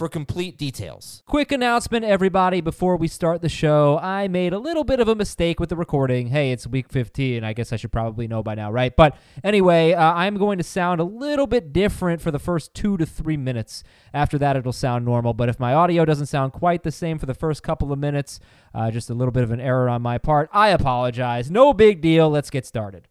for 0.00 0.08
complete 0.08 0.56
details. 0.56 1.22
Quick 1.26 1.52
announcement, 1.52 2.06
everybody, 2.06 2.62
before 2.62 2.96
we 2.96 3.06
start 3.06 3.42
the 3.42 3.50
show. 3.50 3.98
I 3.98 4.28
made 4.28 4.54
a 4.54 4.58
little 4.58 4.82
bit 4.82 4.98
of 4.98 5.08
a 5.08 5.14
mistake 5.14 5.60
with 5.60 5.68
the 5.68 5.76
recording. 5.76 6.28
Hey, 6.28 6.52
it's 6.52 6.66
week 6.66 6.88
15. 6.88 7.44
I 7.44 7.52
guess 7.52 7.70
I 7.70 7.76
should 7.76 7.92
probably 7.92 8.26
know 8.26 8.42
by 8.42 8.54
now, 8.54 8.72
right? 8.72 8.96
But 8.96 9.18
anyway, 9.44 9.92
uh, 9.92 10.14
I'm 10.14 10.38
going 10.38 10.56
to 10.56 10.64
sound 10.64 11.02
a 11.02 11.04
little 11.04 11.46
bit 11.46 11.74
different 11.74 12.22
for 12.22 12.30
the 12.30 12.38
first 12.38 12.72
two 12.72 12.96
to 12.96 13.04
three 13.04 13.36
minutes. 13.36 13.84
After 14.14 14.38
that, 14.38 14.56
it'll 14.56 14.72
sound 14.72 15.04
normal. 15.04 15.34
But 15.34 15.50
if 15.50 15.60
my 15.60 15.74
audio 15.74 16.06
doesn't 16.06 16.28
sound 16.28 16.54
quite 16.54 16.82
the 16.82 16.92
same 16.92 17.18
for 17.18 17.26
the 17.26 17.34
first 17.34 17.62
couple 17.62 17.92
of 17.92 17.98
minutes, 17.98 18.40
uh, 18.74 18.90
just 18.90 19.10
a 19.10 19.14
little 19.14 19.32
bit 19.32 19.42
of 19.42 19.50
an 19.50 19.60
error 19.60 19.90
on 19.90 20.00
my 20.00 20.16
part, 20.16 20.48
I 20.50 20.70
apologize. 20.70 21.50
No 21.50 21.74
big 21.74 22.00
deal. 22.00 22.30
Let's 22.30 22.48
get 22.48 22.64
started. 22.64 23.06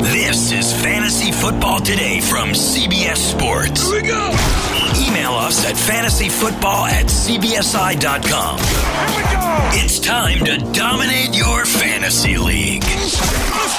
This 0.00 0.50
is 0.50 0.72
Fantasy 0.82 1.30
Football 1.30 1.78
Today 1.78 2.20
from 2.20 2.48
CBS 2.48 3.18
Sports. 3.18 3.88
Here 3.88 4.02
we 4.02 4.08
go. 4.08 4.75
Email 4.96 5.32
us 5.32 5.64
at 5.66 5.74
fantasyfootball 5.76 6.88
at 6.88 7.06
cbsi.com. 7.06 8.58
Here 8.58 9.16
we 9.16 9.22
go. 9.32 9.84
It's 9.84 9.98
time 10.00 10.44
to 10.44 10.58
dominate 10.72 11.34
your 11.36 11.64
fantasy 11.66 12.38
league. 12.38 12.82
Let's 12.84 13.20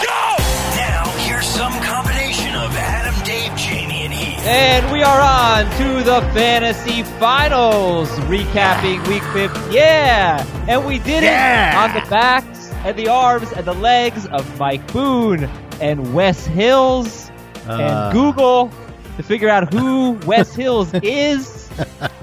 go. 0.05 0.35
Now, 0.75 1.05
here's 1.25 1.45
some 1.47 1.73
combination 1.83 2.53
of 2.55 2.75
Adam, 2.75 3.15
Dave, 3.25 3.55
Jamie, 3.57 4.03
and 4.05 4.13
Heath. 4.13 4.45
And 4.45 4.91
we 4.91 5.01
are 5.01 5.19
on 5.19 5.65
to 5.77 6.03
the 6.03 6.21
fantasy 6.33 7.03
finals, 7.19 8.09
recapping 8.29 9.05
week 9.07 9.23
50. 9.33 9.73
Yeah! 9.75 10.45
And 10.67 10.85
we 10.85 10.99
did 10.99 11.23
Yeah! 11.23 11.85
it 11.87 11.95
on 11.95 12.03
the 12.03 12.09
backs 12.09 12.71
and 12.85 12.95
the 12.97 13.07
arms 13.07 13.51
and 13.53 13.65
the 13.65 13.73
legs 13.73 14.27
of 14.27 14.59
Mike 14.59 14.91
Boone 14.93 15.49
and 15.81 16.13
Wes 16.13 16.45
Hills 16.45 17.31
Uh. 17.67 17.73
and 17.73 18.13
Google 18.13 18.71
to 19.17 19.23
figure 19.23 19.49
out 19.49 19.73
who 19.73 20.11
Wes 20.25 20.53
Hills 20.55 20.93
is. 21.01 21.69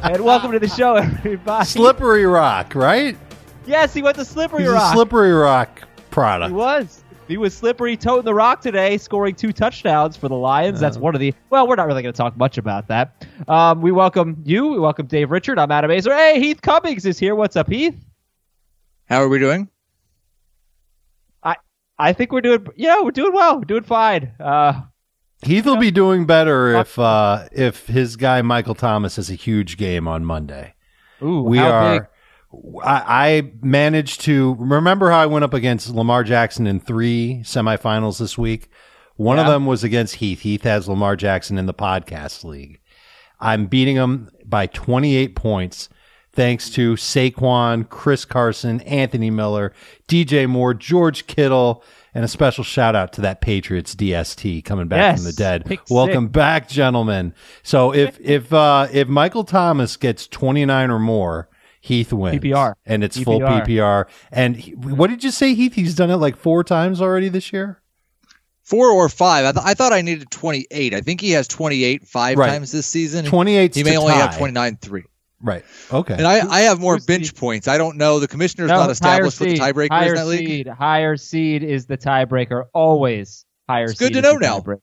And 0.02 0.24
welcome 0.24 0.52
to 0.52 0.58
the 0.60 0.68
show, 0.68 0.94
everybody. 0.94 1.66
Slippery 1.66 2.24
Rock, 2.24 2.74
right? 2.74 3.16
yes, 3.66 3.92
he 3.92 4.00
went 4.02 4.16
to 4.16 4.24
Slippery 4.24 4.62
He's 4.62 4.70
Rock. 4.70 4.92
a 4.92 4.96
Slippery 4.96 5.32
Rock 5.32 5.82
product. 6.10 6.50
He 6.50 6.54
was. 6.56 7.00
He 7.26 7.38
was 7.38 7.54
slippery 7.54 7.96
toting 7.96 8.26
the 8.26 8.34
rock 8.34 8.60
today, 8.60 8.98
scoring 8.98 9.34
two 9.34 9.50
touchdowns 9.50 10.14
for 10.14 10.28
the 10.28 10.36
Lions. 10.36 10.78
That's 10.78 10.98
one 10.98 11.14
of 11.14 11.20
the. 11.22 11.32
Well, 11.48 11.66
we're 11.66 11.74
not 11.76 11.86
really 11.86 12.02
going 12.02 12.12
to 12.12 12.16
talk 12.16 12.36
much 12.36 12.58
about 12.58 12.86
that. 12.88 13.26
Um, 13.48 13.80
we 13.80 13.92
welcome 13.92 14.42
you. 14.44 14.66
We 14.68 14.78
welcome 14.78 15.06
Dave 15.06 15.30
Richard. 15.30 15.58
I'm 15.58 15.70
Adam 15.70 15.90
Aizer. 15.90 16.14
Hey, 16.14 16.38
Heath 16.38 16.60
Cummings 16.60 17.06
is 17.06 17.18
here. 17.18 17.34
What's 17.34 17.56
up, 17.56 17.70
Heath? 17.70 17.96
How 19.06 19.22
are 19.22 19.28
we 19.28 19.38
doing? 19.38 19.70
I 21.42 21.56
I 21.98 22.12
think 22.12 22.30
we're 22.30 22.42
doing. 22.42 22.66
Yeah, 22.76 23.00
we're 23.02 23.10
doing 23.10 23.32
well. 23.32 23.56
We're 23.56 23.64
doing 23.64 23.84
fine. 23.84 24.30
Uh, 24.38 24.82
Heath 25.44 25.66
will 25.66 25.76
be 25.76 25.90
doing 25.90 26.26
better 26.26 26.74
if 26.76 26.98
uh, 26.98 27.48
if 27.52 27.86
his 27.86 28.16
guy 28.16 28.42
Michael 28.42 28.74
Thomas 28.74 29.16
has 29.16 29.30
a 29.30 29.34
huge 29.34 29.76
game 29.76 30.08
on 30.08 30.24
Monday. 30.24 30.74
ooh, 31.22 31.42
We 31.42 31.58
how 31.58 31.70
are. 31.70 32.00
big? 32.00 32.08
I, 32.84 33.28
I 33.28 33.52
managed 33.62 34.20
to 34.22 34.54
remember 34.58 35.10
how 35.10 35.18
I 35.18 35.26
went 35.26 35.44
up 35.44 35.54
against 35.54 35.88
Lamar 35.90 36.22
Jackson 36.22 36.66
in 36.66 36.78
three 36.80 37.40
semifinals 37.42 38.18
this 38.18 38.38
week. 38.38 38.68
One 39.16 39.38
of 39.38 39.46
them 39.46 39.66
was 39.66 39.84
against 39.84 40.16
Heath. 40.16 40.40
Heath 40.40 40.62
has 40.62 40.88
Lamar 40.88 41.16
Jackson 41.16 41.56
in 41.58 41.66
the 41.66 41.74
podcast 41.74 42.42
league. 42.44 42.80
I'm 43.40 43.66
beating 43.66 43.96
him 43.96 44.30
by 44.44 44.66
28 44.66 45.36
points 45.36 45.88
thanks 46.32 46.68
to 46.70 46.94
Saquon, 46.94 47.88
Chris 47.88 48.24
Carson, 48.24 48.80
Anthony 48.82 49.30
Miller, 49.30 49.72
DJ 50.08 50.48
Moore, 50.48 50.74
George 50.74 51.26
Kittle, 51.28 51.84
and 52.14 52.24
a 52.24 52.28
special 52.28 52.62
shout 52.64 52.94
out 52.94 53.12
to 53.14 53.20
that 53.22 53.40
Patriots 53.40 53.94
DST 53.94 54.64
coming 54.64 54.86
back 54.88 54.98
Yes, 54.98 55.18
from 55.18 55.24
the 55.24 55.32
dead. 55.32 55.78
Welcome 55.90 56.24
six. 56.26 56.32
back, 56.32 56.68
gentlemen. 56.68 57.34
So 57.62 57.92
if 57.92 58.18
if 58.22 58.52
uh, 58.52 58.88
if 58.92 59.08
Michael 59.08 59.44
Thomas 59.44 59.96
gets 59.96 60.26
29 60.28 60.90
or 60.90 60.98
more, 60.98 61.48
Heath 61.80 62.12
wins. 62.12 62.40
PPR. 62.42 62.74
And 62.86 63.04
it's 63.04 63.18
full 63.20 63.40
PPR. 63.40 63.66
PPR. 63.66 64.04
And 64.32 64.56
he- 64.56 64.74
what 64.74 65.10
did 65.10 65.22
you 65.24 65.30
say, 65.30 65.54
Heath? 65.54 65.74
He's 65.74 65.94
done 65.94 66.10
it 66.10 66.16
like 66.16 66.36
four 66.36 66.64
times 66.64 67.02
already 67.02 67.28
this 67.28 67.52
year? 67.52 67.80
Four 68.62 68.88
or 68.90 69.10
five? 69.10 69.44
I, 69.44 69.52
th- 69.52 69.66
I 69.66 69.74
thought 69.74 69.92
I 69.92 70.00
needed 70.00 70.30
28. 70.30 70.94
I 70.94 71.00
think 71.02 71.20
he 71.20 71.32
has 71.32 71.46
28 71.46 72.06
five 72.06 72.38
Right. 72.38 72.48
times 72.48 72.72
this 72.72 72.86
season. 72.86 73.26
28 73.26 73.74
He 73.74 73.84
may 73.84 73.98
only 73.98 74.14
have 74.14 74.38
29 74.38 74.78
three. 74.80 75.04
Right. 75.44 75.62
Okay. 75.92 76.14
And 76.14 76.26
I, 76.26 76.48
I 76.48 76.60
have 76.62 76.80
more 76.80 76.94
who's 76.94 77.04
the- 77.04 77.12
bench 77.18 77.34
points. 77.36 77.68
I 77.68 77.76
don't 77.76 77.98
know. 77.98 78.18
The 78.18 78.26
commissioner's 78.28 78.68
No, 78.70 78.76
not 78.76 78.90
established 78.90 79.38
what 79.38 79.50
the 79.50 79.56
tiebreaker 79.58 79.88
higher 79.90 80.04
is 80.06 80.10
in 80.12 80.16
that 80.16 80.26
league. 80.26 80.48
seed. 80.48 80.66
Higher 80.68 81.16
seed 81.18 81.62
is 81.62 81.84
the 81.86 81.98
tiebreaker. 81.98 82.64
Always 82.72 83.44
higher. 83.68 83.84
It's 83.84 83.98
good 83.98 84.14
to 84.14 84.22
know 84.22 84.36
now. 84.38 84.60
tiebreaker. 84.60 84.80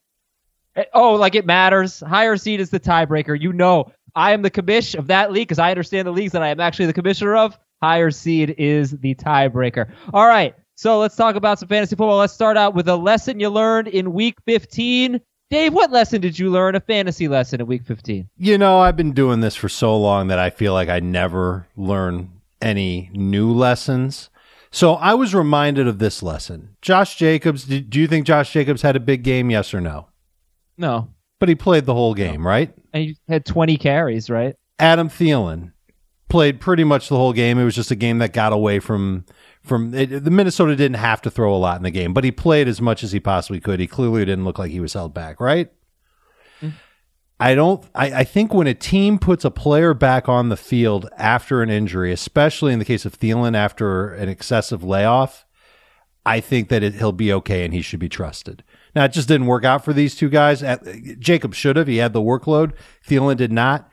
Eh, 0.75 0.83
Oh, 0.93 1.15
like 1.15 1.33
it 1.35 1.45
matters. 1.47 1.99
Higher 1.99 2.37
seed 2.37 2.59
is 2.61 2.69
the 2.69 2.79
tiebreaker. 2.79 3.37
You 3.39 3.53
know, 3.53 3.91
I 4.15 4.33
am 4.33 4.43
the 4.43 4.51
commish 4.51 4.93
of 4.95 5.07
that 5.07 5.31
league 5.31 5.47
because 5.47 5.57
I 5.59 5.71
understand 5.71 6.07
the 6.07 6.11
leagues 6.11 6.33
that 6.33 6.43
I 6.43 6.49
am 6.49 6.59
actually 6.59 6.85
the 6.85 6.93
commissioner 6.93 7.35
of. 7.37 7.57
Higher 7.81 8.11
seed 8.11 8.53
is 8.59 8.91
the 8.91 9.15
tiebreaker. 9.15 9.91
All 10.13 10.27
right. 10.27 10.53
So 10.75 10.99
let's 10.99 11.15
talk 11.15 11.35
about 11.35 11.57
some 11.59 11.69
fantasy 11.69 11.95
football. 11.95 12.17
Let's 12.19 12.33
start 12.33 12.55
out 12.57 12.75
with 12.75 12.87
a 12.87 12.95
lesson 12.95 13.39
you 13.39 13.49
learned 13.49 13.87
in 13.87 14.13
week 14.13 14.35
15. 14.45 15.19
Dave, 15.51 15.73
what 15.73 15.91
lesson 15.91 16.21
did 16.21 16.39
you 16.39 16.49
learn? 16.49 16.75
A 16.75 16.79
fantasy 16.79 17.27
lesson 17.27 17.59
at 17.59 17.67
week 17.67 17.83
15. 17.83 18.29
You 18.37 18.57
know, 18.57 18.79
I've 18.79 18.95
been 18.95 19.11
doing 19.11 19.41
this 19.41 19.53
for 19.53 19.67
so 19.67 19.97
long 19.97 20.29
that 20.29 20.39
I 20.39 20.49
feel 20.49 20.71
like 20.71 20.87
I 20.87 21.01
never 21.01 21.67
learn 21.75 22.31
any 22.61 23.09
new 23.13 23.51
lessons. 23.51 24.29
So 24.71 24.93
I 24.93 25.13
was 25.13 25.35
reminded 25.35 25.89
of 25.89 25.99
this 25.99 26.23
lesson. 26.23 26.77
Josh 26.81 27.17
Jacobs, 27.17 27.65
do, 27.65 27.99
you 27.99 28.07
think 28.07 28.25
Josh 28.25 28.53
Jacobs 28.53 28.81
had 28.81 28.95
a 28.95 29.01
big 29.01 29.23
game? 29.23 29.49
Yes 29.49 29.73
or 29.73 29.81
no? 29.81 30.07
No. 30.77 31.09
But 31.37 31.49
he 31.49 31.55
played 31.55 31.85
the 31.85 31.93
whole 31.93 32.13
game, 32.13 32.47
right? 32.47 32.73
And 32.93 33.03
you 33.03 33.15
had 33.27 33.45
20 33.45 33.75
carries, 33.75 34.29
right? 34.29 34.55
Adam 34.79 35.09
Thielen 35.09 35.73
played 36.29 36.61
pretty 36.61 36.85
much 36.85 37.09
the 37.09 37.17
whole 37.17 37.33
game. 37.33 37.59
It 37.59 37.65
was 37.65 37.75
just 37.75 37.91
a 37.91 37.95
game 37.95 38.19
that 38.19 38.31
got 38.31 38.53
away 38.53 38.79
from 38.79 39.25
from 39.63 39.93
it, 39.93 40.23
the 40.23 40.31
Minnesota 40.31 40.75
didn't 40.75 40.97
have 40.97 41.21
to 41.21 41.31
throw 41.31 41.53
a 41.53 41.57
lot 41.57 41.77
in 41.77 41.83
the 41.83 41.91
game, 41.91 42.13
but 42.13 42.23
he 42.23 42.31
played 42.31 42.67
as 42.67 42.81
much 42.81 43.03
as 43.03 43.11
he 43.11 43.19
possibly 43.19 43.59
could. 43.59 43.79
He 43.79 43.87
clearly 43.87 44.25
didn't 44.25 44.45
look 44.45 44.59
like 44.59 44.71
he 44.71 44.79
was 44.79 44.93
held 44.93 45.13
back, 45.13 45.39
right? 45.39 45.71
Mm-hmm. 46.61 46.75
I 47.39 47.55
don't. 47.55 47.83
I, 47.95 48.11
I 48.13 48.23
think 48.23 48.53
when 48.53 48.67
a 48.67 48.73
team 48.73 49.17
puts 49.17 49.43
a 49.45 49.51
player 49.51 49.93
back 49.93 50.29
on 50.29 50.49
the 50.49 50.57
field 50.57 51.09
after 51.17 51.61
an 51.61 51.69
injury, 51.69 52.11
especially 52.11 52.73
in 52.73 52.79
the 52.79 52.85
case 52.85 53.05
of 53.05 53.17
Thielen 53.17 53.55
after 53.55 54.13
an 54.13 54.29
excessive 54.29 54.83
layoff, 54.83 55.45
I 56.25 56.39
think 56.39 56.69
that 56.69 56.83
it, 56.83 56.95
he'll 56.95 57.11
be 57.11 57.33
okay 57.33 57.65
and 57.65 57.73
he 57.73 57.81
should 57.81 57.99
be 57.99 58.09
trusted. 58.09 58.63
Now, 58.95 59.05
it 59.05 59.13
just 59.13 59.27
didn't 59.27 59.47
work 59.47 59.63
out 59.63 59.83
for 59.83 59.93
these 59.93 60.15
two 60.15 60.29
guys. 60.29 60.63
Jacob 61.17 61.53
should 61.53 61.77
have. 61.77 61.87
He 61.87 61.97
had 61.97 62.13
the 62.13 62.21
workload. 62.21 62.73
Thielen 63.07 63.37
did 63.37 63.51
not. 63.51 63.90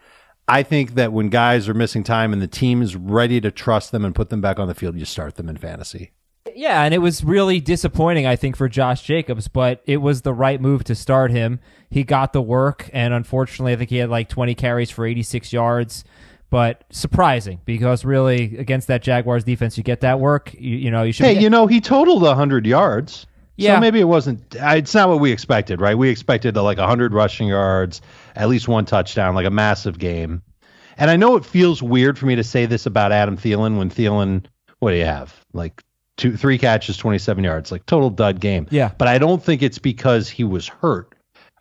I 0.49 0.63
think 0.63 0.95
that 0.95 1.13
when 1.13 1.29
guys 1.29 1.69
are 1.69 1.75
missing 1.75 2.03
time 2.03 2.33
and 2.33 2.41
the 2.41 2.49
team 2.49 2.81
is 2.83 2.97
ready 2.97 3.41
to 3.41 3.51
trust 3.51 3.93
them 3.93 4.05
and 4.05 4.15
put 4.15 4.31
them 4.31 4.41
back 4.41 4.59
on 4.59 4.67
the 4.67 4.75
field, 4.75 4.97
you 4.97 5.05
start 5.05 5.37
them 5.37 5.49
in 5.49 5.57
fantasy. 5.57 6.13
Yeah, 6.55 6.83
and 6.83 6.95
it 6.95 6.99
was 6.99 7.23
really 7.23 7.61
disappointing, 7.61 8.27
I 8.27 8.35
think, 8.35 8.57
for 8.57 8.69
Josh 8.69 9.03
Jacobs, 9.03 9.47
but 9.47 9.83
it 9.87 9.99
was 9.99 10.23
the 10.23 10.33
right 10.33 10.61
move 10.61 10.83
to 10.85 10.95
start 10.95 11.31
him. 11.31 11.61
He 11.91 12.03
got 12.03 12.33
the 12.33 12.43
work, 12.43 12.89
and 12.93 13.13
unfortunately, 13.15 13.75
I 13.75 13.77
think 13.77 13.91
he 13.91 13.99
had 13.99 14.09
like 14.11 14.29
20 14.29 14.55
carries 14.55 14.91
for 14.91 15.07
86 15.07 15.53
yards. 15.53 16.05
But 16.51 16.85
surprising 16.91 17.61
because 17.67 18.07
really 18.07 18.57
against 18.57 18.89
that 18.89 19.03
Jaguars 19.03 19.45
defense, 19.45 19.77
you 19.77 19.85
get 19.85 20.01
that 20.01 20.19
work. 20.19 20.55
You, 20.55 20.77
you 20.77 20.91
know, 20.91 21.03
you 21.03 21.13
should. 21.13 21.27
Hey, 21.27 21.35
be- 21.35 21.43
you 21.43 21.51
know, 21.51 21.67
he 21.67 21.81
totaled 21.81 22.23
100 22.23 22.67
yards. 22.67 23.27
Yeah. 23.59 23.75
So 23.77 23.81
maybe 23.81 24.01
it 24.01 24.05
wasn't, 24.05 24.55
it's 24.55 24.95
not 24.95 25.09
what 25.09 25.21
we 25.21 25.33
expected, 25.33 25.81
right? 25.81 25.99
We 25.99 26.09
expected 26.09 26.57
uh, 26.57 26.63
like 26.63 26.79
100 26.79 27.13
rushing 27.13 27.49
yards, 27.49 28.01
at 28.37 28.49
least 28.49 28.69
one 28.69 28.85
touchdown, 28.87 29.35
like 29.35 29.47
a 29.47 29.51
massive 29.51 29.99
game. 29.99 30.43
And 30.97 31.11
I 31.11 31.17
know 31.17 31.37
it 31.37 31.45
feels 31.45 31.83
weird 31.83 32.19
for 32.19 32.27
me 32.27 32.37
to 32.37 32.45
say 32.45 32.67
this 32.67 32.87
about 32.87 33.13
Adam 33.13 33.37
Thielen 33.37 33.77
when 33.79 33.91
Thielen 33.91 34.47
what 34.79 34.93
do 34.93 34.97
you 34.97 35.05
have? 35.05 35.35
Like 35.53 35.83
two, 36.17 36.37
three 36.37 36.57
catches, 36.57 36.97
27 36.97 37.43
yards, 37.43 37.73
like 37.73 37.85
total 37.87 38.11
dud 38.11 38.39
game. 38.41 38.69
Yeah. 38.71 38.93
But 38.97 39.09
I 39.09 39.19
don't 39.19 39.43
think 39.43 39.63
it's 39.63 39.79
because 39.79 40.29
he 40.29 40.45
was 40.45 40.69
hurt. 40.69 41.15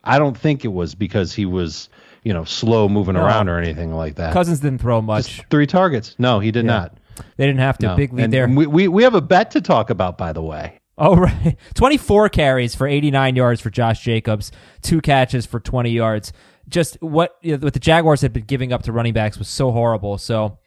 I 0.03 0.19
don't 0.19 0.37
think 0.37 0.63
it 0.63 0.69
was 0.69 0.93
because 0.95 1.33
he 1.33 1.45
was, 1.45 1.89
you 2.23 2.31
know, 2.31 2.43
slow 2.43 2.87
moving 2.87 3.15
No. 3.15 3.25
around 3.25 3.49
or 3.49 3.57
anything 3.57 3.91
like 3.93 4.15
that. 4.15 4.33
Cousins 4.33 4.59
didn't 4.59 4.81
throw 4.81 4.99
Just 5.01 5.07
much. 5.07 5.41
three 5.49 5.65
targets. 5.65 6.15
No, 6.19 6.39
he 6.39 6.51
did 6.51 6.65
Yeah. 6.65 6.71
not. 6.71 6.97
They 7.37 7.47
didn't 7.47 7.59
have 7.61 7.79
to. 7.79 7.87
No. 7.87 7.95
Big 7.95 8.13
lead 8.13 8.25
And 8.25 8.33
there. 8.33 8.47
We, 8.47 8.67
we 8.67 8.87
we 8.87 9.01
have 9.03 9.15
a 9.15 9.21
bet 9.21 9.51
to 9.51 9.61
talk 9.61 9.89
about, 9.89 10.19
by 10.19 10.33
the 10.33 10.41
way. 10.43 10.76
Oh, 10.97 11.15
right. 11.17 11.55
24 11.75 12.29
carries 12.29 12.75
for 12.75 12.87
89 12.87 13.35
yards 13.35 13.61
for 13.61 13.69
Josh 13.69 14.01
Jacobs, 14.01 14.51
two 14.81 15.01
catches 15.01 15.45
for 15.45 15.59
20 15.59 15.89
yards. 15.89 16.33
Just 16.67 17.01
what, 17.01 17.37
what 17.43 17.73
the 17.73 17.79
Jaguars 17.79 18.21
had 18.21 18.33
been 18.33 18.43
giving 18.43 18.73
up 18.73 18.83
to 18.83 18.91
running 18.91 19.13
backs 19.13 19.37
was 19.37 19.47
so 19.47 19.71
horrible. 19.71 20.17
So, 20.17 20.57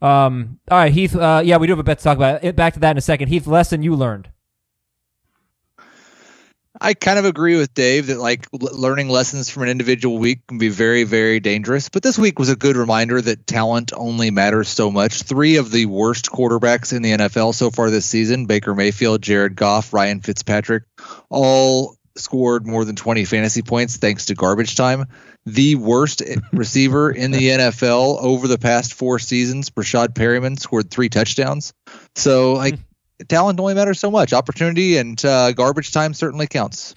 um, 0.00 0.58
all 0.70 0.78
right, 0.78 0.92
Heath. 0.92 1.16
Uh, 1.16 1.42
yeah, 1.44 1.56
we 1.56 1.66
do 1.66 1.72
have 1.72 1.78
a 1.80 1.84
bet 1.84 1.98
to 1.98 2.04
talk 2.04 2.16
about. 2.16 2.54
Back 2.54 2.74
to 2.74 2.80
that 2.80 2.92
in 2.92 2.98
a 2.98 3.02
second. 3.02 3.28
Heath, 3.28 3.46
lesson 3.46 3.82
you 3.82 3.96
learned. 3.96 4.30
I 6.80 6.94
kind 6.94 7.18
of 7.18 7.26
agree 7.26 7.56
with 7.56 7.74
Dave 7.74 8.06
that 8.06 8.18
like 8.18 8.46
l- 8.54 8.68
learning 8.72 9.10
lessons 9.10 9.50
from 9.50 9.64
an 9.64 9.68
individual 9.68 10.18
week 10.18 10.46
can 10.46 10.58
be 10.58 10.70
very, 10.70 11.04
very 11.04 11.38
dangerous. 11.38 11.88
But 11.90 12.02
this 12.02 12.18
week 12.18 12.38
was 12.38 12.48
a 12.48 12.56
good 12.56 12.76
reminder 12.76 13.20
that 13.20 13.46
talent 13.46 13.92
only 13.94 14.30
matters 14.30 14.68
so 14.68 14.90
much. 14.90 15.22
Three 15.22 15.56
of 15.56 15.70
the 15.70 15.86
worst 15.86 16.30
quarterbacks 16.30 16.94
in 16.94 17.02
the 17.02 17.12
NFL 17.12 17.54
so 17.54 17.70
far 17.70 17.90
this 17.90 18.06
season 18.06 18.46
Baker 18.46 18.74
Mayfield, 18.74 19.20
Jared 19.20 19.56
Goff, 19.56 19.92
Ryan 19.92 20.20
Fitzpatrick 20.20 20.84
all 21.28 21.96
scored 22.16 22.66
more 22.66 22.84
than 22.84 22.96
20 22.96 23.24
fantasy 23.24 23.62
points 23.62 23.96
thanks 23.98 24.26
to 24.26 24.34
garbage 24.34 24.74
time. 24.74 25.06
The 25.46 25.74
worst 25.74 26.22
receiver 26.52 27.10
in 27.10 27.30
the 27.30 27.48
NFL 27.50 28.22
over 28.22 28.48
the 28.48 28.58
past 28.58 28.94
four 28.94 29.18
seasons, 29.18 29.70
Breshad 29.70 30.08
Perriman, 30.08 30.58
scored 30.58 30.90
three 30.90 31.08
touchdowns. 31.08 31.72
So, 32.14 32.54
like, 32.54 32.78
talent 33.28 33.60
only 33.60 33.74
matters 33.74 34.00
so 34.00 34.10
much. 34.10 34.32
Opportunity 34.32 34.96
and 34.96 35.22
uh, 35.24 35.52
garbage 35.52 35.92
time 35.92 36.14
certainly 36.14 36.46
counts. 36.46 36.94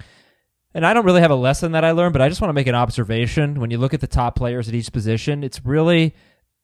And 0.74 0.86
I 0.86 0.94
don't 0.94 1.06
really 1.06 1.22
have 1.22 1.32
a 1.32 1.36
lesson 1.36 1.74
that 1.74 1.86
I 1.86 1.92
learned, 1.92 2.14
but 2.14 2.22
I 2.22 2.30
just 2.30 2.42
want 2.42 2.50
to 2.50 2.54
make 2.54 2.68
an 2.68 2.76
observation. 2.76 3.60
When 3.60 3.70
you 3.70 3.78
look 3.78 3.94
at 3.94 4.02
the 4.02 4.08
top 4.08 4.36
players 4.36 4.68
at 4.68 4.74
each 4.74 4.92
position, 4.92 5.44
it's 5.44 5.64
really 5.64 6.16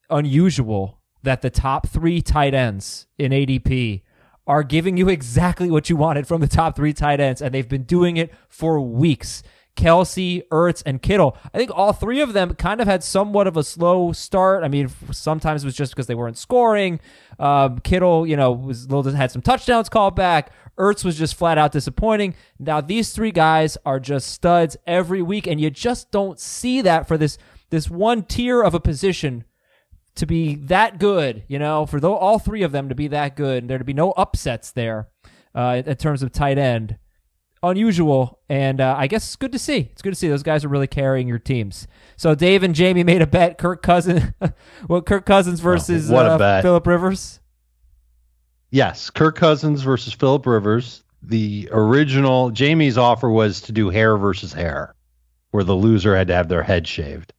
unusual 0.09 0.99
that 1.21 1.41
the 1.41 1.49
top 1.49 1.87
three 1.87 2.21
tight 2.21 2.53
ends 2.53 3.07
in 3.17 3.31
ADP 3.31 4.01
are 4.47 4.63
giving 4.63 4.97
you 4.97 5.09
exactly 5.09 5.69
what 5.69 5.89
you 5.91 5.95
wanted 5.95 6.25
from 6.27 6.41
the 6.41 6.47
top 6.47 6.75
three 6.75 6.93
tight 6.93 7.19
ends, 7.19 7.39
and 7.41 7.53
they've 7.53 7.69
been 7.69 7.83
doing 7.83 8.17
it 8.17 8.33
for 8.47 8.81
weeks. 8.81 9.43
Kelce, 9.75 10.45
Ertz, 10.49 10.81
and 10.85 11.01
Kittle. 11.01 11.37
I 11.53 11.57
think 11.57 11.71
all 11.73 11.93
three 11.93 12.19
of 12.19 12.33
them 12.33 12.55
kind 12.55 12.81
of 12.81 12.87
had 12.87 13.03
somewhat 13.03 13.47
of 13.47 13.55
a 13.55 13.63
slow 13.63 14.11
start. 14.11 14.63
I 14.63 14.67
mean, 14.67 14.89
sometimes 15.11 15.63
it 15.63 15.67
was 15.67 15.75
just 15.75 15.93
because 15.93 16.07
they 16.07 16.15
weren't 16.15 16.37
scoring. 16.37 16.99
Um, 17.39 17.79
Kittle, 17.79 18.27
you 18.27 18.35
know, 18.35 18.51
was 18.51 18.89
little 18.91 19.11
had 19.13 19.31
some 19.31 19.41
touchdowns 19.41 19.89
called 19.89 20.15
back. 20.15 20.51
Ertz 20.77 21.03
was 21.03 21.17
just 21.17 21.35
flat 21.35 21.57
out 21.57 21.71
disappointing. 21.71 22.35
Now 22.57 22.81
these 22.81 23.11
three 23.11 23.31
guys 23.31 23.77
are 23.85 23.99
just 23.99 24.31
studs 24.31 24.77
every 24.85 25.21
week, 25.21 25.47
and 25.47 25.59
you 25.59 25.69
just 25.69 26.11
don't 26.11 26.39
see 26.39 26.81
that 26.81 27.07
for 27.07 27.17
this 27.17 27.37
this 27.69 27.89
one 27.89 28.23
tier 28.23 28.61
of 28.61 28.73
a 28.73 28.79
position 28.79 29.45
to 30.15 30.25
be 30.25 30.55
that 30.55 30.99
good. 30.99 31.43
You 31.47 31.59
know, 31.59 31.85
for 31.85 32.05
all 32.05 32.39
three 32.39 32.63
of 32.63 32.71
them 32.71 32.89
to 32.89 32.95
be 32.95 33.07
that 33.07 33.35
good, 33.35 33.63
and 33.63 33.69
there 33.69 33.77
to 33.77 33.83
be 33.83 33.93
no 33.93 34.11
upsets 34.11 34.71
there 34.71 35.07
uh, 35.55 35.81
in 35.85 35.95
terms 35.95 36.21
of 36.21 36.31
tight 36.31 36.57
end 36.57 36.97
unusual, 37.63 38.39
and 38.49 38.79
uh, 38.81 38.95
I 38.97 39.07
guess 39.07 39.25
it's 39.25 39.35
good 39.35 39.51
to 39.51 39.59
see. 39.59 39.89
It's 39.91 40.01
good 40.01 40.11
to 40.11 40.15
see 40.15 40.27
those 40.27 40.43
guys 40.43 40.63
are 40.63 40.69
really 40.69 40.87
carrying 40.87 41.27
your 41.27 41.39
teams. 41.39 41.87
So 42.17 42.35
Dave 42.35 42.63
and 42.63 42.73
Jamie 42.73 43.03
made 43.03 43.21
a 43.21 43.27
bet. 43.27 43.57
Kirk 43.57 43.81
Cousins, 43.81 44.31
well, 44.87 45.01
Kirk 45.01 45.25
Cousins 45.25 45.59
versus 45.59 46.09
what 46.09 46.25
a 46.25 46.31
uh, 46.31 46.37
bet. 46.37 46.63
Philip 46.63 46.85
Rivers. 46.87 47.39
Yes, 48.71 49.09
Kirk 49.09 49.35
Cousins 49.35 49.81
versus 49.81 50.13
Philip 50.13 50.45
Rivers. 50.45 51.03
The 51.21 51.69
original 51.71 52.51
Jamie's 52.51 52.97
offer 52.97 53.29
was 53.29 53.61
to 53.61 53.71
do 53.71 53.89
hair 53.89 54.15
versus 54.17 54.53
hair, 54.53 54.93
where 55.51 55.63
the 55.63 55.75
loser 55.75 56.15
had 56.15 56.27
to 56.27 56.35
have 56.35 56.47
their 56.47 56.63
head 56.63 56.87
shaved. 56.87 57.33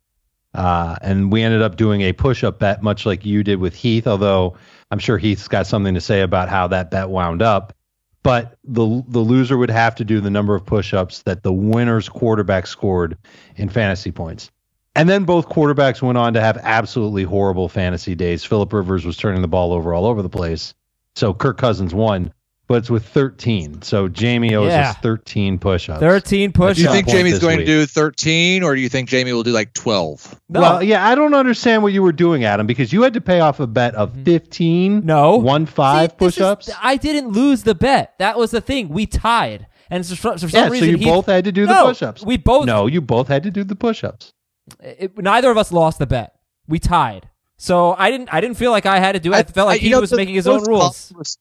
Uh, 0.53 0.97
and 1.01 1.31
we 1.31 1.43
ended 1.43 1.63
up 1.63 1.77
doing 1.77 2.03
a 2.03 2.13
push-up 2.13 2.59
bet, 2.59 2.83
much 2.83 3.07
like 3.07 3.25
you 3.25 3.45
did 3.45 3.61
with 3.61 3.75
Heath. 3.75 4.07
Although 4.07 4.57
I'm 4.91 4.99
sure 4.99 5.17
Heath's 5.17 5.49
got 5.49 5.67
something 5.67 5.95
to 5.95 6.01
say 6.01 6.23
about 6.23 6.49
how 6.49 6.67
that 6.69 6.91
bet 6.91 7.09
wound 7.09 7.43
up. 7.43 7.73
But 8.23 8.59
the 8.65 9.03
the 9.09 9.21
loser 9.21 9.57
would 9.57 9.71
have 9.71 9.95
to 9.97 10.05
do 10.05 10.21
the 10.21 10.31
number 10.31 10.55
of 10.55 10.67
push-ups 10.67 11.23
that 11.23 11.43
the 11.43 11.53
winner's 11.53 12.09
quarterback 12.09 12.67
scored 12.67 13.17
in 13.57 13.69
fantasy 13.69 14.13
points. 14.13 14.51
And 14.95 15.09
then 15.09 15.25
both 15.25 15.49
quarterbacks 15.49 16.03
went 16.03 16.19
on 16.19 16.35
to 16.35 16.41
have 16.41 16.59
absolutely 16.59 17.23
horrible 17.23 17.69
fantasy 17.69 18.15
days. 18.15 18.45
Philip 18.45 18.73
Rivers 18.73 19.07
was 19.07 19.17
turning 19.17 19.41
the 19.41 19.49
ball 19.49 19.73
over 19.73 19.95
all 19.95 20.05
over 20.05 20.21
the 20.21 20.29
place. 20.29 20.75
So 21.15 21.33
Kirk 21.33 21.59
Cousins 21.59 21.95
won, 21.95 22.33
but 22.71 22.77
it's 22.77 22.89
with 22.89 23.05
13. 23.05 23.83
So 23.83 24.07
Jamie 24.07 24.55
owes 24.55 24.69
Yeah. 24.71 24.91
us 24.91 24.97
13 25.03 25.59
push-ups. 25.59 25.99
Thirteen 25.99 26.53
push-ups. 26.53 26.77
Do 26.77 26.83
you 26.85 26.89
think 26.93 27.09
Jamie's 27.09 27.41
going 27.41 27.57
week. 27.57 27.67
to 27.67 27.73
do 27.81 27.85
13 27.85 28.63
or 28.63 28.77
do 28.77 28.81
you 28.81 28.89
think 28.89 29.09
Jamie 29.09 29.33
will 29.33 29.43
do 29.43 29.51
like 29.51 29.75
12? 29.75 30.41
No, 30.49 30.61
Well, 30.61 30.83
yeah, 30.85 31.05
I 31.05 31.17
don't 31.17 31.35
understand 31.35 31.83
what 31.83 31.93
you 31.93 32.01
were 32.01 32.13
doing, 32.13 32.45
Adam, 32.45 32.69
because 32.69 32.93
you 32.93 33.03
had 33.03 33.15
to 33.15 33.21
pay 33.21 33.41
off 33.41 33.59
a 33.59 33.67
bet 33.67 33.97
of 33.97 34.15
15. 34.25 34.99
Mm-hmm. 34.99 35.07
No. 35.07 35.37
One 35.39 35.67
five 35.67 36.11
See, 36.13 36.17
push-ups. 36.19 36.71
I 36.81 36.95
didn't 36.97 37.31
lose 37.33 37.65
the 37.65 37.75
bet. 37.75 38.15
That 38.21 38.39
was 38.39 38.53
the 38.53 38.61
thing. 38.61 38.89
We 38.91 39.05
tied, 39.05 39.67
and 39.91 40.07
so 40.07 40.15
for, 40.15 40.33
for 40.35 40.39
some 40.39 40.51
yeah, 40.53 40.67
so 40.67 40.71
reason 40.71 40.89
you 40.91 40.97
he- 40.99 41.05
both 41.07 41.27
had 41.27 41.43
to 41.47 41.51
do 41.53 41.67
the 41.67 41.75
No, 41.75 41.87
push-ups. 41.87 42.25
We 42.25 42.37
both. 42.37 42.67
No, 42.67 42.87
you 42.87 43.01
both 43.01 43.27
had 43.27 43.43
to 43.43 43.51
do 43.51 43.65
the 43.65 43.75
push-ups. 43.75 44.33
it- 44.81 45.19
neither 45.19 45.51
of 45.51 45.59
us 45.59 45.73
lost 45.73 45.99
the 45.99 46.07
bet. 46.07 46.35
We 46.69 46.79
tied. 46.79 47.29
So 47.57 47.97
I 47.99 48.13
didn't. 48.13 48.33
I 48.33 48.41
didn't 48.41 48.59
feel 48.59 48.71
like 48.71 48.87
I 48.87 49.01
had 49.01 49.13
to 49.13 49.19
do 49.21 49.33
it. 49.33 49.37
I, 49.37 49.43
felt 49.43 49.67
like 49.67 49.83
you 49.83 49.89
he 49.89 49.91
know, 49.93 50.01
was 50.01 50.11
the 50.11 50.17
making 50.17 50.37
his 50.37 50.47
own 50.47 50.63
rules. 50.63 51.09
common 51.09 51.19
res- 51.19 51.37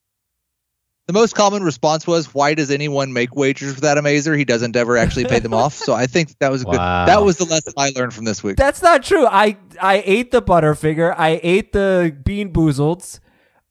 the 1.10 1.14
most 1.14 1.34
common 1.34 1.64
response 1.64 2.06
was, 2.06 2.36
"Why 2.36 2.54
does 2.54 2.70
anyone 2.70 3.14
make 3.14 3.36
wagers 3.36 3.74
with 3.74 3.84
Adam 3.84 4.06
Aizer? 4.06 4.38
He 4.38 4.46
doesn't 4.46 4.76
ever 4.76 4.96
actually 4.96 5.26
pay 5.26 5.40
them 5.40 5.56
off." 5.56 5.74
So 5.74 5.96
I 5.96 6.06
think 6.06 6.38
that 6.38 6.52
was 6.52 6.62
a 6.62 6.66
good. 6.66 6.76
That 6.76 7.24
was 7.24 7.38
the 7.38 7.46
lesson 7.46 7.74
I 7.76 7.90
learned 7.96 8.14
from 8.14 8.26
this 8.26 8.44
week. 8.44 8.58
That's 8.58 8.84
not 8.84 9.02
true. 9.02 9.26
I 9.26 9.58
I 9.82 10.04
ate 10.06 10.30
the 10.30 10.40
Butterfinger. 10.40 11.16
I 11.18 11.40
ate 11.42 11.74
the 11.74 12.16
Bean 12.24 12.54
Boozleds. 12.54 13.22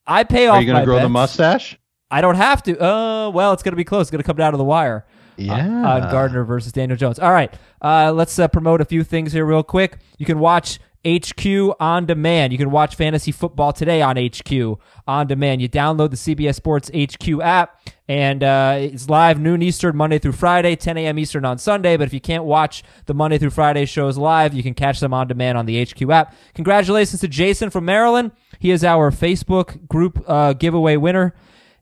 I 0.04 0.24
pay 0.24 0.48
off 0.48 0.56
Are 0.56 0.60
you 0.62 0.66
going 0.66 0.74
my 0.74 0.80
to 0.80 0.86
grow 0.86 0.98
the 0.98 1.08
mustache? 1.08 1.78
I 2.10 2.22
don't 2.22 2.34
have 2.34 2.60
to. 2.64 2.76
Uh, 2.76 3.30
well, 3.30 3.52
it's 3.52 3.62
going 3.62 3.70
to 3.70 3.76
be 3.76 3.84
close. 3.84 4.06
It's 4.06 4.10
going 4.10 4.20
to 4.20 4.26
come 4.26 4.36
down 4.36 4.50
to 4.50 4.58
the 4.58 4.64
wire. 4.64 5.06
Yeah. 5.36 5.64
on 5.64 6.10
Gardner 6.10 6.42
versus 6.42 6.72
Daniel 6.72 6.96
Jones. 6.96 7.20
All 7.20 7.30
right, 7.30 7.54
uh, 7.80 8.10
let's 8.12 8.36
uh, 8.40 8.48
promote 8.48 8.80
a 8.80 8.84
few 8.84 9.04
things 9.04 9.32
here 9.32 9.46
real 9.46 9.62
quick. 9.62 9.98
You 10.18 10.26
can 10.26 10.40
watch 10.40 10.80
HQ 11.06 11.76
on 11.80 12.06
demand. 12.06 12.52
You 12.52 12.58
can 12.58 12.70
watch 12.70 12.94
fantasy 12.94 13.30
football 13.32 13.72
today 13.72 14.02
on 14.02 14.16
HQ 14.16 14.78
on 15.06 15.26
demand. 15.26 15.62
You 15.62 15.68
download 15.68 16.10
the 16.10 16.16
CBS 16.16 16.56
Sports 16.56 16.90
HQ 16.94 17.40
app, 17.40 17.80
and 18.08 18.42
uh, 18.42 18.76
it's 18.78 19.08
live 19.08 19.40
noon 19.40 19.62
Eastern 19.62 19.96
Monday 19.96 20.18
through 20.18 20.32
Friday, 20.32 20.74
10 20.76 20.96
a.m. 20.98 21.18
Eastern 21.18 21.44
on 21.44 21.58
Sunday. 21.58 21.96
But 21.96 22.08
if 22.08 22.12
you 22.12 22.20
can't 22.20 22.44
watch 22.44 22.82
the 23.06 23.14
Monday 23.14 23.38
through 23.38 23.50
Friday 23.50 23.86
shows 23.86 24.18
live, 24.18 24.54
you 24.54 24.62
can 24.62 24.74
catch 24.74 25.00
them 25.00 25.14
on 25.14 25.28
demand 25.28 25.56
on 25.56 25.66
the 25.66 25.84
HQ 25.84 26.10
app. 26.10 26.34
Congratulations 26.54 27.20
to 27.20 27.28
Jason 27.28 27.70
from 27.70 27.84
Maryland. 27.84 28.32
He 28.58 28.70
is 28.70 28.82
our 28.82 29.10
Facebook 29.10 29.86
group 29.86 30.22
uh, 30.26 30.52
giveaway 30.54 30.96
winner. 30.96 31.34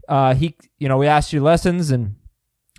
Uh, 0.08 0.34
he, 0.34 0.56
you 0.78 0.88
know, 0.88 0.98
we 0.98 1.06
asked 1.06 1.32
you 1.32 1.42
lessons 1.42 1.90
and 1.90 2.16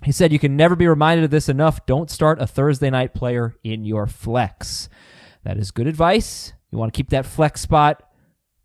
he 0.04 0.12
said, 0.12 0.32
You 0.32 0.38
can 0.38 0.56
never 0.56 0.76
be 0.76 0.86
reminded 0.86 1.24
of 1.24 1.30
this 1.30 1.48
enough. 1.48 1.84
Don't 1.86 2.10
start 2.10 2.40
a 2.40 2.46
Thursday 2.46 2.90
night 2.90 3.14
player 3.14 3.56
in 3.64 3.84
your 3.84 4.06
flex. 4.06 4.88
That 5.48 5.56
is 5.56 5.70
good 5.70 5.86
advice. 5.86 6.52
You 6.70 6.76
want 6.76 6.92
to 6.92 6.96
keep 6.96 7.08
that 7.08 7.24
flex 7.24 7.62
spot 7.62 8.02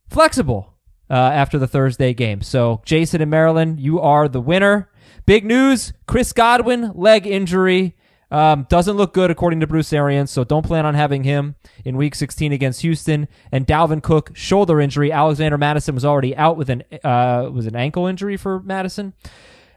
flexible 0.09 0.73
uh, 1.09 1.13
after 1.13 1.57
the 1.57 1.65
Thursday 1.65 2.13
game. 2.13 2.41
So, 2.41 2.81
Jason 2.83 3.21
and 3.21 3.31
Maryland, 3.31 3.79
you 3.79 4.01
are 4.01 4.27
the 4.27 4.41
winner. 4.41 4.89
Big 5.25 5.45
news 5.45 5.93
Chris 6.07 6.33
Godwin, 6.33 6.91
leg 6.93 7.25
injury. 7.25 7.95
Um, 8.31 8.67
doesn't 8.67 8.97
look 8.97 9.13
good 9.13 9.31
according 9.31 9.61
to 9.61 9.67
Bruce 9.67 9.93
Arians, 9.93 10.29
so 10.29 10.43
don't 10.43 10.65
plan 10.65 10.85
on 10.85 10.93
having 10.93 11.23
him 11.23 11.55
in 11.85 11.95
Week 11.95 12.15
16 12.15 12.51
against 12.51 12.81
Houston. 12.81 13.29
And 13.49 13.65
Dalvin 13.65 14.03
Cook 14.03 14.31
shoulder 14.33 14.81
injury. 14.81 15.09
Alexander 15.09 15.57
Mattison 15.57 15.95
was 15.95 16.03
already 16.03 16.35
out 16.35 16.57
with 16.57 16.69
an 16.69 16.83
uh, 17.01 17.49
was 17.49 17.65
an 17.65 17.77
ankle 17.77 18.07
injury 18.07 18.35
for 18.35 18.59
Mattison 18.59 19.13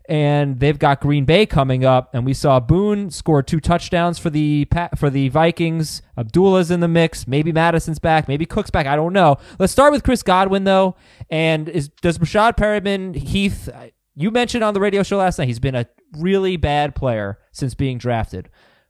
and 0.09 0.61
they've 0.61 0.79
got 0.79 1.01
Green 1.01 1.25
Bay 1.25 1.47
coming 1.47 1.85
up. 1.85 2.11
And 2.15 2.25
we 2.25 2.35
saw 2.35 2.61
Boone 2.61 3.11
score 3.11 3.43
two 3.43 3.61
touchdowns 3.61 4.19
for 4.19 4.31
the 4.31 4.67
for 4.97 5.11
the 5.11 5.29
Vikings. 5.29 6.03
Abdullah's 6.17 6.71
in 6.71 6.81
the 6.81 6.89
mix. 6.89 7.27
Maybe 7.27 7.53
Mattison's 7.53 7.99
back. 7.99 8.29
Maybe 8.29 8.47
Cook's 8.47 8.71
back. 8.71 8.87
I 8.87 8.97
don't 8.97 9.13
know. 9.13 9.37
Let's 9.59 9.73
start 9.73 9.93
with 9.93 10.03
Chris 10.03 10.23
Godwin 10.23 10.65
though. 10.65 10.97
And 11.31 11.69
is 11.69 11.89
does 11.89 12.19
Rashad 12.19 12.57
Perriman 12.57 13.15
Heath? 13.15 13.69
You 14.15 14.31
mentioned 14.31 14.65
on 14.65 14.75
the 14.75 14.81
radio 14.81 15.03
show 15.03 15.19
last 15.19 15.39
night 15.39 15.49
he's 15.49 15.61
been 15.61 15.75
a 15.75 15.87
really 16.19 16.57
bad 16.57 16.95
player 16.95 17.39
since 17.53 17.75
being 17.75 17.99
drafted. 17.99 18.49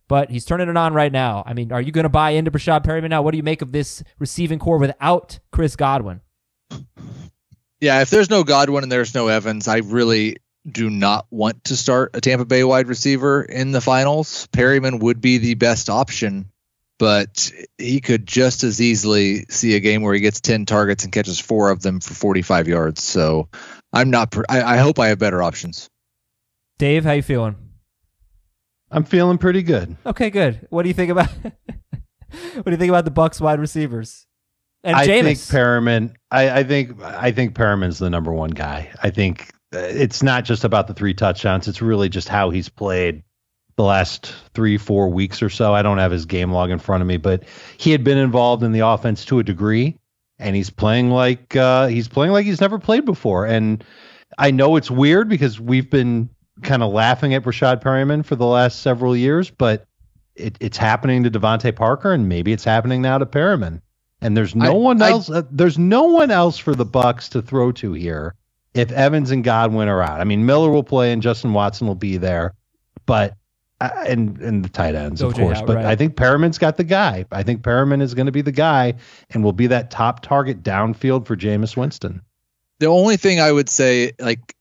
But 0.08 0.30
he's 0.30 0.44
turning 0.44 0.68
it 0.68 0.76
on 0.76 0.94
right 0.94 1.10
now. 1.10 1.42
I 1.44 1.52
mean, 1.52 1.72
are 1.72 1.80
you 1.80 1.90
going 1.90 2.04
to 2.04 2.08
buy 2.08 2.30
into 2.30 2.52
Breshad 2.52 2.84
Perriman 2.84 3.10
now? 3.10 3.22
What 3.22 3.32
do 3.32 3.38
you 3.38 3.42
make 3.42 3.60
of 3.60 3.72
this 3.72 4.04
receiving 4.20 4.60
corps 4.60 4.78
without 4.78 5.40
Chris 5.50 5.74
Godwin? 5.74 6.20
Yeah, 7.80 8.00
if 8.02 8.10
there's 8.10 8.30
no 8.30 8.44
Godwin 8.44 8.84
and 8.84 8.92
there's 8.92 9.14
no 9.14 9.26
Evans, 9.26 9.66
I 9.66 9.78
really 9.78 10.36
do 10.70 10.90
not 10.90 11.26
want 11.30 11.64
to 11.64 11.76
start 11.76 12.10
a 12.14 12.20
Tampa 12.20 12.44
Bay 12.44 12.64
wide 12.64 12.88
receiver 12.88 13.42
in 13.42 13.72
the 13.72 13.80
finals. 13.80 14.48
Perriman 14.52 15.00
would 15.00 15.20
be 15.20 15.38
the 15.38 15.54
best 15.54 15.88
option, 15.88 16.50
but 16.98 17.50
he 17.78 18.00
could 18.00 18.26
just 18.26 18.64
as 18.64 18.80
easily 18.80 19.44
see 19.48 19.76
a 19.76 19.80
game 19.80 20.02
where 20.02 20.14
he 20.14 20.20
gets 20.20 20.40
10 20.40 20.66
targets 20.66 21.04
and 21.04 21.12
catches 21.12 21.38
four 21.38 21.70
of 21.70 21.82
them 21.82 22.00
for 22.00 22.14
45 22.14 22.68
yards. 22.68 23.02
So 23.02 23.48
I'm 23.92 24.10
not. 24.10 24.36
I, 24.48 24.62
I 24.62 24.76
hope 24.78 24.98
I 24.98 25.08
have 25.08 25.18
better 25.18 25.42
options. 25.42 25.88
Dave, 26.78 27.04
how 27.04 27.12
you 27.12 27.22
feeling? 27.22 27.56
I'm 28.90 29.04
feeling 29.04 29.38
pretty 29.38 29.62
good. 29.62 29.96
Okay, 30.04 30.30
good. 30.30 30.66
What 30.70 30.82
do 30.82 30.88
you 30.88 30.94
think 30.94 31.10
about 31.10 31.28
what 31.40 32.64
do 32.64 32.70
you 32.70 32.76
think 32.76 32.90
about 32.90 33.04
the 33.04 33.10
Bucks 33.10 33.40
wide 33.40 33.60
receivers? 33.60 34.26
And 34.84 34.94
I 34.94 35.06
Jameis. 35.06 35.22
think 35.22 35.38
Perriman. 35.38 36.14
I, 36.30 36.60
I 36.60 36.64
think 36.64 37.00
I 37.02 37.32
think 37.32 37.54
Perriman's 37.54 37.98
the 37.98 38.10
number 38.10 38.32
one 38.32 38.50
guy. 38.50 38.92
I 39.02 39.10
think 39.10 39.50
it's 39.76 40.22
not 40.22 40.44
just 40.44 40.64
about 40.64 40.86
the 40.86 40.94
three 40.94 41.14
touchdowns. 41.14 41.68
It's 41.68 41.82
really 41.82 42.08
just 42.08 42.28
how 42.28 42.50
he's 42.50 42.68
played 42.68 43.22
the 43.76 43.82
last 43.84 44.34
three, 44.54 44.78
four 44.78 45.08
weeks 45.10 45.42
or 45.42 45.50
so. 45.50 45.74
I 45.74 45.82
don't 45.82 45.98
have 45.98 46.10
his 46.12 46.24
game 46.26 46.50
log 46.52 46.70
in 46.70 46.78
front 46.78 47.02
of 47.02 47.06
me, 47.06 47.16
but 47.18 47.44
he 47.76 47.90
had 47.92 48.04
been 48.04 48.18
involved 48.18 48.62
in 48.62 48.72
the 48.72 48.80
offense 48.86 49.24
to 49.26 49.38
a 49.38 49.42
degree, 49.42 49.98
and 50.38 50.56
he's 50.56 50.70
playing 50.70 51.10
like 51.10 51.54
uh, 51.56 51.86
he's 51.88 52.08
playing 52.08 52.32
like 52.32 52.46
he's 52.46 52.60
never 52.60 52.78
played 52.78 53.04
before. 53.04 53.46
And 53.46 53.84
I 54.38 54.50
know 54.50 54.76
it's 54.76 54.90
weird 54.90 55.28
because 55.28 55.60
we've 55.60 55.90
been 55.90 56.30
kind 56.62 56.82
of 56.82 56.90
laughing 56.92 57.34
at 57.34 57.42
Rashad 57.44 57.82
Perriman 57.82 58.24
for 58.24 58.34
the 58.36 58.46
last 58.46 58.80
several 58.80 59.14
years, 59.16 59.50
but 59.50 59.86
it, 60.34 60.56
it's 60.60 60.76
happening 60.78 61.22
to 61.24 61.30
DeVante 61.30 61.74
Parker, 61.76 62.12
and 62.12 62.28
maybe 62.28 62.52
it's 62.52 62.64
happening 62.64 63.02
now 63.02 63.18
to 63.18 63.26
Perriman. 63.26 63.82
And 64.22 64.34
there's 64.34 64.54
no 64.54 64.70
I- 64.72 64.74
one 64.74 65.02
I- 65.02 65.10
else. 65.10 65.28
uh, 65.28 65.42
there's 65.50 65.76
no 65.78 66.04
one 66.04 66.30
else 66.30 66.56
for 66.56 66.74
the 66.74 66.86
Bucks 66.86 67.28
to 67.30 67.42
throw 67.42 67.72
to 67.72 67.92
here 67.92 68.34
if 68.76 68.92
Evans 68.92 69.30
and 69.30 69.42
Godwin 69.42 69.88
are 69.88 70.02
out. 70.02 70.20
I 70.20 70.24
mean, 70.24 70.46
Miller 70.46 70.70
will 70.70 70.84
play 70.84 71.12
and 71.12 71.22
Justin 71.22 71.52
Watson 71.52 71.86
will 71.86 71.94
be 71.94 72.18
there, 72.18 72.54
but 73.06 73.34
uh, 73.80 73.90
and 74.06 74.38
and 74.38 74.64
the 74.64 74.68
tight 74.68 74.94
ends, 74.94 75.20
of 75.22 75.32
OJ 75.32 75.38
course. 75.38 75.58
out, 75.58 75.66
but 75.66 75.76
right. 75.76 75.86
I 75.86 75.96
think 75.96 76.16
Perriman's 76.16 76.58
got 76.58 76.76
the 76.76 76.84
guy. 76.84 77.26
I 77.30 77.42
think 77.42 77.62
Perriman 77.62 78.02
is 78.02 78.14
going 78.14 78.26
to 78.26 78.32
be 78.32 78.42
the 78.42 78.52
guy 78.52 78.94
and 79.30 79.42
will 79.42 79.52
be 79.52 79.68
that 79.68 79.90
top 79.90 80.20
target 80.20 80.62
downfield 80.62 81.26
for 81.26 81.36
Jameis 81.36 81.76
Winston. 81.76 82.22
The 82.78 82.86
only 82.86 83.16
thing 83.16 83.40
I 83.40 83.50
would 83.50 83.68
say, 83.68 84.12
like, 84.18 84.54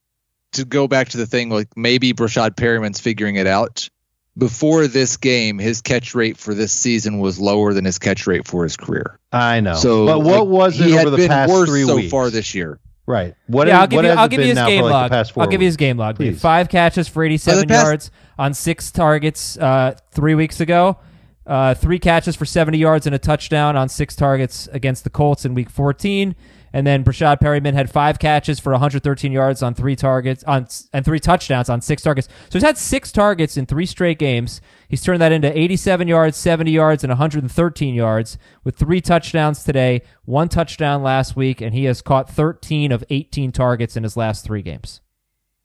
to 0.53 0.65
go 0.65 0.87
back 0.87 1.09
to 1.09 1.17
the 1.17 1.25
thing, 1.25 1.49
like 1.49 1.75
maybe 1.75 2.13
Breshad 2.13 2.55
Perriman's 2.55 2.99
figuring 2.99 3.35
it 3.35 3.47
out. 3.47 3.89
Before 4.37 4.87
this 4.87 5.15
game, 5.15 5.59
his 5.59 5.81
catch 5.81 6.13
rate 6.13 6.35
for 6.35 6.53
this 6.53 6.73
season 6.73 7.19
was 7.19 7.39
lower 7.39 7.73
than 7.73 7.85
his 7.85 7.99
catch 7.99 8.27
rate 8.27 8.45
for 8.45 8.63
his 8.63 8.75
career. 8.75 9.17
I 9.31 9.61
know. 9.61 9.75
So, 9.75 10.05
but 10.05 10.19
what 10.19 10.41
like, 10.41 10.47
was 10.49 10.81
it 10.81 10.91
over 10.93 11.09
the 11.09 11.27
past 11.29 11.53
worse 11.53 11.69
three 11.69 11.85
so 11.85 11.95
weeks 11.95 12.11
far 12.11 12.29
this 12.29 12.53
year? 12.53 12.79
Right. 13.07 13.35
What? 13.47 13.67
yeah, 13.67 13.75
is- 13.75 13.79
I'll 13.81 13.87
give 13.87 13.95
what 13.97 14.05
you. 14.05 14.11
I'll 14.11 14.27
give 14.27 14.41
you 14.41 14.47
his 14.47 14.57
game 14.57 14.79
for, 14.81 14.85
like, 14.85 14.93
log. 14.93 15.11
the 15.11 15.15
past 15.15 15.31
four 15.33 15.43
I'll 15.43 15.49
give 15.49 15.61
you 15.61 15.67
his 15.67 15.77
game 15.77 15.97
log. 15.97 16.15
Please. 16.15 16.39
Five 16.41 16.69
catches 16.69 17.07
for 17.07 17.23
87 17.23 17.67
past- 17.67 17.83
yards 17.85 18.11
on 18.39 18.53
six 18.53 18.91
targets 18.91 19.57
uh, 19.57 19.95
three 20.11 20.35
weeks 20.35 20.59
ago. 20.59 20.97
Uh, 21.45 21.75
three 21.75 21.99
catches 21.99 22.35
for 22.35 22.45
70 22.45 22.79
yards 22.79 23.05
and 23.05 23.13
a 23.13 23.19
touchdown 23.19 23.75
on 23.75 23.87
six 23.87 24.15
targets 24.15 24.67
against 24.71 25.03
the 25.03 25.11
Colts 25.11 25.45
in 25.45 25.53
Week 25.53 25.69
14. 25.69 26.35
And 26.75 26.85
then 26.85 27.05
Breshad 27.05 27.39
Perriman 27.39 27.73
had 27.73 27.89
five 27.89 28.19
catches 28.19 28.59
for 28.59 28.73
113 28.73 29.31
yards 29.31 29.63
on 29.63 29.73
three 29.73 29.95
targets 29.95 30.43
on 30.43 30.67
and 30.91 31.05
three 31.05 31.21
touchdowns 31.21 31.69
on 31.69 31.79
six 31.79 32.03
targets. 32.03 32.27
So 32.49 32.59
he's 32.59 32.63
had 32.63 32.77
six 32.77 33.13
targets 33.13 33.55
in 33.55 33.65
three 33.65 33.85
straight 33.85 34.19
games. 34.19 34.59
He's 34.89 35.01
turned 35.01 35.21
that 35.21 35.31
into 35.31 35.57
87 35.57 36.09
yards, 36.09 36.35
70 36.35 36.69
yards, 36.69 37.01
and 37.05 37.11
113 37.11 37.95
yards 37.95 38.37
with 38.65 38.75
three 38.75 38.99
touchdowns 38.99 39.63
today, 39.63 40.01
one 40.25 40.49
touchdown 40.49 41.01
last 41.01 41.37
week, 41.37 41.61
and 41.61 41.73
he 41.73 41.85
has 41.85 42.01
caught 42.01 42.29
13 42.29 42.91
of 42.91 43.05
18 43.09 43.53
targets 43.53 43.95
in 43.95 44.03
his 44.03 44.17
last 44.17 44.43
three 44.43 44.61
games. 44.61 44.99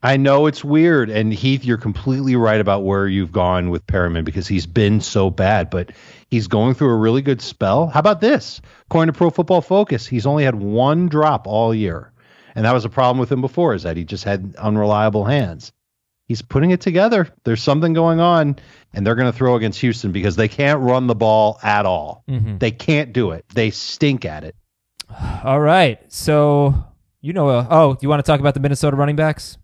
I 0.03 0.17
know 0.17 0.47
it's 0.47 0.65
weird, 0.65 1.11
and 1.11 1.33
Heath, 1.33 1.63
you're 1.65 1.77
completely 1.77 2.35
right 2.35 2.61
about 2.61 2.85
where 2.85 3.07
you've 3.07 3.33
gone 3.33 3.69
with 3.69 3.87
Perriman 3.87 4.25
because 4.25 4.49
he's 4.49 4.67
been 4.67 5.01
so 5.03 5.29
bad, 5.29 5.69
but 5.69 5.93
he's 6.31 6.47
going 6.47 6.75
through 6.75 6.91
a 6.91 6.97
really 6.97 7.21
good 7.21 7.43
spell. 7.43 7.89
How 7.89 8.01
about 8.01 8.23
this? 8.23 8.63
According 8.87 9.13
to 9.13 9.19
Pro 9.19 9.29
Football 9.29 9.61
Focus, 9.61 10.07
he's 10.07 10.25
only 10.25 10.45
had 10.45 10.55
one 10.55 11.09
drop 11.09 11.47
all 11.47 11.75
year, 11.75 12.13
and 12.55 12.65
that 12.65 12.73
was 12.73 12.87
a 12.87 12.89
problem 12.89 13.19
with 13.19 13.31
him 13.31 13.43
before, 13.43 13.75
is 13.75 13.83
that 13.83 13.99
he 13.99 14.05
just 14.05 14.25
had 14.25 14.55
unreliable 14.57 15.25
hands. 15.27 15.71
He's 16.25 16.41
putting 16.41 16.71
it 16.71 16.81
together. 16.81 17.29
There's 17.45 17.63
something 17.63 17.93
going 17.93 18.21
on, 18.21 18.57
and 18.95 19.07
they're 19.07 19.17
going 19.17 19.31
to 19.31 19.37
throw 19.37 19.57
against 19.57 19.81
Houston 19.81 20.13
because 20.13 20.37
they 20.37 20.49
can't 20.49 20.81
run 20.81 21.09
the 21.09 21.15
ball 21.15 21.59
at 21.63 21.85
all. 21.85 22.25
They 22.59 22.71
can't 22.71 23.13
do 23.13 23.33
it. 23.33 23.45
They 23.53 23.71
stink 23.71 24.25
at 24.25 24.45
it. 24.45 24.55
All 25.45 25.61
right. 25.61 25.99
So, 26.09 26.75
you 27.21 27.33
know, 27.33 27.49
uh, 27.49 27.67
oh, 27.69 27.99
you 28.01 28.09
want 28.09 28.25
to 28.25 28.31
talk 28.31 28.41
about 28.41 28.55
the 28.55 28.61
Minnesota 28.61 28.97
running 28.97 29.17
backs? 29.17 29.59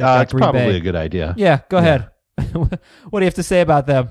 Uh, 0.00 0.20
it's 0.22 0.32
Green 0.32 0.42
probably 0.42 0.60
Bay. 0.60 0.76
a 0.76 0.80
good 0.80 0.96
idea. 0.96 1.34
Yeah, 1.36 1.60
go 1.68 1.78
ahead. 1.78 2.10
what 2.52 2.70
do 2.70 3.18
you 3.18 3.24
have 3.24 3.34
to 3.34 3.42
say 3.42 3.60
about 3.60 3.86
them? 3.86 4.10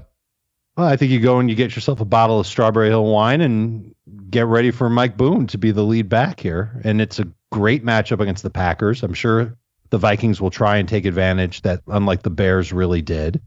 Well, 0.76 0.88
I 0.88 0.96
think 0.96 1.12
you 1.12 1.20
go 1.20 1.40
and 1.40 1.50
you 1.50 1.56
get 1.56 1.76
yourself 1.76 2.02
a 2.02 2.06
bottle 2.06 2.40
of 2.40 2.46
Strawberry 2.46 2.90
Hill 2.90 3.06
wine 3.06 3.42
and 3.42 3.96
get 4.30 4.46
ready 4.46 4.70
for 4.72 4.90
Mike 4.90 5.18
Boone 5.18 5.48
to 5.48 5.58
be 5.58 5.72
the 5.72 5.84
lead 5.84 6.08
back 6.08 6.40
here. 6.40 6.80
And 6.84 7.02
it's 7.02 7.20
a 7.20 7.28
great 7.52 7.84
matchup 7.84 8.20
against 8.20 8.44
the 8.44 8.50
Packers. 8.52 9.02
I'm 9.02 9.16
sure 9.16 9.58
the 9.90 9.98
Vikings 9.98 10.40
will 10.40 10.52
try 10.52 10.78
and 10.78 10.88
take 10.88 11.06
advantage 11.06 11.62
that, 11.64 11.82
unlike 11.88 12.22
the 12.22 12.30
Bears 12.30 12.72
really 12.72 13.02
did. 13.02 13.42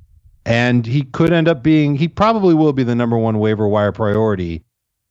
And 0.44 0.84
he 0.84 1.02
could 1.02 1.32
end 1.32 1.48
up 1.48 1.62
being, 1.62 1.94
he 1.94 2.08
probably 2.08 2.54
will 2.54 2.72
be 2.72 2.82
the 2.82 2.94
number 2.94 3.16
one 3.16 3.38
waiver 3.38 3.68
wire 3.68 3.92
priority, 3.92 4.64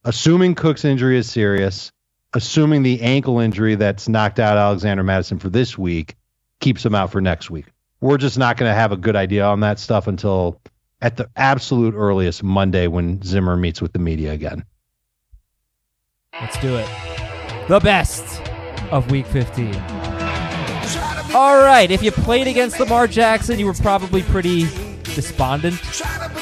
assuming 0.03 0.55
Cook's 0.55 0.83
injury 0.83 1.17
is 1.17 1.29
serious, 1.29 1.91
assuming 2.33 2.83
the 2.83 3.01
ankle 3.01 3.39
injury 3.39 3.75
that's 3.75 4.09
knocked 4.09 4.39
out 4.39 4.57
Alexander 4.57 5.03
Mattison 5.03 5.39
for 5.39 5.49
this 5.49 5.77
week 5.77 6.15
keeps 6.59 6.85
him 6.85 6.95
out 6.95 7.11
for 7.11 7.21
next 7.21 7.49
week. 7.49 7.65
We're 8.01 8.17
just 8.17 8.37
not 8.37 8.57
going 8.57 8.69
to 8.69 8.75
have 8.75 8.91
a 8.91 8.97
good 8.97 9.15
idea 9.15 9.45
on 9.45 9.59
that 9.61 9.79
stuff 9.79 10.07
until 10.07 10.61
at 11.01 11.17
the 11.17 11.29
absolute 11.35 11.93
earliest 11.95 12.43
Monday 12.43 12.87
when 12.87 13.21
Zimmer 13.21 13.55
meets 13.55 13.81
with 13.81 13.93
the 13.93 13.99
media 13.99 14.31
again. 14.31 14.63
Let's 16.39 16.57
do 16.59 16.77
it. 16.77 16.87
The 17.67 17.79
best 17.79 18.41
of 18.91 19.11
week 19.11 19.25
15. 19.27 19.75
All 21.35 21.57
right. 21.57 21.87
If 21.91 22.01
you 22.01 22.11
played 22.11 22.47
against 22.47 22.79
Lamar 22.79 23.07
Jackson, 23.07 23.59
you 23.59 23.65
were 23.65 23.73
probably 23.73 24.23
pretty 24.23 24.63
despondent. 25.03 25.79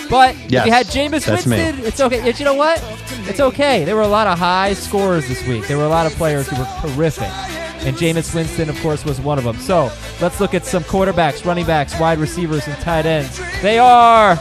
But 0.09 0.35
if 0.35 0.51
you 0.51 0.71
had 0.71 0.85
Jameis 0.85 1.25
that's 1.25 1.45
me. 1.45 1.57
Winston, 1.57 1.85
it's 1.85 1.99
okay. 1.99 2.23
Yet 2.23 2.39
You 2.39 2.45
know 2.45 2.53
what? 2.53 2.81
It's 3.27 3.39
okay. 3.39 3.83
There 3.83 3.95
were 3.95 4.03
a 4.03 4.07
lot 4.07 4.27
of 4.27 4.37
high 4.39 4.73
scores 4.73 5.27
this 5.27 5.45
week. 5.47 5.67
There 5.67 5.77
were 5.77 5.83
a 5.83 5.89
lot 5.89 6.05
of 6.05 6.13
players 6.13 6.47
who 6.47 6.57
were 6.57 6.67
terrific. 6.81 7.56
And 7.87 7.95
Jameis 7.95 8.35
Winston, 8.35 8.69
of 8.69 8.77
course, 8.81 9.05
was 9.05 9.21
one 9.21 9.37
of 9.37 9.45
them. 9.45 9.57
So 9.59 9.89
let's 10.19 10.41
look 10.41 10.53
at 10.53 10.65
some 10.65 10.83
quarterbacks, 10.83 11.45
running 11.45 11.65
backs, 11.65 11.97
wide 11.97 12.17
receivers, 12.17 12.67
and 12.67 12.77
tight 12.81 13.05
ends. 13.05 13.39
They 13.61 13.79
are 13.79 14.37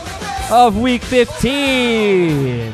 of 0.51 0.77
week 0.77 1.01
15. 1.03 2.73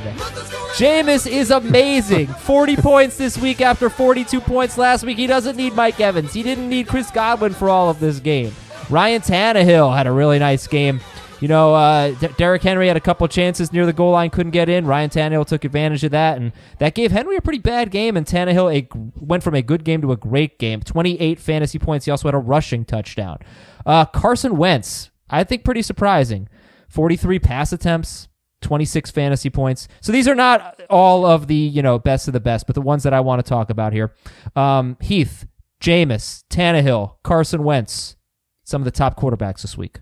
Jameis 0.73 1.31
is 1.31 1.51
amazing. 1.51 2.27
40 2.41 2.77
points 2.77 3.19
this 3.19 3.37
week 3.37 3.61
after 3.61 3.91
42 3.91 4.41
points 4.41 4.79
last 4.79 5.05
week. 5.05 5.19
He 5.19 5.27
doesn't 5.27 5.57
need 5.57 5.75
Mike 5.75 6.01
Evans. 6.01 6.33
He 6.33 6.43
didn't 6.43 6.71
need 6.71 6.89
Chris 6.89 7.11
Godwin 7.11 7.53
for 7.53 7.69
all 7.69 7.91
of 7.91 8.01
this 8.01 8.19
game. 8.19 8.55
Ryan 8.89 9.21
Tannehill 9.21 9.95
had 9.95 10.07
a 10.07 10.13
really 10.13 10.39
nice 10.39 10.67
game. 10.67 11.01
You 11.43 11.49
know, 11.49 11.75
uh, 11.75 12.13
D- 12.13 12.29
Derrick 12.37 12.63
Henry 12.63 12.87
had 12.87 12.97
a 12.97 13.01
couple 13.01 13.27
chances 13.27 13.73
near 13.73 13.85
the 13.85 13.93
goal 13.93 14.13
line, 14.13 14.31
couldn't 14.31 14.53
get 14.53 14.69
in. 14.69 14.87
Ryan 14.87 15.11
Tannehill 15.11 15.45
took 15.45 15.65
advantage 15.65 16.05
of 16.05 16.13
that, 16.13 16.37
and 16.37 16.53
that 16.79 16.95
gave 16.95 17.11
Henry 17.11 17.37
a 17.37 17.41
pretty 17.41 17.59
bad 17.59 17.91
game. 17.91 18.17
And 18.17 18.25
Tannehill 18.25 18.73
a, 18.73 18.89
went 19.19 19.43
from 19.43 19.57
a 19.57 19.61
good 19.61 19.83
game 19.83 20.01
to 20.03 20.13
a 20.13 20.17
great 20.17 20.61
game. 20.61 20.83
28 20.83 21.41
fantasy 21.41 21.81
points. 21.81 22.05
He 22.05 22.13
also 22.13 22.29
had 22.29 22.37
a 22.37 22.39
rushing 22.39 22.85
touchdown. 22.85 23.39
Uh, 23.85 24.05
Carson 24.05 24.57
Wentz, 24.57 25.11
I 25.31 25.43
think 25.43 25.65
pretty 25.65 25.83
surprising. 25.83 26.49
43 26.91 27.41
pass 27.41 27.73
attempts, 27.73 28.29
26 28.61 29.11
fantasy 29.11 29.51
points. 29.51 29.89
So 30.01 30.13
these 30.13 30.29
are 30.29 30.37
not 30.37 30.81
all 30.91 31.27
of 31.27 31.49
the, 31.49 31.57
you 31.57 31.83
know, 31.83 31.99
best 31.99 32.29
of 32.29 32.35
the 32.35 32.41
best, 32.41 32.69
but 32.69 32.77
the 32.77 32.81
ones 32.81 33.03
that 33.03 33.13
I 33.13 33.19
want 33.19 33.45
to 33.45 33.49
talk 33.49 33.69
about 33.69 33.93
here. 33.93 34.15
Um, 34.55 34.97
Heath, 35.01 35.45
Jameis, 35.83 36.45
Tannehill, 36.51 37.17
Carson 37.25 37.65
Wentz, 37.65 38.15
some 38.63 38.81
of 38.81 38.85
the 38.85 38.93
top 38.93 39.19
quarterbacks 39.19 39.63
this 39.63 39.77
week. 39.77 39.99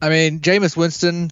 I 0.00 0.10
mean, 0.10 0.40
Jameis 0.40 0.76
Winston, 0.76 1.30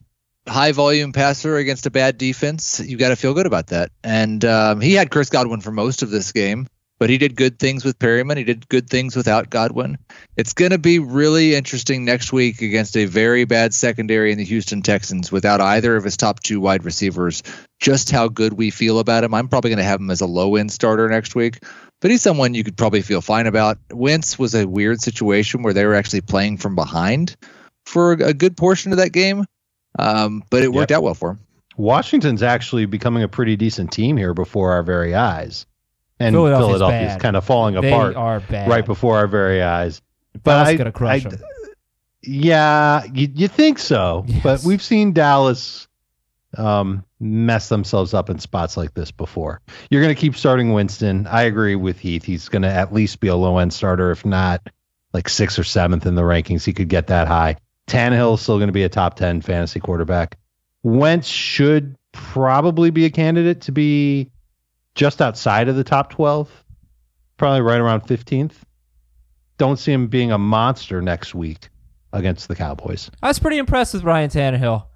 high 0.49 0.73
volume 0.73 1.13
passer 1.13 1.57
against 1.57 1.87
a 1.87 1.91
bad 1.91 2.19
defense. 2.19 2.81
You 2.81 2.97
got 2.97 3.11
to 3.11 3.17
feel 3.17 3.35
good 3.35 3.47
about 3.47 3.69
that. 3.69 3.91
And 4.03 4.45
um, 4.45 4.81
he 4.81 4.95
had 4.95 5.11
Chris 5.11 5.31
Godwin 5.31 5.61
for 5.61 5.71
most 5.71 6.03
of 6.03 6.11
this 6.11 6.33
game, 6.33 6.67
but 6.99 7.09
he 7.09 7.17
did 7.17 7.37
good 7.37 7.61
things 7.61 7.85
with 7.85 7.99
Perriman. 8.01 8.37
He 8.37 8.43
did 8.43 8.69
good 8.69 8.91
things 8.91 9.15
without 9.15 9.51
Godwin. 9.51 9.99
It's 10.37 10.53
going 10.53 10.73
to 10.73 10.79
be 10.79 10.99
really 10.99 11.55
interesting 11.55 12.05
next 12.05 12.33
week 12.33 12.61
against 12.61 12.97
a 12.97 13.05
very 13.05 13.45
bad 13.45 13.73
secondary 13.73 14.33
in 14.33 14.39
the 14.39 14.45
Houston 14.45 14.83
Texans 14.83 15.31
without 15.31 15.61
either 15.61 15.95
of 15.95 16.03
his 16.03 16.17
top 16.17 16.41
two 16.41 16.61
wide 16.61 16.85
receivers. 16.85 17.45
Just 17.79 18.11
how 18.11 18.27
good 18.27 18.53
we 18.53 18.71
feel 18.71 18.99
about 18.99 19.23
him. 19.23 19.33
I'm 19.33 19.49
probably 19.49 19.71
going 19.71 19.79
to 19.79 19.85
have 19.85 20.01
him 20.01 20.11
as 20.11 20.23
a 20.23 20.27
low 20.27 20.57
end 20.57 20.73
starter 20.73 21.09
next 21.09 21.37
week. 21.37 21.61
But 22.01 22.11
he's 22.11 22.23
someone 22.23 22.55
you 22.55 22.65
could 22.65 22.77
probably 22.77 23.03
feel 23.03 23.21
fine 23.21 23.47
about. 23.47 23.79
Wentz 23.93 24.39
was 24.39 24.57
a 24.57 24.67
weird 24.67 25.01
situation 25.01 25.63
where 25.63 25.73
they 25.73 25.87
were 25.87 25.95
actually 25.95 26.21
playing 26.23 26.59
from 26.59 26.75
behind 26.75 27.37
for 27.87 28.13
a 28.13 28.35
good 28.35 28.57
portion 28.57 28.93
of 28.93 28.99
that 28.99 29.11
game, 29.13 29.47
um, 29.99 30.43
but 30.51 30.63
it 30.63 30.71
worked 30.73 30.93
out 30.93 31.03
well 31.03 31.15
for 31.15 31.31
him. 31.31 31.39
Washington's 31.79 32.43
actually 32.43 32.87
becoming 32.87 33.23
a 33.23 33.29
pretty 33.29 33.57
decent 33.57 33.93
team 33.93 34.17
here 34.17 34.35
before 34.35 34.73
our 34.73 34.83
very 34.83 35.15
eyes. 35.15 35.67
And 36.19 36.35
Philadelphia's 36.35 36.69
Philadelphia's 36.79 37.13
bad. 37.15 37.21
kind 37.21 37.37
of 37.37 37.45
falling 37.45 37.75
They 37.81 37.93
apart 37.93 38.17
are 38.17 38.41
bad. 38.41 38.69
right 38.69 38.85
before 38.85 39.17
our 39.19 39.27
very 39.27 39.63
eyes. 39.63 40.01
Dallas 40.43 40.69
I- 40.69 40.77
gonna 40.77 40.93
crush 40.93 41.25
I- 41.27 41.31
them. 41.31 41.41
Yeah, 42.23 43.05
you, 43.13 43.29
you 43.35 43.49
think 43.49 43.79
so, 43.79 44.25
Yes. 44.27 44.43
but 44.43 44.63
we've 44.65 44.83
seen 44.83 45.13
Dallas 45.13 45.87
um, 46.57 47.05
mess 47.21 47.69
themselves 47.69 48.15
up 48.15 48.31
in 48.31 48.39
spots 48.39 48.77
like 48.77 48.95
this 48.95 49.11
before. 49.13 49.61
You're 49.91 50.03
going 50.03 50.15
to 50.15 50.21
keep 50.21 50.35
starting 50.37 50.73
Winston. 50.73 51.27
I 51.27 51.43
agree 51.43 51.77
with 51.77 51.99
Heath. 52.01 52.25
He's 52.25 52.49
going 52.49 52.63
to 52.63 52.69
at 52.71 52.93
least 52.95 53.21
be 53.21 53.29
a 53.29 53.37
low 53.37 53.59
end 53.59 53.73
starter, 53.75 54.11
if 54.11 54.25
not 54.25 54.67
like 55.13 55.29
sixth 55.29 55.59
or 55.59 55.65
seventh 55.65 56.07
in 56.07 56.15
the 56.15 56.23
rankings. 56.23 56.65
He 56.65 56.73
could 56.73 56.89
get 56.89 57.09
that 57.09 57.29
high. 57.29 57.57
Tannehill 57.87 58.35
is 58.35 58.41
still 58.41 58.57
going 58.59 58.69
to 58.69 58.73
be 58.73 58.83
a 58.83 58.89
top 58.89 59.15
10 59.17 59.41
fantasy 59.43 59.81
quarterback. 59.81 60.39
Wentz 60.83 61.29
should 61.29 61.97
probably 62.13 62.91
be 62.91 63.05
a 63.05 63.11
candidate 63.11 63.61
to 63.63 63.73
be 63.73 64.31
just 64.95 65.21
outside 65.21 65.69
of 65.69 65.77
the 65.77 65.85
top 65.85 66.11
12, 66.11 66.65
probably 67.37 67.61
right 67.61 67.81
around 67.81 68.03
15th. 68.03 68.55
Don't 69.59 69.79
see 69.79 69.93
him 69.93 70.09
being 70.09 70.33
a 70.33 70.39
monster 70.39 71.01
next 71.01 71.35
week 71.35 71.69
against 72.13 72.49
the 72.49 72.55
Cowboys. 72.57 73.11
I 73.23 73.29
was 73.29 73.39
pretty 73.39 73.59
impressed 73.59 73.95
with 73.95 74.05
Ryan 74.05 74.31
Tannehill. 74.31 74.87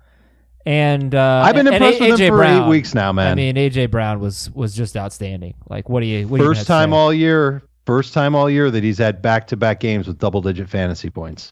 And 0.67 1.15
uh, 1.15 1.43
I've 1.45 1.55
been 1.55 1.67
and 1.67 1.77
impressed 1.77 2.01
A- 2.03 2.11
with 2.11 2.21
him 2.21 2.33
for 2.33 2.37
Brown. 2.39 2.63
eight 2.65 2.69
weeks 2.69 2.95
now, 2.95 3.13
man. 3.13 3.33
I 3.33 3.35
mean, 3.35 3.57
AJ 3.57 3.91
Brown 3.91 4.21
was 4.21 4.51
was 4.51 4.75
just 4.75 4.95
outstanding. 4.95 5.55
Like, 5.71 5.89
what 5.89 6.01
do 6.01 6.07
you? 6.07 6.29
What 6.29 6.37
do 6.37 6.45
you 6.45 6.51
first 6.51 6.67
time 6.67 6.93
all 6.93 7.15
year, 7.15 7.63
first 7.87 8.13
time 8.13 8.35
all 8.35 8.51
year 8.51 8.71
that 8.71 8.85
he's 8.85 8.99
had 8.99 9.23
back 9.23 9.47
to 9.49 9.57
back 9.57 9.81
games 9.81 10.07
with 10.07 10.19
double 10.19 10.43
digit 10.43 10.69
fantasy 10.69 11.09
points. 11.09 11.51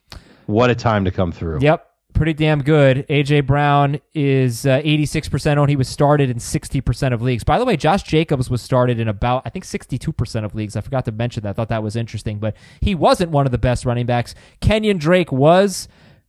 What 0.48 0.70
a 0.70 0.74
time 0.74 1.04
to 1.04 1.10
come 1.10 1.30
through. 1.30 1.58
Yep, 1.60 1.86
pretty 2.14 2.32
damn 2.32 2.62
good. 2.62 3.06
AJ 3.08 3.46
Brown 3.46 4.00
is 4.14 4.64
uh, 4.64 4.80
86% 4.80 5.58
owned. 5.58 5.68
He 5.68 5.76
was 5.76 5.88
started 5.88 6.30
in 6.30 6.38
60% 6.38 7.12
of 7.12 7.20
leagues. 7.20 7.44
By 7.44 7.58
the 7.58 7.66
way, 7.66 7.76
Josh 7.76 8.02
Jacobs 8.02 8.48
was 8.48 8.62
started 8.62 8.98
in 8.98 9.08
about 9.08 9.42
I 9.44 9.50
think 9.50 9.66
62% 9.66 10.44
of 10.46 10.54
leagues. 10.54 10.74
I 10.74 10.80
forgot 10.80 11.04
to 11.04 11.12
mention 11.12 11.42
that. 11.42 11.50
I 11.50 11.52
thought 11.52 11.68
that 11.68 11.82
was 11.82 11.96
interesting, 11.96 12.38
but 12.38 12.56
he 12.80 12.94
wasn't 12.94 13.30
one 13.30 13.44
of 13.44 13.52
the 13.52 13.58
best 13.58 13.84
running 13.84 14.06
backs. 14.06 14.34
Kenyon 14.62 14.96
Drake 14.96 15.30
was. 15.30 15.86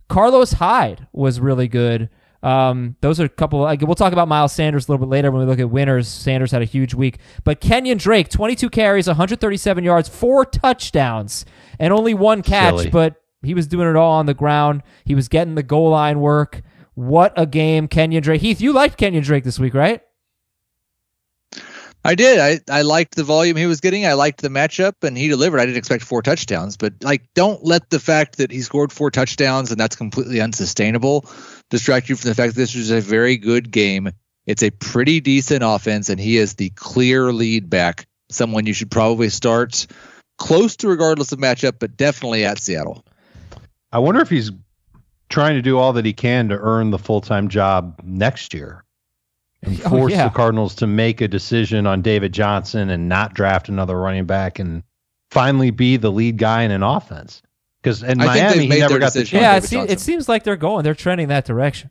Carlos 0.09 0.51
Hyde 0.51 1.07
was 1.13 1.39
really 1.39 1.69
good. 1.69 2.09
Um, 2.43 2.97
those 2.99 3.21
are 3.21 3.25
a 3.25 3.29
couple. 3.29 3.61
Like, 3.61 3.79
we'll 3.79 3.95
talk 3.95 4.11
about 4.11 4.27
Miles 4.27 4.51
Sanders 4.51 4.89
a 4.89 4.91
little 4.91 5.05
bit 5.05 5.09
later 5.09 5.31
when 5.31 5.39
we 5.39 5.47
look 5.47 5.59
at 5.59 5.69
winners. 5.69 6.09
Sanders 6.09 6.51
had 6.51 6.61
a 6.61 6.65
huge 6.65 6.93
week, 6.93 7.19
but 7.45 7.61
Kenyon 7.61 7.97
Drake, 7.97 8.27
22 8.27 8.69
carries, 8.69 9.07
137 9.07 9.81
yards, 9.81 10.09
four 10.09 10.43
touchdowns, 10.43 11.45
and 11.79 11.93
only 11.93 12.13
one 12.13 12.41
catch. 12.41 12.75
Silly. 12.75 12.89
But 12.89 13.21
he 13.41 13.53
was 13.53 13.67
doing 13.67 13.89
it 13.89 13.95
all 13.95 14.13
on 14.13 14.25
the 14.25 14.33
ground. 14.33 14.83
He 15.05 15.15
was 15.15 15.27
getting 15.27 15.55
the 15.55 15.63
goal 15.63 15.91
line 15.91 16.19
work. 16.19 16.61
What 16.95 17.33
a 17.37 17.45
game, 17.45 17.87
Kenyon 17.87 18.23
Drake. 18.23 18.41
Heath, 18.41 18.59
you 18.59 18.73
liked 18.73 18.97
Kenyon 18.97 19.23
Drake 19.23 19.43
this 19.43 19.59
week, 19.59 19.73
right? 19.73 20.01
I 22.03 22.15
did. 22.15 22.39
I, 22.39 22.59
I 22.79 22.81
liked 22.83 23.15
the 23.15 23.23
volume 23.23 23.57
he 23.57 23.65
was 23.65 23.81
getting. 23.81 24.05
I 24.05 24.13
liked 24.13 24.41
the 24.41 24.49
matchup, 24.49 25.03
and 25.03 25.17
he 25.17 25.27
delivered. 25.27 25.59
I 25.59 25.65
didn't 25.65 25.77
expect 25.77 26.03
four 26.03 26.21
touchdowns, 26.21 26.77
but 26.77 26.93
like, 27.01 27.23
don't 27.33 27.63
let 27.63 27.89
the 27.89 27.99
fact 27.99 28.37
that 28.37 28.51
he 28.51 28.61
scored 28.61 28.91
four 28.91 29.11
touchdowns 29.11 29.71
and 29.71 29.79
that's 29.79 29.97
completely 29.97 30.39
unsustainable 30.39 31.29
distract 31.69 32.09
you 32.09 32.15
from 32.15 32.29
the 32.29 32.35
fact 32.35 32.55
that 32.55 32.59
this 32.59 32.75
was 32.75 32.91
a 32.91 33.01
very 33.01 33.37
good 33.37 33.71
game. 33.71 34.11
It's 34.45 34.63
a 34.63 34.71
pretty 34.71 35.19
decent 35.19 35.61
offense, 35.63 36.09
and 36.09 36.19
he 36.19 36.37
is 36.37 36.55
the 36.55 36.69
clear 36.71 37.33
lead 37.33 37.69
back. 37.69 38.07
Someone 38.31 38.65
you 38.65 38.73
should 38.73 38.91
probably 38.91 39.29
start 39.29 39.85
close 40.37 40.77
to, 40.77 40.87
regardless 40.87 41.31
of 41.31 41.39
matchup, 41.39 41.79
but 41.79 41.97
definitely 41.97 42.45
at 42.45 42.59
Seattle. 42.59 43.05
I 43.91 43.99
wonder 43.99 44.21
if 44.21 44.29
he's 44.29 44.51
trying 45.29 45.55
to 45.55 45.61
do 45.61 45.77
all 45.77 45.93
that 45.93 46.05
he 46.05 46.13
can 46.13 46.49
to 46.49 46.57
earn 46.59 46.91
the 46.91 46.99
full 46.99 47.21
time 47.21 47.49
job 47.49 47.99
next 48.03 48.53
year 48.53 48.83
and 49.61 49.79
Oh, 49.85 49.89
force 49.89 50.11
yeah. 50.13 50.25
the 50.25 50.33
Cardinals 50.33 50.75
to 50.75 50.87
make 50.87 51.21
a 51.21 51.27
decision 51.27 51.85
on 51.87 52.01
David 52.01 52.33
Johnson 52.33 52.89
and 52.89 53.09
not 53.09 53.33
draft 53.33 53.69
another 53.69 53.97
running 53.99 54.25
back 54.25 54.59
and 54.59 54.83
finally 55.31 55.71
be 55.71 55.97
the 55.97 56.11
lead 56.11 56.37
guy 56.37 56.63
in 56.63 56.71
an 56.71 56.83
offense. 56.83 57.41
Because 57.81 58.03
in 58.03 58.19
I 58.21 58.25
Miami, 58.25 58.67
he 58.67 58.79
never 58.79 58.99
got 58.99 59.13
the 59.13 59.19
decision. 59.21 59.39
chance. 59.39 59.41
Yeah, 59.41 59.51
it, 59.51 59.53
David 59.55 59.67
seems, 59.89 59.91
it 59.91 59.99
seems 60.03 60.29
like 60.29 60.43
they're 60.43 60.57
going. 60.57 60.83
They're 60.83 60.93
trending 60.95 61.29
that 61.29 61.45
direction. 61.45 61.89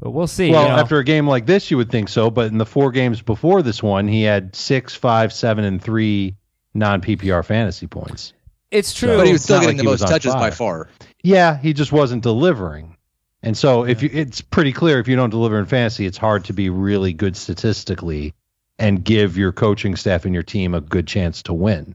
But 0.00 0.10
we'll 0.10 0.26
see. 0.26 0.50
Well, 0.50 0.62
you 0.62 0.68
know. 0.68 0.76
after 0.76 0.98
a 0.98 1.04
game 1.04 1.26
like 1.26 1.46
this, 1.46 1.70
you 1.70 1.76
would 1.78 1.90
think 1.90 2.08
so. 2.08 2.30
But 2.30 2.50
in 2.52 2.58
the 2.58 2.66
four 2.66 2.90
games 2.92 3.20
before 3.22 3.62
this 3.62 3.82
one, 3.82 4.08
he 4.08 4.22
had 4.22 4.54
six, 4.54 4.94
five, 4.94 5.32
seven, 5.32 5.64
and 5.64 5.82
three 5.82 6.36
non 6.74 7.00
PPR 7.00 7.44
fantasy 7.44 7.86
points. 7.86 8.32
It's 8.70 8.92
true. 8.94 9.16
But 9.16 9.26
he 9.26 9.32
was 9.32 9.42
still 9.42 9.60
getting 9.60 9.76
like 9.76 9.84
the 9.84 9.90
most 9.90 10.02
on 10.02 10.08
touches 10.08 10.34
by 10.34 10.50
far. 10.50 10.88
Yeah, 11.22 11.58
he 11.58 11.72
just 11.72 11.92
wasn't 11.92 12.22
delivering. 12.22 12.96
And 13.42 13.56
so 13.56 13.84
if 13.84 14.02
you 14.02 14.10
it's 14.12 14.40
pretty 14.40 14.72
clear 14.72 14.98
if 14.98 15.08
you 15.08 15.16
don't 15.16 15.30
deliver 15.30 15.58
in 15.58 15.66
fantasy, 15.66 16.06
it's 16.06 16.18
hard 16.18 16.44
to 16.46 16.52
be 16.52 16.70
really 16.70 17.12
good 17.12 17.36
statistically 17.36 18.34
and 18.78 19.04
give 19.04 19.36
your 19.36 19.52
coaching 19.52 19.96
staff 19.96 20.24
and 20.24 20.34
your 20.34 20.42
team 20.42 20.74
a 20.74 20.80
good 20.80 21.06
chance 21.06 21.42
to 21.44 21.52
win. 21.52 21.94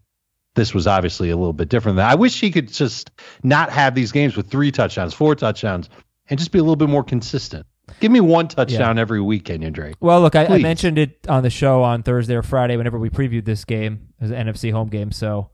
This 0.55 0.73
was 0.73 0.88
obviously 0.88 1.29
a 1.29 1.38
little 1.38 1.53
bit 1.53 1.69
different 1.69 1.95
than 1.95 2.05
I 2.05 2.15
wish 2.15 2.39
he 2.39 2.51
could 2.51 2.71
just 2.71 3.12
not 3.43 3.69
have 3.69 3.95
these 3.95 4.12
games 4.12 4.36
with 4.36 4.49
three 4.49 4.71
touchdowns, 4.71 5.13
four 5.13 5.36
touchdowns, 5.36 5.89
and 6.29 6.39
just 6.39 6.51
be 6.51 6.60
a 6.60 6.62
little 6.62 6.75
bit 6.75 6.89
more 6.89 7.03
consistent. 7.03 7.65
Give 7.99 8.12
me 8.12 8.21
one 8.21 8.47
touchdown 8.47 8.97
every 8.97 9.21
week, 9.21 9.45
Kenyon 9.45 9.73
Drake. 9.73 9.95
Well, 9.99 10.21
look, 10.21 10.36
I, 10.36 10.45
I 10.45 10.57
mentioned 10.60 10.97
it 10.97 11.25
on 11.27 11.43
the 11.43 11.49
show 11.49 11.84
on 11.84 12.03
Thursday 12.03 12.36
or 12.36 12.41
Friday 12.41 12.77
whenever 12.77 12.97
we 12.97 13.10
previewed 13.10 13.45
this 13.45 13.65
game 13.65 14.10
as 14.19 14.31
an 14.31 14.47
NFC 14.47 14.71
home 14.71 14.88
game. 14.88 15.12
So 15.12 15.49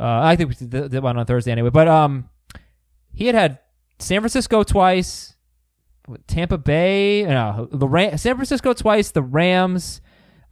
uh, 0.00 0.04
I 0.04 0.36
think 0.36 0.50
we 0.50 0.66
did 0.66 0.90
that 0.90 1.02
one 1.02 1.18
on 1.18 1.26
Thursday 1.26 1.52
anyway. 1.52 1.70
But 1.70 1.88
um, 1.88 2.28
he 3.12 3.26
had 3.26 3.34
had 3.34 3.58
San 3.98 4.20
Francisco 4.20 4.62
twice, 4.62 5.34
Tampa 6.26 6.58
Bay, 6.58 7.24
no, 7.24 7.68
the 7.70 7.88
Ram- 7.88 8.16
San 8.18 8.34
Francisco 8.36 8.72
twice, 8.72 9.10
the 9.10 9.22
Rams. 9.22 10.00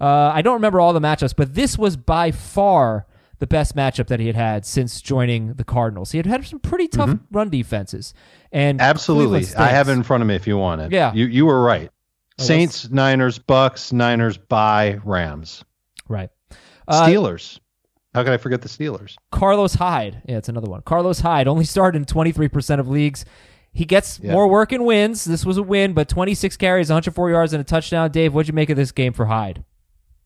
Uh, 0.00 0.04
I 0.34 0.42
don't 0.42 0.54
remember 0.54 0.80
all 0.80 0.92
the 0.92 1.00
matchups, 1.00 1.34
but 1.36 1.54
this 1.54 1.78
was 1.78 1.96
by 1.96 2.30
far 2.30 3.06
the 3.38 3.46
best 3.46 3.74
matchup 3.76 4.06
that 4.08 4.18
he 4.20 4.26
had 4.26 4.36
had 4.36 4.66
since 4.66 5.00
joining 5.00 5.54
the 5.54 5.64
Cardinals. 5.64 6.12
He 6.12 6.18
had 6.18 6.26
had 6.26 6.44
some 6.46 6.58
pretty 6.58 6.88
tough 6.88 7.18
run 7.30 7.48
defenses, 7.50 8.12
and 8.52 8.78
Mm-hmm. 8.78 8.90
Absolutely. 8.90 9.46
I 9.56 9.68
have 9.68 9.88
it 9.88 9.92
in 9.92 10.02
front 10.02 10.22
of 10.22 10.26
me 10.26 10.34
if 10.34 10.46
you 10.46 10.56
want 10.58 10.80
it. 10.82 10.90
Yeah. 10.92 11.12
You 11.14 11.26
you 11.26 11.46
were 11.46 11.62
right. 11.62 11.90
Oh, 12.38 12.42
Saints, 12.44 12.90
Niners, 12.90 13.38
Bucks, 13.38 13.92
Niners, 13.94 14.36
by 14.36 14.98
Rams. 15.04 15.64
right. 16.08 16.28
Uh, 16.88 17.06
Steelers. 17.06 17.58
How 18.16 18.24
could 18.24 18.32
I 18.32 18.38
forget 18.38 18.62
the 18.62 18.68
Steelers? 18.68 19.16
Carlos 19.30 19.74
Hyde. 19.74 20.22
Yeah, 20.26 20.38
it's 20.38 20.48
another 20.48 20.70
one. 20.70 20.80
Carlos 20.80 21.20
Hyde 21.20 21.46
only 21.46 21.64
started 21.66 21.98
in 21.98 22.04
23% 22.06 22.80
of 22.80 22.88
leagues. 22.88 23.26
He 23.74 23.84
gets 23.84 24.18
Yeah. 24.22 24.32
more 24.32 24.48
work 24.48 24.72
and 24.72 24.86
wins. 24.86 25.24
This 25.26 25.44
was 25.44 25.58
a 25.58 25.62
win, 25.62 25.92
but 25.92 26.08
26 26.08 26.56
carries, 26.56 26.88
104 26.88 27.28
yards, 27.30 27.52
and 27.52 27.60
a 27.60 27.64
touchdown. 27.64 28.10
Dave, 28.10 28.32
what'd 28.32 28.48
you 28.48 28.54
make 28.54 28.70
of 28.70 28.76
this 28.78 28.90
game 28.90 29.12
for 29.12 29.26
Hyde? 29.26 29.64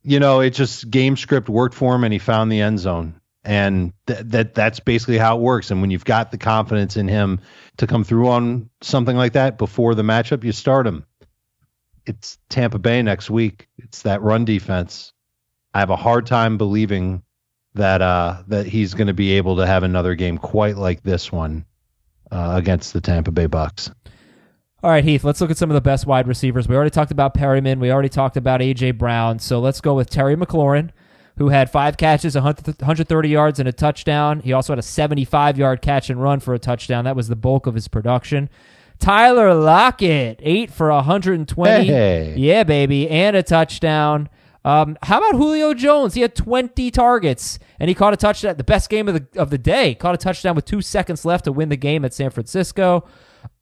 you 0.03 0.20
know, 0.20 0.38
it 0.40 0.50
just 0.50 0.88
game 0.90 1.16
script 1.16 1.48
worked 1.48 1.74
for 1.74 1.94
him 1.94 2.05
and 2.05 2.12
he 2.12 2.18
found 2.20 2.50
the 2.50 2.61
end 2.61 2.79
zone. 2.79 3.20
And 3.44 3.92
th- 4.07 4.20
that 4.26 4.55
that's 4.55 4.79
basically 4.81 5.18
how 5.18 5.37
it 5.37 5.42
works. 5.42 5.70
And 5.72 5.81
when 5.81 5.90
you've 5.90 6.05
got 6.07 6.31
the 6.31 6.38
confidence 6.38 6.96
in 6.96 7.09
him 7.09 7.40
to 7.79 7.87
come 7.88 8.05
through 8.05 8.29
on 8.29 8.70
something 8.83 9.16
like 9.16 9.33
that 9.33 9.59
before 9.59 9.94
the 9.96 10.03
matchup, 10.03 10.44
you 10.44 10.53
start 10.53 10.87
him. 10.87 11.05
It's 12.07 12.38
Tampa 12.48 12.79
Bay 12.79 13.03
next 13.03 13.31
week. 13.31 13.68
It's 13.79 14.03
that 14.03 14.22
run 14.22 14.44
defense. 14.44 15.12
I 15.74 15.81
have 15.81 15.90
a 15.90 15.96
hard 15.96 16.24
time 16.26 16.57
believing 16.57 17.22
that 17.74 18.02
uh, 18.02 18.42
that 18.48 18.66
he's 18.66 18.94
going 18.94 19.06
to 19.06 19.14
be 19.14 19.33
able 19.33 19.56
to 19.56 19.66
have 19.66 19.83
another 19.83 20.14
game 20.14 20.38
quite 20.38 20.76
like 20.76 21.02
this 21.02 21.30
one 21.30 21.64
uh, 22.30 22.54
against 22.56 22.92
the 22.92 23.00
Tampa 23.00 23.30
Bay 23.30 23.46
Bucks. 23.46 23.90
All 24.83 24.90
right, 24.90 25.04
Heath, 25.04 25.24
let's 25.24 25.40
look 25.42 25.50
at 25.50 25.59
some 25.59 25.70
of 25.70 25.74
the 25.74 25.83
best 25.83 26.06
wide 26.06 26.26
receivers. 26.26 26.66
We 26.66 26.74
already 26.74 26.90
talked 26.90 27.11
about 27.11 27.35
Perriman. 27.35 27.80
We 27.80 27.92
already 27.92 28.09
talked 28.09 28.38
about 28.38 28.62
A.J. 28.62 28.92
Brown. 28.92 29.38
So 29.38 29.61
let's 29.61 29.80
go 29.83 29.92
with 29.94 30.09
Terry 30.09 30.37
McLaurin, 30.37 30.90
who 31.37 31.50
had 31.50 31.70
five 31.70 31.98
catches, 31.98 32.35
130 32.35 33.28
yards, 33.28 33.59
and 33.59 33.68
a 33.68 33.72
touchdown. 33.72 34.40
He 34.40 34.54
also 34.54 34.72
had 34.72 34.78
a 34.78 34.83
75 34.83 35.59
yard 35.59 35.83
catch 35.83 36.09
and 36.09 36.22
run 36.22 36.40
for 36.40 36.54
a 36.54 36.59
touchdown. 36.59 37.04
That 37.04 37.14
was 37.14 37.28
the 37.28 37.37
bulk 37.37 37.66
of 37.66 37.74
his 37.74 37.88
production. 37.88 38.48
Tyler 38.98 39.54
Lockett, 39.54 40.40
eight 40.42 40.70
for 40.70 40.90
120. 40.90 41.85
Hey. 41.85 42.35
Yeah, 42.38 42.64
baby, 42.64 43.09
and 43.09 43.37
a 43.37 43.42
touchdown. 43.42 44.30
Um, 44.64 44.99
how 45.03 45.18
about 45.18 45.37
Julio 45.38 45.73
Jones? 45.75 46.14
He 46.14 46.20
had 46.20 46.35
20 46.35 46.90
targets 46.90 47.59
and 47.79 47.88
he 47.88 47.94
caught 47.94 48.12
a 48.12 48.16
touchdown. 48.16 48.57
The 48.57 48.64
best 48.64 48.90
game 48.90 49.09
of 49.09 49.14
the 49.14 49.40
of 49.40 49.51
the 49.51 49.59
day. 49.59 49.94
Caught 49.94 50.14
a 50.14 50.18
touchdown 50.18 50.55
with 50.55 50.64
two 50.64 50.83
seconds 50.83 51.25
left 51.25 51.44
to 51.44 51.53
win 51.53 51.70
the 51.70 51.77
game 51.77 52.05
at 52.05 52.12
San 52.12 52.31
Francisco. 52.31 53.07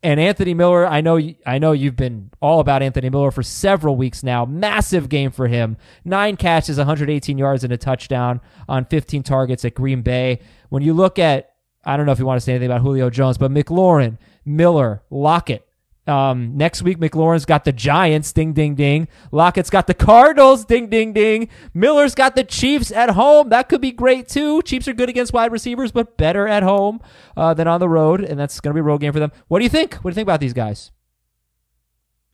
And 0.03 0.19
Anthony 0.19 0.55
Miller, 0.55 0.87
I 0.87 1.01
know 1.01 1.21
I 1.47 1.59
know 1.59 1.73
you've 1.73 1.97
been 1.97 2.31
all 2.41 2.61
about 2.61 2.83
Anthony 2.83 3.11
Miller 3.11 3.31
for 3.31 3.43
several 3.43 3.97
weeks 3.97 4.23
now. 4.23 4.45
Massive 4.45 5.09
game 5.09 5.31
for 5.31 5.47
him. 5.47 5.77
Nine 6.05 6.37
catches, 6.37 6.79
118 6.79 7.39
yards, 7.39 7.65
and 7.65 7.73
a 7.73 7.77
touchdown 7.77 8.41
on 8.69 8.85
15 8.85 9.23
targets 9.23 9.65
at 9.65 9.75
Green 9.75 10.03
Bay. 10.03 10.41
When 10.69 10.83
you 10.83 10.95
look 10.95 11.19
at, 11.19 11.53
I 11.85 11.97
don't 11.97 12.07
know 12.07 12.13
if 12.13 12.19
you 12.19 12.27
want 12.27 12.39
to 12.39 12.45
say 12.45 12.53
anything 12.53 12.71
about 12.71 12.81
Julio 12.81 13.11
Jones, 13.11 13.39
but 13.39 13.53
McLaurin, 13.53 14.19
Miller, 14.45 15.03
Lockett. 15.11 15.68
Um, 16.09 16.57
next 16.57 16.83
week, 16.83 16.99
McLaurin's 16.99 17.45
got 17.45 17.65
the 17.65 17.73
Giants, 17.73 18.33
ding, 18.33 18.55
ding, 18.55 18.75
ding. 18.75 19.09
Lockett's 19.31 19.69
got 19.69 19.87
the 19.87 19.95
Cardinals, 19.95 20.65
ding, 20.65 20.89
ding, 20.89 21.13
ding. 21.13 21.49
Miller's 21.75 22.15
got 22.15 22.35
the 22.35 22.45
Chiefs 22.45 22.91
at 22.91 23.11
home. 23.11 23.51
That 23.51 23.69
could 23.69 23.83
be 23.83 23.93
great 23.93 24.27
too. 24.27 24.63
Chiefs 24.63 24.89
are 24.89 24.95
good 24.95 25.11
against 25.11 25.33
wide 25.35 25.53
receivers, 25.53 25.93
but 25.93 26.17
better 26.17 26.49
at 26.49 26.63
home 26.63 27.01
uh, 27.37 27.53
than 27.53 27.69
on 27.69 27.81
the 27.81 27.89
road, 27.89 28.25
and 28.25 28.41
that's 28.41 28.59
going 28.61 28.71
to 28.71 28.75
be 28.75 28.81
a 28.81 28.85
road 28.85 29.03
game 29.03 29.13
for 29.13 29.21
them. 29.21 29.33
What 29.49 29.59
do 29.59 29.65
you 29.65 29.71
think? 29.71 29.95
What 29.97 30.11
do 30.11 30.13
you 30.13 30.15
think 30.15 30.27
about 30.27 30.41
these 30.41 30.55
guys? 30.55 30.91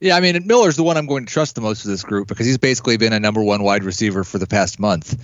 Yeah, 0.01 0.17
I 0.17 0.21
mean, 0.21 0.47
Miller's 0.47 0.77
the 0.77 0.83
one 0.85 0.97
I'm 0.97 1.07
going 1.07 1.27
to 1.27 1.33
trust 1.33 1.55
the 1.55 1.61
most 1.61 1.85
of 1.85 1.91
this 1.91 2.03
group 2.03 2.29
because 2.29 2.47
he's 2.47 2.59
basically 2.59 2.97
been 2.97 3.13
a 3.13 3.21
number 3.21 3.43
one 3.43 3.63
wide 3.63 3.85
receiver 3.85 4.23
for 4.23 4.39
the 4.39 4.47
past 4.47 4.79
month, 4.79 5.19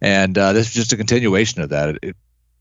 and 0.00 0.36
uh, 0.36 0.52
this 0.52 0.68
is 0.68 0.74
just 0.74 0.92
a 0.92 0.96
continuation 0.96 1.62
of 1.62 1.70
that. 1.70 1.98
It, 2.02 2.16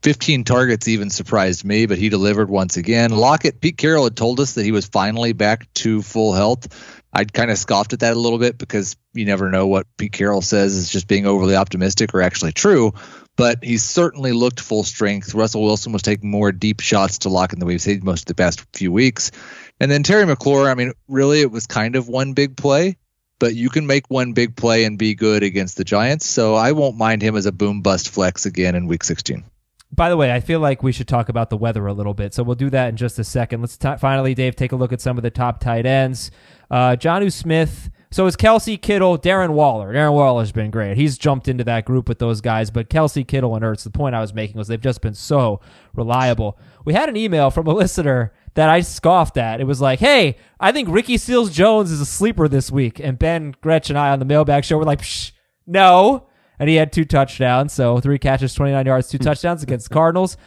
15 0.05 0.43
targets 0.43 0.87
even 0.87 1.09
surprised 1.09 1.65
me, 1.65 1.87
but 1.87 1.97
he 1.97 2.09
delivered 2.09 2.47
once 2.47 2.77
again. 2.77 3.09
Lockett, 3.09 3.59
Pete 3.59 3.75
Carroll 3.75 4.03
had 4.03 4.15
told 4.15 4.39
us 4.39 4.53
that 4.53 4.63
he 4.63 4.71
was 4.71 4.85
finally 4.85 5.33
back 5.33 5.67
to 5.73 6.03
full 6.03 6.31
health. 6.31 7.01
I'd 7.11 7.33
kind 7.33 7.49
of 7.49 7.57
scoffed 7.57 7.91
at 7.93 8.01
that 8.01 8.15
a 8.15 8.19
little 8.19 8.37
bit 8.37 8.59
because 8.59 8.97
you 9.15 9.25
never 9.25 9.49
know 9.49 9.65
what 9.65 9.87
Pete 9.97 10.11
Carroll 10.11 10.43
says 10.43 10.75
is 10.75 10.91
just 10.91 11.07
being 11.07 11.25
overly 11.25 11.55
optimistic 11.55 12.13
or 12.13 12.21
actually 12.21 12.51
true. 12.51 12.93
But 13.35 13.63
he 13.63 13.79
certainly 13.79 14.31
looked 14.31 14.59
full 14.59 14.83
strength. 14.83 15.33
Russell 15.33 15.63
Wilson 15.63 15.91
was 15.91 16.03
taking 16.03 16.29
more 16.29 16.51
deep 16.51 16.81
shots 16.81 17.17
to 17.19 17.29
lock 17.29 17.53
in 17.53 17.57
the 17.57 17.65
we've 17.65 17.81
seen 17.81 18.01
most 18.03 18.21
of 18.21 18.25
the 18.27 18.35
past 18.35 18.63
few 18.73 18.91
weeks. 18.91 19.31
And 19.79 19.89
then 19.89 20.03
Terry 20.03 20.25
McLaurin, 20.25 20.69
I 20.69 20.75
mean, 20.75 20.91
really, 21.07 21.41
it 21.41 21.49
was 21.49 21.65
kind 21.65 21.95
of 21.95 22.07
one 22.07 22.33
big 22.33 22.55
play, 22.55 22.97
but 23.39 23.55
you 23.55 23.71
can 23.71 23.87
make 23.87 24.07
one 24.11 24.33
big 24.33 24.55
play 24.55 24.83
and 24.83 24.99
be 24.99 25.15
good 25.15 25.41
against 25.41 25.77
the 25.77 25.83
Giants. 25.83 26.27
So 26.27 26.53
I 26.53 26.73
won't 26.73 26.95
mind 26.95 27.23
him 27.23 27.35
as 27.35 27.47
a 27.47 27.51
boom 27.51 27.81
bust 27.81 28.09
flex 28.09 28.45
again 28.45 28.75
in 28.75 28.85
week 28.85 29.03
16. 29.03 29.43
By 29.91 30.09
the 30.09 30.17
way, 30.17 30.33
I 30.33 30.39
feel 30.39 30.59
like 30.59 30.83
we 30.83 30.91
should 30.91 31.07
talk 31.07 31.29
about 31.29 31.49
the 31.49 31.57
weather 31.57 31.85
a 31.87 31.93
little 31.93 32.13
bit. 32.13 32.33
So 32.33 32.43
we'll 32.43 32.55
do 32.55 32.69
that 32.69 32.89
in 32.89 32.97
just 32.97 33.17
a 33.19 33.23
second. 33.23 33.61
Let's 33.61 33.77
t- 33.77 33.95
finally, 33.97 34.33
Dave, 34.33 34.55
take 34.55 34.71
a 34.71 34.75
look 34.75 34.91
at 34.91 34.99
some 34.99 35.17
of 35.17 35.23
the 35.23 35.29
top 35.29 35.59
tight 35.59 35.85
ends. 35.85 36.31
Uh, 36.69 36.95
Jonnu 36.97 37.31
Smith. 37.31 37.89
So 38.11 38.25
is 38.27 38.37
Kelce 38.37 38.81
Kittle, 38.81 39.17
Darren 39.17 39.51
Waller. 39.51 39.93
Darren 39.93 40.13
Waller's 40.13 40.51
been 40.51 40.71
great. 40.71 40.95
He's 40.95 41.17
jumped 41.17 41.47
into 41.47 41.65
that 41.65 41.85
group 41.85 42.07
with 42.07 42.19
those 42.19 42.39
guys. 42.39 42.71
But 42.71 42.89
Kelce 42.89 43.27
Kittle 43.27 43.55
and 43.55 43.63
Ertz, 43.63 43.83
the 43.83 43.89
point 43.89 44.15
I 44.15 44.21
was 44.21 44.33
making 44.33 44.57
was 44.57 44.67
they've 44.67 44.79
just 44.79 45.01
been 45.01 45.13
so 45.13 45.59
reliable. 45.93 46.57
We 46.85 46.93
had 46.93 47.09
an 47.09 47.17
email 47.17 47.51
from 47.51 47.67
a 47.67 47.73
listener 47.73 48.33
that 48.53 48.69
I 48.69 48.81
scoffed 48.81 49.37
at. 49.37 49.59
It 49.59 49.65
was 49.65 49.81
like, 49.81 49.99
hey, 49.99 50.37
I 50.59 50.71
think 50.71 50.87
Ricky 50.89 51.17
Seals 51.17 51.51
Jones 51.51 51.91
is 51.91 51.99
a 51.99 52.05
sleeper 52.05 52.47
this 52.47 52.71
week. 52.71 52.99
And 52.99 53.19
Ben 53.19 53.53
Gretch 53.61 53.89
and 53.89 53.99
I 53.99 54.11
on 54.11 54.19
the 54.19 54.25
mailbag 54.25 54.63
show 54.63 54.77
were 54.77 54.85
like, 54.85 55.01
Psh, 55.01 55.33
no 55.67 56.27
and 56.59 56.69
he 56.69 56.75
had 56.75 56.91
two 56.91 57.05
touchdowns. 57.05 57.73
So 57.73 57.99
three 57.99 58.19
catches, 58.19 58.53
29 58.53 58.85
yards, 58.85 59.09
two 59.09 59.17
touchdowns 59.17 59.63
against 59.63 59.89
the 59.89 59.93
Cardinals. 59.93 60.37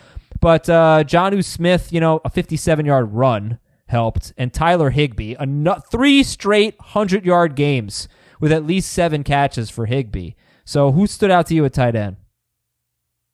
But 0.40 0.68
uh, 0.68 1.05
Jonnu 1.07 1.44
Smith, 1.44 1.92
you 1.92 2.01
know, 2.01 2.21
a 2.25 2.31
57 2.31 2.87
yard 2.87 3.12
run 3.12 3.59
helped, 3.87 4.33
and 4.37 4.53
Tyler 4.53 4.90
Higbee, 4.90 5.35
a 5.38 5.81
three 5.90 6.23
straight 6.23 6.79
100 6.79 7.25
yard 7.25 7.55
games 7.55 8.09
with 8.40 8.53
at 8.53 8.64
least 8.64 8.92
seven 8.92 9.25
catches 9.25 9.71
for 9.71 9.87
Higbee. 9.87 10.33
So 10.64 10.92
who 10.92 11.07
stood 11.07 11.31
out 11.31 11.47
to 11.47 11.55
you 11.55 11.64
at 11.64 11.73
tight 11.73 11.97
end? 11.97 12.16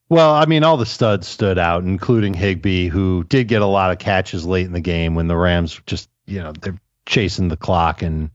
Well, 0.09 0.33
I 0.33 0.47
mean, 0.47 0.63
all 0.63 0.77
the 0.77 0.87
studs 0.87 1.27
stood 1.27 1.59
out, 1.59 1.83
including 1.83 2.35
Higbee, 2.35 2.89
who 2.89 3.25
did 3.25 3.49
get 3.49 3.63
a 3.63 3.67
lot 3.67 3.91
of 3.91 3.99
catches 3.99 4.47
late 4.47 4.67
in 4.67 4.73
the 4.73 4.81
game 4.81 5.15
when 5.15 5.27
the 5.27 5.37
Rams 5.37 5.81
just, 5.87 6.09
you 6.27 6.41
know, 6.41 6.53
they're 6.53 6.79
chasing 7.07 7.49
the 7.49 7.57
clock 7.57 8.03
and 8.03 8.31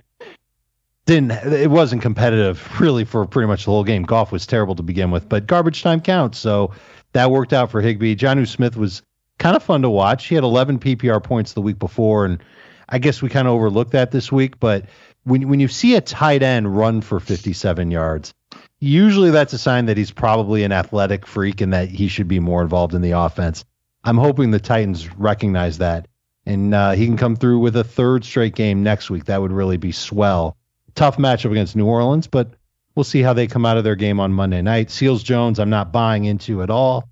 didn't 1.10 1.32
it 1.32 1.72
wasn't 1.72 2.04
competitive 2.04 2.80
really 2.80 3.04
for 3.04 3.26
pretty 3.26 3.48
much 3.48 3.66
the 3.66 3.72
whole 3.72 3.84
game. 3.84 4.04
Goff 4.04 4.32
was 4.32 4.46
terrible 4.46 4.76
to 4.76 4.84
begin 4.84 5.10
with, 5.10 5.28
but 5.28 5.48
garbage 5.48 5.82
time 5.82 6.02
counts, 6.02 6.38
so 6.38 6.72
that 7.14 7.32
worked 7.32 7.52
out 7.52 7.72
for 7.72 7.82
Higbee. 7.82 8.16
Jonnu 8.16 8.48
Smith 8.48 8.78
was 8.78 9.02
kind 9.40 9.56
of 9.56 9.64
fun 9.64 9.82
to 9.82 9.90
watch. 9.90 10.28
He 10.28 10.36
had 10.36 10.44
11 10.44 10.78
PPR 10.78 11.24
points 11.24 11.54
the 11.54 11.62
week 11.62 11.80
before, 11.80 12.26
and 12.26 12.44
I 12.88 13.00
guess 13.00 13.24
we 13.24 13.30
kind 13.30 13.48
of 13.48 13.56
overlooked 13.56 13.94
that 13.94 14.12
this 14.12 14.32
week. 14.32 14.60
But 14.60 14.86
when 15.24 15.50
when 15.50 15.60
you 15.60 15.68
see 15.68 15.96
a 15.96 16.02
tight 16.02 16.44
end 16.44 16.78
run 16.78 17.02
for 17.02 17.20
57 17.20 17.90
yards, 17.90 18.36
usually 18.80 19.32
that's 19.32 19.54
a 19.54 19.58
sign 19.58 19.88
that 19.88 19.98
he's 19.98 20.12
probably 20.12 20.64
an 20.64 20.72
athletic 20.72 21.26
freak 21.26 21.62
and 21.62 21.74
that 21.74 21.90
he 21.90 22.08
should 22.08 22.28
be 22.28 22.40
more 22.40 22.62
involved 22.62 22.94
in 22.94 23.02
the 23.02 23.12
offense. 23.12 23.66
I'm 24.04 24.18
hoping 24.18 24.52
the 24.52 24.60
Titans 24.60 25.12
recognize 25.18 25.80
that 25.80 26.08
and 26.46 26.74
uh, 26.74 26.92
he 26.92 27.06
can 27.06 27.18
come 27.18 27.36
through 27.36 27.60
with 27.60 27.76
a 27.76 27.84
third 27.84 28.24
straight 28.24 28.56
game 28.56 28.84
next 28.84 29.10
week. 29.10 29.26
That 29.26 29.42
would 29.42 29.52
really 29.52 29.78
be 29.78 29.92
swell 29.92 30.56
tough 30.96 31.18
matchup 31.18 31.52
against 31.52 31.76
New 31.76 31.86
Orleans, 31.86 32.28
but 32.28 32.54
we'll 32.96 33.04
see 33.04 33.22
how 33.22 33.34
they 33.34 33.48
come 33.48 33.66
out 33.66 33.78
of 33.78 33.84
their 33.84 33.96
game 33.96 34.20
on 34.20 34.34
Monday 34.34 34.62
night. 34.62 34.92
Seals 34.92 35.24
Jones, 35.24 35.60
I'm 35.60 35.70
not 35.70 35.92
buying 35.92 36.26
into 36.26 36.62
at 36.62 36.70
all. 36.70 37.10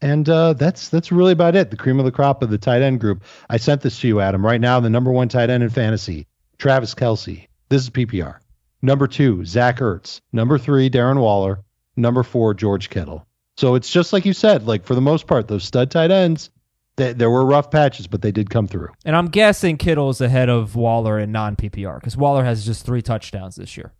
And 0.00 0.28
uh, 0.28 0.52
that's 0.52 0.90
that's 0.90 1.10
really 1.10 1.32
about 1.32 1.56
it. 1.56 1.70
The 1.70 1.76
cream 1.76 1.98
of 1.98 2.04
the 2.04 2.12
crop 2.12 2.42
of 2.42 2.50
the 2.50 2.58
tight 2.58 2.82
end 2.82 3.00
group. 3.00 3.24
I 3.48 3.56
sent 3.56 3.80
this 3.80 3.98
to 4.00 4.08
you, 4.08 4.20
Adam. 4.20 4.44
Right 4.44 4.60
now, 4.60 4.80
the 4.80 4.90
number 4.90 5.10
one 5.10 5.28
tight 5.28 5.48
end 5.48 5.62
in 5.62 5.70
fantasy, 5.70 6.26
Travis 6.58 6.94
Kelce. 6.94 7.48
This 7.70 7.82
is 7.82 7.90
PPR. 7.90 8.38
Number 8.82 9.06
two, 9.06 9.44
Zach 9.44 9.78
Ertz. 9.78 10.20
Number 10.32 10.58
three, 10.58 10.90
Darren 10.90 11.18
Waller. 11.18 11.60
Number 11.96 12.22
four, 12.22 12.52
George 12.52 12.90
Kittle. 12.90 13.26
So 13.56 13.74
it's 13.74 13.90
just 13.90 14.12
like 14.12 14.26
you 14.26 14.34
said. 14.34 14.66
Like 14.66 14.84
for 14.84 14.94
the 14.94 15.00
most 15.00 15.26
part, 15.26 15.48
those 15.48 15.64
stud 15.64 15.90
tight 15.90 16.10
ends, 16.10 16.50
they, 16.96 17.12
there 17.12 17.30
were 17.30 17.44
rough 17.44 17.70
patches, 17.70 18.06
but 18.06 18.22
they 18.22 18.32
did 18.32 18.50
come 18.50 18.66
through. 18.66 18.88
And 19.04 19.14
I'm 19.14 19.28
guessing 19.28 19.76
Kittle 19.76 20.10
is 20.10 20.20
ahead 20.20 20.48
of 20.48 20.74
Waller 20.74 21.18
in 21.18 21.32
non 21.32 21.56
PPR 21.56 22.00
because 22.00 22.16
Waller 22.16 22.44
has 22.44 22.64
just 22.64 22.84
three 22.84 23.02
touchdowns 23.02 23.56
this 23.56 23.76
year. 23.76 23.92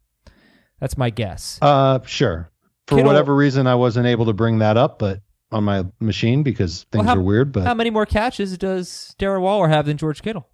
That's 0.80 0.98
my 0.98 1.10
guess. 1.10 1.58
Uh, 1.62 2.00
sure. 2.04 2.50
For 2.86 2.96
Kittle, 2.96 3.10
whatever 3.10 3.34
reason, 3.34 3.66
I 3.66 3.74
wasn't 3.74 4.06
able 4.06 4.26
to 4.26 4.32
bring 4.32 4.58
that 4.58 4.76
up, 4.76 4.98
but 4.98 5.20
on 5.52 5.64
my 5.64 5.84
machine 6.00 6.42
because 6.42 6.84
things 6.90 7.04
well, 7.04 7.14
how, 7.14 7.20
are 7.20 7.24
weird. 7.24 7.52
But 7.52 7.64
how 7.64 7.74
many 7.74 7.90
more 7.90 8.06
catches 8.06 8.56
does 8.58 9.14
Darren 9.18 9.40
Waller 9.40 9.68
have 9.68 9.86
than 9.86 9.96
George 9.96 10.22
Kittle? 10.22 10.48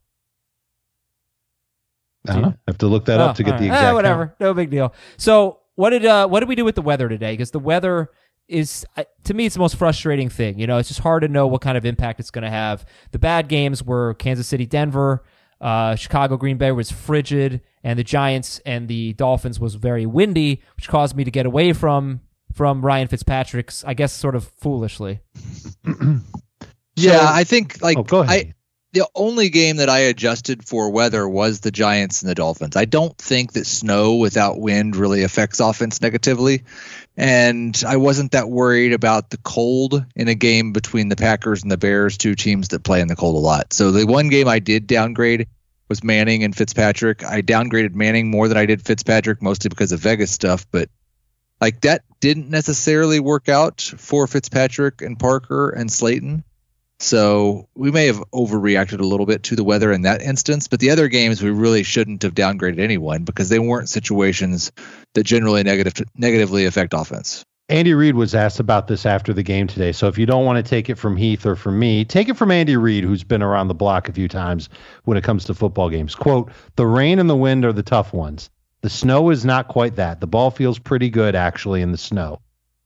I 2.28 2.34
don't 2.34 2.42
know. 2.42 2.48
I 2.48 2.58
have 2.68 2.78
to 2.78 2.86
look 2.86 3.06
that 3.06 3.20
oh, 3.20 3.24
up 3.24 3.36
to 3.36 3.42
get 3.42 3.52
right. 3.52 3.60
the 3.60 3.66
exact. 3.66 3.84
Eh, 3.84 3.92
whatever, 3.92 4.26
count. 4.26 4.40
no 4.40 4.54
big 4.54 4.70
deal. 4.70 4.94
So, 5.16 5.58
what 5.74 5.90
did 5.90 6.06
uh, 6.06 6.28
what 6.28 6.40
did 6.40 6.48
we 6.48 6.54
do 6.54 6.64
with 6.64 6.76
the 6.76 6.82
weather 6.82 7.08
today? 7.08 7.32
Because 7.32 7.50
the 7.50 7.58
weather 7.58 8.10
is 8.48 8.84
to 9.24 9.34
me 9.34 9.46
it's 9.46 9.54
the 9.54 9.60
most 9.60 9.76
frustrating 9.76 10.28
thing. 10.28 10.58
You 10.58 10.66
know, 10.66 10.78
it's 10.78 10.88
just 10.88 11.00
hard 11.00 11.22
to 11.22 11.28
know 11.28 11.46
what 11.46 11.60
kind 11.60 11.76
of 11.76 11.84
impact 11.84 12.20
it's 12.20 12.30
going 12.30 12.44
to 12.44 12.50
have. 12.50 12.84
The 13.12 13.18
bad 13.18 13.48
games 13.48 13.82
were 13.82 14.14
Kansas 14.14 14.46
City, 14.46 14.66
Denver, 14.66 15.24
uh, 15.60 15.94
Chicago, 15.94 16.36
Green 16.36 16.58
Bay 16.58 16.72
was 16.72 16.90
frigid, 16.90 17.62
and 17.84 17.98
the 17.98 18.04
Giants 18.04 18.60
and 18.66 18.88
the 18.88 19.12
Dolphins 19.14 19.60
was 19.60 19.76
very 19.76 20.06
windy, 20.06 20.60
which 20.76 20.88
caused 20.88 21.16
me 21.16 21.24
to 21.24 21.30
get 21.30 21.46
away 21.46 21.72
from 21.72 22.20
from 22.52 22.84
Ryan 22.84 23.08
Fitzpatrick's. 23.08 23.84
I 23.84 23.94
guess 23.94 24.12
sort 24.12 24.34
of 24.34 24.44
foolishly. 24.44 25.20
yeah, 26.96 27.20
so, 27.20 27.34
I 27.34 27.44
think 27.44 27.80
like 27.80 27.96
oh, 27.96 28.02
go 28.02 28.20
ahead. 28.20 28.46
I, 28.48 28.54
the 28.92 29.06
only 29.14 29.48
game 29.48 29.76
that 29.76 29.88
I 29.88 30.00
adjusted 30.00 30.64
for 30.64 30.90
weather 30.90 31.26
was 31.26 31.60
the 31.60 31.70
Giants 31.70 32.22
and 32.22 32.30
the 32.30 32.34
Dolphins. 32.34 32.76
I 32.76 32.84
don't 32.84 33.16
think 33.16 33.52
that 33.52 33.66
snow 33.66 34.16
without 34.16 34.60
wind 34.60 34.96
really 34.96 35.22
affects 35.22 35.60
offense 35.60 36.02
negatively. 36.02 36.64
And 37.16 37.82
I 37.86 37.96
wasn't 37.96 38.32
that 38.32 38.50
worried 38.50 38.92
about 38.92 39.30
the 39.30 39.38
cold 39.38 40.04
in 40.14 40.28
a 40.28 40.34
game 40.34 40.72
between 40.72 41.08
the 41.08 41.16
Packers 41.16 41.62
and 41.62 41.70
the 41.70 41.78
Bears, 41.78 42.18
two 42.18 42.34
teams 42.34 42.68
that 42.68 42.84
play 42.84 43.00
in 43.00 43.08
the 43.08 43.16
cold 43.16 43.36
a 43.36 43.38
lot. 43.38 43.72
So 43.72 43.90
the 43.90 44.06
one 44.06 44.28
game 44.28 44.48
I 44.48 44.58
did 44.58 44.86
downgrade 44.86 45.48
was 45.88 46.04
Manning 46.04 46.44
and 46.44 46.54
Fitzpatrick. 46.54 47.24
I 47.24 47.40
downgraded 47.40 47.94
Manning 47.94 48.30
more 48.30 48.48
than 48.48 48.58
I 48.58 48.66
did 48.66 48.82
Fitzpatrick, 48.82 49.40
mostly 49.42 49.68
because 49.70 49.92
of 49.92 50.00
Vegas 50.00 50.30
stuff, 50.30 50.66
but 50.70 50.90
like 51.62 51.80
that 51.82 52.02
didn't 52.20 52.50
necessarily 52.50 53.20
work 53.20 53.48
out 53.48 53.80
for 53.80 54.26
Fitzpatrick 54.26 55.00
and 55.00 55.18
Parker 55.18 55.70
and 55.70 55.90
Slayton. 55.90 56.44
So 57.02 57.68
we 57.74 57.90
may 57.90 58.06
have 58.06 58.22
overreacted 58.30 59.00
a 59.00 59.06
little 59.06 59.26
bit 59.26 59.42
to 59.44 59.56
the 59.56 59.64
weather 59.64 59.90
in 59.90 60.02
that 60.02 60.22
instance, 60.22 60.68
but 60.68 60.78
the 60.78 60.90
other 60.90 61.08
games 61.08 61.42
we 61.42 61.50
really 61.50 61.82
shouldn't 61.82 62.22
have 62.22 62.34
downgraded 62.34 62.78
anyone 62.78 63.24
because 63.24 63.48
they 63.48 63.58
weren't 63.58 63.88
situations 63.88 64.70
that 65.14 65.24
generally 65.24 65.64
negative, 65.64 65.94
negatively 66.16 66.64
affect 66.64 66.94
offense. 66.94 67.44
Andy 67.68 67.92
Reid 67.92 68.14
was 68.14 68.36
asked 68.36 68.60
about 68.60 68.86
this 68.86 69.04
after 69.04 69.32
the 69.32 69.42
game 69.42 69.66
today. 69.66 69.90
So 69.90 70.06
if 70.06 70.16
you 70.16 70.26
don't 70.26 70.44
want 70.44 70.64
to 70.64 70.70
take 70.70 70.88
it 70.90 70.94
from 70.96 71.16
Heath 71.16 71.44
or 71.44 71.56
from 71.56 71.76
me, 71.76 72.04
take 72.04 72.28
it 72.28 72.36
from 72.36 72.52
Andy 72.52 72.76
Reid, 72.76 73.02
who's 73.02 73.24
been 73.24 73.42
around 73.42 73.66
the 73.66 73.74
block 73.74 74.08
a 74.08 74.12
few 74.12 74.28
times 74.28 74.68
when 75.02 75.18
it 75.18 75.24
comes 75.24 75.44
to 75.46 75.54
football 75.54 75.90
games. 75.90 76.14
Quote, 76.14 76.52
the 76.76 76.86
rain 76.86 77.18
and 77.18 77.28
the 77.28 77.36
wind 77.36 77.64
are 77.64 77.72
the 77.72 77.82
tough 77.82 78.12
ones. 78.12 78.48
The 78.82 78.90
snow 78.90 79.30
is 79.30 79.44
not 79.44 79.66
quite 79.66 79.96
that. 79.96 80.20
The 80.20 80.28
ball 80.28 80.52
feels 80.52 80.78
pretty 80.78 81.10
good 81.10 81.34
actually 81.34 81.82
in 81.82 81.90
the 81.90 81.98
snow. 81.98 82.40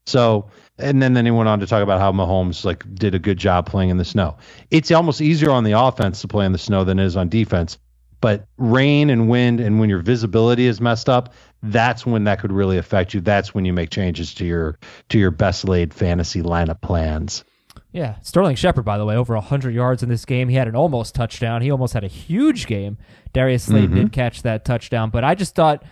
So 0.07 0.48
and 0.78 1.02
then, 1.02 1.14
then 1.14 1.24
he 1.24 1.30
went 1.30 1.48
on 1.48 1.60
to 1.60 1.66
talk 1.66 1.82
about 1.82 2.00
how 2.00 2.12
Mahomes 2.12 2.64
like 2.64 2.84
did 2.94 3.14
a 3.14 3.18
good 3.18 3.38
job 3.38 3.66
playing 3.66 3.90
in 3.90 3.96
the 3.96 4.04
snow. 4.04 4.36
It's 4.70 4.90
almost 4.90 5.20
easier 5.20 5.50
on 5.50 5.64
the 5.64 5.72
offense 5.72 6.20
to 6.20 6.28
play 6.28 6.44
in 6.44 6.52
the 6.52 6.58
snow 6.58 6.84
than 6.84 6.98
it 6.98 7.04
is 7.04 7.16
on 7.16 7.28
defense. 7.28 7.78
But 8.20 8.46
rain 8.56 9.10
and 9.10 9.28
wind, 9.28 9.60
and 9.60 9.78
when 9.78 9.88
your 9.88 10.00
visibility 10.00 10.66
is 10.66 10.80
messed 10.80 11.08
up, 11.08 11.34
that's 11.62 12.06
when 12.06 12.24
that 12.24 12.40
could 12.40 12.52
really 12.52 12.78
affect 12.78 13.14
you. 13.14 13.20
That's 13.20 13.54
when 13.54 13.64
you 13.64 13.72
make 13.72 13.90
changes 13.90 14.34
to 14.34 14.44
your 14.44 14.78
to 15.10 15.18
your 15.18 15.30
best 15.30 15.66
laid 15.66 15.92
fantasy 15.92 16.42
lineup 16.42 16.80
plans. 16.80 17.44
Yeah, 17.92 18.16
Sterling 18.20 18.56
Shepard, 18.56 18.84
by 18.84 18.98
the 18.98 19.06
way, 19.06 19.16
over 19.16 19.34
100 19.34 19.74
yards 19.74 20.02
in 20.02 20.08
this 20.08 20.24
game. 20.24 20.48
He 20.48 20.56
had 20.56 20.68
an 20.68 20.76
almost 20.76 21.14
touchdown. 21.14 21.62
He 21.62 21.70
almost 21.70 21.94
had 21.94 22.04
a 22.04 22.08
huge 22.08 22.66
game. 22.66 22.98
Darius 23.32 23.64
Slayton 23.64 23.90
mm-hmm. 23.90 23.96
did 23.96 24.12
catch 24.12 24.42
that 24.42 24.64
touchdown, 24.64 25.10
but 25.10 25.24
I 25.24 25.34
just 25.34 25.54
thought 25.54 25.82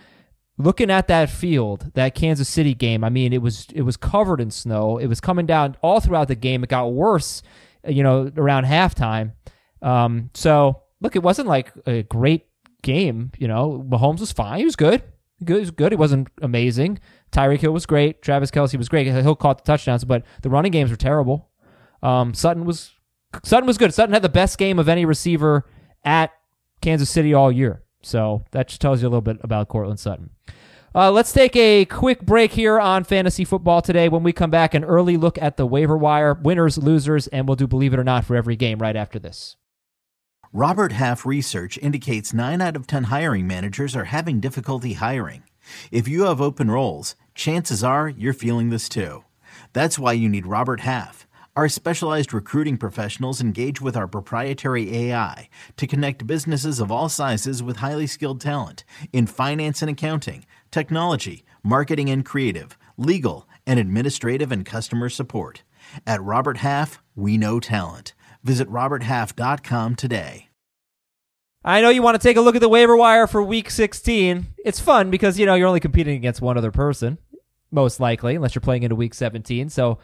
looking 0.59 0.91
at 0.91 1.09
that 1.09 1.31
field, 1.31 1.91
that 1.95 2.15
Kansas 2.15 2.49
City 2.49 2.75
game, 2.75 3.05
I 3.05 3.09
mean, 3.09 3.33
it 3.33 3.43
was 3.43 3.67
it 3.75 3.83
was 3.83 3.97
covered 3.97 4.41
in 4.41 4.51
snow. 4.51 4.99
It 4.99 5.07
was 5.07 5.21
coming 5.21 5.47
down 5.47 5.77
all 5.83 6.01
throughout 6.01 6.29
the 6.29 6.35
game. 6.35 6.63
It 6.65 6.71
got 6.71 6.93
worse, 6.93 7.43
you 7.87 8.03
know, 8.03 8.31
around 8.37 8.65
halftime. 8.65 9.33
Um, 9.83 10.31
so 10.35 10.83
look, 11.01 11.17
it 11.17 11.23
wasn't 11.23 11.49
like 11.49 11.73
a 11.87 12.03
great 12.05 12.47
game. 12.83 13.33
You 13.39 13.49
know, 13.49 13.85
Mahomes 13.89 14.21
was 14.21 14.33
fine. 14.33 14.59
He 14.59 14.65
was 14.65 14.77
good. 14.77 15.03
Good. 15.45 15.57
He 15.57 15.61
was 15.61 15.71
good. 15.73 15.93
He 15.93 15.97
wasn't 15.97 16.29
amazing. 16.41 17.01
Tyreek 17.33 17.61
Hill 17.61 17.73
was 17.73 17.87
great. 17.87 18.23
Travis 18.23 18.51
Kelce 18.51 18.79
was 18.79 18.89
great. 18.89 19.07
Hill 19.07 19.35
caught 19.35 19.65
the 19.65 19.67
touchdowns, 19.67 20.05
but 20.05 20.25
the 20.43 20.51
running 20.51 20.71
games 20.71 20.91
were 20.91 20.97
terrible. 20.97 21.51
Um, 22.03 22.35
Sutton 22.35 22.65
was 22.65 22.93
Sutton 23.43 23.67
was 23.67 23.79
good. 23.79 23.93
Sutton 23.93 24.13
had 24.13 24.23
the 24.23 24.29
best 24.29 24.59
game 24.59 24.79
of 24.79 24.89
any 24.89 25.05
receiver 25.05 25.65
at 26.05 26.31
Kansas 26.81 27.11
City 27.11 27.35
all 27.35 27.51
year. 27.51 27.84
So 28.05 28.45
that 28.53 28.69
just 28.69 28.81
tells 28.81 29.03
you 29.03 29.09
a 29.09 29.11
little 29.11 29.21
bit 29.21 29.39
about 29.43 29.69
Courtland 29.69 30.01
Sutton. 30.01 30.31
Uh, 30.95 31.11
let's 31.11 31.33
take 31.33 31.57
a 31.57 31.85
quick 31.87 32.25
break 32.25 32.53
here 32.53 32.79
on 32.79 33.03
fantasy 33.03 33.45
football 33.45 33.83
today. 33.83 34.09
When 34.09 34.23
we 34.23 34.33
come 34.33 34.51
back, 34.51 34.75
an 34.75 34.85
early 34.85 35.17
look 35.17 35.37
at 35.43 35.57
the 35.57 35.67
waiver 35.67 35.97
wire, 35.97 36.35
winners, 36.35 36.79
losers, 36.79 37.27
and 37.29 37.49
we'll 37.49 37.57
do 37.57 37.67
believe 37.67 37.93
it 37.93 37.99
or 37.99 38.05
not 38.05 38.25
for 38.25 38.37
every 38.37 38.55
game 38.55 38.79
right 38.79 38.95
after 38.95 39.19
this. 39.19 39.57
Robert 40.53 40.93
Half 40.93 41.27
research 41.27 41.79
indicates 41.79 42.33
9 42.33 42.61
out 42.61 42.77
of 42.77 42.87
10 42.87 43.05
hiring 43.05 43.45
managers 43.49 43.97
are 43.97 44.05
having 44.05 44.39
difficulty 44.39 44.93
hiring. 44.93 45.43
If 45.91 46.07
you 46.07 46.27
have 46.27 46.41
open 46.41 46.71
roles, 46.71 47.17
chances 47.35 47.83
are 47.83 48.09
you're 48.09 48.33
feeling 48.33 48.71
this 48.71 48.89
too. 48.89 49.25
That's 49.73 49.99
why 49.99 50.13
you 50.13 50.29
need 50.29 50.47
Robert 50.47 50.81
Half. 50.81 51.24
Our 51.57 51.69
specialized 51.69 52.35
recruiting 52.35 52.79
professionals 52.79 53.41
engage 53.41 53.81
with 53.81 53.97
our 53.97 54.09
proprietary 54.09 54.93
AI 54.93 55.49
to 55.77 55.87
connect 55.87 56.27
businesses 56.27 56.81
of 56.81 56.91
all 56.91 57.09
sizes 57.09 57.63
with 57.63 57.77
highly 57.77 58.09
skilled 58.09 58.41
talent 58.41 58.83
in 59.13 59.29
finance 59.29 59.81
and 59.81 59.89
accounting, 59.89 60.47
technology, 60.73 61.45
marketing 61.63 62.11
and 62.11 62.25
creative, 62.25 62.77
legal, 62.97 63.49
and 63.69 63.79
administrative 63.79 64.51
and 64.51 64.67
customer 64.67 65.09
support. 65.09 65.63
At 66.05 66.21
Robert 66.21 66.57
Half, 66.57 67.01
we 67.15 67.39
know 67.39 67.61
talent. 67.61 68.15
Visit 68.43 68.69
RobertHalf.com 68.69 69.95
today. 69.95 70.49
I 71.65 71.81
know 71.81 71.91
you 71.91 72.03
want 72.03 72.21
to 72.21 72.29
take 72.29 72.37
a 72.37 72.41
look 72.41 72.57
at 72.57 72.63
the 72.63 72.69
waiver 72.69 72.97
wire 72.97 73.29
for 73.29 73.45
week 73.45 73.71
16. 73.71 74.47
It's 74.65 74.81
fun 74.81 75.09
because, 75.09 75.39
you 75.39 75.47
know, 75.47 75.55
you're 75.55 75.69
only 75.69 75.79
competing 75.79 76.17
against 76.17 76.43
one 76.43 76.59
other 76.59 76.73
person, 76.73 77.17
most 77.71 78.01
likely, 78.01 78.35
unless 78.35 78.57
you're 78.57 78.61
playing 78.61 78.83
into 78.83 78.97
week 78.97 79.15
17. 79.15 79.69
So 79.69 80.01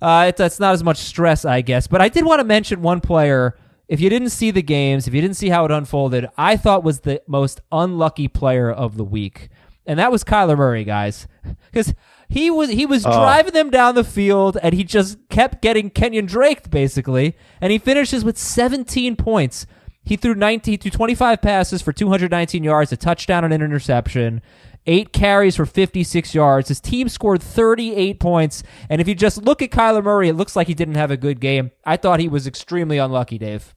uh, 0.00 0.26
it's, 0.28 0.40
it's 0.40 0.60
not 0.60 0.72
as 0.72 0.82
much 0.82 0.98
stress, 0.98 1.44
I 1.44 1.60
guess. 1.60 1.86
But 1.86 2.00
I 2.00 2.08
did 2.08 2.24
want 2.24 2.40
to 2.40 2.44
mention 2.44 2.82
one 2.82 3.00
player. 3.00 3.56
If 3.88 4.00
you 4.00 4.08
didn't 4.08 4.30
see 4.30 4.50
the 4.50 4.62
games, 4.62 5.06
if 5.08 5.14
you 5.14 5.20
didn't 5.20 5.36
see 5.36 5.48
how 5.48 5.64
it 5.64 5.70
unfolded, 5.70 6.28
I 6.36 6.56
thought 6.56 6.84
was 6.84 7.00
the 7.00 7.22
most 7.26 7.60
unlucky 7.72 8.28
player 8.28 8.70
of 8.70 8.96
the 8.96 9.04
week. 9.04 9.48
And 9.86 9.98
that 9.98 10.12
was 10.12 10.22
Kyler 10.24 10.56
Murray, 10.56 10.84
guys. 10.84 11.26
Because 11.72 11.94
he 12.28 12.50
was 12.50 12.70
he 12.70 12.86
was 12.86 13.02
driving 13.02 13.52
them 13.52 13.70
down 13.70 13.94
the 13.96 14.04
field 14.04 14.56
and 14.62 14.72
he 14.72 14.84
just 14.84 15.18
kept 15.28 15.62
getting 15.62 15.90
Kenyon 15.90 16.26
Drake 16.26 16.70
basically, 16.70 17.36
and 17.60 17.72
he 17.72 17.78
finishes 17.78 18.24
with 18.24 18.38
17 18.38 19.16
points. 19.16 19.66
He 20.02 20.16
threw 20.16 20.34
19 20.34 20.78
to 20.78 20.90
25 20.90 21.42
passes 21.42 21.82
for 21.82 21.92
219 21.92 22.64
yards, 22.64 22.92
a 22.92 22.96
touchdown 22.96 23.44
and 23.44 23.52
an 23.52 23.62
interception, 23.62 24.42
eight 24.86 25.12
carries 25.12 25.56
for 25.56 25.66
56 25.66 26.34
yards. 26.34 26.68
His 26.68 26.80
team 26.80 27.08
scored 27.08 27.42
38 27.42 28.20
points, 28.20 28.62
and 28.88 29.00
if 29.00 29.08
you 29.08 29.14
just 29.14 29.42
look 29.42 29.62
at 29.62 29.70
Kyler 29.70 30.02
Murray, 30.02 30.28
it 30.28 30.34
looks 30.34 30.56
like 30.56 30.66
he 30.66 30.74
didn't 30.74 30.94
have 30.96 31.10
a 31.10 31.16
good 31.16 31.40
game. 31.40 31.70
I 31.84 31.96
thought 31.96 32.20
he 32.20 32.28
was 32.28 32.46
extremely 32.46 32.98
unlucky, 32.98 33.38
Dave. 33.38 33.74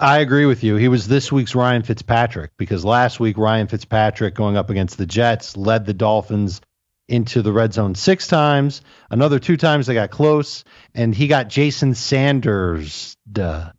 I 0.00 0.18
agree 0.18 0.46
with 0.46 0.62
you. 0.62 0.76
He 0.76 0.86
was 0.86 1.08
this 1.08 1.32
week's 1.32 1.56
Ryan 1.56 1.82
Fitzpatrick 1.82 2.52
because 2.56 2.84
last 2.84 3.18
week 3.18 3.36
Ryan 3.36 3.66
Fitzpatrick 3.66 4.34
going 4.34 4.56
up 4.56 4.70
against 4.70 4.96
the 4.96 5.06
Jets 5.06 5.56
led 5.56 5.86
the 5.86 5.94
Dolphins 5.94 6.60
into 7.08 7.40
the 7.40 7.52
red 7.52 7.72
zone 7.72 7.94
six 7.94 8.26
times. 8.26 8.82
Another 9.10 9.38
two 9.38 9.56
times 9.56 9.86
they 9.86 9.94
got 9.94 10.10
close, 10.10 10.64
and 10.94 11.14
he 11.14 11.26
got 11.26 11.48
Jason 11.48 11.94
Sanders 11.94 13.16
duh, 13.30 13.72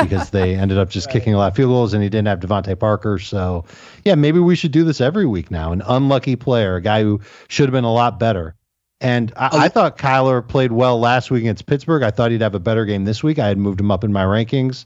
because 0.00 0.30
they 0.30 0.54
ended 0.56 0.78
up 0.78 0.88
just 0.88 1.10
kicking 1.10 1.34
a 1.34 1.38
lot 1.38 1.48
of 1.48 1.56
field 1.56 1.70
goals, 1.70 1.92
and 1.92 2.02
he 2.02 2.08
didn't 2.08 2.28
have 2.28 2.40
DeVante 2.40 2.78
Parker. 2.78 3.18
So, 3.18 3.66
yeah, 4.04 4.14
maybe 4.14 4.38
we 4.38 4.56
should 4.56 4.72
do 4.72 4.84
this 4.84 5.00
every 5.00 5.26
week 5.26 5.50
now. 5.50 5.72
An 5.72 5.82
unlucky 5.86 6.36
player, 6.36 6.76
a 6.76 6.80
guy 6.80 7.02
who 7.02 7.20
should 7.48 7.66
have 7.66 7.72
been 7.72 7.84
a 7.84 7.92
lot 7.92 8.18
better. 8.18 8.56
And 9.02 9.32
I, 9.36 9.64
I 9.64 9.68
thought 9.68 9.96
Kyler 9.96 10.46
played 10.46 10.72
well 10.72 10.98
last 10.98 11.30
week 11.30 11.42
against 11.42 11.66
Pittsburgh. 11.66 12.02
I 12.02 12.10
thought 12.10 12.30
he'd 12.30 12.42
have 12.42 12.54
a 12.54 12.60
better 12.60 12.84
game 12.84 13.04
this 13.04 13.22
week. 13.22 13.38
I 13.38 13.46
had 13.46 13.56
moved 13.56 13.80
him 13.80 13.90
up 13.90 14.04
in 14.04 14.12
my 14.12 14.24
rankings. 14.24 14.84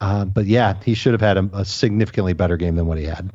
Uh, 0.00 0.24
but 0.24 0.46
yeah, 0.46 0.74
he 0.84 0.94
should 0.94 1.12
have 1.12 1.20
had 1.20 1.36
a, 1.36 1.50
a 1.52 1.64
significantly 1.64 2.32
better 2.32 2.56
game 2.56 2.76
than 2.76 2.86
what 2.86 2.98
he 2.98 3.04
had 3.04 3.30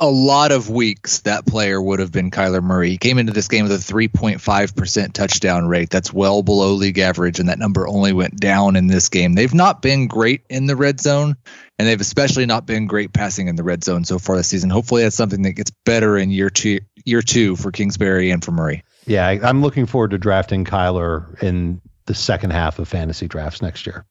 a 0.00 0.10
lot 0.10 0.50
of 0.50 0.70
weeks 0.70 1.20
that 1.20 1.46
player 1.46 1.80
would 1.80 2.00
have 2.00 2.10
been 2.10 2.30
Kyler 2.30 2.62
Murray. 2.62 2.90
He 2.90 2.98
came 2.98 3.18
into 3.18 3.32
this 3.32 3.48
game 3.48 3.68
with 3.68 3.72
a 3.72 3.92
3.5% 3.92 5.12
touchdown 5.12 5.68
rate. 5.68 5.90
That's 5.90 6.12
well 6.12 6.42
below 6.42 6.72
league 6.72 6.98
average, 6.98 7.38
and 7.38 7.50
that 7.50 7.58
number 7.58 7.86
only 7.86 8.14
went 8.14 8.40
down 8.40 8.76
in 8.76 8.86
this 8.86 9.10
game. 9.10 9.34
They've 9.34 9.52
not 9.52 9.82
been 9.82 10.06
great 10.06 10.42
in 10.48 10.64
the 10.66 10.74
red 10.74 11.00
zone, 11.00 11.36
and 11.78 11.86
they've 11.86 12.00
especially 12.00 12.46
not 12.46 12.66
been 12.66 12.86
great 12.86 13.12
passing 13.12 13.48
in 13.48 13.56
the 13.56 13.62
red 13.62 13.84
zone 13.84 14.04
so 14.04 14.18
far 14.18 14.36
this 14.36 14.48
season. 14.48 14.70
Hopefully, 14.70 15.02
that's 15.02 15.16
something 15.16 15.42
that 15.42 15.52
gets 15.52 15.70
better 15.84 16.16
in 16.16 16.30
year 16.30 16.48
two, 16.48 16.80
year 17.04 17.20
two 17.20 17.54
for 17.56 17.70
Kingsbury 17.70 18.30
and 18.30 18.42
for 18.42 18.52
Murray. 18.52 18.82
Yeah, 19.06 19.26
I'm 19.26 19.60
looking 19.60 19.84
forward 19.84 20.12
to 20.12 20.18
drafting 20.18 20.64
Kyler 20.64 21.42
in 21.42 21.82
the 22.06 22.14
second 22.14 22.50
half 22.50 22.78
of 22.78 22.88
fantasy 22.88 23.28
drafts 23.28 23.60
next 23.60 23.86
year. 23.86 24.06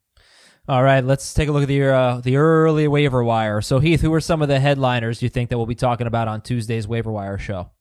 All 0.67 0.83
right, 0.83 1.03
let's 1.03 1.33
take 1.33 1.49
a 1.49 1.51
look 1.51 1.63
at 1.63 1.67
the 1.67 1.83
uh, 1.83 2.21
the 2.21 2.37
early 2.37 2.87
waiver 2.87 3.23
wire. 3.23 3.61
So, 3.61 3.79
Heath, 3.79 4.01
who 4.01 4.13
are 4.13 4.21
some 4.21 4.41
of 4.41 4.47
the 4.47 4.59
headliners 4.59 5.21
you 5.21 5.29
think 5.29 5.49
that 5.49 5.57
we'll 5.57 5.65
be 5.65 5.75
talking 5.75 6.05
about 6.05 6.27
on 6.27 6.41
Tuesday's 6.41 6.87
waiver 6.87 7.11
wire 7.11 7.39
show? 7.39 7.71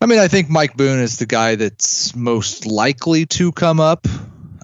I 0.00 0.06
mean, 0.06 0.18
I 0.18 0.28
think 0.28 0.48
Mike 0.48 0.76
Boone 0.76 1.00
is 1.00 1.18
the 1.18 1.26
guy 1.26 1.56
that's 1.56 2.14
most 2.14 2.66
likely 2.66 3.26
to 3.26 3.52
come 3.52 3.80
up. 3.80 4.06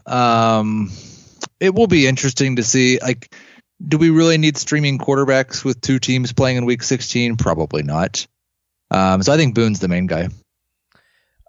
Um, 0.06 0.90
it 1.60 1.74
will 1.74 1.88
be 1.88 2.06
interesting 2.06 2.56
to 2.56 2.62
see. 2.62 3.00
Like, 3.00 3.34
do 3.86 3.98
we 3.98 4.10
really 4.10 4.38
need 4.38 4.56
streaming 4.56 4.98
quarterbacks 4.98 5.64
with 5.64 5.80
two 5.80 5.98
teams 5.98 6.32
playing 6.32 6.56
in 6.56 6.64
Week 6.64 6.82
16? 6.82 7.36
Probably 7.36 7.82
not. 7.82 8.26
Um, 8.90 9.22
so 9.22 9.32
I 9.32 9.36
think 9.36 9.54
Boone's 9.54 9.80
the 9.80 9.88
main 9.88 10.06
guy. 10.06 10.28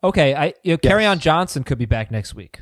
Okay, 0.04 0.34
I 0.34 0.54
you 0.64 0.74
know, 0.74 0.80
yes. 0.82 1.08
on 1.08 1.20
Johnson 1.20 1.64
could 1.64 1.78
be 1.78 1.86
back 1.86 2.12
next 2.12 2.34
week. 2.34 2.62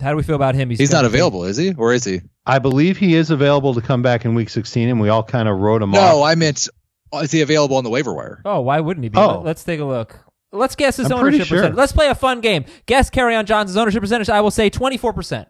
How 0.00 0.10
do 0.10 0.16
we 0.16 0.22
feel 0.22 0.36
about 0.36 0.54
him? 0.54 0.70
He's, 0.70 0.78
He's 0.78 0.92
not 0.92 1.04
available, 1.04 1.44
is 1.44 1.56
he? 1.56 1.74
Or 1.74 1.92
is 1.92 2.04
he? 2.04 2.22
I 2.44 2.58
believe 2.58 2.96
he 2.96 3.14
is 3.14 3.30
available 3.30 3.74
to 3.74 3.80
come 3.80 4.02
back 4.02 4.24
in 4.24 4.34
week 4.34 4.48
16, 4.48 4.88
and 4.88 5.00
we 5.00 5.08
all 5.08 5.22
kind 5.22 5.48
of 5.48 5.58
wrote 5.58 5.82
him 5.82 5.92
no, 5.92 6.00
off. 6.00 6.12
No, 6.14 6.22
I 6.22 6.34
meant, 6.34 6.68
is 7.14 7.30
he 7.30 7.40
available 7.40 7.76
on 7.76 7.84
the 7.84 7.90
waiver 7.90 8.12
wire? 8.12 8.42
Oh, 8.44 8.60
why 8.60 8.80
wouldn't 8.80 9.04
he 9.04 9.10
be? 9.10 9.18
Oh. 9.18 9.40
Let's 9.40 9.62
take 9.62 9.80
a 9.80 9.84
look. 9.84 10.18
Let's 10.50 10.74
guess 10.74 10.96
his 10.96 11.10
I'm 11.10 11.18
ownership 11.18 11.46
sure. 11.46 11.58
percentage. 11.58 11.76
Let's 11.76 11.92
play 11.92 12.08
a 12.08 12.14
fun 12.14 12.40
game. 12.40 12.64
Guess 12.86 13.10
Kerryon 13.10 13.46
Johnson's 13.46 13.76
ownership 13.76 14.02
percentage. 14.02 14.28
I 14.28 14.40
will 14.40 14.50
say 14.50 14.70
24%. 14.70 15.46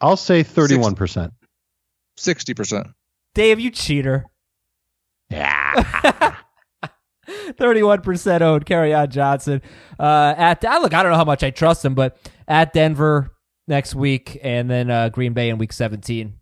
I'll 0.00 0.16
say 0.16 0.44
31%. 0.44 1.32
60%. 2.18 2.92
Dave, 3.34 3.58
you 3.58 3.70
cheater. 3.70 4.26
Yeah. 5.30 6.36
31% 7.28 8.40
owned 8.40 8.66
Kerryon 8.66 9.08
Johnson. 9.08 9.62
Uh, 9.98 10.34
at 10.36 10.62
look, 10.62 10.94
I 10.94 11.02
don't 11.02 11.12
know 11.12 11.18
how 11.18 11.24
much 11.24 11.42
I 11.42 11.50
trust 11.50 11.84
him, 11.84 11.94
but 11.94 12.18
at 12.48 12.72
Denver 12.72 13.32
next 13.66 13.94
week, 13.94 14.38
and 14.42 14.70
then 14.70 14.90
uh, 14.90 15.08
Green 15.08 15.32
Bay 15.32 15.48
in 15.48 15.58
Week 15.58 15.72
17. 15.72 16.34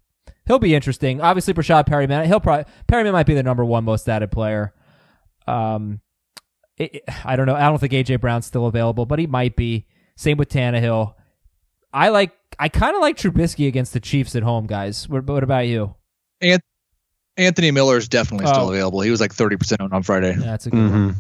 He'll 0.46 0.58
be 0.58 0.74
interesting. 0.74 1.20
Obviously, 1.20 1.54
Breshad 1.54 1.86
Perriman. 1.86 2.26
He'll 2.26 2.40
probably 2.40 2.64
Perriman 2.88 3.12
might 3.12 3.26
be 3.26 3.34
the 3.34 3.42
number 3.42 3.64
one 3.64 3.84
most 3.84 4.08
added 4.08 4.32
player. 4.32 4.74
Um, 5.46 6.00
it, 6.76 7.02
I 7.24 7.36
don't 7.36 7.46
know. 7.46 7.54
I 7.54 7.68
don't 7.68 7.78
think 7.78 7.92
AJ 7.92 8.20
Brown's 8.20 8.46
still 8.46 8.66
available, 8.66 9.06
but 9.06 9.18
he 9.18 9.26
might 9.26 9.54
be. 9.54 9.86
Same 10.16 10.36
with 10.36 10.48
Tannehill. 10.48 11.14
I 11.92 12.08
like. 12.08 12.32
I 12.58 12.68
kind 12.68 12.94
of 12.94 13.00
like 13.00 13.16
Trubisky 13.16 13.68
against 13.68 13.92
the 13.92 14.00
Chiefs 14.00 14.34
at 14.34 14.42
home, 14.42 14.66
guys. 14.66 15.08
What, 15.08 15.24
what 15.26 15.42
about 15.42 15.66
you? 15.66 15.94
And 16.40 16.60
Anthony 17.36 17.70
Miller 17.70 17.96
is 17.96 18.08
definitely 18.08 18.46
oh. 18.46 18.52
still 18.52 18.70
available. 18.70 19.00
He 19.02 19.10
was 19.10 19.20
like 19.20 19.32
thirty 19.32 19.56
percent 19.56 19.80
on 19.80 20.02
Friday. 20.02 20.32
Yeah, 20.32 20.46
that's 20.46 20.66
a 20.66 20.70
good 20.70 20.80
mm-hmm. 20.80 21.06
one. 21.06 21.16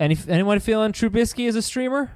Any 0.00 0.18
anyone 0.28 0.58
feeling 0.58 0.92
Trubisky 0.92 1.48
as 1.48 1.56
a 1.56 1.62
streamer? 1.62 2.10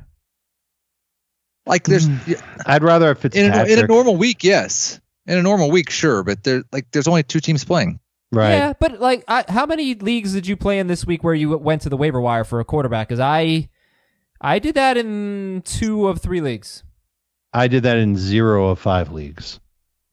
Like 1.68 1.84
there's, 1.84 2.08
mm. 2.08 2.42
I'd 2.66 2.82
rather 2.82 3.10
if 3.10 3.24
it's 3.24 3.36
in 3.36 3.52
a, 3.52 3.64
in 3.64 3.78
a 3.78 3.86
normal 3.86 4.16
week, 4.16 4.42
yes. 4.42 5.00
In 5.26 5.36
a 5.36 5.42
normal 5.42 5.70
week, 5.70 5.90
sure, 5.90 6.24
but 6.24 6.42
there 6.42 6.62
like 6.72 6.90
there's 6.90 7.06
only 7.06 7.22
two 7.22 7.40
teams 7.40 7.64
playing. 7.64 8.00
Right. 8.32 8.54
Yeah, 8.54 8.72
but 8.78 9.00
like, 9.00 9.24
I, 9.28 9.44
how 9.48 9.66
many 9.66 9.94
leagues 9.94 10.32
did 10.32 10.46
you 10.46 10.56
play 10.56 10.78
in 10.78 10.86
this 10.86 11.06
week 11.06 11.24
where 11.24 11.34
you 11.34 11.56
went 11.56 11.82
to 11.82 11.88
the 11.88 11.96
waiver 11.96 12.20
wire 12.20 12.44
for 12.44 12.60
a 12.60 12.64
quarterback? 12.64 13.08
Because 13.08 13.20
I, 13.20 13.68
I 14.40 14.58
did 14.58 14.74
that 14.74 14.96
in 14.96 15.62
two 15.64 16.08
of 16.08 16.20
three 16.20 16.40
leagues. 16.40 16.82
I 17.52 17.68
did 17.68 17.84
that 17.84 17.96
in 17.96 18.16
zero 18.16 18.68
of 18.68 18.78
five 18.78 19.12
leagues. 19.12 19.60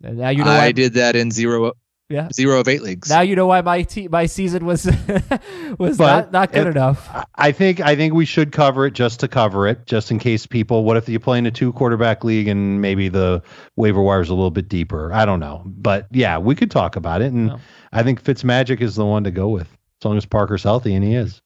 And 0.04 0.18
now 0.18 0.30
you 0.30 0.44
know 0.44 0.52
I, 0.52 0.65
I 0.65 0.72
did 0.72 0.94
that 0.94 1.15
in 1.15 1.32
zero 1.32 1.74
yeah, 2.10 2.30
zero 2.32 2.60
of 2.60 2.68
eight 2.68 2.82
leagues. 2.82 3.10
Now 3.10 3.22
you 3.22 3.36
know 3.36 3.48
why 3.48 3.62
my 3.62 3.84
te- 3.84 4.08
my 4.08 4.26
season 4.26 4.65
was 4.65 4.86
was 5.80 6.00
not, 6.00 6.32
not 6.32 6.52
good 6.52 6.68
it, 6.68 6.72
enough. 6.72 7.10
I 7.36 7.52
think 7.52 7.82
I 7.82 7.96
think 7.96 8.13
we 8.13 8.26
should 8.26 8.52
cover 8.52 8.86
it 8.86 8.94
just 8.94 9.20
to 9.22 9.28
cover 9.28 9.68
it, 9.68 9.86
just 9.86 10.12
in 10.12 10.20
case 10.20 10.46
people. 10.46 10.84
What 10.84 10.98
if 10.98 11.10
you 11.10 11.20
play 11.20 11.38
in 11.38 11.46
a 11.46 11.52
two 11.52 11.74
quarterback 11.74 12.24
league 12.24 12.48
and 12.48 12.82
maybe 12.82 13.10
the 13.10 13.41
waiver 13.76 14.02
wire 14.02 14.22
is 14.22 14.30
a 14.30 14.36
little 14.36 14.52
bit 14.52 14.70
deeper? 14.70 15.12
I 15.13 15.26
don't 15.26 15.39
know, 15.39 15.63
but 15.65 16.08
yeah, 16.12 16.38
we 16.38 16.56
could 16.56 16.72
talk 16.72 16.96
about 16.96 17.22
it, 17.22 17.32
and 17.32 17.48
no. 17.48 17.60
I 17.91 18.04
think 18.04 18.24
Fitzmagic 18.24 18.82
is 18.82 18.96
the 18.96 19.06
one 19.06 19.24
to 19.24 19.32
go 19.32 19.50
with 19.50 19.70
as 20.02 20.06
long 20.06 20.18
as 20.18 20.26
Parker's 20.26 20.63
healthy, 20.63 20.94
and 20.94 21.04
he 21.04 21.15
is. 21.15 21.41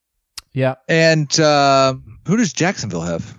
Yeah. 0.53 0.75
And 0.87 1.39
uh, 1.39 1.95
who 2.25 2.37
does 2.37 2.53
Jacksonville 2.53 3.01
have? 3.01 3.37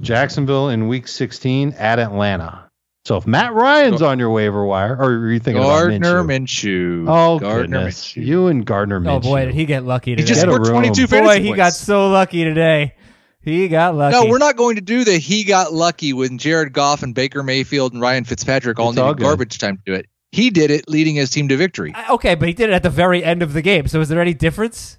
Jacksonville 0.00 0.68
in 0.68 0.88
Week 0.88 1.06
16 1.06 1.74
at 1.74 1.98
Atlanta. 1.98 2.70
So 3.04 3.16
if 3.16 3.26
Matt 3.26 3.52
Ryan's 3.52 4.00
on 4.00 4.20
your 4.20 4.30
waiver 4.30 4.64
wire, 4.64 4.94
or 4.96 5.10
are 5.10 5.32
you 5.32 5.40
thinking 5.40 5.60
Gardner 5.62 6.18
about 6.20 6.30
Minshew? 6.30 7.04
Minshew? 7.04 7.06
Oh 7.08 7.38
Gardner 7.40 7.62
goodness, 7.78 8.12
Minshew. 8.12 8.24
you 8.24 8.46
and 8.46 8.64
Gardner 8.64 9.00
Minshew. 9.00 9.08
Oh 9.16 9.20
boy, 9.20 9.44
did 9.46 9.54
he 9.54 9.64
get 9.64 9.84
lucky 9.84 10.12
today? 10.12 10.22
He 10.22 10.28
just 10.28 10.40
scored 10.42 10.64
22 10.64 11.08
Boy, 11.08 11.40
he 11.40 11.52
got 11.52 11.72
so 11.72 12.08
lucky 12.10 12.44
today. 12.44 12.94
He 13.40 13.66
got 13.66 13.96
lucky. 13.96 14.14
No, 14.14 14.30
we're 14.30 14.38
not 14.38 14.56
going 14.56 14.76
to 14.76 14.82
do 14.82 15.02
the 15.02 15.18
he 15.18 15.42
got 15.42 15.72
lucky 15.72 16.12
when 16.12 16.38
Jared 16.38 16.72
Goff 16.72 17.02
and 17.02 17.12
Baker 17.12 17.42
Mayfield 17.42 17.92
and 17.92 18.00
Ryan 18.00 18.22
Fitzpatrick 18.22 18.78
all 18.78 18.90
it's 18.90 18.96
needed 18.96 19.08
all 19.08 19.14
garbage 19.14 19.58
time 19.58 19.78
to 19.78 19.82
do 19.84 19.94
it. 19.94 20.06
He 20.30 20.50
did 20.50 20.70
it 20.70 20.88
leading 20.88 21.16
his 21.16 21.30
team 21.30 21.48
to 21.48 21.56
victory. 21.56 21.92
I- 21.96 22.12
Okay, 22.12 22.36
but 22.36 22.46
he 22.46 22.54
did 22.54 22.70
it 22.70 22.72
at 22.72 22.84
the 22.84 22.90
very 22.90 23.24
end 23.24 23.42
of 23.42 23.52
the 23.52 23.62
game. 23.62 23.88
So 23.88 24.00
is 24.00 24.08
there 24.10 24.20
any 24.20 24.32
difference? 24.32 24.96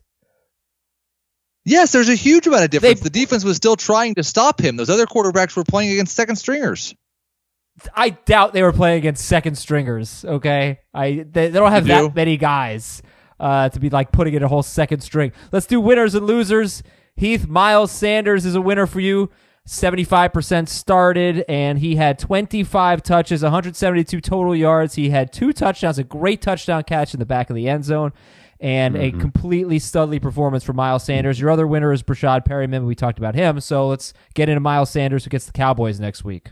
Yes, 1.64 1.94
there's 1.94 2.10
a 2.10 2.16
huge 2.16 2.46
amount 2.48 2.66
of 2.66 2.70
difference. 2.70 3.00
They- 3.00 3.06
the 3.06 3.10
defense 3.22 3.46
was 3.46 3.56
still 3.56 3.78
trying 3.78 4.16
to 4.16 4.24
stop 4.24 4.60
him. 4.60 4.76
Those 4.76 4.90
other 4.90 5.06
quarterbacks 5.06 5.56
were 5.56 5.64
playing 5.64 5.94
against 5.94 6.14
second 6.14 6.36
stringers. 6.36 6.94
I 7.96 8.12
doubt 8.12 8.54
they 8.54 8.62
were 8.64 8.72
playing 8.74 9.00
against 9.00 9.26
second 9.26 9.58
stringers. 9.58 10.24
Okay, 10.26 10.80
I 10.94 11.26
they, 11.30 11.50
they 11.50 11.60
don't 11.60 11.72
have 11.72 11.88
You 11.88 11.96
do? 11.96 12.02
that 12.08 12.16
many 12.16 12.38
guys 12.38 13.02
uh, 13.40 13.70
to 13.70 13.80
be 13.80 13.90
like 13.90 14.12
putting 14.12 14.34
in 14.36 14.44
a 14.44 14.48
whole 14.48 14.64
second 14.64 15.02
string. 15.02 15.32
Let's 15.52 15.66
do 15.66 15.80
winners 15.82 16.16
and 16.16 16.26
losers. 16.28 16.84
Heath 17.16 17.48
Miles 17.48 17.92
Sanders 17.92 18.46
is 18.46 18.56
a 18.56 18.62
winner 18.62 18.88
for 18.88 19.00
you. 19.00 19.30
75% 19.68 20.68
started, 20.68 21.46
and 21.48 21.80
he 21.80 21.96
had 21.96 22.20
25 22.20 23.02
touches, 23.02 23.44
172 23.44 24.20
total 24.20 24.54
yards. 24.56 24.96
He 24.96 25.10
had 25.10 25.32
two 25.32 25.54
touchdowns, 25.54 25.98
a 25.98 26.04
great 26.04 26.42
touchdown 26.42 26.84
catch 26.84 27.14
in 27.14 27.20
the 27.22 27.26
back 27.26 27.50
of 27.50 27.56
the 27.56 27.70
end 27.70 27.86
zone, 27.86 28.12
and 28.60 28.98
a 28.98 29.12
completely 29.12 29.80
studly 29.80 30.22
performance 30.22 30.66
for 30.66 30.74
Miles 30.74 31.06
Sanders. 31.06 31.40
Your 31.40 31.50
other 31.50 31.66
winner 31.66 31.94
is 31.94 32.04
Breshad 32.04 32.46
Perriman. 32.46 32.86
We 32.86 32.94
talked 32.94 33.18
about 33.18 33.36
him, 33.36 33.62
so 33.62 33.88
let's 33.88 34.14
get 34.34 34.50
into 34.50 34.60
Miles 34.60 34.90
Sanders, 34.90 35.24
who 35.24 35.30
gets 35.30 35.46
the 35.46 35.54
Cowboys 35.54 35.98
next 35.98 36.26
week. 36.26 36.50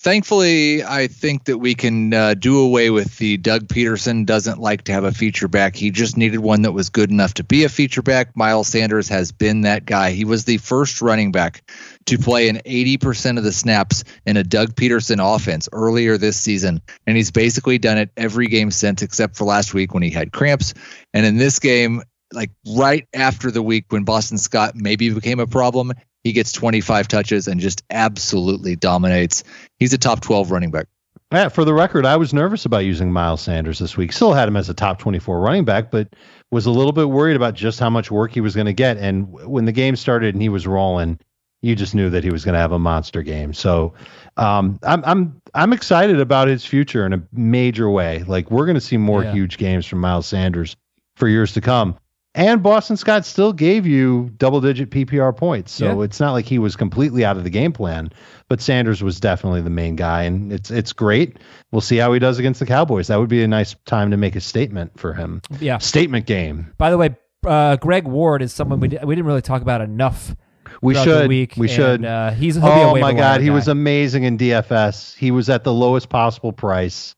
Thankfully, 0.00 0.84
I 0.84 1.06
think 1.06 1.44
that 1.44 1.58
we 1.58 1.74
can 1.74 2.12
uh, 2.12 2.34
do 2.34 2.60
away 2.60 2.90
with 2.90 3.16
the 3.16 3.38
Doug 3.38 3.66
Pederson 3.66 4.26
doesn't 4.26 4.60
like 4.60 4.82
to 4.84 4.92
have 4.92 5.04
a 5.04 5.10
feature 5.10 5.48
back. 5.48 5.74
He 5.74 5.90
just 5.90 6.18
needed 6.18 6.38
one 6.38 6.62
that 6.62 6.72
was 6.72 6.90
good 6.90 7.10
enough 7.10 7.34
to 7.34 7.44
be 7.44 7.64
a 7.64 7.68
feature 7.70 8.02
back. 8.02 8.36
Miles 8.36 8.68
Sanders 8.68 9.08
has 9.08 9.32
been 9.32 9.62
that 9.62 9.86
guy. 9.86 10.10
He 10.10 10.26
was 10.26 10.44
the 10.44 10.58
first 10.58 11.00
running 11.00 11.32
back 11.32 11.62
to 12.06 12.18
play 12.18 12.48
in 12.48 12.56
80% 12.56 13.38
of 13.38 13.44
the 13.44 13.52
snaps 13.52 14.04
in 14.26 14.36
a 14.36 14.44
Doug 14.44 14.74
Pederson 14.74 15.18
offense 15.34 15.66
earlier 15.72 16.18
this 16.18 16.36
season. 16.36 16.82
And 17.06 17.16
he's 17.16 17.30
basically 17.30 17.78
done 17.78 17.96
it 17.96 18.10
every 18.18 18.48
game 18.48 18.70
since, 18.70 19.00
except 19.00 19.36
for 19.36 19.44
last 19.44 19.72
week 19.72 19.94
when 19.94 20.02
he 20.02 20.10
had 20.10 20.30
cramps. 20.30 20.74
And 21.14 21.24
in 21.24 21.38
this 21.38 21.58
game, 21.58 22.02
like 22.32 22.50
right 22.76 23.06
after 23.14 23.50
the 23.50 23.62
week 23.62 23.86
when 23.88 24.04
Boston 24.04 24.38
Scott 24.38 24.74
maybe 24.74 25.10
became 25.10 25.40
a 25.40 25.46
problem, 25.46 25.92
he 26.26 26.32
gets 26.32 26.50
25 26.50 27.06
touches 27.06 27.46
and 27.46 27.60
just 27.60 27.84
absolutely 27.88 28.74
dominates. 28.74 29.44
He's 29.78 29.92
a 29.92 29.98
top 29.98 30.20
12 30.22 30.50
running 30.50 30.72
back. 30.72 30.88
Yeah, 31.32 31.48
for 31.50 31.64
the 31.64 31.72
record, 31.72 32.04
I 32.04 32.16
was 32.16 32.34
nervous 32.34 32.64
about 32.66 32.78
using 32.78 33.12
Miles 33.12 33.40
Sanders 33.40 33.78
this 33.78 33.96
week. 33.96 34.12
Still 34.12 34.32
had 34.32 34.48
him 34.48 34.56
as 34.56 34.68
a 34.68 34.74
top 34.74 34.98
24 34.98 35.38
running 35.40 35.64
back, 35.64 35.92
but 35.92 36.08
was 36.50 36.66
a 36.66 36.72
little 36.72 36.90
bit 36.90 37.08
worried 37.08 37.36
about 37.36 37.54
just 37.54 37.78
how 37.78 37.90
much 37.90 38.10
work 38.10 38.32
he 38.32 38.40
was 38.40 38.56
going 38.56 38.66
to 38.66 38.72
get. 38.72 38.96
And 38.96 39.30
when 39.30 39.66
the 39.66 39.72
game 39.72 39.94
started 39.94 40.34
and 40.34 40.42
he 40.42 40.48
was 40.48 40.66
rolling, 40.66 41.20
you 41.62 41.76
just 41.76 41.94
knew 41.94 42.10
that 42.10 42.24
he 42.24 42.30
was 42.30 42.44
going 42.44 42.54
to 42.54 42.58
have 42.60 42.72
a 42.72 42.78
monster 42.80 43.22
game. 43.22 43.52
So 43.54 43.94
um, 44.36 44.80
I'm 44.82 45.04
I'm 45.04 45.40
I'm 45.54 45.72
excited 45.72 46.18
about 46.18 46.48
his 46.48 46.64
future 46.64 47.06
in 47.06 47.12
a 47.12 47.22
major 47.32 47.88
way. 47.88 48.24
Like 48.26 48.50
we're 48.50 48.66
going 48.66 48.74
to 48.74 48.80
see 48.80 48.96
more 48.96 49.22
Yeah. 49.22 49.32
huge 49.32 49.58
games 49.58 49.86
from 49.86 50.00
Miles 50.00 50.26
Sanders 50.26 50.74
for 51.14 51.28
years 51.28 51.52
to 51.52 51.60
come. 51.60 51.96
And 52.36 52.62
Boston 52.62 52.98
Scott 52.98 53.24
still 53.24 53.54
gave 53.54 53.86
you 53.86 54.30
double 54.36 54.60
digit 54.60 54.90
PPR 54.90 55.34
points. 55.34 55.72
So 55.72 56.00
Yeah. 56.00 56.04
it's 56.04 56.20
not 56.20 56.32
like 56.32 56.44
he 56.44 56.58
was 56.58 56.76
completely 56.76 57.24
out 57.24 57.38
of 57.38 57.44
the 57.44 57.50
game 57.50 57.72
plan, 57.72 58.10
but 58.50 58.60
Sanders 58.60 59.02
was 59.02 59.18
definitely 59.18 59.62
the 59.62 59.70
main 59.70 59.96
guy 59.96 60.24
and 60.24 60.52
it's 60.52 60.70
it's 60.70 60.92
great. 60.92 61.38
We'll 61.72 61.80
see 61.80 61.96
how 61.96 62.12
he 62.12 62.18
does 62.18 62.38
against 62.38 62.60
the 62.60 62.66
Cowboys. 62.66 63.06
That 63.06 63.18
would 63.18 63.30
be 63.30 63.42
a 63.42 63.48
nice 63.48 63.74
time 63.86 64.10
to 64.10 64.18
make 64.18 64.36
a 64.36 64.42
statement 64.42 65.00
for 65.00 65.14
him. 65.14 65.40
Yeah. 65.60 65.78
Statement 65.78 66.26
game. 66.26 66.72
By 66.76 66.90
the 66.90 66.98
way, 66.98 67.16
uh, 67.46 67.76
Greg 67.76 68.04
Ward 68.06 68.42
is 68.42 68.52
someone 68.52 68.80
we, 68.80 68.88
we 68.88 69.14
didn't 69.14 69.26
really 69.26 69.40
talk 69.40 69.62
about 69.62 69.80
enough. 69.80 70.36
We 70.82 70.94
should. 70.94 71.28
week, 71.28 71.54
we 71.56 71.68
and, 71.68 71.74
should. 71.74 72.04
Uh, 72.04 72.32
he's 72.32 72.56
he'll 72.56 72.64
be 72.64 72.68
a 72.68 72.88
oh 72.88 72.96
my 72.96 73.14
god, 73.14 73.40
he 73.40 73.46
guy. 73.48 73.54
was 73.54 73.66
amazing 73.68 74.24
in 74.24 74.36
DFS. 74.36 75.16
He 75.16 75.30
was 75.30 75.48
at 75.48 75.64
the 75.64 75.72
lowest 75.72 76.10
possible 76.10 76.52
price. 76.52 77.14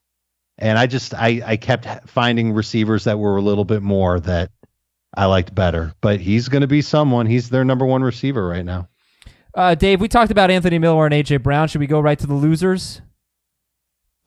And 0.59 0.79
I 0.79 0.87
just 0.87 1.13
I 1.13 1.43
I 1.45 1.57
kept 1.57 2.09
finding 2.09 2.53
receivers 2.53 3.05
that 3.05 3.19
were 3.19 3.37
a 3.37 3.43
little 3.43 3.65
bit 3.65 3.83
more 3.83 4.21
that 4.21 4.51
I 5.17 5.27
liked 5.27 5.55
better. 5.55 5.95
But 6.01 6.21
he's 6.21 6.49
going 6.49 6.61
to 6.63 6.67
be 6.67 6.83
someone. 6.83 7.27
He's 7.27 7.51
their 7.51 7.65
number 7.65 7.87
one 7.87 8.03
receiver 8.03 8.47
right 8.47 8.65
now. 8.65 8.89
Uh, 9.55 9.75
Dave, 9.75 10.01
we 10.01 10.09
talked 10.09 10.31
about 10.31 10.51
Anthony 10.51 10.79
Miller 10.79 11.07
and 11.07 11.15
AJ 11.15 11.43
Brown. 11.43 11.69
Should 11.69 11.81
we 11.81 11.87
go 11.87 12.01
right 12.01 12.19
to 12.19 12.27
the 12.27 12.35
losers? 12.35 13.01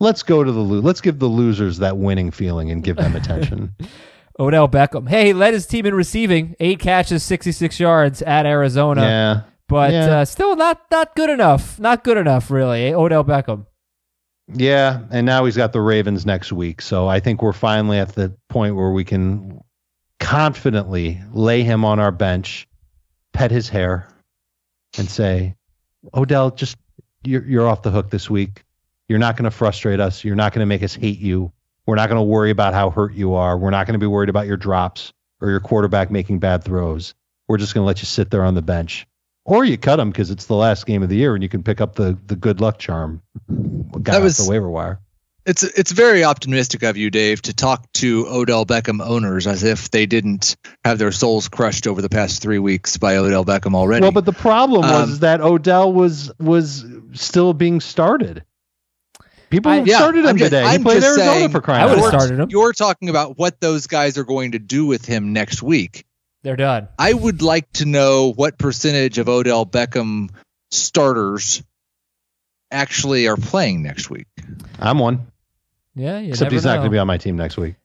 Let's 0.00 0.22
go 0.22 0.42
to 0.42 0.50
the 0.50 0.60
lo- 0.60 0.80
let's 0.80 1.00
give 1.00 1.20
the 1.20 1.28
losers 1.28 1.78
that 1.78 1.96
winning 1.96 2.32
feeling 2.32 2.70
and 2.70 2.82
give 2.82 2.96
them 2.96 3.14
attention. 3.14 3.74
Odell 4.40 4.68
Beckham. 4.68 5.08
Hey, 5.08 5.26
he 5.26 5.32
led 5.32 5.54
his 5.54 5.66
team 5.66 5.86
in 5.86 5.94
receiving, 5.94 6.56
eight 6.58 6.80
catches, 6.80 7.22
66 7.22 7.78
yards 7.78 8.22
at 8.22 8.44
Arizona, 8.44 9.02
yeah. 9.02 9.40
but 9.68 9.92
yeah. 9.92 10.20
uh, 10.20 10.24
still 10.24 10.56
not 10.56 10.80
not 10.90 11.14
good 11.14 11.30
enough. 11.30 11.78
Not 11.78 12.02
good 12.02 12.16
enough, 12.16 12.50
really. 12.50 12.86
eh? 12.86 12.94
Odell 12.94 13.24
Beckham. 13.24 13.66
Yeah, 14.48 15.00
and 15.10 15.24
now 15.24 15.44
he's 15.44 15.56
got 15.56 15.72
the 15.72 15.80
Ravens 15.80 16.26
next 16.26 16.52
week. 16.52 16.82
So 16.82 17.06
I 17.06 17.20
think 17.20 17.42
we're 17.42 17.52
finally 17.52 17.98
at 17.98 18.14
the 18.14 18.34
point 18.48 18.74
where 18.74 18.90
we 18.90 19.04
can 19.04 19.60
confidently 20.22 21.20
lay 21.32 21.62
him 21.62 21.84
on 21.84 21.98
our 21.98 22.12
bench, 22.12 22.68
pet 23.32 23.50
his 23.50 23.68
hair, 23.68 24.08
and 24.96 25.08
say, 25.08 25.56
Odell, 26.14 26.50
just 26.52 26.76
you're, 27.24 27.44
you're 27.44 27.68
off 27.68 27.82
the 27.82 27.90
hook 27.90 28.10
this 28.10 28.30
week. 28.30 28.62
You're 29.08 29.18
not 29.18 29.36
going 29.36 29.44
to 29.44 29.50
frustrate 29.50 30.00
us. 30.00 30.24
You're 30.24 30.36
not 30.36 30.52
going 30.52 30.60
to 30.60 30.66
make 30.66 30.82
us 30.82 30.94
hate 30.94 31.18
you. 31.18 31.52
We're 31.86 31.96
not 31.96 32.08
going 32.08 32.18
to 32.18 32.22
worry 32.22 32.50
about 32.50 32.72
how 32.72 32.90
hurt 32.90 33.14
you 33.14 33.34
are. 33.34 33.58
We're 33.58 33.70
not 33.70 33.86
going 33.86 33.94
to 33.94 33.98
be 33.98 34.06
worried 34.06 34.28
about 34.28 34.46
your 34.46 34.56
drops 34.56 35.12
or 35.40 35.50
your 35.50 35.60
quarterback 35.60 36.10
making 36.10 36.38
bad 36.38 36.64
throws. 36.64 37.14
We're 37.48 37.58
just 37.58 37.74
going 37.74 37.82
to 37.82 37.86
let 37.86 38.00
you 38.00 38.06
sit 38.06 38.30
there 38.30 38.44
on 38.44 38.54
the 38.54 38.62
bench. 38.62 39.06
Or 39.44 39.64
you 39.64 39.76
cut 39.76 39.98
him 39.98 40.10
because 40.10 40.30
it's 40.30 40.46
the 40.46 40.54
last 40.54 40.86
game 40.86 41.02
of 41.02 41.08
the 41.08 41.16
year 41.16 41.34
and 41.34 41.42
you 41.42 41.48
can 41.48 41.64
pick 41.64 41.80
up 41.80 41.96
the, 41.96 42.16
the 42.26 42.36
good 42.36 42.60
luck 42.60 42.78
charm. 42.78 43.20
Guy 44.00 44.16
off 44.16 44.22
was- 44.22 44.36
the 44.38 44.48
waiver 44.48 44.70
wire. 44.70 45.00
It's 45.44 45.64
it's 45.64 45.90
very 45.90 46.22
optimistic 46.22 46.84
of 46.84 46.96
you, 46.96 47.10
Dave, 47.10 47.42
to 47.42 47.52
talk 47.52 47.90
to 47.94 48.26
Odell 48.28 48.64
Beckham 48.64 49.04
owners 49.04 49.48
as 49.48 49.64
if 49.64 49.90
they 49.90 50.06
didn't 50.06 50.56
have 50.84 50.98
their 50.98 51.10
souls 51.10 51.48
crushed 51.48 51.88
over 51.88 52.00
the 52.00 52.08
past 52.08 52.40
three 52.42 52.60
weeks 52.60 52.96
by 52.96 53.16
Odell 53.16 53.44
Beckham 53.44 53.74
already. 53.74 54.02
Well, 54.02 54.12
but 54.12 54.24
the 54.24 54.32
problem 54.32 54.82
was 54.82 54.90
Um, 55.02 55.10
is 55.10 55.18
that 55.20 55.40
Odell 55.40 55.92
was 55.92 56.30
was 56.38 56.84
still 57.14 57.54
being 57.54 57.80
started. 57.80 58.44
People 59.50 59.72
I- 59.72 59.80
Yeah, 59.80 59.96
started 59.98 60.20
him 60.20 60.26
I'm 60.28 60.38
just- 60.38 60.50
today. 60.52 60.62
he 60.62 60.74
I'm 60.74 60.82
played 60.84 60.94
just 61.02 61.06
Arizona 61.08 61.30
saying- 61.32 61.50
for 61.50 61.60
crying 61.60 61.82
I 61.82 61.86
would've 61.86 62.06
started 62.06 62.38
him. 62.38 62.48
You're 62.48 62.72
talking 62.72 63.08
about 63.08 63.36
what 63.36 63.60
those 63.60 63.88
guys 63.88 64.16
are 64.18 64.24
going 64.24 64.52
to 64.52 64.60
do 64.60 64.86
with 64.86 65.04
him 65.04 65.32
next 65.32 65.60
week. 65.62 66.04
They're 66.44 66.56
done. 66.56 66.86
I 66.98 67.12
would 67.12 67.42
like 67.42 67.70
to 67.74 67.84
know 67.84 68.32
what 68.32 68.58
percentage 68.58 69.18
of 69.18 69.28
Odell 69.28 69.66
Beckham 69.66 70.30
starters 70.70 71.62
actually 72.70 73.26
are 73.26 73.36
playing 73.36 73.82
next 73.82 74.08
week. 74.08 74.26
I'm 74.78 74.98
one. 74.98 75.26
Yeah, 75.94 76.18
Except 76.18 76.52
he's 76.52 76.64
not 76.64 76.76
going 76.76 76.86
to 76.86 76.90
be 76.90 76.98
on 76.98 77.06
my 77.06 77.18
team 77.18 77.36
next 77.36 77.56
week. 77.56 77.76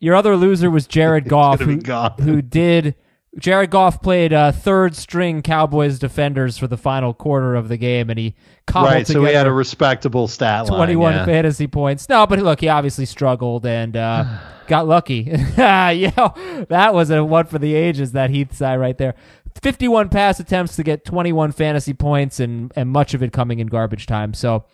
Your 0.00 0.14
other 0.14 0.36
loser 0.36 0.70
was 0.70 0.86
Jared 0.86 1.24
Goff, 1.28 1.60
who, 1.60 1.80
who 2.20 2.42
did. 2.42 2.94
Jared 3.38 3.70
Goff 3.70 4.00
played 4.00 4.32
uh, 4.32 4.52
third 4.52 4.94
string 4.94 5.42
Cowboys 5.42 5.98
defenders 5.98 6.56
for 6.56 6.68
the 6.68 6.76
final 6.76 7.12
quarter 7.12 7.56
of 7.56 7.68
the 7.68 7.76
game, 7.76 8.10
and 8.10 8.18
he 8.18 8.36
cobbled 8.66 8.92
Right, 8.92 9.06
so 9.06 9.24
he 9.24 9.32
had 9.32 9.46
a 9.46 9.52
respectable 9.52 10.28
stat 10.28 10.68
line. 10.68 10.78
21 10.78 11.12
yeah. 11.12 11.24
fantasy 11.24 11.66
points. 11.66 12.08
No, 12.08 12.26
but 12.26 12.38
look, 12.38 12.60
he 12.60 12.68
obviously 12.68 13.06
struggled 13.06 13.66
and 13.66 13.96
uh, 13.96 14.24
got 14.68 14.86
lucky. 14.86 15.22
yeah, 15.56 16.66
that 16.68 16.94
was 16.94 17.10
a 17.10 17.24
one 17.24 17.46
for 17.46 17.58
the 17.58 17.74
ages, 17.74 18.12
that 18.12 18.30
Heath 18.30 18.54
side 18.54 18.76
right 18.76 18.96
there. 18.96 19.14
51 19.62 20.10
pass 20.10 20.38
attempts 20.38 20.76
to 20.76 20.82
get 20.82 21.04
21 21.04 21.52
fantasy 21.52 21.94
points, 21.94 22.38
and, 22.38 22.72
and 22.76 22.90
much 22.90 23.14
of 23.14 23.22
it 23.22 23.32
coming 23.32 23.58
in 23.58 23.66
garbage 23.66 24.06
time. 24.06 24.34
So 24.34 24.64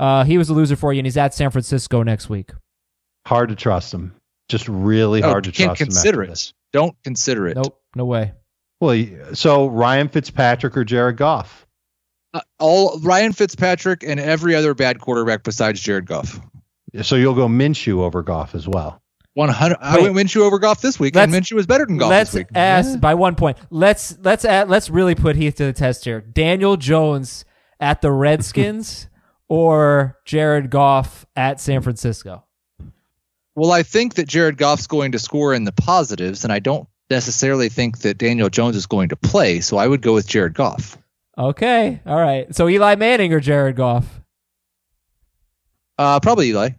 uh, 0.00 0.24
he 0.24 0.36
was 0.38 0.48
a 0.48 0.54
loser 0.54 0.74
for 0.74 0.92
you, 0.92 0.98
and 0.98 1.06
he's 1.06 1.16
at 1.16 1.32
San 1.34 1.50
Francisco 1.50 2.02
next 2.02 2.28
week. 2.28 2.50
Hard 3.26 3.50
to 3.50 3.54
trust 3.54 3.94
him. 3.94 4.14
Just 4.48 4.66
really 4.68 5.22
Oh, 5.22 5.28
hard 5.28 5.44
to 5.44 5.50
you 5.50 5.52
can't 5.54 5.68
trust 5.76 5.80
him. 5.82 5.86
consider 5.86 6.22
after 6.22 6.30
this. 6.32 6.48
it. 6.48 6.54
Don't 6.72 6.96
consider 7.04 7.46
it. 7.46 7.56
Nope, 7.56 7.80
no 7.94 8.04
way. 8.06 8.32
Well, 8.80 9.04
so 9.34 9.66
Ryan 9.68 10.08
Fitzpatrick 10.08 10.76
or 10.76 10.84
Jared 10.84 11.16
Goff? 11.18 11.66
Uh, 12.32 12.40
all 12.58 12.98
Ryan 13.00 13.32
Fitzpatrick 13.32 14.02
and 14.04 14.18
every 14.18 14.54
other 14.54 14.72
bad 14.74 15.00
quarterback 15.00 15.42
besides 15.42 15.80
Jared 15.80 16.06
Goff. 16.06 16.40
So 17.02 17.16
you'll 17.16 17.34
go 17.34 17.46
Minshew 17.46 17.98
over 18.00 18.22
Goff 18.22 18.54
as 18.54 18.66
well. 18.66 19.00
100. 19.34 19.78
I 19.80 20.00
went 20.00 20.14
Minshew 20.16 20.40
over 20.40 20.58
Goff 20.58 20.80
this 20.80 20.98
week, 20.98 21.14
and 21.14 21.30
Let's- 21.30 21.50
Minshew 21.50 21.54
was 21.54 21.66
better 21.66 21.86
than 21.86 21.98
Goff 21.98 22.10
let's 22.10 22.30
this 22.32 22.38
week. 22.38 22.46
ask 22.54 22.98
by 23.00 23.14
one 23.14 23.34
point. 23.36 23.58
Let's 23.70 24.16
let's 24.22 24.44
add, 24.44 24.68
let's 24.68 24.90
really 24.90 25.14
put 25.14 25.36
Heath 25.36 25.56
to 25.56 25.64
the 25.66 25.72
test 25.72 26.04
here. 26.04 26.20
Daniel 26.20 26.76
Jones 26.76 27.44
at 27.78 28.00
the 28.00 28.10
Redskins 28.10 29.08
or 29.50 30.16
Jared 30.24 30.70
Goff 30.70 31.26
at 31.36 31.60
San 31.60 31.82
Francisco. 31.82 32.44
Well, 33.56 33.72
I 33.72 33.82
think 33.82 34.14
that 34.14 34.28
Jared 34.28 34.56
Goff's 34.56 34.86
going 34.86 35.12
to 35.12 35.18
score 35.18 35.52
in 35.52 35.64
the 35.64 35.72
positives, 35.72 36.44
and 36.44 36.52
I 36.52 36.60
don't 36.60 36.88
necessarily 37.10 37.68
think 37.68 37.98
that 37.98 38.16
Daniel 38.16 38.48
Jones 38.48 38.76
is 38.76 38.86
going 38.86 39.08
to 39.08 39.16
play. 39.16 39.60
So 39.60 39.76
I 39.76 39.88
would 39.88 40.00
go 40.00 40.14
with 40.14 40.28
Jared 40.28 40.54
Goff. 40.54 40.96
Okay, 41.36 42.00
all 42.06 42.20
right. 42.20 42.54
So 42.54 42.68
Eli 42.68 42.94
Manning 42.94 43.32
or 43.32 43.40
Jared 43.40 43.74
Goff? 43.74 44.20
Uh, 45.98 46.20
probably 46.20 46.50
Eli. 46.50 46.70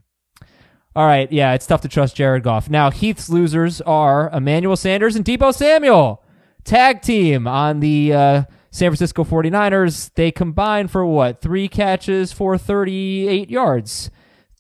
All 0.96 1.06
right, 1.06 1.32
yeah, 1.32 1.54
it's 1.54 1.68
tough 1.68 1.82
to 1.82 1.90
trust 1.90 2.16
Jared 2.16 2.44
Goff. 2.44 2.70
Now 2.70 2.90
Heath's 2.90 3.30
losers 3.30 3.82
are 3.82 4.30
Emmanuel 4.30 4.78
Sanders 4.78 5.16
and 5.16 5.26
Deebo 5.26 5.54
Samuel, 5.54 6.24
tag 6.64 7.02
team 7.02 7.48
on 7.48 7.82
the 7.82 8.14
uh, 8.14 8.44
San 8.72 8.90
Francisco 8.90 9.24
49ers. 9.24 10.12
They 10.16 10.32
combine 10.32 10.88
for 10.88 11.06
what? 11.06 11.42
Three 11.42 11.68
catches 11.68 12.32
for 12.32 12.58
38 12.58 13.50
yards. 13.50 14.10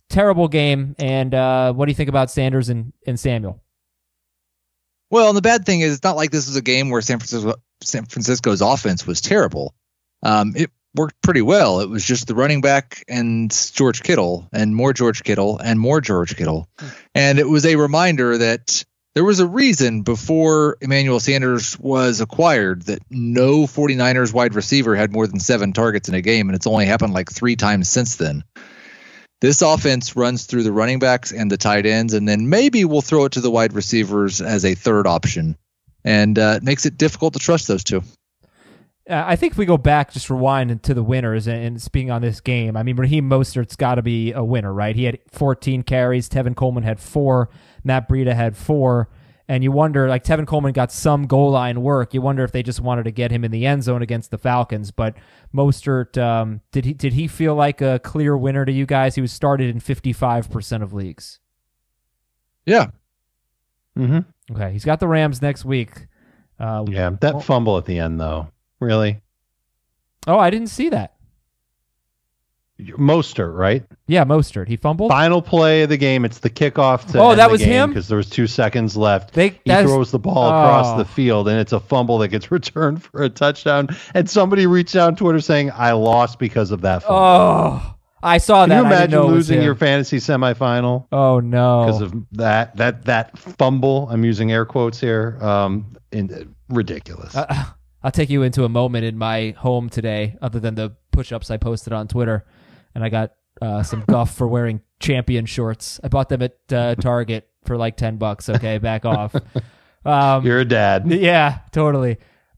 terrible 0.09 0.47
game. 0.49 0.95
And 0.99 1.34
uh, 1.34 1.74
what 1.74 1.86
do 1.86 1.91
you 1.91 1.95
think 1.95 2.09
about 2.09 2.30
Sanders 2.30 2.70
and, 2.70 2.91
and 3.07 3.20
Samuel? 3.20 3.62
Well, 5.09 5.30
and 5.30 5.38
the 5.38 5.41
bad 5.41 5.66
thing 5.66 5.82
is, 5.82 5.93
it's 5.95 6.03
not 6.03 6.16
like 6.16 6.32
this 6.32 6.47
is 6.47 6.55
a 6.55 6.62
game 6.62 6.89
where 6.89 7.01
San 7.01 7.20
Francisco 7.20 7.55
San 7.84 8.05
Francisco's 8.05 8.62
offense 8.62 9.07
was 9.07 9.22
terrible. 9.22 9.74
Um, 10.24 10.53
it 10.55 10.70
worked 10.95 11.20
pretty 11.24 11.41
well. 11.41 11.80
It 11.80 11.89
was 11.89 12.05
just 12.05 12.28
the 12.28 12.36
running 12.36 12.62
back 12.62 13.03
and 13.07 13.51
George 13.74 14.03
Kittle, 14.03 14.47
and 14.53 14.76
more 14.76 14.93
George 14.93 15.24
Kittle, 15.24 15.57
and 15.57 15.80
more 15.80 15.99
George 15.99 16.36
Kittle, 16.38 16.70
and 17.16 17.39
it 17.39 17.49
was 17.49 17.66
a 17.66 17.76
reminder 17.78 18.38
that 18.38 18.84
there 19.14 19.26
was 19.26 19.39
a 19.39 19.47
reason 19.47 20.03
before 20.03 20.78
Emmanuel 20.80 21.20
Sanders 21.20 21.78
was 21.80 22.22
acquired 22.22 22.84
that 22.84 22.99
no 23.09 23.64
49ers 23.64 24.34
wide 24.34 24.55
receiver 24.55 24.95
had 24.95 25.12
more 25.12 25.28
than 25.28 25.39
seven 25.39 25.74
targets 25.74 26.07
in 26.07 26.16
a 26.16 26.22
game, 26.22 26.47
and 26.47 26.55
it's 26.55 26.68
only 26.68 26.86
happened 26.86 27.14
like 27.14 27.32
three 27.32 27.55
times 27.55 27.89
since 27.89 28.16
then. 28.16 28.43
This 29.41 29.62
offense 29.62 30.16
runs 30.16 30.45
through 30.45 30.64
the 30.64 30.72
running 30.72 30.99
backs 30.99 31.32
and 31.32 31.51
the 31.51 31.57
tight 31.57 31.86
ends, 31.86 32.14
and 32.14 32.28
then 32.28 32.47
maybe 32.47 32.86
we'll 32.86 33.01
throw 33.01 33.26
it 33.26 33.34
to 33.34 33.41
the 33.41 33.51
wide 33.51 33.74
receivers 33.74 34.39
as 34.39 34.64
a 34.64 34.76
third 34.76 35.07
option. 35.07 35.57
And 36.05 36.38
uh, 36.39 36.53
it 36.57 36.64
makes 36.64 36.86
it 36.86 36.97
difficult 36.97 37.34
to 37.34 37.39
trust 37.39 37.68
those 37.68 37.84
two. 37.84 38.03
Uh, 39.09 39.24
I 39.28 39.36
think 39.36 39.53
if 39.53 39.57
we 39.57 39.66
go 39.66 39.78
back, 39.78 40.14
just 40.14 40.30
rewind 40.30 40.84
to 40.84 40.93
the 40.93 41.03
winners 41.03 41.47
and, 41.47 41.64
and 41.64 41.82
speaking 41.82 42.12
on 42.12 42.22
this 42.22 42.39
game, 42.39 42.78
I 42.78 42.84
mean, 42.84 42.95
Raheem 42.95 43.28
Mostert's 43.28 43.76
got 43.76 43.95
to 43.95 44.03
be 44.03 44.32
a 44.32 44.43
winner, 44.43 44.72
right? 44.72 44.95
He 44.95 45.05
had 45.05 45.18
14 45.32 45.84
carries. 45.84 46.30
Tevin 46.30 46.55
Coleman 46.55 46.84
had 46.84 46.99
four. 46.99 47.49
Matt 47.84 48.07
Breida 48.09 48.34
had 48.34 48.55
four. 48.57 49.09
And 49.47 49.65
you 49.65 49.71
wonder, 49.73 50.07
like 50.07 50.23
Tevin 50.23 50.47
Coleman 50.47 50.71
got 50.71 50.93
some 50.93 51.27
goal 51.27 51.51
line 51.51 51.82
work. 51.82 52.13
You 52.13 52.21
wonder 52.21 52.43
if 52.45 52.53
they 52.53 52.63
just 52.63 52.79
wanted 52.79 53.03
to 53.03 53.11
get 53.11 53.32
him 53.32 53.43
in 53.43 53.51
the 53.51 53.65
end 53.65 53.84
zone 53.84 54.01
against 54.01 54.32
the 54.32 54.38
Falcons. 54.38 54.91
But 54.91 55.15
Mostert, 55.53 56.17
um, 56.17 56.61
did 56.71 56.86
he 56.86 56.93
did 56.93 57.11
he 57.13 57.27
feel 57.27 57.53
like 57.53 57.82
a 57.82 57.99
clear 57.99 58.38
winner 58.38 58.63
to 58.63 58.71
you 58.71 58.86
guys? 58.86 59.15
He 59.15 59.21
was 59.21 59.34
started 59.34 59.69
in 59.69 59.82
55% 59.82 60.82
of 60.82 60.93
leagues. 60.93 61.39
Yeah. 62.65 62.91
Mm-hmm. 63.97 64.19
Okay, 64.55 64.71
he's 64.71 64.86
got 64.86 65.01
the 65.01 65.07
Rams 65.07 65.41
next 65.41 65.65
week. 65.65 66.07
Uh, 66.57 66.86
Yeah, 66.88 67.09
that 67.19 67.43
fumble 67.43 67.77
at 67.77 67.86
the 67.86 67.99
end, 67.99 68.21
though, 68.21 68.47
really. 68.79 69.19
Oh, 70.27 70.38
I 70.39 70.49
didn't 70.49 70.69
see 70.69 70.88
that. 70.89 71.15
Mostert, 72.97 73.55
right? 73.55 73.84
Yeah, 74.07 74.25
Mostert. 74.25 74.67
He 74.67 74.75
fumbled. 74.75 75.09
Final 75.11 75.41
play 75.41 75.84
of 75.84 75.89
the 75.89 75.97
game. 75.97 76.25
It's 76.25 76.39
the 76.39 76.49
kickoff 76.49 77.11
to 77.11 77.19
Oh, 77.19 77.36
that 77.36 77.47
the 77.47 77.51
was 77.51 77.61
game 77.61 77.69
him? 77.69 77.89
because 77.89 78.07
there 78.07 78.17
was 78.17 78.29
two 78.29 78.47
seconds 78.47 78.97
left. 78.97 79.34
They- 79.34 79.59
he 79.65 79.71
throws 79.71 80.11
the 80.11 80.19
ball 80.19 80.47
across 80.47 80.88
Oh. 80.93 80.97
the 80.97 81.05
field, 81.05 81.47
and 81.47 81.59
it's 81.59 81.71
a 81.73 81.79
fumble 81.79 82.17
that 82.19 82.29
gets 82.29 82.51
returned 82.51 83.03
for 83.03 83.23
a 83.23 83.29
touchdown. 83.29 83.89
And 84.13 84.29
somebody 84.29 84.65
reached 84.67 84.95
out 84.95 85.07
on 85.07 85.15
Twitter 85.15 85.39
saying, 85.39 85.71
"I 85.75 85.91
lost 85.93 86.39
because 86.39 86.71
of 86.71 86.82
that 86.82 87.03
fumble." 87.03 87.17
Oh, 87.17 87.95
I 88.23 88.38
saw 88.38 88.63
Can 88.63 88.69
that. 88.69 88.75
you 88.75 88.82
I 88.82 88.89
didn't 88.89 89.13
imagine 89.13 89.21
losing 89.34 89.61
your 89.63 89.73
fantasy 89.75 90.17
semifinal 90.17 91.05
Oh 91.11 91.39
no! 91.39 91.86
because 91.86 92.01
of 92.01 92.13
that 92.34 92.75
that 92.77 93.05
that 93.05 93.38
fumble? 93.38 94.07
I'm 94.11 94.23
using 94.25 94.51
air 94.51 94.65
quotes 94.65 94.99
here. 94.99 95.38
Um, 95.41 95.86
in, 96.11 96.53
ridiculous. 96.69 97.36
Uh, 97.36 97.63
I'll 98.03 98.11
take 98.11 98.29
you 98.32 98.41
into 98.43 98.63
a 98.63 98.69
moment 98.69 99.05
in 99.05 99.15
my 99.17 99.51
home 99.57 99.88
today, 99.89 100.36
other 100.41 100.59
than 100.59 100.73
the 100.75 100.91
push-ups 101.11 101.51
I 101.51 101.57
posted 101.57 101.93
on 101.93 102.07
Twitter, 102.07 102.45
and 102.95 103.03
I 103.03 103.09
got 103.09 103.31
uh, 103.61 103.83
some 103.83 104.03
guff 104.07 104.35
for 104.35 104.47
wearing 104.47 104.81
champion 104.99 105.45
shorts. 105.45 105.99
I 106.03 106.07
bought 106.07 106.29
them 106.29 106.41
at 106.41 106.57
uh, 106.71 106.95
Target 106.95 107.47
for 107.65 107.77
like 107.77 107.97
ten 107.97 108.17
bucks. 108.17 108.49
Okay, 108.49 108.77
back 108.77 109.05
off. 109.05 109.35
Um, 110.05 110.45
You're 110.45 110.59
a 110.61 110.65
dad. 110.65 111.11
yeah, 111.11 111.59
totally. 111.71 112.17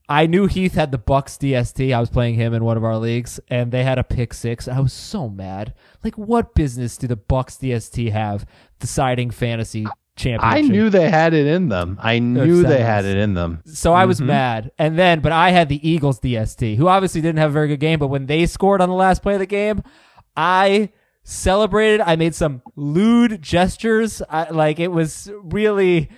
I 0.09 0.27
knew 0.27 0.47
Heath 0.47 0.75
had 0.75 0.91
the 0.91 0.97
Bucs 0.99 1.38
DST. 1.38 1.93
I 1.93 1.99
was 1.99 2.09
playing 2.09 2.36
him 2.36 2.53
in 2.53 2.63
one 2.63 2.77
of 2.77 2.84
our 2.84 2.97
leagues, 2.97 3.39
and 3.49 3.71
they 3.71 3.84
had 3.84 3.97
a 3.97 4.03
pick 4.03 4.34
six. 4.34 4.67
I 4.67 4.79
was 4.79 4.93
so 4.93 5.29
mad. 5.29 5.73
Like, 6.03 6.17
what 6.17 6.55
business 6.55 6.97
do 6.97 7.07
the 7.07 7.17
Bucs 7.17 7.57
DST 7.59 8.11
have 8.11 8.45
deciding 8.79 9.31
fantasy 9.31 9.86
championship? 10.17 10.43
I 10.43 10.61
knew 10.61 10.89
they 10.89 11.09
had 11.09 11.34
it 11.34 11.47
in 11.47 11.69
them. 11.69 11.97
I 12.01 12.19
knew 12.19 12.63
they 12.63 12.81
had 12.81 13.05
it 13.05 13.15
in 13.17 13.34
them. 13.34 13.61
So 13.65 13.93
I 13.93 14.05
was 14.05 14.17
Mm-hmm. 14.19 14.27
mad. 14.27 14.71
And 14.77 14.99
then, 14.99 15.21
but 15.21 15.31
I 15.31 15.51
had 15.51 15.69
the 15.69 15.86
Eagles 15.89 16.19
DST, 16.19 16.75
who 16.75 16.88
obviously 16.89 17.21
didn't 17.21 17.39
have 17.39 17.49
a 17.51 17.53
very 17.53 17.69
good 17.69 17.79
game, 17.79 17.97
but 17.99 18.07
when 18.07 18.25
they 18.25 18.45
scored 18.45 18.81
on 18.81 18.89
the 18.89 18.95
last 18.95 19.21
play 19.23 19.34
of 19.36 19.39
the 19.39 19.45
game, 19.45 19.84
I 20.36 20.89
celebrated. 21.23 22.01
I 22.01 22.15
made 22.15 22.36
some 22.36 22.61
lewd 22.75 23.41
gestures. 23.41 24.21
I, 24.29 24.49
like 24.49 24.79
it 24.79 24.89
was 24.91 25.31
really, 25.41 26.09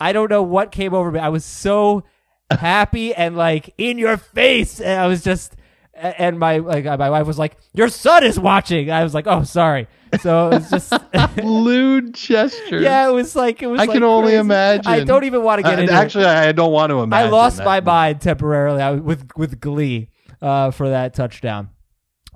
I 0.00 0.12
don't 0.12 0.30
know 0.30 0.42
what 0.42 0.72
came 0.72 0.94
over 0.94 1.10
me. 1.10 1.20
I 1.20 1.28
was 1.28 1.44
so 1.44 2.04
happy 2.50 3.14
and 3.14 3.36
like 3.36 3.74
in 3.78 3.98
your 3.98 4.16
face. 4.16 4.80
And 4.80 5.00
I 5.00 5.06
was 5.06 5.22
just, 5.22 5.54
and 5.94 6.38
my 6.38 6.58
like 6.58 6.84
my 6.84 7.10
wife 7.10 7.26
was 7.26 7.40
like, 7.40 7.56
"Your 7.74 7.88
son 7.88 8.22
is 8.22 8.38
watching." 8.38 8.88
I 8.88 9.02
was 9.02 9.14
like, 9.14 9.26
"Oh, 9.26 9.42
sorry." 9.42 9.88
So 10.20 10.46
it 10.52 10.54
was 10.60 10.70
just, 10.70 10.92
Lewd 11.44 12.14
gestures. 12.14 12.82
yeah, 12.84 13.08
it 13.08 13.12
was 13.12 13.34
like 13.34 13.62
it 13.62 13.66
was. 13.66 13.80
I 13.80 13.84
like 13.84 13.94
can 13.94 14.04
only 14.04 14.28
crazy. 14.28 14.36
imagine. 14.38 14.92
I 14.92 15.02
don't 15.02 15.24
even 15.24 15.42
want 15.42 15.58
to 15.58 15.64
get 15.64 15.76
Uh, 15.76 15.82
into 15.82 15.92
it. 15.92 15.96
Actually, 15.96 16.24
I 16.26 16.52
don't 16.52 16.70
want 16.70 16.90
to 16.90 17.00
imagine. 17.00 17.26
I 17.26 17.30
lost 17.30 17.56
that. 17.56 17.66
my 17.66 17.80
mind 17.80 18.20
temporarily 18.20 18.80
I, 18.80 18.92
with 18.92 19.26
with 19.36 19.60
glee 19.60 20.08
uh, 20.40 20.70
for 20.70 20.88
that 20.90 21.14
touchdown. 21.14 21.70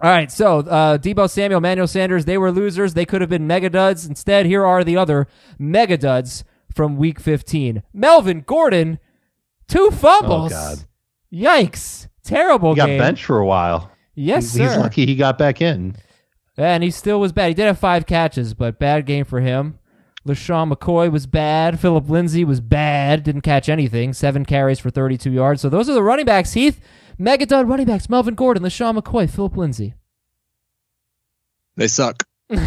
All 0.02 0.10
right, 0.10 0.32
so 0.32 0.58
uh, 0.60 0.98
Deebo 0.98 1.30
Samuel, 1.30 1.60
Manuel 1.60 1.86
Sanders, 1.86 2.24
they 2.24 2.36
were 2.36 2.50
losers. 2.50 2.94
They 2.94 3.04
could 3.06 3.20
have 3.20 3.30
been 3.30 3.46
mega 3.46 3.70
duds. 3.70 4.04
Instead, 4.04 4.46
here 4.46 4.66
are 4.66 4.82
the 4.82 4.96
other 4.96 5.28
mega 5.60 5.96
duds 5.96 6.42
from 6.74 6.96
Week 6.96 7.20
15. 7.20 7.82
Melvin 7.94 8.40
Gordon, 8.40 8.98
two 9.68 9.90
fumbles. 9.92 10.52
Oh, 10.52 10.56
God. 10.74 10.84
Yikes! 11.32 12.08
Terrible 12.24 12.74
He 12.74 12.78
got 12.78 12.86
game. 12.86 12.98
benched 12.98 13.24
for 13.24 13.38
a 13.38 13.46
while. 13.46 13.90
Yes, 14.14 14.52
He's- 14.54 14.68
sir. 14.70 14.74
He's 14.74 14.82
lucky 14.82 15.06
he 15.06 15.14
got 15.14 15.38
back 15.38 15.62
in. 15.62 15.94
And 16.56 16.82
he 16.82 16.90
still 16.90 17.18
was 17.20 17.32
bad. 17.32 17.48
He 17.48 17.54
did 17.54 17.66
have 17.66 17.78
five 17.78 18.04
catches, 18.04 18.54
but 18.54 18.78
bad 18.78 19.06
game 19.06 19.24
for 19.24 19.40
him. 19.40 19.78
LeSean 20.26 20.72
McCoy 20.72 21.10
was 21.10 21.26
bad. 21.26 21.80
Philip 21.80 22.08
Lindsay 22.10 22.44
was 22.44 22.60
bad. 22.60 23.22
Didn't 23.24 23.40
catch 23.40 23.68
anything. 23.68 24.12
Seven 24.12 24.44
carries 24.44 24.78
for 24.78 24.90
32 24.90 25.30
yards. 25.32 25.62
So 25.62 25.68
those 25.68 25.88
are 25.88 25.94
the 25.94 26.02
running 26.02 26.26
backs. 26.26 26.52
Heath, 26.52 26.80
Megadon 27.22 27.68
running 27.68 27.86
backs. 27.86 28.08
Melvin 28.08 28.34
Gordon, 28.34 28.62
LeSean 28.62 28.98
McCoy, 28.98 29.30
Philip 29.30 29.56
Lindsay. 29.56 29.94
They 31.76 31.88
suck. 31.88 32.24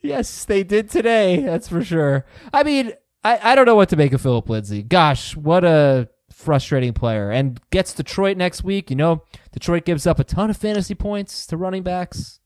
Yes, 0.00 0.44
they 0.44 0.62
did 0.62 0.90
today. 0.90 1.40
That's 1.42 1.68
for 1.68 1.82
sure. 1.82 2.24
I 2.52 2.62
mean, 2.62 2.92
I, 3.24 3.52
I 3.52 3.54
don't 3.54 3.66
know 3.66 3.74
what 3.74 3.88
to 3.90 3.96
make 3.96 4.12
of 4.12 4.20
Philip 4.20 4.48
Lindsay. 4.48 4.82
Gosh, 4.82 5.36
what 5.36 5.64
a 5.64 6.08
frustrating 6.30 6.92
player. 6.92 7.30
And 7.30 7.60
gets 7.70 7.92
Detroit 7.92 8.36
next 8.36 8.62
week. 8.62 8.90
You 8.90 8.96
know, 8.96 9.24
Detroit 9.52 9.84
gives 9.84 10.06
up 10.06 10.18
a 10.18 10.24
ton 10.24 10.50
of 10.50 10.56
fantasy 10.56 10.94
points 10.94 11.46
to 11.48 11.56
running 11.56 11.82
backs. 11.82 12.38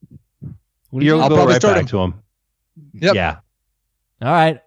What 0.90 1.00
do 1.00 1.06
you 1.06 1.12
You'll 1.12 1.22
I'll 1.22 1.28
go 1.28 1.36
probably 1.36 1.52
right 1.54 1.60
start 1.60 1.74
back 1.74 1.82
him. 1.82 1.88
to 1.88 1.98
him. 1.98 2.14
Yep. 2.94 3.14
Yeah. 3.14 3.36
All 4.22 4.32
right. 4.32 4.60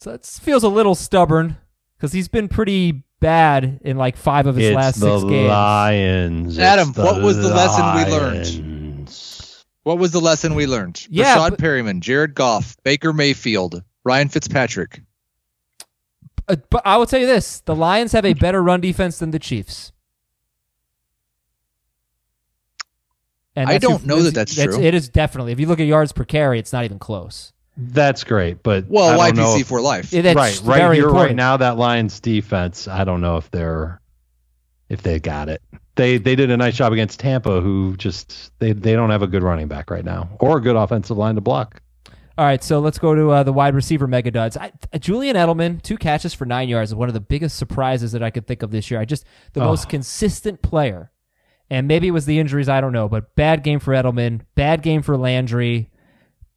So 0.00 0.12
it 0.12 0.26
feels 0.26 0.64
a 0.64 0.68
little 0.68 0.94
stubborn 0.94 1.56
because 1.96 2.12
he's 2.12 2.28
been 2.28 2.48
pretty 2.48 3.04
bad 3.20 3.80
in 3.82 3.96
like 3.96 4.16
five 4.16 4.46
of 4.46 4.56
his 4.56 4.68
It's 4.68 4.76
last 4.76 5.00
the 5.00 5.18
six 5.18 5.30
games. 5.30 5.48
Lions. 5.48 6.58
Adam, 6.58 6.88
It's 6.88 6.96
the 6.96 7.04
what 7.04 7.22
was 7.22 7.36
the 7.36 7.48
lesson 7.54 7.94
we 7.96 8.12
learned? 8.12 9.10
What 9.82 9.98
was 9.98 10.10
the 10.10 10.20
lesson 10.20 10.54
we 10.54 10.66
learned? 10.66 11.06
Yeah, 11.08 11.36
Rashad 11.36 11.50
but- 11.50 11.58
Perriman, 11.60 12.00
Jared 12.00 12.34
Goff, 12.34 12.76
Baker 12.82 13.12
Mayfield, 13.12 13.82
Ryan 14.04 14.28
Fitzpatrick. 14.28 15.00
Uh, 16.48 16.56
but 16.70 16.82
I 16.84 16.96
will 16.96 17.06
tell 17.06 17.20
you 17.20 17.26
this: 17.26 17.60
the 17.60 17.74
Lions 17.74 18.12
have 18.12 18.24
a 18.24 18.34
better 18.34 18.62
run 18.62 18.80
defense 18.80 19.18
than 19.18 19.30
the 19.30 19.38
Chiefs. 19.38 19.92
And 23.56 23.70
I 23.70 23.78
don't 23.78 24.04
know 24.04 24.22
that 24.22 24.34
that's 24.34 24.54
true. 24.54 24.80
It 24.80 24.94
is 24.94 25.08
definitely. 25.08 25.52
If 25.52 25.58
you 25.60 25.66
look 25.66 25.80
at 25.80 25.86
yards 25.86 26.12
per 26.12 26.24
carry, 26.24 26.58
it's 26.58 26.72
not 26.72 26.84
even 26.84 26.98
close. 26.98 27.52
That's 27.76 28.24
great, 28.24 28.62
but 28.62 28.86
Well, 28.88 29.20
I 29.20 29.28
don't 29.28 29.36
know 29.36 29.54
YPC 29.54 29.60
if- 29.60 29.66
for 29.66 29.80
life. 29.80 30.12
Yeah, 30.12 30.22
that's 30.22 30.36
right, 30.36 30.60
right 30.62 30.94
here, 30.94 31.04
important. 31.04 31.28
right 31.30 31.36
now, 31.36 31.56
that 31.58 31.76
Lions 31.76 32.20
defense. 32.20 32.88
I 32.88 33.04
don't 33.04 33.20
know 33.20 33.36
if 33.36 33.50
they're 33.50 34.00
if 34.88 35.02
they 35.02 35.18
got 35.18 35.48
it. 35.48 35.60
They 35.96 36.16
they 36.18 36.36
did 36.36 36.50
a 36.50 36.56
nice 36.56 36.74
job 36.76 36.92
against 36.92 37.20
Tampa, 37.20 37.60
who 37.60 37.94
just 37.96 38.50
they 38.60 38.72
they 38.72 38.94
don't 38.94 39.10
have 39.10 39.22
a 39.22 39.26
good 39.26 39.42
running 39.42 39.68
back 39.68 39.90
right 39.90 40.04
now 40.04 40.28
or 40.40 40.56
a 40.58 40.60
good 40.60 40.76
offensive 40.76 41.16
line 41.18 41.34
to 41.34 41.40
block. 41.40 41.82
All 42.38 42.44
right, 42.44 42.62
so 42.62 42.80
let's 42.80 42.98
go 42.98 43.14
to 43.14 43.30
uh, 43.30 43.42
the 43.44 43.52
wide 43.52 43.74
receiver 43.74 44.06
mega 44.06 44.30
duds. 44.30 44.58
I, 44.58 44.70
uh, 44.92 44.98
Julian 44.98 45.36
Edelman, 45.36 45.80
two 45.80 45.96
catches 45.96 46.34
for 46.34 46.44
nine 46.44 46.68
yards, 46.68 46.90
is 46.90 46.94
one 46.94 47.08
of 47.08 47.14
the 47.14 47.20
biggest 47.20 47.56
surprises 47.56 48.12
that 48.12 48.22
I 48.22 48.28
could 48.30 48.46
think 48.46 48.62
of 48.62 48.70
this 48.70 48.90
year. 48.90 49.00
I 49.00 49.06
just 49.06 49.24
the 49.54 49.62
Oh. 49.62 49.66
most 49.68 49.88
consistent 49.88 50.60
player, 50.60 51.10
and 51.70 51.88
maybe 51.88 52.08
it 52.08 52.10
was 52.12 52.26
the 52.26 52.38
injuries. 52.38 52.68
I 52.68 52.80
don't 52.82 52.92
know, 52.92 53.08
but 53.08 53.34
bad 53.36 53.62
game 53.62 53.80
for 53.80 53.92
Edelman, 53.94 54.42
bad 54.54 54.82
game 54.82 55.00
for 55.00 55.16
Landry, 55.16 55.88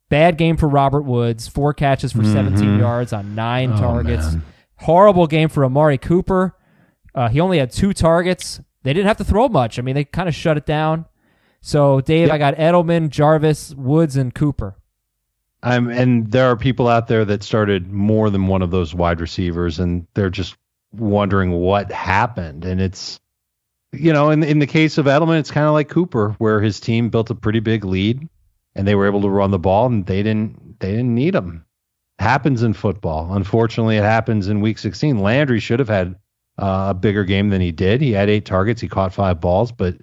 bad 0.10 0.38
game 0.38 0.58
for 0.58 0.68
Robert 0.68 1.04
Woods. 1.04 1.48
Four 1.48 1.74
catches 1.74 2.12
for 2.12 2.24
17 2.24 2.80
yards 2.80 3.14
on 3.14 3.36
nine 3.36 3.72
Oh, 3.74 3.78
targets. 3.78 4.34
man. 4.34 4.44
Horrible 4.78 5.28
game 5.28 5.50
for 5.50 5.64
Amari 5.66 5.98
Cooper. 5.98 6.56
Uh, 7.16 7.30
he 7.30 7.40
only 7.40 7.58
had 7.60 7.72
two 7.72 7.94
targets. 7.94 8.62
They 8.84 8.94
didn't 8.94 9.08
have 9.08 9.18
to 9.18 9.24
throw 9.24 9.48
much. 9.50 9.78
I 9.78 9.82
mean, 9.82 9.96
they 9.96 10.06
kind 10.06 10.30
of 10.30 10.36
shut 10.36 10.58
it 10.58 10.66
down. 10.66 11.06
So, 11.62 12.00
Dave, 12.02 12.28
Yep. 12.28 12.36
I 12.36 12.38
got 12.38 12.56
Edelman, 12.56 13.10
Jarvis, 13.10 13.74
Woods, 13.76 14.16
and 14.16 14.34
Cooper. 14.34 14.76
Um, 15.62 15.90
and 15.90 16.32
there 16.32 16.50
are 16.50 16.56
people 16.56 16.88
out 16.88 17.08
there 17.08 17.26
that 17.26 17.44
started 17.44 17.92
more 17.92 18.30
than 18.30 18.48
one 18.48 18.62
of 18.62 18.72
those 18.72 18.96
wide 18.96 19.20
receivers, 19.20 19.78
and 19.80 20.08
they're 20.14 20.30
just 20.30 20.56
wondering 20.94 21.52
what 21.52 21.92
happened. 21.92 22.64
And 22.64 22.80
it's 22.80 23.20
you 23.92 24.14
know, 24.14 24.30
in 24.30 24.42
in 24.44 24.60
the 24.60 24.68
case 24.68 24.98
of 24.98 25.06
Edelman, 25.08 25.40
it's 25.40 25.52
kind 25.52 25.68
of 25.68 25.74
like 25.74 25.90
Cooper, 25.90 26.36
where 26.38 26.62
his 26.62 26.80
team 26.80 27.10
built 27.10 27.30
a 27.30 27.36
pretty 27.36 27.60
big 27.60 27.84
lead, 27.84 28.30
and 28.76 28.88
they 28.88 28.96
were 28.96 29.08
able 29.08 29.22
to 29.22 29.30
run 29.30 29.52
the 29.52 29.60
ball, 29.60 29.86
and 29.88 30.06
they 30.06 30.24
didn't 30.24 30.80
they 30.80 30.92
didn't 30.92 31.16
need 31.16 31.36
him. 31.36 31.66
Happens 32.20 32.64
in 32.64 32.74
football. 32.74 33.34
Unfortunately, 33.34 33.98
it 33.98 34.04
happens 34.04 34.50
in 34.50 34.62
Week 34.62 34.78
16. 34.78 35.20
Landry 35.20 35.60
should 35.60 35.80
have 35.80 35.88
had 35.88 36.16
uh, 36.58 36.88
a 36.90 36.94
bigger 36.94 37.24
game 37.24 37.50
than 37.50 37.62
he 37.62 37.72
did. 37.72 38.02
He 38.02 38.12
had 38.12 38.30
eight 38.30 38.46
targets, 38.46 38.82
he 38.82 38.90
caught 38.90 39.14
five 39.14 39.40
balls, 39.40 39.72
but 39.72 39.96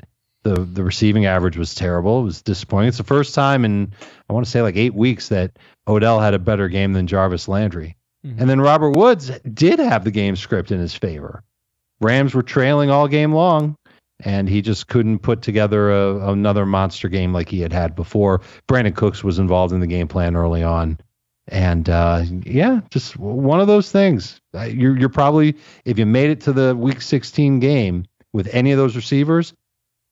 the 0.42 0.54
the 0.60 0.84
receiving 0.84 1.26
average 1.26 1.56
was 1.56 1.74
terrible. 1.74 2.20
It 2.20 2.24
was 2.24 2.42
disappointing. 2.42 2.88
It's 2.88 2.98
the 2.98 3.04
first 3.04 3.34
time 3.34 3.64
in 3.64 3.92
I 4.28 4.32
want 4.32 4.46
to 4.46 4.50
say 4.50 4.62
like 4.62 4.76
eight 4.76 4.94
weeks 4.94 5.28
that 5.28 5.58
Odell 5.88 6.20
had 6.20 6.34
a 6.34 6.38
better 6.38 6.68
game 6.68 6.92
than 6.92 7.06
Jarvis 7.06 7.48
Landry. 7.48 7.96
Mm-hmm. 8.24 8.40
And 8.40 8.50
then 8.50 8.60
Robert 8.60 8.96
Woods 8.96 9.30
did 9.40 9.78
have 9.78 10.04
the 10.04 10.10
game 10.10 10.36
script 10.36 10.70
in 10.70 10.78
his 10.78 10.94
favor. 10.94 11.42
Rams 12.00 12.34
were 12.34 12.42
trailing 12.42 12.90
all 12.90 13.08
game 13.08 13.32
long, 13.32 13.76
and 14.20 14.48
he 14.48 14.62
just 14.62 14.88
couldn't 14.88 15.20
put 15.20 15.42
together 15.42 15.90
a, 15.90 16.30
another 16.30 16.66
monster 16.66 17.08
game 17.08 17.32
like 17.32 17.48
he 17.48 17.60
had 17.60 17.72
had 17.72 17.94
before. 17.94 18.40
Brandin 18.68 18.94
Cooks 18.94 19.22
was 19.22 19.38
involved 19.38 19.72
in 19.72 19.80
the 19.80 19.86
game 19.86 20.08
plan 20.08 20.36
early 20.36 20.62
on. 20.62 20.98
And 21.48 21.88
uh, 21.88 22.24
yeah, 22.44 22.80
just 22.90 23.16
one 23.16 23.60
of 23.60 23.66
those 23.66 23.92
things. 23.92 24.40
You're, 24.52 24.98
you're 24.98 25.08
probably, 25.08 25.56
if 25.84 25.98
you 25.98 26.06
made 26.06 26.30
it 26.30 26.40
to 26.42 26.52
the 26.52 26.74
week 26.74 27.00
16 27.00 27.60
game 27.60 28.04
with 28.32 28.48
any 28.52 28.72
of 28.72 28.78
those 28.78 28.96
receivers, 28.96 29.54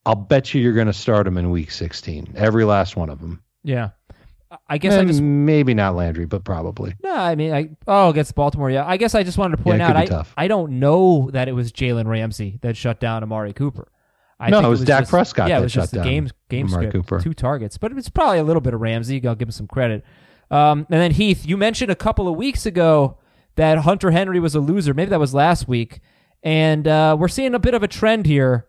I'll 0.05 0.15
bet 0.15 0.53
you 0.53 0.61
you're 0.61 0.73
going 0.73 0.87
to 0.87 0.93
start 0.93 1.25
them 1.25 1.37
in 1.37 1.49
week 1.49 1.71
16, 1.71 2.33
every 2.37 2.63
last 2.63 2.95
one 2.95 3.09
of 3.09 3.19
them. 3.19 3.43
Yeah. 3.63 3.89
I 4.69 4.77
guess 4.77 4.93
and 4.93 5.01
I 5.01 5.05
just 5.05 5.21
maybe 5.21 5.73
not 5.73 5.95
Landry, 5.95 6.25
but 6.25 6.45
probably. 6.45 6.95
No, 7.03 7.13
I 7.13 7.35
mean, 7.35 7.51
I 7.51 7.71
oh 7.87 8.09
against 8.09 8.35
Baltimore, 8.35 8.69
yeah. 8.69 8.85
I 8.85 8.95
guess 8.95 9.13
I 9.13 9.23
just 9.23 9.37
wanted 9.37 9.57
to 9.57 9.63
point 9.63 9.79
yeah, 9.79 9.89
out, 9.89 9.97
I 9.97 10.05
tough. 10.05 10.33
I 10.37 10.47
don't 10.47 10.79
know 10.79 11.29
that 11.33 11.49
it 11.49 11.51
was 11.51 11.73
Jalen 11.73 12.05
Ramsey 12.05 12.59
that 12.61 12.77
shut 12.77 13.01
down 13.01 13.23
Amari 13.23 13.51
Cooper. 13.51 13.89
I 14.39 14.49
no, 14.49 14.59
it 14.59 14.61
was, 14.61 14.81
it 14.81 14.83
was 14.83 14.87
Dak 14.87 15.01
just, 15.01 15.11
Prescott. 15.11 15.49
Yeah, 15.49 15.59
it 15.59 15.63
was 15.63 15.73
just 15.73 15.91
the 15.91 16.01
game 16.01 16.29
game 16.49 16.67
script, 16.67 16.93
Cooper. 16.93 17.19
two 17.19 17.33
targets, 17.33 17.77
but 17.77 17.91
it's 17.93 18.09
probably 18.09 18.39
a 18.39 18.43
little 18.43 18.61
bit 18.61 18.73
of 18.73 18.81
Ramsey. 18.81 19.25
I'll 19.25 19.35
give 19.35 19.47
him 19.47 19.53
some 19.53 19.67
credit. 19.67 20.03
Um, 20.51 20.85
and 20.89 21.01
then 21.01 21.11
Heath, 21.11 21.45
you 21.45 21.57
mentioned 21.57 21.89
a 21.89 21.95
couple 21.95 22.27
of 22.27 22.35
weeks 22.35 22.65
ago 22.65 23.17
that 23.55 23.79
Hunter 23.79 24.11
Henry 24.11 24.39
was 24.39 24.53
a 24.53 24.59
loser. 24.59 24.93
Maybe 24.93 25.09
that 25.09 25.19
was 25.19 25.33
last 25.33 25.67
week, 25.67 26.01
and 26.43 26.87
uh, 26.87 27.15
we're 27.17 27.27
seeing 27.27 27.55
a 27.55 27.59
bit 27.59 27.73
of 27.73 27.81
a 27.81 27.87
trend 27.87 28.25
here 28.25 28.67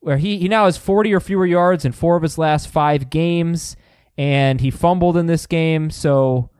where 0.00 0.18
he 0.18 0.38
he 0.38 0.48
now 0.48 0.66
has 0.66 0.76
40 0.76 1.12
or 1.14 1.20
fewer 1.20 1.46
yards 1.46 1.84
in 1.84 1.92
four 1.92 2.16
of 2.16 2.22
his 2.22 2.38
last 2.38 2.68
five 2.68 3.10
games 3.10 3.76
and 4.18 4.60
he 4.60 4.70
fumbled 4.70 5.16
in 5.16 5.26
this 5.26 5.46
game. 5.46 5.90
So, 5.90 6.50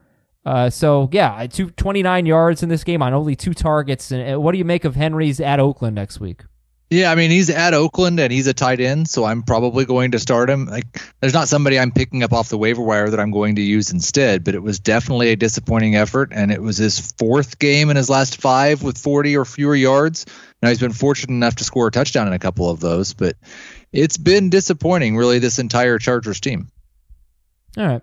uh, 0.47 0.71
so 0.71 1.11
yeah, 1.13 1.47
two, 1.49 1.71
29 1.71 2.25
yards 2.25 2.63
in 2.63 2.69
this 2.69 2.85
game 2.85 3.03
on 3.03 3.13
only 3.13 3.35
two 3.35 3.53
targets. 3.53 4.13
And 4.13 4.41
what 4.43 4.53
do 4.53 4.59
you 4.59 4.65
make 4.65 4.85
of 4.85 4.95
Henry's 4.95 5.41
at 5.41 5.59
Oakland 5.59 5.97
next 5.97 6.21
week? 6.21 6.45
Yeah, 6.91 7.11
I 7.11 7.17
mean 7.17 7.31
he's 7.31 7.51
at 7.51 7.75
Oakland 7.75 8.19
and 8.19 8.33
he's 8.33 8.47
a 8.47 8.55
tight 8.55 8.81
end, 8.81 9.09
so 9.09 9.25
I'm 9.25 9.43
probably 9.43 9.85
going 9.85 10.13
to 10.13 10.19
start 10.19 10.49
him. 10.49 10.67
Like, 10.67 11.03
there's 11.21 11.35
not 11.35 11.49
somebody 11.49 11.79
I'm 11.79 11.93
picking 11.93 12.23
up 12.23 12.33
off 12.33 12.49
the 12.49 12.57
waiver 12.57 12.81
wire 12.81 13.11
that 13.11 13.21
I'm 13.21 13.31
going 13.31 13.57
to 13.57 13.63
use 13.63 13.91
instead, 13.91 14.43
but 14.43 14.55
it 14.55 14.63
was 14.63 14.79
definitely 14.81 15.31
a 15.31 15.37
disappointing 15.37 15.97
effort, 15.97 16.31
and 16.33 16.51
it 16.51 16.63
was 16.63 16.79
his 16.79 16.99
fourth 17.19 17.59
game 17.59 17.91
in 17.91 17.97
his 17.97 18.09
last 18.09 18.41
five 18.41 18.83
with 18.83 18.97
40 18.97 19.37
or 19.37 19.45
fewer 19.45 19.77
yards. 19.77 20.25
Now 20.63 20.71
he's 20.71 20.81
been 20.81 20.93
fortunate 20.93 21.35
enough 21.35 21.57
to 21.57 21.65
score 21.65 21.89
a 21.89 21.91
touchdown 21.91 22.27
in 22.27 22.33
a 22.33 22.39
couple 22.39 22.71
of 22.71 22.81
those, 22.81 23.13
but 23.13 23.37
it's 23.93 24.17
been 24.17 24.49
disappointing, 24.49 25.15
really, 25.17 25.39
this 25.39 25.59
entire 25.59 25.99
Chargers 25.99 26.41
team. 26.41 26.69
All 27.77 27.87
right. 27.87 28.03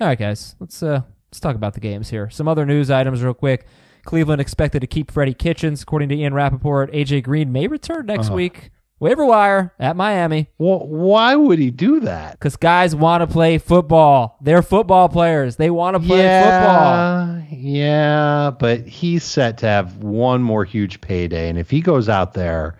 All 0.00 0.08
right, 0.08 0.18
guys. 0.18 0.56
Let's 0.58 0.82
uh 0.82 1.02
let's 1.30 1.40
talk 1.40 1.56
about 1.56 1.74
the 1.74 1.80
games 1.80 2.10
here. 2.10 2.28
Some 2.30 2.48
other 2.48 2.66
news 2.66 2.90
items 2.90 3.22
real 3.22 3.34
quick. 3.34 3.66
Cleveland 4.06 4.40
expected 4.40 4.80
to 4.80 4.86
keep 4.86 5.10
Freddie 5.10 5.34
Kitchens, 5.34 5.82
according 5.82 6.08
to 6.08 6.16
Ian 6.16 6.32
Rapoport. 6.32 6.90
AJ 6.92 7.24
Green 7.24 7.52
may 7.52 7.66
return 7.66 8.06
next 8.06 8.30
uh 8.30 8.34
week. 8.34 8.70
Waiver 8.98 9.26
wire 9.26 9.74
at 9.78 9.94
Miami. 9.94 10.48
Well, 10.56 10.86
why 10.86 11.36
would 11.36 11.58
he 11.58 11.70
do 11.70 12.00
that? 12.00 12.32
Because 12.32 12.56
guys 12.56 12.96
want 12.96 13.20
to 13.20 13.26
play 13.26 13.58
football. 13.58 14.38
They're 14.40 14.62
football 14.62 15.10
players. 15.10 15.56
They 15.56 15.68
want 15.68 15.96
to 15.96 16.00
play 16.00 16.22
yeah, 16.22 17.42
football. 17.42 17.58
Yeah, 17.58 18.50
but 18.58 18.86
he's 18.86 19.22
set 19.22 19.58
to 19.58 19.66
have 19.66 19.98
one 19.98 20.42
more 20.42 20.64
huge 20.64 21.02
payday. 21.02 21.50
And 21.50 21.58
if 21.58 21.68
he 21.68 21.82
goes 21.82 22.08
out 22.08 22.32
there 22.32 22.78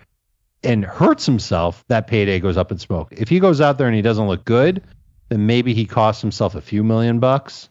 and 0.62 0.86
hurts 0.86 1.26
himself, 1.26 1.84
that 1.88 2.06
payday 2.06 2.40
goes 2.40 2.56
up 2.56 2.72
in 2.72 2.78
smoke. 2.78 3.12
If 3.12 3.28
he 3.28 3.38
goes 3.38 3.60
out 3.60 3.76
there 3.76 3.86
and 3.86 3.96
he 3.96 4.02
doesn't 4.02 4.26
look 4.26 4.46
good, 4.46 4.82
then 5.28 5.44
maybe 5.46 5.74
he 5.74 5.84
costs 5.84 6.22
himself 6.22 6.54
a 6.54 6.62
few 6.62 6.82
million 6.82 7.20
bucks. 7.20 7.68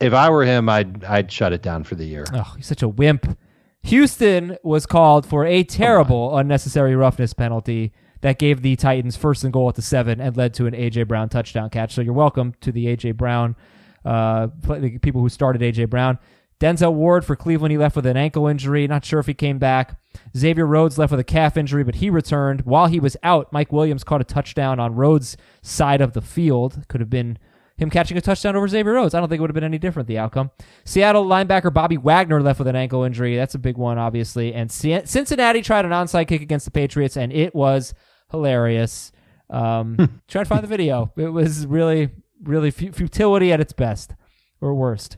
If 0.00 0.14
I 0.14 0.30
were 0.30 0.44
him, 0.44 0.68
I'd 0.68 1.04
I'd 1.04 1.30
shut 1.30 1.52
it 1.52 1.62
down 1.62 1.84
for 1.84 1.94
the 1.94 2.04
year. 2.04 2.24
Oh, 2.32 2.54
he's 2.56 2.66
such 2.66 2.82
a 2.82 2.88
wimp. 2.88 3.38
Houston 3.82 4.58
was 4.62 4.86
called 4.86 5.26
for 5.26 5.44
a 5.46 5.62
terrible 5.64 6.36
unnecessary 6.36 6.94
roughness 6.94 7.32
penalty 7.32 7.92
that 8.20 8.38
gave 8.38 8.62
the 8.62 8.76
Titans 8.76 9.16
first 9.16 9.44
and 9.44 9.52
goal 9.52 9.68
at 9.68 9.74
the 9.74 9.82
seven 9.82 10.20
and 10.20 10.36
led 10.36 10.52
to 10.54 10.66
an 10.66 10.74
AJ 10.74 11.08
Brown 11.08 11.28
touchdown 11.28 11.70
catch. 11.70 11.94
So 11.94 12.02
you're 12.02 12.12
welcome 12.12 12.54
to 12.60 12.72
the 12.72 12.86
AJ 12.86 13.16
Brown, 13.16 13.56
uh, 14.04 14.48
the 14.62 14.98
people 14.98 15.20
who 15.22 15.28
started 15.28 15.62
AJ 15.62 15.88
Brown. 15.88 16.18
Denzel 16.60 16.92
Ward 16.92 17.24
for 17.24 17.36
Cleveland, 17.36 17.72
he 17.72 17.78
left 17.78 17.96
with 17.96 18.04
an 18.04 18.18
ankle 18.18 18.46
injury. 18.46 18.86
Not 18.86 19.02
sure 19.02 19.18
if 19.18 19.26
he 19.26 19.32
came 19.32 19.58
back. 19.58 19.98
Xavier 20.36 20.66
Rhodes 20.66 20.98
left 20.98 21.10
with 21.10 21.20
a 21.20 21.24
calf 21.24 21.56
injury, 21.56 21.84
but 21.84 21.96
he 21.96 22.10
returned. 22.10 22.62
While 22.62 22.86
he 22.86 23.00
was 23.00 23.16
out, 23.22 23.50
Mike 23.50 23.72
Williams 23.72 24.04
caught 24.04 24.20
a 24.20 24.24
touchdown 24.24 24.78
on 24.78 24.94
Rhodes' 24.94 25.38
side 25.62 26.02
of 26.02 26.12
the 26.12 26.20
field. 26.20 26.84
Could 26.88 27.00
have 27.00 27.08
been 27.08 27.38
him 27.80 27.90
catching 27.90 28.16
a 28.16 28.20
touchdown 28.20 28.56
over 28.56 28.68
Xavier 28.68 28.92
Rhodes. 28.92 29.14
I 29.14 29.20
don't 29.20 29.28
think 29.28 29.38
it 29.38 29.42
would 29.42 29.50
have 29.50 29.54
been 29.54 29.64
any 29.64 29.78
different, 29.78 30.06
the 30.06 30.18
outcome. 30.18 30.50
Seattle 30.84 31.24
linebacker 31.24 31.72
Bobby 31.72 31.96
Wagner 31.96 32.42
left 32.42 32.58
with 32.58 32.68
an 32.68 32.76
ankle 32.76 33.04
injury. 33.04 33.36
That's 33.36 33.54
a 33.54 33.58
big 33.58 33.78
one, 33.78 33.98
obviously. 33.98 34.52
And 34.52 34.70
Cincinnati 34.70 35.62
tried 35.62 35.86
an 35.86 35.92
onside 35.92 36.28
kick 36.28 36.42
against 36.42 36.66
the 36.66 36.70
Patriots, 36.70 37.16
and 37.16 37.32
it 37.32 37.54
was 37.54 37.94
hilarious. 38.30 39.12
Um, 39.48 40.20
try 40.28 40.42
to 40.42 40.48
find 40.48 40.62
the 40.62 40.68
video. 40.68 41.12
It 41.16 41.28
was 41.28 41.66
really, 41.66 42.10
really 42.42 42.70
futility 42.70 43.52
at 43.52 43.60
its 43.60 43.72
best 43.72 44.14
or 44.60 44.74
worst. 44.74 45.16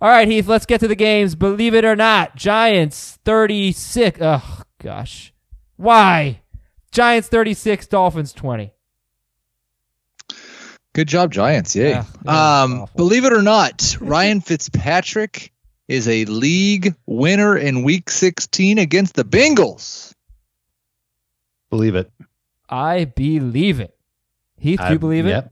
All 0.00 0.10
right, 0.10 0.28
Heath, 0.28 0.46
let's 0.46 0.66
get 0.66 0.80
to 0.80 0.88
the 0.88 0.94
games. 0.94 1.34
Believe 1.34 1.74
it 1.74 1.84
or 1.84 1.96
not, 1.96 2.36
Giants 2.36 3.18
36. 3.24 4.20
Oh, 4.22 4.62
gosh. 4.80 5.32
Why? 5.76 6.42
Giants 6.92 7.28
36, 7.28 7.86
Dolphins 7.88 8.32
20. 8.32 8.72
Good 10.94 11.08
job, 11.08 11.32
Giants. 11.32 11.74
Yay. 11.74 11.90
Yeah, 11.90 12.04
um, 12.62 12.86
believe 12.96 13.24
it 13.24 13.32
or 13.32 13.42
not, 13.42 13.96
Ryan 14.00 14.40
Fitzpatrick 14.40 15.52
is 15.88 16.08
a 16.08 16.24
league 16.24 16.94
winner 17.04 17.56
in 17.56 17.82
week 17.82 18.08
16 18.08 18.78
against 18.78 19.14
the 19.14 19.24
Bengals. 19.24 20.14
Believe 21.68 21.96
it. 21.96 22.10
I 22.68 23.06
believe 23.06 23.80
it. 23.80 23.96
Heath, 24.56 24.80
do 24.86 24.92
you 24.92 24.98
believe 25.00 25.26
it? 25.26 25.50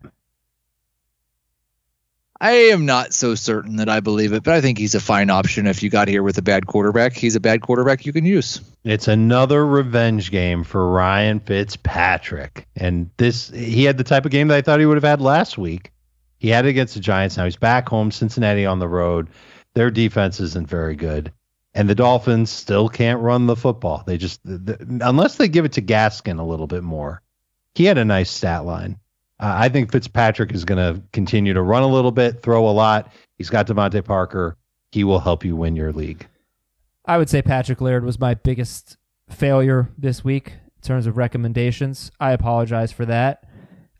I 2.43 2.72
am 2.72 2.86
not 2.86 3.14
so 3.14 3.36
certain 3.36 3.76
that 3.76 3.88
I 3.88 4.01
believe 4.01 4.32
it, 4.32 4.43
but 4.43 4.53
I 4.53 4.61
think 4.61 4.76
he's 4.76 4.97
a 4.97 5.01
fine 5.01 5.30
option 5.30 5.68
if 5.68 5.80
you 5.80 5.90
got 5.90 6.09
here 6.09 6.24
with 6.24 6.38
a 6.38 6.43
bad 6.43 6.66
quarterback. 6.66 7.12
He's 7.12 7.36
a 7.36 7.40
bad 7.40 7.61
quarterback 7.61 8.05
you 8.05 8.12
can 8.12 8.24
use. 8.24 8.61
It's 8.82 9.07
another 9.07 9.64
revenge 9.64 10.32
game 10.32 10.64
for 10.64 10.90
Ryan 10.90 11.38
Fitzpatrick. 11.38 12.66
And 12.74 13.11
this 13.16 13.49
he 13.51 13.84
had 13.84 13.97
the 13.97 14.03
type 14.03 14.24
of 14.24 14.32
game 14.32 14.49
that 14.49 14.57
I 14.57 14.62
thought 14.62 14.80
he 14.80 14.86
would 14.86 14.97
have 14.97 15.05
had 15.05 15.20
last 15.20 15.57
week. 15.57 15.93
He 16.40 16.49
had 16.49 16.66
it 16.66 16.70
against 16.70 16.95
the 16.95 17.01
Giants. 17.01 17.36
Now 17.36 17.45
he's 17.45 17.55
back 17.55 17.88
home, 17.88 18.11
Cincinnati 18.11 18.66
on 18.66 18.80
the 18.80 18.88
road. 18.88 19.28
Their 19.74 19.93
defense 19.93 20.40
isn't 20.40 20.68
very 20.68 20.97
good. 20.97 21.30
And 21.74 21.88
the 21.88 21.95
Dolphins 21.95 22.51
still 22.51 22.88
can't 22.88 23.20
run 23.20 23.47
the 23.47 23.55
football. 23.55 24.03
They 24.05 24.18
just 24.18 24.40
the, 24.43 24.78
unless 25.01 25.36
they 25.36 25.47
give 25.47 25.64
it 25.64 25.74
to 25.74 25.82
Gaskin 25.82 26.40
a 26.40 26.45
little 26.45 26.66
bit 26.66 26.82
more. 26.82 27.22
He 27.76 27.84
had 27.84 27.99
a 27.99 28.05
nice 28.05 28.32
stat 28.32 28.64
line. 28.64 28.99
Uh, 29.43 29.57
I 29.59 29.68
think 29.68 29.90
Fitzpatrick 29.90 30.53
is 30.53 30.64
going 30.64 30.78
to 30.78 31.03
continue 31.12 31.53
to 31.53 31.62
run 31.62 31.82
a 31.82 31.88
little 31.88 32.12
bit, 32.12 32.43
throw 32.43 32.68
a 32.68 32.70
lot. 32.70 33.12
He's 33.38 33.51
got 33.51 33.66
DeVante 33.66 34.05
Parker. 34.05 34.57
He 34.93 35.03
will 35.03 35.18
help 35.18 35.45
you 35.45 35.57
win 35.57 35.74
your 35.74 35.93
league. 35.93 36.28
I 37.07 37.18
would 37.18 37.28
say 37.28 37.43
Patrick 37.43 37.80
Laird 37.80 38.05
was 38.05 38.20
my 38.20 38.34
biggest 38.34 38.97
failure 39.28 39.90
this 39.99 40.22
week 40.22 40.53
in 40.53 40.82
terms 40.82 41.09
of 41.09 41.16
recommendations. 41.16 42.12
I 42.20 42.30
apologize 42.30 42.93
for 42.93 43.05
that. 43.07 43.43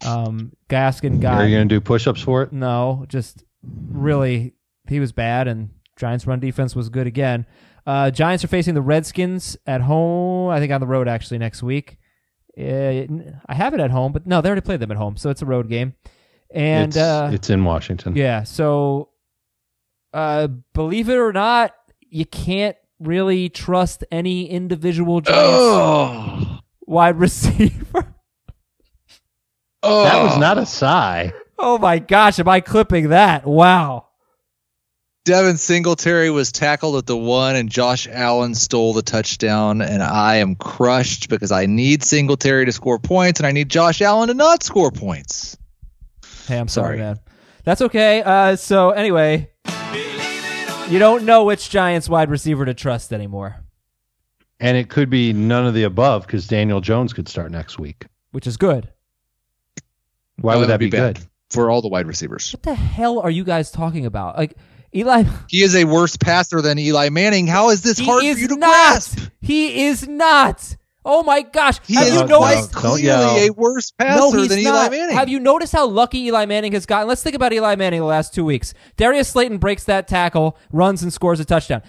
Um, 0.07 0.53
Gaskin 0.68 1.20
got. 1.20 1.40
Are 1.40 1.47
you 1.47 1.57
going 1.57 1.68
to 1.68 1.74
do 1.74 1.80
push-ups 1.80 2.22
for 2.22 2.43
it? 2.45 2.53
No, 2.53 3.05
just 3.09 3.43
really 3.62 4.55
he 4.88 5.01
was 5.01 5.11
bad, 5.11 5.49
and 5.49 5.70
Giants' 5.97 6.26
run 6.26 6.38
defense 6.38 6.76
was 6.76 6.88
good 6.88 7.09
again. 7.09 7.47
Uh, 7.84 8.12
Giants 8.12 8.45
are 8.45 8.49
facing 8.49 8.74
the 8.74 8.82
Redskins 8.82 9.57
at 9.66 9.80
home. 9.80 10.51
I 10.51 10.61
think 10.61 10.72
on 10.72 10.80
the 10.80 10.86
road 10.86 11.09
actually 11.09 11.38
next 11.38 11.64
week. 11.64 11.99
Uh, 12.59 13.07
I 13.46 13.55
have 13.55 13.74
it 13.74 13.80
at 13.80 13.90
home, 13.90 14.12
but 14.12 14.26
no, 14.26 14.40
they 14.40 14.48
already 14.48 14.61
played 14.61 14.80
them 14.80 14.90
at 14.90 14.96
home, 14.96 15.16
so 15.16 15.30
it's 15.30 15.42
a 15.42 15.46
road 15.46 15.68
game. 15.68 15.94
And 16.55 16.90
it's, 16.90 16.96
uh, 16.96 17.30
it's 17.32 17.48
in 17.48 17.64
Washington. 17.64 18.14
Yeah, 18.14 18.42
so 18.42 19.09
uh, 20.12 20.48
believe 20.74 21.09
it 21.09 21.16
or 21.16 21.32
not, 21.32 21.74
you 22.00 22.26
can't 22.26 22.76
really 23.00 23.48
trust 23.48 24.05
any 24.11 24.48
individual 24.48 25.20
Giants 25.20 25.40
oh. 25.42 26.59
wide 26.82 27.16
receiver. 27.18 28.14
oh. 29.82 30.05
That 30.05 30.22
was 30.22 30.38
not 30.38 30.59
a 30.59 30.66
sigh. 30.66 31.32
Oh 31.59 31.78
my 31.78 31.98
gosh, 31.98 32.38
am 32.38 32.48
I 32.48 32.61
clipping 32.61 33.11
that? 33.11 33.46
Wow. 33.46 34.09
Devin 35.24 35.56
Singletary 35.56 36.30
was 36.30 36.50
tackled 36.50 36.96
at 36.96 37.06
the 37.06 37.16
one, 37.16 37.54
and 37.54 37.68
Josh 37.70 38.08
Allen 38.08 38.56
stole 38.56 38.92
the 38.92 39.02
touchdown. 39.02 39.80
And 39.80 40.02
I 40.02 40.36
am 40.36 40.56
crushed 40.56 41.28
because 41.28 41.52
I 41.52 41.66
need 41.66 42.02
Singletary 42.02 42.64
to 42.64 42.72
score 42.72 42.98
points, 42.98 43.38
and 43.38 43.46
I 43.46 43.52
need 43.52 43.68
Josh 43.68 44.02
Allen 44.02 44.28
to 44.28 44.34
not 44.34 44.64
score 44.64 44.90
points. 44.90 45.56
Hey, 46.48 46.58
I'm 46.58 46.66
sorry, 46.66 46.96
Sorry. 46.96 46.98
man. 46.98 47.20
That's 47.64 47.80
okay. 47.82 48.20
Uh, 48.22 48.56
so 48.56 48.90
anyway, 48.90 49.48
you 50.88 50.98
don't 50.98 51.24
know 51.24 51.44
which 51.44 51.70
Giants 51.70 52.08
wide 52.08 52.28
receiver 52.28 52.64
to 52.64 52.74
trust 52.74 53.12
anymore, 53.12 53.62
And 54.58 54.76
it 54.76 54.88
could 54.88 55.08
be 55.08 55.32
none 55.32 55.64
of 55.68 55.74
the 55.74 55.84
above 55.84 56.26
because 56.26 56.48
Daniel 56.48 56.80
Jones 56.80 57.12
could 57.12 57.28
start 57.28 57.52
next 57.52 57.78
week. 57.78 58.06
which 58.32 58.48
is 58.48 58.56
good. 58.56 58.88
Why 60.40 60.54
No, 60.54 60.60
would 60.60 60.68
that 60.70 60.80
would 60.80 60.80
be, 60.80 60.90
bad 60.90 61.18
good? 61.18 61.26
for 61.50 61.70
all 61.70 61.80
the 61.80 61.86
wide 61.88 62.08
receivers? 62.08 62.50
What 62.52 62.64
the 62.64 62.74
hell 62.74 63.20
are 63.20 63.30
you 63.30 63.44
guys 63.44 63.70
talking 63.70 64.04
about? 64.06 64.36
Like 64.36 64.56
Eli, 64.95 65.24
He 65.49 65.62
is 65.62 65.74
a 65.74 65.84
worse 65.84 66.16
passer 66.16 66.61
than 66.61 66.78
Eli 66.78 67.09
Manning. 67.09 67.47
How 67.47 67.70
is 67.70 67.82
this 67.82 67.99
he 67.99 68.05
hard 68.05 68.24
is 68.24 68.36
for 68.36 68.40
you 68.43 68.49
to 68.49 68.57
not. 68.57 68.68
grasp? 68.68 69.18
He 69.40 69.86
is 69.86 70.07
not. 70.07 70.76
Oh 71.05 71.24
my 71.24 71.43
gosh! 71.43 71.80
He 71.84 71.95
Have 71.95 72.07
is 72.07 72.14
you 72.14 72.24
noticed? 72.26 72.70
don't 72.70 72.80
clearly 72.80 73.03
yell. 73.03 73.36
a 73.36 73.51
worse 73.51 73.90
passer 73.90 74.20
No, 74.20 74.30
he's 74.30 74.49
than 74.49 74.61
Eli. 74.61 74.88
Manning. 74.88 75.16
Have 75.16 75.28
you 75.28 75.40
noticed 75.40 75.72
how 75.72 75.84
lucky 75.88 76.18
Eli 76.26 76.47
Manning 76.47 76.72
has 76.74 76.86
gotten? 76.86 77.09
Let's 77.09 77.24
think 77.24 77.34
about 77.34 77.53
Eli 77.53 77.74
Manning 77.74 77.99
the 77.99 78.07
last 78.07 78.32
two 78.32 78.45
weeks. 78.45 78.72
Darius 78.97 79.28
Slayton 79.30 79.59
breaks 79.59 79.82
that 79.84 80.07
tackle, 80.07 80.57
runs 80.70 81.03
and 81.03 81.12
scores 81.12 81.40
a 81.40 81.45
touchdown. 81.45 81.82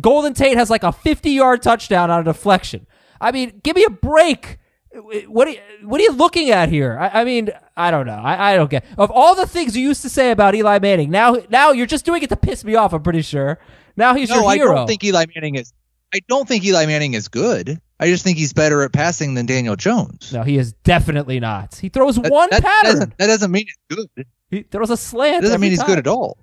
Golden 0.00 0.32
Tate 0.32 0.56
has 0.56 0.70
like 0.70 0.84
a 0.84 0.92
50 0.92 1.30
yard 1.30 1.60
touchdown 1.60 2.08
on 2.08 2.20
a 2.20 2.24
deflection. 2.24 2.86
I 3.20 3.32
mean, 3.32 3.60
give 3.64 3.74
me 3.74 3.82
a 3.84 3.90
break. 3.90 4.58
What 4.94 5.48
are 5.48 5.52
you, 5.52 5.60
what 5.84 6.00
are 6.00 6.04
you 6.04 6.12
looking 6.12 6.50
at 6.50 6.68
here? 6.68 6.98
I, 6.98 7.20
I 7.22 7.24
mean, 7.24 7.50
I 7.76 7.90
don't 7.90 8.06
know. 8.06 8.12
I, 8.22 8.52
I 8.52 8.56
don't 8.56 8.70
get. 8.70 8.84
Of 8.98 9.10
all 9.10 9.34
the 9.34 9.46
things 9.46 9.76
you 9.76 9.86
used 9.88 10.02
to 10.02 10.08
say 10.10 10.30
about 10.30 10.54
Eli 10.54 10.78
Manning, 10.80 11.10
now 11.10 11.36
now 11.48 11.72
you're 11.72 11.86
just 11.86 12.04
doing 12.04 12.22
it 12.22 12.28
to 12.28 12.36
piss 12.36 12.62
me 12.64 12.74
off. 12.74 12.92
I'm 12.92 13.02
pretty 13.02 13.22
sure. 13.22 13.58
Now 13.96 14.14
he's 14.14 14.28
no, 14.28 14.36
your 14.52 14.72
I 14.72 14.76
don't 14.76 14.86
think 14.86 15.02
Eli 15.04 15.24
Manning 15.34 15.54
is. 15.54 15.72
I 16.14 16.20
don't 16.28 16.46
think 16.46 16.62
Eli 16.64 16.84
Manning 16.86 17.14
is 17.14 17.28
good. 17.28 17.80
I 17.98 18.06
just 18.08 18.22
think 18.24 18.36
he's 18.36 18.52
better 18.52 18.82
at 18.82 18.92
passing 18.92 19.34
than 19.34 19.46
Daniel 19.46 19.76
Jones. 19.76 20.32
no, 20.32 20.42
he 20.42 20.58
is 20.58 20.72
definitely 20.84 21.40
not. 21.40 21.74
He 21.76 21.88
throws 21.88 22.16
That- 22.16 22.30
one 22.30 22.48
that, 22.50 22.62
pattern. 22.62 22.92
Doesn't, 22.94 23.18
that 23.18 23.26
doesn't 23.28 23.50
mean 23.50 23.66
it's 23.68 24.06
good. 24.16 24.26
He 24.50 24.62
throws 24.64 24.90
a 24.90 24.96
slant. 24.98 25.38
It 25.38 25.46
doesn't 25.46 25.60
mean 25.60 25.70
he's 25.70 25.78
time. 25.78 25.86
good 25.88 25.98
at 25.98 26.06
all. 26.06 26.36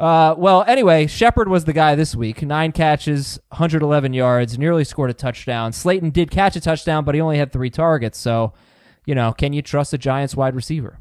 Uh, 0.00 0.34
well, 0.38 0.64
anyway, 0.66 1.06
Shepard 1.06 1.46
was 1.46 1.66
the 1.66 1.74
guy 1.74 1.94
this 1.94 2.16
week. 2.16 2.40
Nine 2.40 2.72
catches, 2.72 3.38
111 3.48 4.14
yards, 4.14 4.58
nearly 4.58 4.82
scored 4.82 5.10
a 5.10 5.14
touchdown. 5.14 5.74
Slayton 5.74 6.08
did 6.08 6.30
catch 6.30 6.56
a 6.56 6.60
touchdown, 6.60 7.04
but 7.04 7.14
he 7.14 7.20
only 7.20 7.36
had 7.36 7.52
three 7.52 7.68
targets. 7.68 8.16
So, 8.18 8.54
you 9.04 9.14
know, 9.14 9.34
can 9.34 9.52
you 9.52 9.60
trust 9.60 9.92
a 9.92 9.98
Giants 9.98 10.34
wide 10.34 10.54
receiver? 10.54 11.00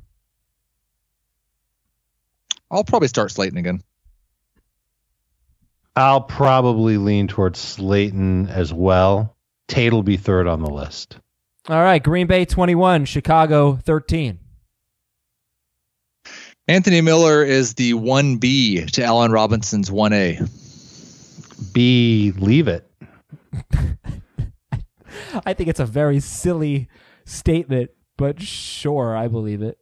I'll 2.69 2.83
probably 2.83 3.07
start 3.07 3.31
Slayton 3.31 3.57
again. 3.57 3.81
I'll 5.95 6.21
probably 6.21 6.97
lean 6.97 7.29
towards 7.29 7.57
Slayton 7.57 8.49
as 8.49 8.73
well. 8.73 9.37
Tate 9.69 9.93
will 9.93 10.03
be 10.03 10.17
third 10.17 10.45
on 10.45 10.61
the 10.61 10.69
list. 10.69 11.17
All 11.69 11.81
right, 11.81 12.03
Green 12.03 12.27
Bay 12.27 12.43
21, 12.43 13.05
Chicago 13.05 13.79
13. 13.81 14.39
Anthony 16.69 17.01
Miller 17.01 17.43
is 17.43 17.73
the 17.73 17.93
1B 17.93 18.91
to 18.91 19.03
Allen 19.03 19.31
Robinson's 19.31 19.89
1A. 19.89 21.73
B, 21.73 22.31
leave 22.37 22.67
it. 22.67 22.87
I 25.47 25.53
think 25.55 25.67
it's 25.67 25.79
a 25.79 25.85
very 25.87 26.19
silly 26.19 26.87
statement, 27.25 27.89
but 28.19 28.39
sure, 28.39 29.17
I 29.17 29.27
believe 29.27 29.63
it. 29.63 29.79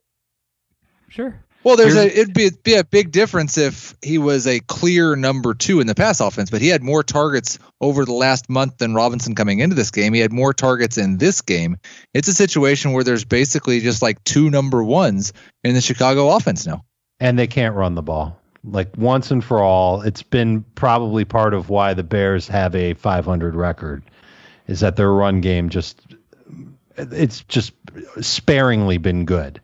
Sure. 1.09 1.43
Well, 1.68 1.76
there's 1.76 1.95
Here's- 1.95 2.13
a 2.13 2.20
it'd 2.22 2.34
be 2.34 2.49
be 2.63 2.76
a 2.76 2.86
big 2.86 3.11
difference 3.11 3.57
if 3.57 3.93
he 4.01 4.20
was 4.20 4.47
a 4.47 4.61
clear 4.61 5.18
number 5.18 5.53
two 5.53 5.82
in 5.82 5.88
the 5.88 5.95
pass 5.95 6.22
offense, 6.22 6.49
but 6.49 6.61
he 6.61 6.70
had 6.70 6.82
more 6.82 7.03
targets 7.03 7.59
over 7.82 8.05
the 8.05 8.13
last 8.13 8.49
month 8.49 8.78
than 8.78 8.93
Robinson 8.93 9.36
coming 9.36 9.59
into 9.59 9.76
this 9.76 9.91
game. 9.91 10.13
He 10.13 10.22
had 10.22 10.32
more 10.32 10.53
targets 10.53 10.97
in 10.97 11.18
this 11.18 11.41
game. 11.41 11.76
It's 12.13 12.30
a 12.30 12.34
situation 12.34 12.93
where 12.93 13.03
there's 13.03 13.26
basically 13.26 13.82
just 13.82 14.01
like 14.01 14.24
two 14.24 14.49
number 14.49 14.82
ones 14.82 15.34
in 15.65 15.74
the 15.74 15.82
Chicago 15.82 16.30
offense 16.30 16.65
now. 16.65 16.86
And 17.20 17.38
they 17.38 17.47
can't 17.47 17.76
run 17.76 17.95
the 17.95 18.01
ball. 18.01 18.39
Like 18.63 18.95
once 18.97 19.32
and 19.32 19.43
for 19.43 19.61
all, 19.61 20.03
it's 20.03 20.24
been 20.24 20.63
probably 20.76 21.26
part 21.26 21.53
of 21.53 21.70
why 21.70 21.95
the 21.95 22.03
Bears 22.03 22.47
have 22.47 22.76
a 22.76 22.93
500 22.93 23.55
record 23.55 24.03
is 24.68 24.80
that 24.80 24.95
their 24.95 25.11
run 25.11 25.41
game 25.41 25.68
just 25.68 25.99
it's 26.95 27.43
just 27.43 27.74
sparingly 28.22 28.99
been 28.99 29.26
good. 29.26 29.59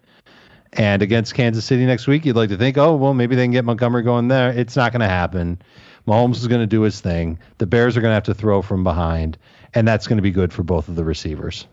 And 0.75 1.01
against 1.01 1.35
Kansas 1.35 1.65
City 1.65 1.85
next 1.85 2.07
week, 2.07 2.25
you'd 2.25 2.35
like 2.35 2.49
to 2.49 2.57
think, 2.57 2.77
oh, 2.77 2.95
well, 2.95 3.13
maybe 3.13 3.35
they 3.35 3.43
can 3.43 3.51
get 3.51 3.63
Montgomery 3.63 4.01
going 4.01 4.27
there. 4.27 4.49
It's 4.49 4.75
not 4.75 4.91
going 4.91 5.01
to 5.01 5.07
happen. 5.07 5.61
Mahomes 6.07 6.37
is 6.37 6.47
going 6.47 6.61
to 6.61 6.67
do 6.67 6.81
his 6.81 6.99
thing. 6.99 7.39
The 7.59 7.67
Bears 7.67 7.95
are 7.95 8.01
going 8.01 8.09
to 8.09 8.15
have 8.15 8.23
to 8.23 8.33
throw 8.33 8.61
from 8.61 8.83
behind, 8.83 9.37
and 9.73 9.87
that's 9.87 10.07
going 10.07 10.17
to 10.17 10.23
be 10.23 10.31
good 10.31 10.51
for 10.51 10.63
both 10.63 10.89
of 10.89 10.95
the 10.95 11.03
receivers. 11.03 11.67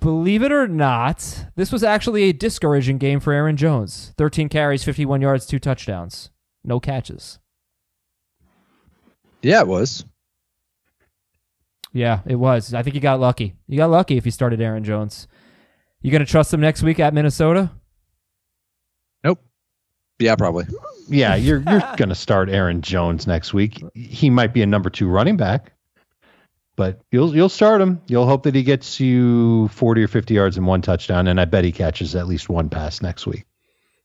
Believe 0.00 0.42
it 0.42 0.52
or 0.52 0.68
not, 0.68 1.46
this 1.56 1.72
was 1.72 1.82
actually 1.82 2.24
a 2.24 2.32
discouraging 2.32 2.98
game 2.98 3.18
for 3.18 3.32
Aaron 3.32 3.56
Jones. 3.56 4.14
13 4.16 4.48
carries, 4.48 4.84
51 4.84 5.20
yards, 5.20 5.46
two 5.46 5.58
touchdowns, 5.58 6.30
no 6.64 6.78
catches. 6.78 7.38
Yeah, 9.42 9.60
it 9.60 9.66
was. 9.66 10.04
Yeah, 11.92 12.20
it 12.26 12.36
was. 12.36 12.74
I 12.74 12.82
think 12.82 12.94
you 12.94 13.00
got 13.00 13.20
lucky. 13.20 13.54
You 13.66 13.78
got 13.78 13.90
lucky 13.90 14.16
if 14.16 14.26
you 14.26 14.30
started 14.30 14.60
Aaron 14.60 14.84
Jones. 14.84 15.26
You 16.02 16.10
going 16.10 16.24
to 16.24 16.30
trust 16.30 16.52
him 16.52 16.60
next 16.60 16.82
week 16.82 17.00
at 17.00 17.14
Minnesota? 17.14 17.70
Nope. 19.24 19.40
Yeah, 20.18 20.36
probably. 20.36 20.66
Yeah, 21.08 21.34
you're 21.36 21.60
you're 21.60 21.80
going 21.96 22.08
to 22.08 22.14
start 22.14 22.48
Aaron 22.48 22.80
Jones 22.82 23.26
next 23.26 23.52
week. 23.54 23.82
He 23.94 24.30
might 24.30 24.52
be 24.52 24.62
a 24.62 24.66
number 24.66 24.90
two 24.90 25.08
running 25.08 25.36
back, 25.36 25.72
but 26.76 27.00
you'll 27.10 27.34
you'll 27.34 27.48
start 27.48 27.80
him. 27.80 28.00
You'll 28.06 28.26
hope 28.26 28.42
that 28.44 28.54
he 28.54 28.62
gets 28.62 29.00
you 29.00 29.68
40 29.68 30.02
or 30.02 30.08
50 30.08 30.34
yards 30.34 30.56
and 30.56 30.66
one 30.66 30.82
touchdown, 30.82 31.26
and 31.26 31.40
I 31.40 31.44
bet 31.44 31.64
he 31.64 31.72
catches 31.72 32.14
at 32.14 32.26
least 32.26 32.48
one 32.48 32.68
pass 32.68 33.02
next 33.02 33.26
week. 33.26 33.44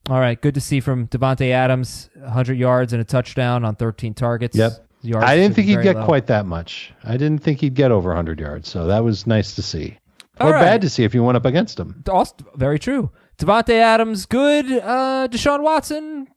All 0.10 0.20
right, 0.20 0.42
good 0.42 0.56
to 0.56 0.62
see 0.62 0.80
from 0.80 1.08
Davante 1.08 1.52
Adams, 1.52 2.10
100 2.16 2.58
yards 2.58 2.92
and 2.92 3.00
a 3.02 3.06
touchdown 3.06 3.64
on 3.64 3.76
13 3.76 4.16
targets. 4.16 4.58
Yep. 4.58 4.88
Yards 5.04 5.26
I 5.26 5.36
didn't 5.36 5.56
think 5.56 5.68
he'd 5.68 5.82
get 5.82 5.96
low. 5.96 6.06
quite 6.06 6.28
that 6.28 6.46
much. 6.46 6.94
I 7.04 7.18
didn't 7.18 7.39
think 7.39 7.60
he'd 7.60 7.74
get 7.74 7.92
over 7.92 8.10
100 8.10 8.39
yards, 8.39 8.70
so 8.70 8.86
that 8.88 9.04
was 9.04 9.26
nice 9.26 9.56
to 9.56 9.62
see. 9.64 9.98
All 10.42 10.50
or 10.50 10.54
right. 10.54 10.62
bad 10.62 10.82
to 10.82 10.89
see 10.89 11.04
if 11.04 11.14
you 11.14 11.24
went 11.24 11.38
up 11.38 11.46
against 11.46 11.80
him. 11.80 12.04
Also, 12.10 12.36
very 12.56 12.80
true. 12.80 13.12
Davante 13.38 13.74
Adams, 13.74 14.26
good. 14.26 14.72
Uh, 14.72 15.28
Deshaun 15.30 15.62
Watson, 15.62 16.28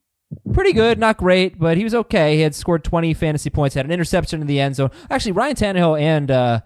pretty 0.52 0.72
good, 0.72 0.98
not 0.98 1.16
great, 1.16 1.58
but 1.58 1.76
he 1.76 1.84
was 1.84 1.94
okay. 1.94 2.36
He 2.36 2.42
had 2.42 2.54
scored 2.54 2.84
20 2.84 3.14
fantasy 3.14 3.50
points, 3.50 3.74
had 3.74 3.84
an 3.84 3.92
interception 3.92 4.40
in 4.40 4.46
the 4.46 4.60
end 4.60 4.76
zone. 4.76 4.90
Actually, 5.10 5.32
Ryan 5.32 5.56
Tannehill 5.56 6.00
and 6.00 6.30
uh, 6.30 6.60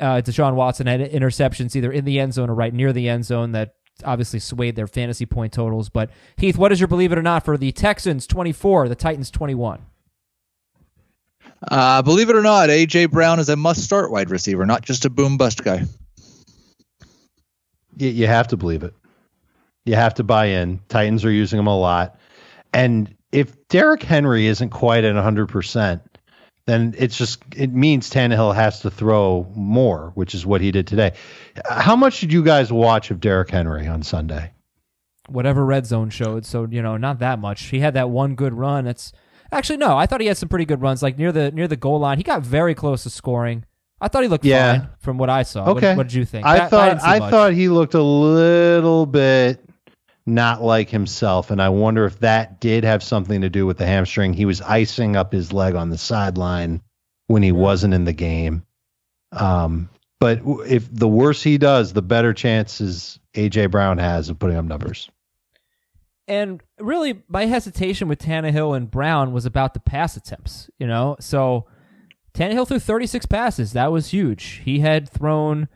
uh, 0.00 0.20
Deshaun 0.22 0.54
Watson 0.54 0.86
had 0.86 1.00
interceptions 1.00 1.76
either 1.76 1.92
in 1.92 2.04
the 2.04 2.18
end 2.18 2.34
zone 2.34 2.50
or 2.50 2.54
right 2.54 2.74
near 2.74 2.92
the 2.92 3.08
end 3.08 3.24
zone 3.24 3.52
that 3.52 3.74
obviously 4.04 4.38
swayed 4.38 4.76
their 4.76 4.86
fantasy 4.86 5.26
point 5.26 5.52
totals. 5.52 5.88
But 5.88 6.10
Heath, 6.36 6.56
what 6.56 6.72
is 6.72 6.80
your 6.80 6.88
believe 6.88 7.12
it 7.12 7.18
or 7.18 7.22
not 7.22 7.44
for 7.44 7.56
the 7.56 7.72
Texans 7.72 8.26
24, 8.26 8.88
the 8.88 8.94
Titans 8.94 9.30
21? 9.30 9.84
Uh, 11.68 12.00
believe 12.02 12.30
it 12.30 12.36
or 12.36 12.42
not, 12.42 12.70
AJ 12.70 13.10
Brown 13.10 13.38
is 13.38 13.48
a 13.48 13.56
must 13.56 13.82
start 13.84 14.10
wide 14.10 14.30
receiver, 14.30 14.64
not 14.64 14.82
just 14.82 15.04
a 15.04 15.10
boom 15.10 15.36
bust 15.36 15.62
guy. 15.62 15.84
You, 18.00 18.26
have 18.26 18.48
to 18.48 18.56
believe 18.56 18.82
it. 18.82 18.94
You 19.84 19.94
have 19.94 20.14
to 20.14 20.24
buy 20.24 20.46
in. 20.46 20.80
Titans 20.88 21.24
are 21.24 21.30
using 21.30 21.58
him 21.58 21.66
a 21.66 21.78
lot. 21.78 22.18
And 22.72 23.14
if 23.32 23.68
Derrick 23.68 24.02
Henry 24.02 24.46
isn't 24.46 24.70
quite 24.70 25.04
at 25.04 25.14
100%, 25.14 26.00
then 26.66 26.94
it's 26.96 27.16
just, 27.16 27.42
it 27.56 27.72
means 27.72 28.10
Tannehill 28.10 28.54
has 28.54 28.80
to 28.80 28.90
throw 28.90 29.50
more, 29.54 30.12
which 30.14 30.34
is 30.34 30.46
what 30.46 30.60
he 30.60 30.70
did 30.70 30.86
today. 30.86 31.12
How 31.68 31.96
much 31.96 32.20
did 32.20 32.32
you 32.32 32.44
guys 32.44 32.72
watch 32.72 33.10
of 33.10 33.20
Derrick 33.20 33.50
Henry 33.50 33.86
on 33.86 34.02
Sunday? 34.02 34.52
whatever 35.30 35.64
red 35.64 35.86
zone 35.86 36.10
showed. 36.10 36.44
So 36.44 36.66
you 36.70 36.82
know, 36.82 36.96
not 36.96 37.18
that 37.20 37.38
much. 37.38 37.64
He 37.64 37.80
had 37.80 37.94
that 37.94 38.10
one 38.10 38.34
good 38.34 38.52
run. 38.52 38.84
That's 38.84 39.12
actually 39.52 39.78
no. 39.78 39.96
I 39.96 40.06
thought 40.06 40.20
he 40.20 40.26
had 40.26 40.36
some 40.36 40.48
pretty 40.48 40.64
good 40.64 40.80
runs, 40.80 41.02
like 41.02 41.16
near 41.16 41.32
the 41.32 41.50
near 41.52 41.68
the 41.68 41.76
goal 41.76 42.00
line. 42.00 42.18
He 42.18 42.24
got 42.24 42.42
very 42.42 42.74
close 42.74 43.04
to 43.04 43.10
scoring. 43.10 43.64
I 44.00 44.08
thought 44.08 44.22
he 44.22 44.28
looked 44.28 44.44
Yeah. 44.44 44.78
fine 44.80 44.88
from 45.00 45.18
what 45.18 45.28
I 45.30 45.42
saw. 45.42 45.66
Okay. 45.70 45.94
What, 45.96 46.04
did 46.08 46.14
you 46.14 46.24
think? 46.24 46.46
I 46.46 46.58
That- 46.58 46.70
thought 46.70 46.88
didn't 46.90 47.02
I, 47.04 47.30
thought 47.30 47.52
he 47.52 47.68
looked 47.68 47.94
a 47.94 48.02
little 48.02 49.04
bit 49.06 49.62
not 50.26 50.62
like 50.62 50.88
himself, 50.90 51.50
and 51.50 51.60
I 51.60 51.68
wonder 51.70 52.04
if 52.04 52.20
that 52.20 52.60
did 52.60 52.84
have 52.84 53.02
something 53.02 53.40
to 53.40 53.50
do 53.50 53.66
with 53.66 53.78
the 53.78 53.86
hamstring. 53.86 54.32
He 54.32 54.44
was 54.44 54.60
icing 54.62 55.16
up 55.16 55.32
his 55.32 55.52
leg 55.52 55.74
on 55.74 55.90
the 55.90 55.98
sideline 55.98 56.80
when 57.26 57.42
he 57.42 57.52
wasn't 57.52 57.94
in 57.94 58.04
the 58.04 58.12
game. 58.12 58.62
Um, 59.32 59.88
but 60.18 60.40
if 60.66 60.92
the 60.94 61.08
worse 61.08 61.42
he 61.42 61.58
does, 61.58 61.92
the 61.92 62.02
better 62.02 62.32
chances 62.32 63.18
AJ 63.34 63.70
Brown 63.70 63.98
has 63.98 64.28
of 64.28 64.38
putting 64.38 64.56
up 64.56 64.64
numbers. 64.64 65.10
And 66.28 66.62
really, 66.78 67.22
my 67.28 67.46
hesitation 67.46 68.06
with 68.06 68.20
Tannehill 68.20 68.76
and 68.76 68.88
Brown 68.90 69.32
was 69.32 69.46
about 69.46 69.74
the 69.74 69.80
pass 69.80 70.16
attempts. 70.16 70.70
You 70.78 70.86
know, 70.86 71.16
so 71.18 71.66
Tannehill 72.40 72.66
threw 72.66 72.78
36 72.78 73.26
passes. 73.26 73.74
That 73.74 73.92
was 73.92 74.08
huge. 74.08 74.62
He 74.64 74.80
had 74.80 75.08
thrown 75.10 75.68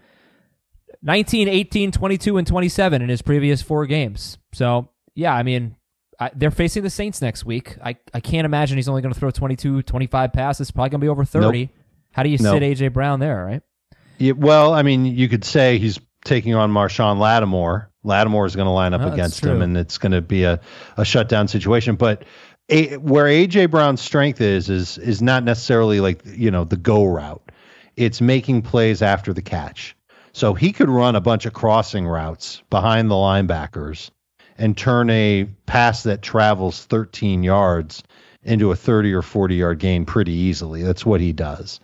19, 1.02 1.48
18, 1.48 1.92
22, 1.92 2.38
and 2.38 2.46
27 2.46 3.02
in 3.02 3.08
his 3.10 3.20
previous 3.20 3.60
four 3.60 3.84
games. 3.84 4.38
So, 4.54 4.88
yeah, 5.14 5.34
I 5.34 5.42
mean, 5.42 5.76
I, 6.18 6.30
they're 6.34 6.50
facing 6.50 6.82
the 6.82 6.88
Saints 6.90 7.20
next 7.20 7.44
week. 7.44 7.76
I, 7.84 7.96
I 8.14 8.20
can't 8.20 8.46
imagine 8.46 8.78
he's 8.78 8.88
only 8.88 9.02
going 9.02 9.12
to 9.12 9.20
throw 9.20 9.30
22, 9.30 9.82
25 9.82 10.32
passes. 10.32 10.70
Probably 10.70 10.88
going 10.90 11.00
to 11.00 11.04
be 11.04 11.08
over 11.10 11.24
30. 11.26 11.68
How 12.12 12.22
do 12.22 12.30
you 12.30 12.38
Nope. 12.38 12.54
sit 12.54 12.62
A.J. 12.62 12.88
Brown 12.88 13.20
there, 13.20 13.44
right? 13.44 13.62
Yeah, 14.18 14.32
well, 14.32 14.72
I 14.72 14.82
mean, 14.82 15.04
you 15.04 15.28
could 15.28 15.44
say 15.44 15.78
he's 15.78 16.00
taking 16.24 16.54
on 16.54 16.72
Marshon 16.72 17.18
Lattimore. 17.18 17.90
Lattimore 18.04 18.46
is 18.46 18.56
going 18.56 18.66
to 18.66 18.70
line 18.70 18.94
up 18.94 19.02
Oh, 19.02 19.12
against 19.12 19.44
him, 19.44 19.60
and 19.60 19.76
it's 19.76 19.98
going 19.98 20.12
to 20.12 20.20
be 20.22 20.44
a, 20.44 20.60
a 20.96 21.04
shutdown 21.04 21.48
situation. 21.48 21.96
But 21.96 22.24
a, 22.68 22.96
where 22.96 23.26
AJ 23.26 23.70
Brown's 23.70 24.00
strength 24.00 24.40
is 24.40 24.70
is 24.70 24.98
is 24.98 25.20
not 25.20 25.44
necessarily 25.44 26.00
like 26.00 26.22
you 26.24 26.50
know 26.50 26.64
the 26.64 26.76
go 26.76 27.04
route. 27.04 27.52
It's 27.96 28.20
making 28.20 28.62
plays 28.62 29.02
after 29.02 29.32
the 29.32 29.42
catch. 29.42 29.96
So 30.32 30.52
he 30.54 30.72
could 30.72 30.88
run 30.88 31.14
a 31.14 31.20
bunch 31.20 31.46
of 31.46 31.52
crossing 31.52 32.06
routes 32.06 32.60
behind 32.68 33.08
the 33.08 33.14
linebackers 33.14 34.10
and 34.58 34.76
turn 34.76 35.08
a 35.10 35.44
pass 35.66 36.02
that 36.04 36.22
travels 36.22 36.84
13 36.86 37.44
yards 37.44 38.02
into 38.42 38.72
a 38.72 38.76
30 38.76 39.12
or 39.12 39.22
40 39.22 39.54
yard 39.54 39.78
gain 39.78 40.04
pretty 40.04 40.32
easily. 40.32 40.82
That's 40.82 41.06
what 41.06 41.20
he 41.20 41.32
does. 41.32 41.78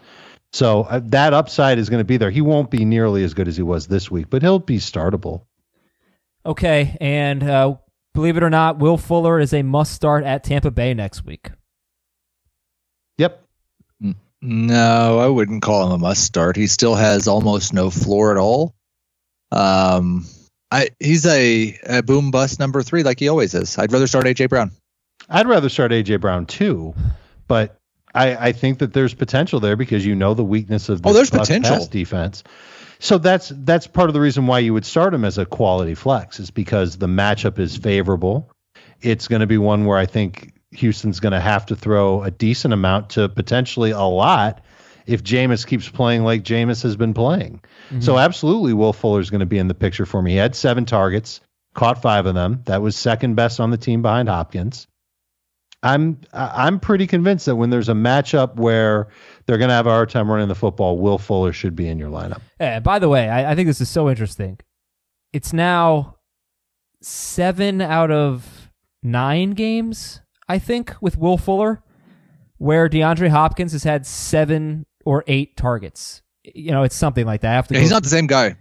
So 0.53 0.83
uh, 0.83 1.01
that 1.07 1.33
upside 1.33 1.79
is 1.79 1.89
going 1.89 2.01
to 2.01 2.05
be 2.05 2.17
there. 2.17 2.31
He 2.31 2.41
won't 2.41 2.71
be 2.71 2.85
nearly 2.85 3.23
as 3.23 3.35
good 3.35 3.47
as 3.47 3.57
he 3.57 3.63
was 3.63 3.87
this 3.87 4.11
week, 4.11 4.27
but 4.31 4.43
he'll 4.43 4.59
be 4.59 4.79
startable. 4.79 5.43
Okay, 6.45 6.97
and 7.01 7.43
uh, 7.43 7.77
believe 8.15 8.37
it 8.37 8.43
or 8.43 8.51
not, 8.51 8.79
Will 8.79 8.97
Fuller 8.97 9.39
is 9.41 9.53
a 9.53 9.63
must 9.63 9.93
start 9.93 10.25
at 10.25 10.45
Tampa 10.45 10.71
Bay 10.71 10.95
next 10.95 11.25
week. 11.25 11.51
Yep. 13.19 13.45
No, 14.43 15.19
I 15.19 15.27
wouldn't 15.29 15.63
call 15.63 15.87
him 15.87 15.93
a 15.93 15.99
must 15.99 16.25
start. 16.25 16.57
He 16.57 16.67
still 16.67 16.95
has 16.95 17.29
almost 17.29 17.75
no 17.75 17.91
floor 17.91 18.31
at 18.33 18.39
all. 18.39 18.75
Um, 19.53 20.25
I 20.71 20.89
he's 20.99 21.27
a, 21.27 21.79
a 21.85 22.03
boom 22.03 22.31
bust 22.31 22.59
number 22.59 22.83
three, 22.83 23.03
like 23.03 23.19
he 23.19 23.29
always 23.29 23.55
is. 23.55 23.77
I'd 23.77 23.93
rather 23.93 24.07
start 24.07 24.25
AJ 24.25 24.49
Brown. 24.49 24.71
I'd 25.29 25.47
rather 25.47 25.69
start 25.69 25.91
AJ 25.93 26.23
Brown 26.23 26.47
too, 26.47 26.95
but 27.49 27.77
I, 28.15 28.49
I 28.49 28.53
think 28.53 28.79
that 28.79 28.95
there's 28.95 29.13
potential 29.13 29.61
there 29.61 29.77
because 29.77 30.07
you 30.07 30.15
know 30.15 30.33
the 30.33 30.43
weakness 30.45 30.89
of 30.89 31.03
the 31.03 31.09
Oh, 31.11 31.13
there's 31.13 31.31
potential. 31.31 31.87
defense. 31.87 32.43
So 33.01 33.17
that's 33.17 33.51
that's 33.55 33.87
part 33.87 34.11
of 34.11 34.15
the 34.15 34.21
reason 34.21 34.47
why 34.47 34.61
you 34.61 34.75
would 34.75 34.85
start 34.85 35.15
him 35.15 35.25
as 35.25 35.39
a 35.39 35.47
quality 35.47 35.95
flex 35.95 36.39
is 36.39 36.51
because 36.51 36.99
the 36.99 37.07
matchup 37.07 37.59
is 37.59 37.77
favorable. 37.77 38.51
It's 39.01 39.27
going 39.27 39.41
to 39.41 39.47
be 39.47 39.57
one 39.57 39.87
where 39.87 39.99
I 39.99 40.05
think 40.05 40.53
Houston's 40.73 41.19
going 41.19 41.33
to 41.33 41.41
have 41.41 41.67
to 41.67 41.77
throw 41.77 42.23
a 42.23 42.31
decent 42.31 42.75
amount 42.75 43.11
to 43.11 43.29
potentially 43.31 43.91
a 43.93 44.03
lot 44.03 44.63
if 45.07 45.25
Jameis 45.25 45.67
keeps 45.67 45.89
playing 45.89 46.25
like 46.25 46.45
Jameis 46.45 46.83
has 46.83 46.95
been 46.95 47.15
playing. 47.15 47.63
Mm-hmm. 47.89 48.01
So 48.01 48.19
absolutely, 48.19 48.75
Will 48.75 48.93
Fuller's 48.93 49.31
going 49.31 49.41
to 49.41 49.47
be 49.47 49.59
in 49.59 49.67
the 49.67 49.75
picture 49.75 50.05
for 50.05 50.21
me. 50.21 50.33
He 50.33 50.37
had 50.37 50.55
seven 50.55 50.85
targets, 50.85 51.41
caught 51.75 52.03
five 52.03 52.27
of 52.27 52.35
them. 52.35 52.61
That 52.67 52.83
was 52.83 52.97
second 52.97 53.35
best 53.35 53.61
on 53.61 53.71
the 53.71 53.79
team 53.79 54.03
behind 54.03 54.29
Hopkins. 54.29 54.87
I'm 55.83 56.21
I'm 56.33 56.79
pretty 56.79 57.07
convinced 57.07 57.47
that 57.47 57.57
when 57.57 57.71
there's 57.71 57.89
a 57.89 57.95
matchup 57.95 58.57
where 58.57 59.09
they're 59.51 59.59
going 59.59 59.69
to 59.69 59.75
have 59.75 59.89
a 59.89 59.91
hard 59.91 60.09
time 60.09 60.31
running 60.31 60.47
the 60.47 60.55
football, 60.55 60.97
Will 60.97 61.19
Fuller 61.19 61.53
should 61.53 61.75
be 61.75 61.89
in 61.89 61.99
your 61.99 62.09
lineup. 62.09 62.41
Yeah, 62.61 62.79
by 62.79 63.01
the 63.01 63.09
way, 63.09 63.29
I, 63.29 63.51
I 63.51 63.55
think 63.57 63.67
this 63.67 63.81
is 63.81 63.89
so 63.89 64.09
interesting. 64.09 64.61
It's 65.33 65.53
now 65.53 66.19
seven 67.03 67.81
out 67.81 68.13
of 68.13 68.71
nine 69.03 69.51
games, 69.51 70.21
I 70.49 70.61
think, 70.61 70.95
with 71.01 71.19
Will 71.19 71.37
Fuller, 71.37 71.83
where 72.59 72.89
DeAndre 72.89 73.31
Hopkins 73.31 73.73
has 73.73 73.83
had 73.83 74.07
seven 74.07 74.87
or 75.05 75.25
eight 75.27 75.57
targets. 75.57 76.23
You 76.45 76.71
know, 76.71 76.85
it's 76.85 76.95
something 76.95 77.27
like 77.27 77.41
that. 77.41 77.65
I 77.65 77.75
Yeah, 77.75 77.81
he's 77.81 77.91
not 77.91 78.05
the 78.05 78.09
same 78.09 78.29
guy. 78.29 78.55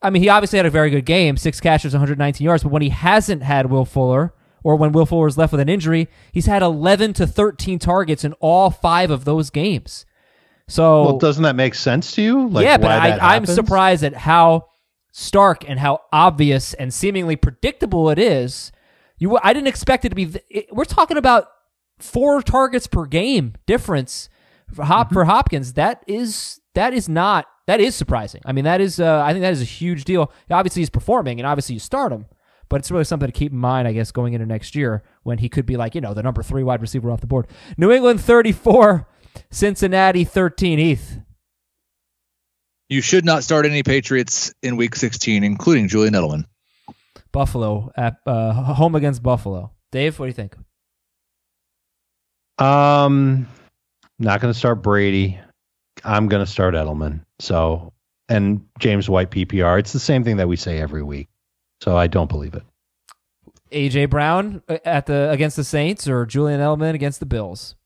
I 0.00 0.08
mean, 0.08 0.22
he 0.22 0.30
obviously 0.30 0.56
had 0.56 0.64
a 0.64 0.70
very 0.70 0.88
good 0.88 1.04
game, 1.04 1.36
six 1.36 1.60
catches, 1.60 1.92
119 1.92 2.42
yards. 2.42 2.62
But 2.62 2.72
when 2.72 2.80
he 2.80 2.88
hasn't 2.88 3.42
had 3.42 3.70
Will 3.70 3.84
Fuller, 3.84 4.32
or 4.64 4.76
when 4.76 4.92
Will 4.92 5.04
Fuller 5.04 5.26
is 5.26 5.36
left 5.36 5.52
with 5.52 5.60
an 5.60 5.68
injury, 5.68 6.08
he's 6.32 6.46
had 6.46 6.62
11 6.62 7.12
to 7.14 7.26
13 7.26 7.78
targets 7.78 8.24
in 8.24 8.32
all 8.40 8.70
five 8.70 9.10
of 9.10 9.26
those 9.26 9.50
games. 9.50 10.06
So 10.70 11.02
Well, 11.02 11.18
doesn't 11.18 11.42
that 11.42 11.56
make 11.56 11.74
sense 11.74 12.12
to 12.12 12.22
you? 12.22 12.48
Like 12.48 12.64
yeah, 12.64 12.78
but 12.78 12.90
I, 12.92 13.36
I'm 13.36 13.44
surprised 13.46 14.04
at 14.04 14.14
how 14.14 14.68
stark 15.12 15.68
and 15.68 15.78
how 15.80 16.00
obvious 16.12 16.74
and 16.74 16.94
seemingly 16.94 17.34
predictable 17.36 18.08
it 18.10 18.18
is. 18.18 18.70
You, 19.18 19.36
I 19.42 19.52
didn't 19.52 19.66
expect 19.66 20.04
it 20.04 20.10
to 20.10 20.14
be. 20.14 20.32
It, 20.48 20.68
we're 20.72 20.84
talking 20.84 21.16
about 21.16 21.48
four 21.98 22.40
targets 22.40 22.86
per 22.86 23.04
game 23.04 23.54
difference 23.66 24.28
for, 24.72 24.84
Hop, 24.84 25.08
Mm-hmm. 25.08 25.14
for 25.14 25.24
Hopkins. 25.24 25.72
That 25.74 26.04
is 26.06 26.60
that 26.74 26.94
is 26.94 27.08
not 27.08 27.46
that 27.66 27.80
is 27.80 27.94
surprising. 27.96 28.40
I 28.44 28.52
mean, 28.52 28.64
that 28.64 28.80
is 28.80 29.00
uh, 29.00 29.22
I 29.24 29.32
think 29.32 29.42
that 29.42 29.52
is 29.52 29.60
a 29.60 29.64
huge 29.64 30.04
deal. 30.04 30.32
Obviously, 30.50 30.80
he's 30.82 30.90
performing, 30.90 31.40
and 31.40 31.46
obviously 31.46 31.74
you 31.74 31.80
start 31.80 32.12
him. 32.12 32.26
But 32.68 32.76
it's 32.78 32.90
really 32.92 33.02
something 33.02 33.26
to 33.26 33.32
keep 33.32 33.50
in 33.50 33.58
mind, 33.58 33.88
I 33.88 33.92
guess, 33.92 34.12
going 34.12 34.32
into 34.32 34.46
next 34.46 34.76
year 34.76 35.02
when 35.24 35.38
he 35.38 35.48
could 35.48 35.66
be 35.66 35.76
like, 35.76 35.96
you 35.96 36.00
know, 36.00 36.14
the 36.14 36.22
number 36.22 36.40
three 36.40 36.62
wide 36.62 36.80
receiver 36.80 37.10
off 37.10 37.20
the 37.20 37.26
board. 37.26 37.48
New 37.76 37.90
England 37.90 38.20
34, 38.20 39.08
Cincinnati 39.50 40.24
13. 40.24 40.78
Heath. 40.78 41.20
You 42.88 43.00
should 43.00 43.24
not 43.24 43.44
start 43.44 43.66
any 43.66 43.82
Patriots 43.82 44.52
in 44.62 44.76
Week 44.76 44.96
16, 44.96 45.44
including 45.44 45.88
Julian 45.88 46.14
Edelman. 46.14 46.44
Buffalo 47.32 47.92
at 47.96 48.16
uh, 48.26 48.52
home 48.52 48.94
against 48.94 49.22
Buffalo. 49.22 49.70
Dave, 49.92 50.18
what 50.18 50.26
do 50.26 50.28
you 50.28 50.34
think? 50.34 50.56
Um, 52.58 53.46
not 54.18 54.40
going 54.40 54.52
to 54.52 54.58
start 54.58 54.82
Brady. 54.82 55.38
I'm 56.04 56.28
going 56.28 56.44
to 56.44 56.50
start 56.50 56.74
Edelman. 56.74 57.24
So, 57.38 57.92
and 58.28 58.66
James 58.78 59.08
White 59.08 59.30
PPR. 59.30 59.78
It's 59.78 59.92
the 59.92 60.00
same 60.00 60.24
thing 60.24 60.38
that 60.38 60.48
we 60.48 60.56
say 60.56 60.78
every 60.78 61.02
week. 61.02 61.28
So 61.80 61.96
I 61.96 62.06
don't 62.06 62.28
believe 62.28 62.54
it. 62.54 62.62
AJ 63.72 64.10
Brown 64.10 64.62
uh, 64.68 64.78
at 64.84 65.06
the 65.06 65.30
against 65.30 65.56
the 65.56 65.64
Saints 65.64 66.08
or 66.08 66.26
Julian 66.26 66.60
Edelman 66.60 66.94
against 66.94 67.20
the 67.20 67.26
Bills? 67.26 67.76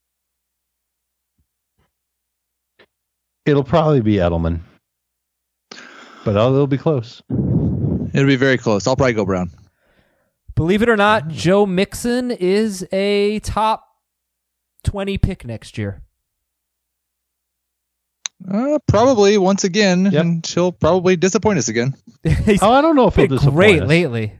It'll 3.46 3.64
probably 3.64 4.00
be 4.00 4.14
Edelman, 4.14 4.60
but 6.24 6.30
it'll 6.30 6.54
it'll 6.54 6.66
be 6.66 6.78
close. 6.78 7.22
It'll 7.30 8.26
be 8.26 8.36
very 8.36 8.56
close. 8.58 8.86
I'll 8.86 8.96
probably 8.96 9.12
go 9.14 9.24
Brown. 9.26 9.50
Believe 10.54 10.82
it 10.82 10.88
or 10.88 10.96
not, 10.96 11.28
Joe 11.28 11.66
Mixon 11.66 12.30
is 12.30 12.86
a 12.92 13.40
top 13.40 13.84
20 14.84 15.18
pick 15.18 15.44
next 15.44 15.76
year. 15.76 16.00
Uh, 18.50 18.78
probably 18.86 19.38
once 19.38 19.64
again, 19.64 20.04
Yep. 20.06 20.14
and 20.14 20.46
she'll 20.46 20.72
probably 20.72 21.16
disappoint 21.16 21.58
us 21.58 21.68
again. 21.68 21.94
Oh, 22.62 22.72
I 22.72 22.80
don't 22.80 22.96
know 22.96 23.06
if 23.08 23.16
he'll 23.16 23.24
been 23.26 23.36
disappoint 23.36 23.54
great 23.56 23.82
us. 23.82 23.88
lately. 23.88 24.32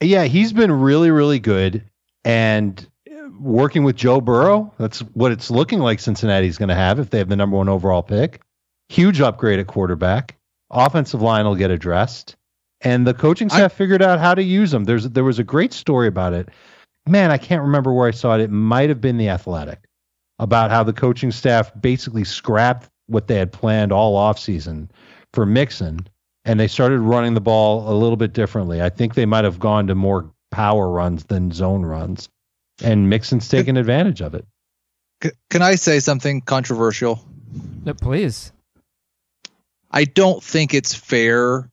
Yeah, 0.00 0.24
he's 0.24 0.52
been 0.52 0.72
really, 0.72 1.10
really 1.10 1.38
good. 1.40 1.84
And 2.24 2.86
working 3.40 3.84
with 3.84 3.96
Joe 3.96 4.20
Burrow, 4.20 4.72
that's 4.78 5.00
what 5.00 5.32
it's 5.32 5.50
looking 5.50 5.80
like 5.80 6.00
Cincinnati's 6.00 6.58
going 6.58 6.68
to 6.68 6.74
have 6.74 6.98
if 6.98 7.10
they 7.10 7.18
have 7.18 7.28
the 7.28 7.36
number 7.36 7.56
one 7.56 7.68
overall 7.68 8.02
pick. 8.02 8.40
Huge 8.88 9.20
upgrade 9.20 9.58
at 9.58 9.66
quarterback. 9.66 10.36
Offensive 10.70 11.22
line 11.22 11.44
will 11.44 11.54
get 11.54 11.70
addressed. 11.70 12.36
And 12.80 13.06
the 13.06 13.14
coaching 13.14 13.50
I- 13.50 13.56
staff 13.56 13.72
figured 13.72 14.02
out 14.02 14.20
how 14.20 14.34
to 14.34 14.42
use 14.42 14.70
them. 14.70 14.84
There's 14.84 15.08
there 15.08 15.24
was 15.24 15.38
a 15.38 15.44
great 15.44 15.72
story 15.72 16.08
about 16.08 16.32
it. 16.32 16.48
Man, 17.06 17.30
I 17.30 17.38
can't 17.38 17.62
remember 17.62 17.92
where 17.92 18.08
I 18.08 18.12
saw 18.12 18.34
it. 18.34 18.40
It 18.40 18.50
might 18.50 18.88
have 18.88 19.00
been 19.00 19.16
the 19.16 19.30
Athletic 19.30 19.84
about 20.38 20.70
how 20.70 20.82
the 20.82 20.92
coaching 20.92 21.32
staff 21.32 21.72
basically 21.80 22.24
scrapped 22.24 22.88
what 23.06 23.26
they 23.26 23.36
had 23.36 23.50
planned 23.52 23.92
all 23.92 24.16
offseason 24.16 24.88
for 25.32 25.46
Mixon 25.46 26.06
and 26.44 26.58
they 26.58 26.66
started 26.66 27.00
running 27.00 27.34
the 27.34 27.40
ball 27.40 27.90
a 27.90 27.94
little 27.94 28.16
bit 28.16 28.32
differently. 28.32 28.80
I 28.80 28.88
think 28.88 29.14
they 29.14 29.26
might 29.26 29.44
have 29.44 29.58
gone 29.58 29.86
to 29.88 29.94
more 29.94 30.30
power 30.50 30.88
runs 30.90 31.24
than 31.24 31.52
zone 31.52 31.84
runs, 31.84 32.28
and 32.82 33.08
Mixon's 33.08 33.48
taking 33.48 33.76
advantage 33.76 34.20
of 34.20 34.34
it. 34.34 34.46
Can 35.50 35.62
I 35.62 35.74
say 35.74 36.00
something 36.00 36.40
controversial? 36.42 37.24
No, 37.84 37.94
please. 37.94 38.52
I 39.90 40.04
don't 40.04 40.42
think 40.42 40.74
it's 40.74 40.94
fair 40.94 41.70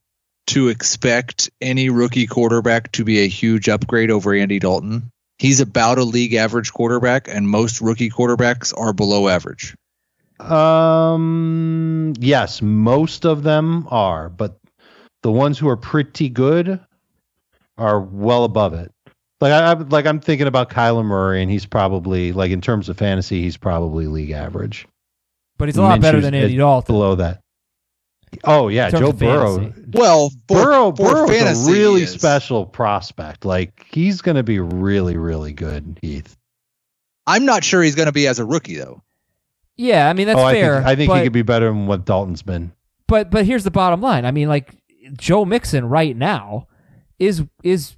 to 0.47 0.69
expect 0.69 1.49
any 1.61 1.89
rookie 1.89 2.27
quarterback 2.27 2.91
to 2.93 3.03
be 3.03 3.19
a 3.19 3.27
huge 3.27 3.67
upgrade 3.67 4.11
over 4.11 4.33
Andy 4.33 4.59
Dalton. 4.59 5.11
He's 5.37 5.59
about 5.59 5.97
a 5.97 6.03
league 6.03 6.33
average 6.33 6.71
quarterback, 6.71 7.27
and 7.27 7.49
most 7.49 7.81
rookie 7.81 8.09
quarterbacks 8.09 8.73
are 8.77 8.93
below 8.93 9.27
average. 9.27 9.75
Um, 10.39 12.13
yes, 12.19 12.61
most 12.61 13.25
of 13.25 13.43
them 13.43 13.87
are, 13.89 14.29
but 14.29 14.57
the 15.23 15.31
ones 15.31 15.57
who 15.59 15.67
are 15.67 15.77
pretty 15.77 16.29
good 16.29 16.79
are 17.77 17.99
well 17.99 18.43
above 18.43 18.73
it. 18.73 18.91
Like 19.41 19.51
I, 19.51 19.71
I 19.71 19.73
like 19.73 20.05
I'm 20.05 20.19
thinking 20.19 20.47
about 20.47 20.69
Kyler 20.69 21.03
Murray, 21.05 21.41
and 21.41 21.51
he's 21.51 21.65
probably 21.65 22.31
like 22.31 22.51
in 22.51 22.61
terms 22.61 22.89
of 22.89 22.97
fantasy, 22.97 23.41
he's 23.41 23.57
probably 23.57 24.07
league 24.07 24.31
average. 24.31 24.87
But 25.57 25.67
he's 25.67 25.77
a 25.77 25.81
lot 25.81 26.01
better 26.01 26.21
than 26.21 26.33
Andy 26.33 26.55
at- 26.55 26.57
Dalton. 26.57 26.93
Below 26.93 27.15
that. 27.15 27.41
Oh 28.43 28.67
yeah, 28.67 28.89
Joe 28.89 29.11
Burrow. 29.11 29.57
fantasy. 29.57 29.83
Well, 29.93 30.29
for, 30.47 30.63
Burrow, 30.63 30.91
for 30.91 31.11
Burrow's 31.11 31.29
fantasy, 31.29 31.71
a 31.71 31.73
really 31.73 32.01
is. 32.03 32.11
special 32.11 32.65
prospect. 32.65 33.45
Like 33.45 33.85
he's 33.89 34.21
going 34.21 34.35
to 34.35 34.43
be 34.43 34.59
really, 34.59 35.15
really 35.15 35.53
good. 35.53 35.99
Heath. 36.01 36.35
I'm 37.27 37.45
not 37.45 37.63
sure 37.63 37.81
he's 37.81 37.95
going 37.95 38.07
to 38.07 38.11
be 38.11 38.27
as 38.27 38.39
a 38.39 38.45
rookie 38.45 38.75
though. 38.75 39.01
Yeah, 39.77 40.09
I 40.09 40.13
mean 40.13 40.27
that's 40.27 40.39
oh, 40.39 40.43
I 40.43 40.53
fair. 40.53 40.77
think 40.77 40.87
I 40.87 40.95
think 40.95 41.09
but, 41.09 41.17
he 41.17 41.23
could 41.23 41.33
be 41.33 41.41
better 41.41 41.67
than 41.67 41.87
what 41.87 42.05
Dalton's 42.05 42.41
been. 42.41 42.71
but 43.07 43.31
but 43.31 43.45
here's 43.45 43.63
the 43.63 43.71
bottom 43.71 44.01
line. 44.01 44.25
I 44.25 44.31
mean, 44.31 44.47
like 44.47 44.75
Joe 45.17 45.45
Mixon 45.45 45.87
right 45.87 46.15
now 46.15 46.67
is 47.19 47.43
is 47.63 47.95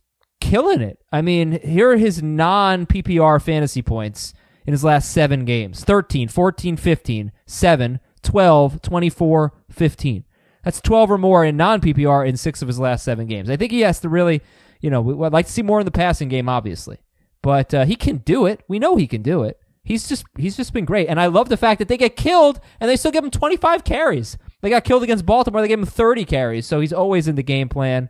killing 0.47 0.81
it. 0.81 0.99
I 1.11 1.21
mean, 1.21 1.59
here 1.61 1.91
are 1.91 1.97
his 1.97 2.23
non 2.23 2.85
PPR 2.85 3.41
fantasy 3.41 3.81
points 3.81 4.33
in 4.65 4.71
his 4.73 4.83
last 4.83 5.11
seven 5.11 5.45
games 5.45 5.83
13, 5.83 6.27
14, 6.29 6.77
15, 6.77 7.31
7, 7.45 7.99
12, 8.23 8.81
24, 8.81 9.53
15. 9.69 10.23
That's 10.63 10.81
12 10.81 11.11
or 11.11 11.17
more 11.17 11.45
in 11.45 11.57
non 11.57 11.81
PPR 11.81 12.27
in 12.27 12.37
six 12.37 12.61
of 12.61 12.67
his 12.67 12.79
last 12.79 13.03
seven 13.03 13.27
games. 13.27 13.49
I 13.49 13.57
think 13.57 13.71
he 13.71 13.81
has 13.81 13.99
to 14.01 14.09
really, 14.09 14.41
you 14.81 14.89
know, 14.89 15.23
I'd 15.23 15.33
like 15.33 15.47
to 15.47 15.51
see 15.51 15.61
more 15.61 15.79
in 15.79 15.85
the 15.85 15.91
passing 15.91 16.29
game, 16.29 16.49
obviously, 16.49 16.99
but 17.41 17.73
uh, 17.73 17.85
he 17.85 17.95
can 17.95 18.17
do 18.17 18.45
it. 18.45 18.61
We 18.67 18.79
know 18.79 18.95
he 18.95 19.07
can 19.07 19.21
do 19.21 19.43
it. 19.43 19.59
He's 19.83 20.09
just 20.09 20.25
he's 20.37 20.57
just 20.57 20.73
been 20.73 20.83
great, 20.83 21.07
and 21.07 21.19
I 21.19 21.27
love 21.27 21.47
the 21.47 21.55
fact 21.55 21.79
that 21.79 21.87
they 21.87 21.95
get 21.95 22.17
killed 22.17 22.59
and 22.81 22.89
they 22.89 22.97
still 22.97 23.11
give 23.11 23.23
him 23.23 23.31
25 23.31 23.85
carries. 23.85 24.37
They 24.61 24.69
got 24.69 24.83
killed 24.83 25.03
against 25.03 25.25
Baltimore. 25.25 25.61
They 25.61 25.69
gave 25.69 25.79
him 25.79 25.85
30 25.85 26.25
carries, 26.25 26.65
so 26.65 26.81
he's 26.81 26.91
always 26.91 27.29
in 27.29 27.35
the 27.35 27.43
game 27.43 27.69
plan. 27.69 28.09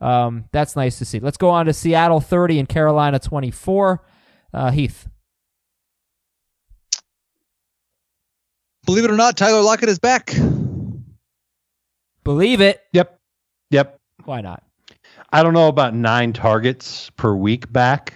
Um, 0.00 0.44
that's 0.52 0.76
nice 0.76 0.98
to 0.98 1.04
see. 1.04 1.18
Let's 1.20 1.36
go 1.36 1.50
on 1.50 1.66
to 1.66 1.72
Seattle 1.72 2.20
30 2.20 2.60
and 2.60 2.68
Carolina 2.68 3.18
24. 3.18 4.04
Uh, 4.54 4.70
Heath. 4.70 5.08
Believe 8.86 9.04
it 9.04 9.10
or 9.10 9.16
not, 9.16 9.36
Tyler 9.36 9.60
Lockett 9.60 9.90
is 9.90 9.98
back. 9.98 10.34
Believe 12.24 12.60
it. 12.60 12.80
Yep. 12.92 13.20
Yep. 13.70 14.00
Why 14.24 14.40
not? 14.40 14.62
I 15.30 15.42
don't 15.42 15.52
know 15.52 15.68
about 15.68 15.94
nine 15.94 16.32
targets 16.32 17.10
per 17.10 17.34
week 17.34 17.70
back, 17.70 18.14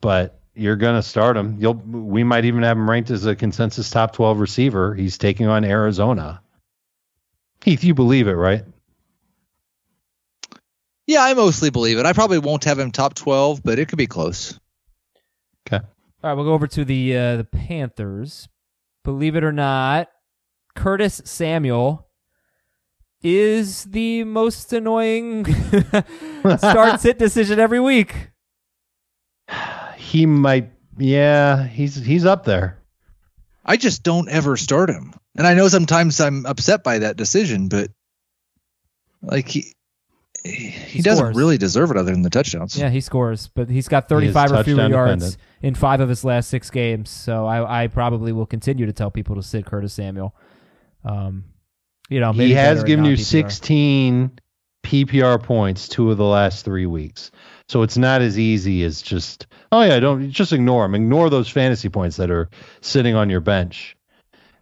but 0.00 0.40
you're 0.54 0.76
gonna 0.76 1.02
start 1.02 1.36
him. 1.36 1.56
You'll 1.58 1.74
we 1.74 2.22
might 2.22 2.44
even 2.44 2.62
have 2.62 2.76
him 2.76 2.88
ranked 2.88 3.10
as 3.10 3.26
a 3.26 3.34
consensus 3.34 3.90
top 3.90 4.12
twelve 4.12 4.38
receiver. 4.38 4.94
He's 4.94 5.18
taking 5.18 5.46
on 5.46 5.64
Arizona. 5.64 6.40
Heath, 7.64 7.82
you 7.82 7.94
believe 7.94 8.28
it, 8.28 8.34
right? 8.34 8.64
Yeah, 11.08 11.24
I 11.24 11.32
mostly 11.32 11.70
believe 11.70 11.96
it. 11.98 12.04
I 12.04 12.12
probably 12.12 12.38
won't 12.38 12.64
have 12.64 12.78
him 12.78 12.92
top 12.92 13.14
12, 13.14 13.62
but 13.64 13.78
it 13.78 13.88
could 13.88 13.96
be 13.96 14.06
close. 14.06 14.60
Okay. 15.66 15.82
All 16.22 16.30
right, 16.30 16.34
we'll 16.34 16.44
go 16.44 16.52
over 16.52 16.66
to 16.66 16.84
the 16.84 17.16
uh, 17.16 17.36
the 17.38 17.44
Panthers. 17.44 18.46
Believe 19.04 19.34
it 19.34 19.42
or 19.42 19.52
not, 19.52 20.08
Curtis 20.74 21.22
Samuel 21.24 22.06
is 23.22 23.84
the 23.84 24.22
most 24.24 24.70
annoying 24.74 25.46
start 26.58 27.00
sit 27.00 27.18
decision 27.18 27.58
every 27.58 27.80
week. 27.80 28.30
He 29.96 30.26
might 30.26 30.72
yeah, 30.98 31.66
he's 31.66 31.96
he's 31.96 32.26
up 32.26 32.44
there. 32.44 32.82
I 33.64 33.78
just 33.78 34.02
don't 34.02 34.28
ever 34.28 34.58
start 34.58 34.90
him. 34.90 35.14
And 35.36 35.46
I 35.46 35.54
know 35.54 35.68
sometimes 35.68 36.20
I'm 36.20 36.44
upset 36.44 36.84
by 36.84 36.98
that 36.98 37.16
decision, 37.16 37.68
but 37.68 37.90
like 39.22 39.48
he 39.48 39.72
he, 40.50 41.02
doesn't 41.02 41.24
scores. 41.24 41.36
really 41.36 41.58
deserve 41.58 41.90
it 41.90 41.96
other 41.96 42.12
than 42.12 42.22
the 42.22 42.30
touchdowns. 42.30 42.76
Yeah, 42.78 42.90
he 42.90 43.00
scores, 43.00 43.48
but 43.48 43.68
he's 43.68 43.88
got 43.88 44.04
He 44.04 44.08
35 44.08 44.52
or 44.52 44.64
fewer 44.64 44.88
yards 44.88 45.12
dependent. 45.32 45.36
in 45.62 45.74
five 45.74 46.00
of 46.00 46.08
his 46.08 46.24
last 46.24 46.48
six 46.48 46.70
games. 46.70 47.10
So 47.10 47.46
I, 47.46 47.84
I 47.84 47.86
probably 47.88 48.32
will 48.32 48.46
continue 48.46 48.86
to 48.86 48.92
tell 48.92 49.10
people 49.10 49.36
to 49.36 49.42
sit 49.42 49.66
Curtis 49.66 49.92
Samuel. 49.92 50.34
Um, 51.04 51.44
you 52.08 52.20
know, 52.20 52.32
maybe 52.32 52.48
he 52.48 52.54
has 52.54 52.84
given 52.84 53.04
you 53.04 53.12
non-PPR. 53.12 53.24
16 53.26 54.38
PPR 54.84 55.42
points 55.42 55.88
two 55.88 56.10
of 56.10 56.16
the 56.16 56.24
last 56.24 56.64
three 56.64 56.86
weeks. 56.86 57.30
So 57.68 57.82
it's 57.82 57.98
not 57.98 58.22
as 58.22 58.38
easy 58.38 58.82
as 58.84 59.02
just, 59.02 59.46
oh 59.70 59.82
yeah, 59.82 60.00
don't 60.00 60.30
just 60.30 60.52
ignore 60.52 60.84
them. 60.84 60.94
Ignore 60.94 61.28
those 61.30 61.48
fantasy 61.48 61.88
points 61.90 62.16
that 62.16 62.30
are 62.30 62.48
sitting 62.80 63.14
on 63.14 63.28
your 63.28 63.40
bench. 63.40 63.94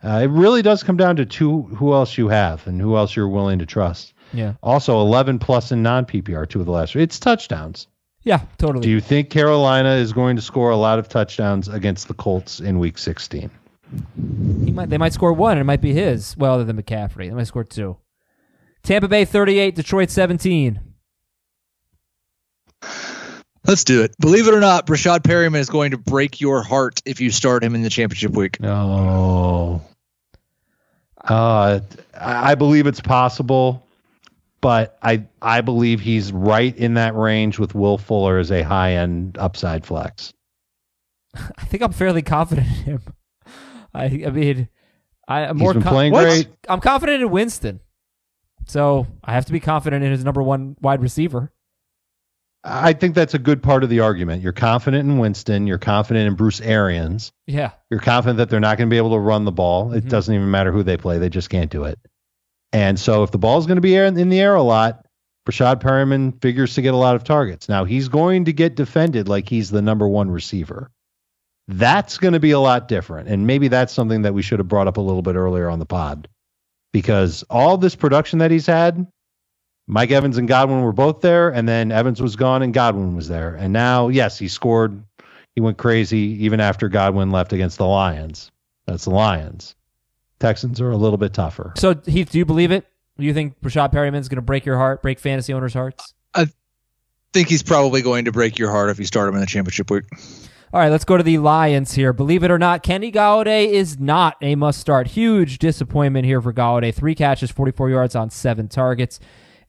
Uh, 0.02 0.20
it 0.24 0.30
really 0.30 0.62
does 0.62 0.82
come 0.82 0.96
down 0.96 1.16
to 1.16 1.26
two 1.26 1.62
who 1.62 1.92
else 1.92 2.18
you 2.18 2.28
have 2.28 2.66
and 2.66 2.80
who 2.80 2.96
else 2.96 3.14
you're 3.16 3.28
willing 3.28 3.58
to 3.60 3.66
trust. 3.66 4.12
Yeah, 4.32 4.54
Also, 4.62 5.00
11 5.00 5.38
plus 5.38 5.72
in 5.72 5.82
non 5.82 6.04
PPR 6.04 6.48
two 6.48 6.60
of 6.60 6.66
the 6.66 6.72
last 6.72 6.92
three. 6.92 7.02
It's 7.02 7.18
touchdowns. 7.18 7.86
yeah, 8.22 8.40
totally. 8.58 8.82
Do 8.82 8.90
you 8.90 9.00
think 9.00 9.30
Carolina 9.30 9.94
is 9.94 10.12
going 10.12 10.36
to 10.36 10.42
score 10.42 10.70
a 10.70 10.76
lot 10.76 10.98
of 10.98 11.08
touchdowns 11.08 11.68
against 11.68 12.08
the 12.08 12.14
Colts 12.14 12.60
in 12.60 12.78
week 12.78 12.98
16? 12.98 13.50
He 14.64 14.72
might. 14.72 14.90
They 14.90 14.98
might 14.98 15.12
score 15.12 15.32
one, 15.32 15.58
it 15.58 15.64
might 15.64 15.80
be 15.80 15.92
his. 15.92 16.36
Well, 16.36 16.54
other 16.54 16.64
than 16.64 16.80
McCaffrey, 16.80 17.28
they 17.28 17.34
might 17.34 17.46
score 17.46 17.64
two. 17.64 17.96
Tampa 18.82 19.08
Bay 19.08 19.24
38, 19.24 19.74
Detroit 19.76 20.10
17. 20.10 20.80
Let's 23.64 23.82
do 23.84 24.02
it. 24.02 24.14
Believe 24.20 24.46
it 24.46 24.54
or 24.54 24.60
not, 24.60 24.86
Breshad 24.86 25.20
Perriman 25.20 25.58
is 25.58 25.70
going 25.70 25.90
to 25.90 25.98
break 25.98 26.40
your 26.40 26.62
heart 26.62 27.02
if 27.04 27.20
you 27.20 27.30
start 27.30 27.64
him 27.64 27.74
in 27.74 27.82
the 27.82 27.90
championship 27.90 28.32
week. 28.32 28.60
No. 28.60 29.82
Uh, 31.28 31.80
I 32.14 32.50
I 32.50 32.54
believe 32.54 32.86
it's 32.86 33.00
possible, 33.00 33.84
but 34.60 34.98
I 35.02 35.24
I 35.40 35.60
believe 35.60 36.00
he's 36.00 36.32
right 36.32 36.76
in 36.76 36.94
that 36.94 37.14
range 37.14 37.58
with 37.58 37.74
Will 37.74 37.98
Fuller 37.98 38.38
as 38.38 38.50
a 38.50 38.62
high 38.62 38.92
end 38.94 39.36
upside 39.38 39.84
flex. 39.86 40.32
I 41.34 41.64
think 41.64 41.82
I'm 41.82 41.92
fairly 41.92 42.22
confident 42.22 42.66
in 42.66 42.72
him. 42.74 43.02
I, 43.94 44.04
I 44.04 44.30
mean, 44.30 44.68
I, 45.28 45.40
I'm 45.46 45.56
more. 45.58 45.72
been 45.74 45.82
con- 45.82 45.92
playing 45.92 46.12
What? 46.12 46.24
great. 46.24 46.48
I'm 46.68 46.80
confident 46.80 47.22
in 47.22 47.30
Winston, 47.30 47.80
so 48.66 49.06
I 49.24 49.32
have 49.34 49.46
to 49.46 49.52
be 49.52 49.60
confident 49.60 50.04
in 50.04 50.10
his 50.12 50.24
number 50.24 50.42
one 50.42 50.76
wide 50.80 51.00
receiver. 51.02 51.52
I 52.68 52.94
think 52.94 53.14
that's 53.14 53.34
a 53.34 53.38
good 53.38 53.62
part 53.62 53.84
of 53.84 53.90
the 53.90 54.00
argument. 54.00 54.42
You're 54.42 54.52
confident 54.52 55.08
in 55.08 55.18
Winston. 55.18 55.68
You're 55.68 55.78
confident 55.78 56.26
in 56.26 56.34
Bruce 56.34 56.60
Arians. 56.60 57.30
Yeah, 57.46 57.70
You're 57.90 58.00
confident 58.00 58.38
that 58.38 58.50
they're 58.50 58.58
not 58.58 58.76
going 58.76 58.88
to 58.88 58.92
be 58.92 58.96
able 58.96 59.12
to 59.12 59.20
run 59.20 59.44
the 59.44 59.52
ball. 59.52 59.92
It 59.92 60.04
Mhm. 60.04 60.08
doesn't 60.08 60.34
even 60.34 60.50
matter 60.50 60.72
who 60.72 60.82
they 60.82 60.96
play; 60.96 61.18
they 61.18 61.28
just 61.28 61.48
can't 61.48 61.70
do 61.70 61.84
it. 61.84 61.98
And 62.72 62.98
so, 62.98 63.22
if 63.22 63.30
the 63.30 63.38
ball's 63.38 63.66
going 63.66 63.76
to 63.76 63.80
be 63.82 63.94
in 63.94 64.28
the 64.28 64.40
air 64.40 64.54
a 64.54 64.62
lot, 64.62 65.06
Breshad 65.46 65.80
Perriman 65.80 66.40
figures 66.42 66.74
to 66.74 66.82
get 66.82 66.92
a 66.92 66.98
lot 66.98 67.14
of 67.14 67.22
targets. 67.22 67.68
Now 67.68 67.84
he's 67.84 68.08
going 68.08 68.46
to 68.46 68.52
get 68.52 68.74
defended 68.74 69.28
like 69.28 69.48
he's 69.48 69.70
the 69.70 69.80
number 69.80 70.08
one 70.08 70.30
receiver. 70.30 70.90
That's 71.68 72.18
going 72.18 72.34
to 72.34 72.40
be 72.40 72.50
a 72.50 72.60
lot 72.60 72.88
different, 72.88 73.28
and 73.28 73.46
maybe 73.46 73.68
that's 73.68 73.92
something 73.92 74.22
that 74.22 74.34
we 74.34 74.42
should 74.42 74.58
have 74.58 74.68
brought 74.68 74.88
up 74.88 74.96
a 74.96 75.00
little 75.00 75.22
bit 75.22 75.36
earlier 75.36 75.68
on 75.68 75.78
the 75.78 75.86
pod, 75.86 76.28
because 76.92 77.44
all 77.48 77.76
this 77.76 77.94
production 77.94 78.40
that 78.40 78.50
he's 78.50 78.66
had, 78.66 79.06
Mike 79.86 80.10
Evans 80.10 80.36
and 80.36 80.48
Godwin 80.48 80.82
were 80.82 80.92
both 80.92 81.20
there, 81.20 81.48
and 81.50 81.68
then 81.68 81.92
Evans 81.92 82.20
was 82.20 82.34
gone 82.34 82.62
and 82.62 82.74
Godwin 82.74 83.14
was 83.14 83.28
there, 83.28 83.54
and 83.54 83.72
now 83.72 84.08
yes, 84.08 84.38
he 84.38 84.48
scored. 84.48 85.02
He 85.54 85.60
went 85.60 85.78
crazy 85.78 86.44
even 86.44 86.60
after 86.60 86.88
Godwin 86.88 87.30
left 87.30 87.52
against 87.52 87.78
the 87.78 87.86
Lions. 87.86 88.50
That's 88.86 89.04
the 89.04 89.10
Lions. 89.10 89.75
Texans 90.38 90.80
are 90.80 90.90
a 90.90 90.96
little 90.96 91.18
bit 91.18 91.32
tougher. 91.32 91.72
So 91.76 91.94
Heath, 92.06 92.30
do 92.30 92.38
you 92.38 92.44
believe 92.44 92.70
it? 92.70 92.86
Do 93.18 93.24
you 93.24 93.32
think 93.32 93.60
Rashad 93.62 93.92
Perriman's 93.92 94.28
going 94.28 94.36
to 94.36 94.42
break 94.42 94.66
your 94.66 94.76
heart, 94.76 95.02
break 95.02 95.18
fantasy 95.18 95.52
owners' 95.52 95.72
hearts? 95.72 96.14
I 96.34 96.48
think 97.32 97.48
he's 97.48 97.62
probably 97.62 98.02
going 98.02 98.26
to 98.26 98.32
break 98.32 98.58
your 98.58 98.70
heart 98.70 98.90
if 98.90 98.98
you 98.98 99.06
start 99.06 99.28
him 99.28 99.34
in 99.34 99.40
the 99.40 99.46
championship 99.46 99.90
week. 99.90 100.04
All 100.72 100.80
right, 100.80 100.90
let's 100.90 101.04
go 101.04 101.16
to 101.16 101.22
the 101.22 101.38
Lions 101.38 101.94
here. 101.94 102.12
Believe 102.12 102.42
it 102.42 102.50
or 102.50 102.58
not, 102.58 102.82
Kenny 102.82 103.10
Golladay 103.10 103.68
is 103.68 103.98
not 103.98 104.36
a 104.42 104.56
must 104.56 104.80
start. 104.80 105.06
Huge 105.06 105.58
disappointment 105.58 106.26
here 106.26 106.42
for 106.42 106.52
Golladay. 106.52 106.92
Three 106.94 107.14
catches, 107.14 107.50
44 107.50 107.88
yards 107.88 108.14
on 108.14 108.28
seven 108.28 108.68
targets. 108.68 109.18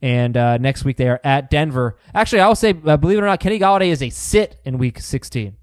And 0.02 0.36
uh, 0.36 0.58
next 0.58 0.84
week 0.84 0.98
they 0.98 1.08
are 1.08 1.22
at 1.24 1.50
Denver. 1.50 1.98
Actually, 2.14 2.42
I 2.42 2.48
will 2.48 2.56
say, 2.56 2.74
uh, 2.86 2.98
believe 2.98 3.20
it 3.20 3.22
or 3.22 3.28
not, 3.28 3.40
Kenny 3.40 3.60
Golladay 3.60 3.88
is 3.88 4.04
a 4.04 4.10
sit 4.10 4.60
in 4.66 4.78
week 4.78 5.00
16. 5.00 5.56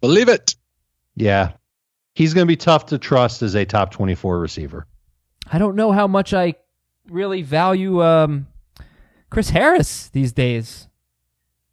Believe 0.00 0.28
it. 0.28 0.54
Yeah. 1.14 1.52
He's 2.20 2.34
going 2.34 2.46
to 2.46 2.48
be 2.50 2.56
tough 2.56 2.84
to 2.86 2.98
trust 2.98 3.40
as 3.40 3.54
a 3.54 3.64
top 3.64 3.92
24 3.92 4.40
receiver. 4.40 4.86
I 5.50 5.56
don't 5.58 5.74
know 5.74 5.90
how 5.90 6.06
much 6.06 6.34
I 6.34 6.52
really 7.08 7.40
value 7.40 8.02
um, 8.02 8.46
Chris 9.30 9.48
Harris 9.48 10.10
these 10.10 10.30
days. 10.30 10.86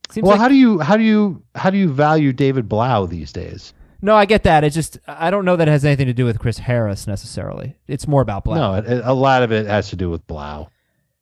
Seems 0.10 0.24
well, 0.24 0.32
like- 0.32 0.40
how 0.40 0.48
do 0.48 0.56
you 0.56 0.80
how 0.80 0.96
do 0.96 1.04
you 1.04 1.44
how 1.54 1.70
do 1.70 1.78
you 1.78 1.90
value 1.90 2.32
David 2.32 2.70
Blough 2.70 3.08
these 3.08 3.34
days? 3.34 3.74
no, 4.02 4.16
I 4.16 4.24
get 4.24 4.44
that. 4.44 4.64
It's 4.64 4.74
just 4.74 4.98
I 5.06 5.32
don't 5.32 5.44
know 5.44 5.58
that 5.58 5.68
it 5.68 5.72
has 5.72 5.84
anything 5.84 6.08
to 6.08 6.14
do 6.14 6.24
with 6.24 6.40
Chris 6.40 6.60
Harris 6.60 7.08
necessarily. 7.08 7.76
It's 7.86 8.08
more 8.08 8.22
about 8.22 8.46
Blough. 8.46 8.56
No, 8.56 8.74
it, 8.76 8.86
it- 8.86 9.02
a 9.04 9.14
lot 9.14 9.44
of 9.44 9.52
it 9.52 9.66
has 9.66 9.90
to 9.90 9.98
do 9.98 10.10
with 10.10 10.26
Blau. 10.28 10.70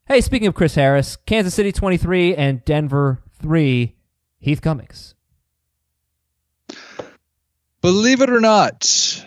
Hey, 0.06 0.22
speaking 0.22 0.48
of 0.48 0.54
Chris 0.54 0.76
Harris, 0.76 1.16
Kansas 1.16 1.56
City 1.56 1.72
23 1.72 2.36
and 2.36 2.64
Denver 2.64 3.24
3, 3.42 3.96
Heath 4.38 4.62
Cummings. 4.62 5.15
Believe 7.86 8.22
it 8.22 8.32
or 8.32 8.42
not, 8.42 9.24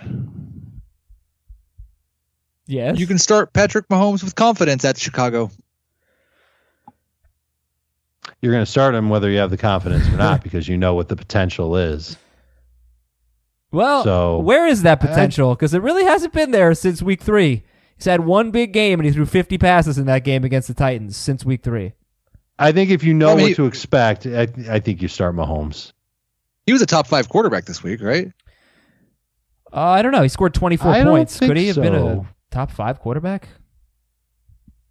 Yes. 2.67 2.99
you 2.99 3.07
can 3.07 3.17
start 3.19 3.53
Patrick 3.53 3.87
Mahomes 3.89 4.25
with 4.25 4.35
confidence 4.35 4.85
at 4.85 4.99
Chicago. 4.99 5.49
You're 8.43 8.51
going 8.53 8.65
to 8.65 8.71
start 8.71 8.97
him 8.97 9.11
whether 9.11 9.31
you 9.31 9.39
have 9.39 9.51
the 9.51 9.57
confidence 9.57 10.09
or 10.09 10.17
not 10.17 10.43
because 10.43 10.67
you 10.67 10.77
know 10.77 10.95
what 10.95 11.09
the 11.09 11.15
potential 11.15 11.77
is. 11.77 12.17
well, 13.71 14.03
so- 14.03 14.39
where 14.41 14.67
is 14.67 14.83
that 14.83 14.99
potential? 14.99 15.55
Because 15.55 15.73
it 15.73 15.81
really 15.83 16.03
hasn't 16.05 16.33
been 16.33 16.51
there 16.51 16.75
since 16.75 17.01
week 17.01 17.23
3. 17.23 17.63
He's 17.97 18.05
had 18.07 18.27
one 18.27 18.51
big 18.51 18.73
game 18.73 18.99
and 18.99 19.07
he 19.07 19.13
threw 19.13 19.25
50 19.25 19.57
passes 19.59 19.99
in 19.99 20.07
that 20.07 20.25
game 20.25 20.43
against 20.43 20.67
the 20.67 20.75
Titans 20.75 21.17
since 21.17 21.45
week 21.45 21.63
3. 21.63 21.93
I 22.59 22.73
think 22.73 22.91
if 22.91 23.05
you 23.05 23.15
know 23.15 23.31
I 23.31 23.35
mean- 23.37 23.47
what 23.51 23.55
to 23.57 23.67
expect, 23.67 24.27
I, 24.27 24.49
I 24.69 24.81
think 24.81 25.01
you 25.01 25.07
start 25.07 25.37
Mahomes. 25.37 25.93
He 26.67 26.73
was 26.73 26.83
a 26.83 26.87
top 26.87 27.07
five 27.07 27.29
quarterback 27.29 27.65
this 27.65 27.85
week, 27.85 28.03
right? 28.03 28.33
Uh, 29.73 29.81
I 29.81 30.03
don't 30.03 30.13
know. 30.13 30.23
He 30.23 30.29
scored 30.29 30.55
24 30.55 30.91
I 30.91 30.99
don't 31.05 31.07
points. 31.09 31.39
think 31.39 31.51
Could 31.51 31.57
he 31.59 31.67
have 31.69 31.77
been 31.77 31.95
a 31.95 32.27
top 32.51 32.71
5 32.71 33.01
quarterback? 33.01 33.49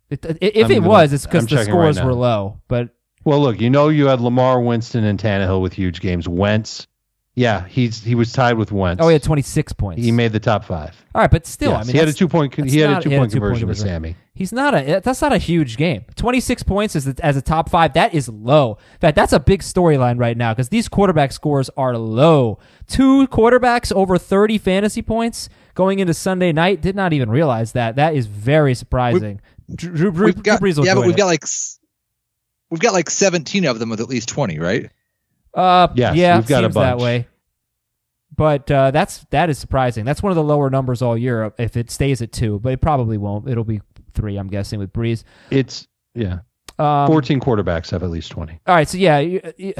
It, 0.09 0.25
i- 0.25 0.38
if 0.41 0.65
I'm 0.65 0.71
it 0.71 0.75
gonna- 0.75 0.88
was, 0.88 1.13
it's 1.13 1.25
because 1.25 1.45
the 1.47 1.55
checking 1.57 1.73
right 1.73 1.93
scores 1.93 2.05
were 2.05 2.13
low. 2.13 2.59
But 2.67 2.89
Well, 3.25 3.41
look, 3.41 3.59
you 3.59 3.69
know 3.69 3.89
you 3.89 4.05
had 4.07 4.21
Lamar, 4.21 4.61
Winston, 4.61 5.03
and 5.03 5.19
Tannehill 5.19 5.61
with 5.61 5.73
huge 5.73 5.99
games. 5.99 6.30
Wentz, 6.30 6.88
yeah, 7.36 7.67
he's 7.67 8.01
he 8.03 8.15
was 8.15 8.32
tied 8.32 8.53
with 8.57 8.71
Wentz. 8.71 9.03
Oh, 9.03 9.09
he 9.09 9.13
had 9.13 9.23
26 9.23 9.73
points. 9.73 10.01
He 10.01 10.11
made 10.13 10.32
the 10.32 10.39
top 10.39 10.63
five. 10.63 10.95
All 11.13 11.21
right, 11.21 11.30
but 11.30 11.45
still, 11.45 11.71
Yes, 11.71 11.84
I 11.84 11.84
mean, 11.88 11.93
he 11.93 11.99
had 11.99 12.07
a 12.07 12.13
two 12.13 12.30
point. 12.30 12.55
He 12.55 12.80
had 12.80 12.89
not- 12.91 13.05
a 13.05 13.09
two 13.09 13.17
point 13.17 13.32
conversion 13.34 13.67
with 13.67 13.78
conversion. 13.80 13.95
Sammy. 14.03 14.15
He's 14.38 14.54
not 14.54 14.76
a. 14.76 15.02
That's 15.04 15.22
not 15.22 15.34
a 15.34 15.40
huge 15.40 15.78
game. 15.78 16.06
26 16.16 16.62
points 16.62 16.96
as 16.96 17.08
a, 17.08 17.16
as 17.24 17.36
a 17.36 17.42
top 17.42 17.70
five. 17.70 17.94
That 17.94 18.14
is 18.14 18.30
low. 18.30 18.78
In 18.94 19.00
fact, 19.00 19.16
that's 19.16 19.34
a 19.34 19.40
big 19.40 19.62
storyline 19.62 20.20
right 20.20 20.38
now 20.38 20.54
because 20.54 20.70
these 20.70 20.88
quarterback 20.88 21.32
scores 21.32 21.72
are 21.76 21.98
low. 21.98 22.60
Two 22.86 23.28
quarterbacks 23.30 23.92
over 23.92 24.20
30 24.20 24.60
fantasy 24.60 25.02
points 25.02 25.50
going 25.74 25.98
into 25.98 26.14
Sunday 26.14 26.52
night. 26.52 26.82
Did 26.82 26.96
not 26.96 27.14
even 27.14 27.32
realize 27.32 27.72
that. 27.72 27.96
That 27.96 28.14
is 28.16 28.28
very 28.28 28.76
surprising. 28.76 29.42
Drew, 29.74 29.92
Drew, 29.96 30.12
Drew, 30.12 30.26
We've 30.28 30.44
got, 30.44 30.62
Brees 30.62 30.78
will 30.78 30.86
yeah, 30.86 30.94
but 30.94 31.02
we've 31.02 31.16
it. 31.16 31.18
got 31.18 31.26
like 31.26 31.44
we've 32.70 32.80
got 32.80 32.94
like 32.94 33.10
17 33.10 33.66
of 33.66 33.80
them 33.80 33.90
with 33.90 34.00
at 34.02 34.08
least 34.08 34.30
20, 34.30 34.60
right? 34.60 34.92
Uh, 35.54 35.88
Yes, 35.96 36.16
yeah, 36.16 36.38
we've 36.38 36.48
got 36.48 36.64
a 36.64 36.68
seems 36.68 36.76
that 36.76 37.00
way. 37.00 37.28
But 38.36 38.70
uh, 38.70 38.92
that's 38.92 39.26
that 39.32 39.50
is 39.50 39.58
surprising. 39.58 40.06
That's 40.06 40.22
one 40.22 40.32
of 40.32 40.36
the 40.36 40.44
lower 40.44 40.70
numbers 40.70 41.02
all 41.02 41.18
year 41.18 41.52
if 41.58 41.76
it 41.76 41.90
stays 41.90 42.22
at 42.22 42.32
two, 42.32 42.60
but 42.60 42.72
it 42.72 42.82
probably 42.82 43.18
won't. 43.18 43.50
It'll 43.50 43.64
be 43.64 43.82
three, 44.18 44.36
I'm 44.38 44.47
guessing, 44.49 44.80
with 44.80 44.91
Brees. 44.91 45.24
It's 45.51 45.88
yeah. 46.13 46.39
Um, 46.80 47.07
Fourteen 47.07 47.39
quarterbacks 47.39 47.89
have 47.91 48.03
at 48.03 48.09
least 48.09 48.32
twenty. 48.32 48.59
All 48.68 48.76
right, 48.76 48.88
so 48.89 48.97
yeah, 48.97 49.20
you, 49.20 49.41
you, 49.57 49.74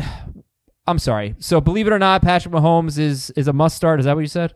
I'm 0.88 1.00
sorry. 1.00 1.36
So 1.40 1.60
believe 1.60 1.86
it 1.88 1.92
or 1.94 2.00
not, 2.00 2.22
Patrick 2.22 2.54
Mahomes 2.54 2.98
is 2.98 3.30
is 3.32 3.48
a 3.50 3.54
must 3.54 3.76
start. 3.76 4.00
Is 4.00 4.06
that 4.06 4.16
what 4.16 4.22
you 4.22 4.28
said, 4.28 4.54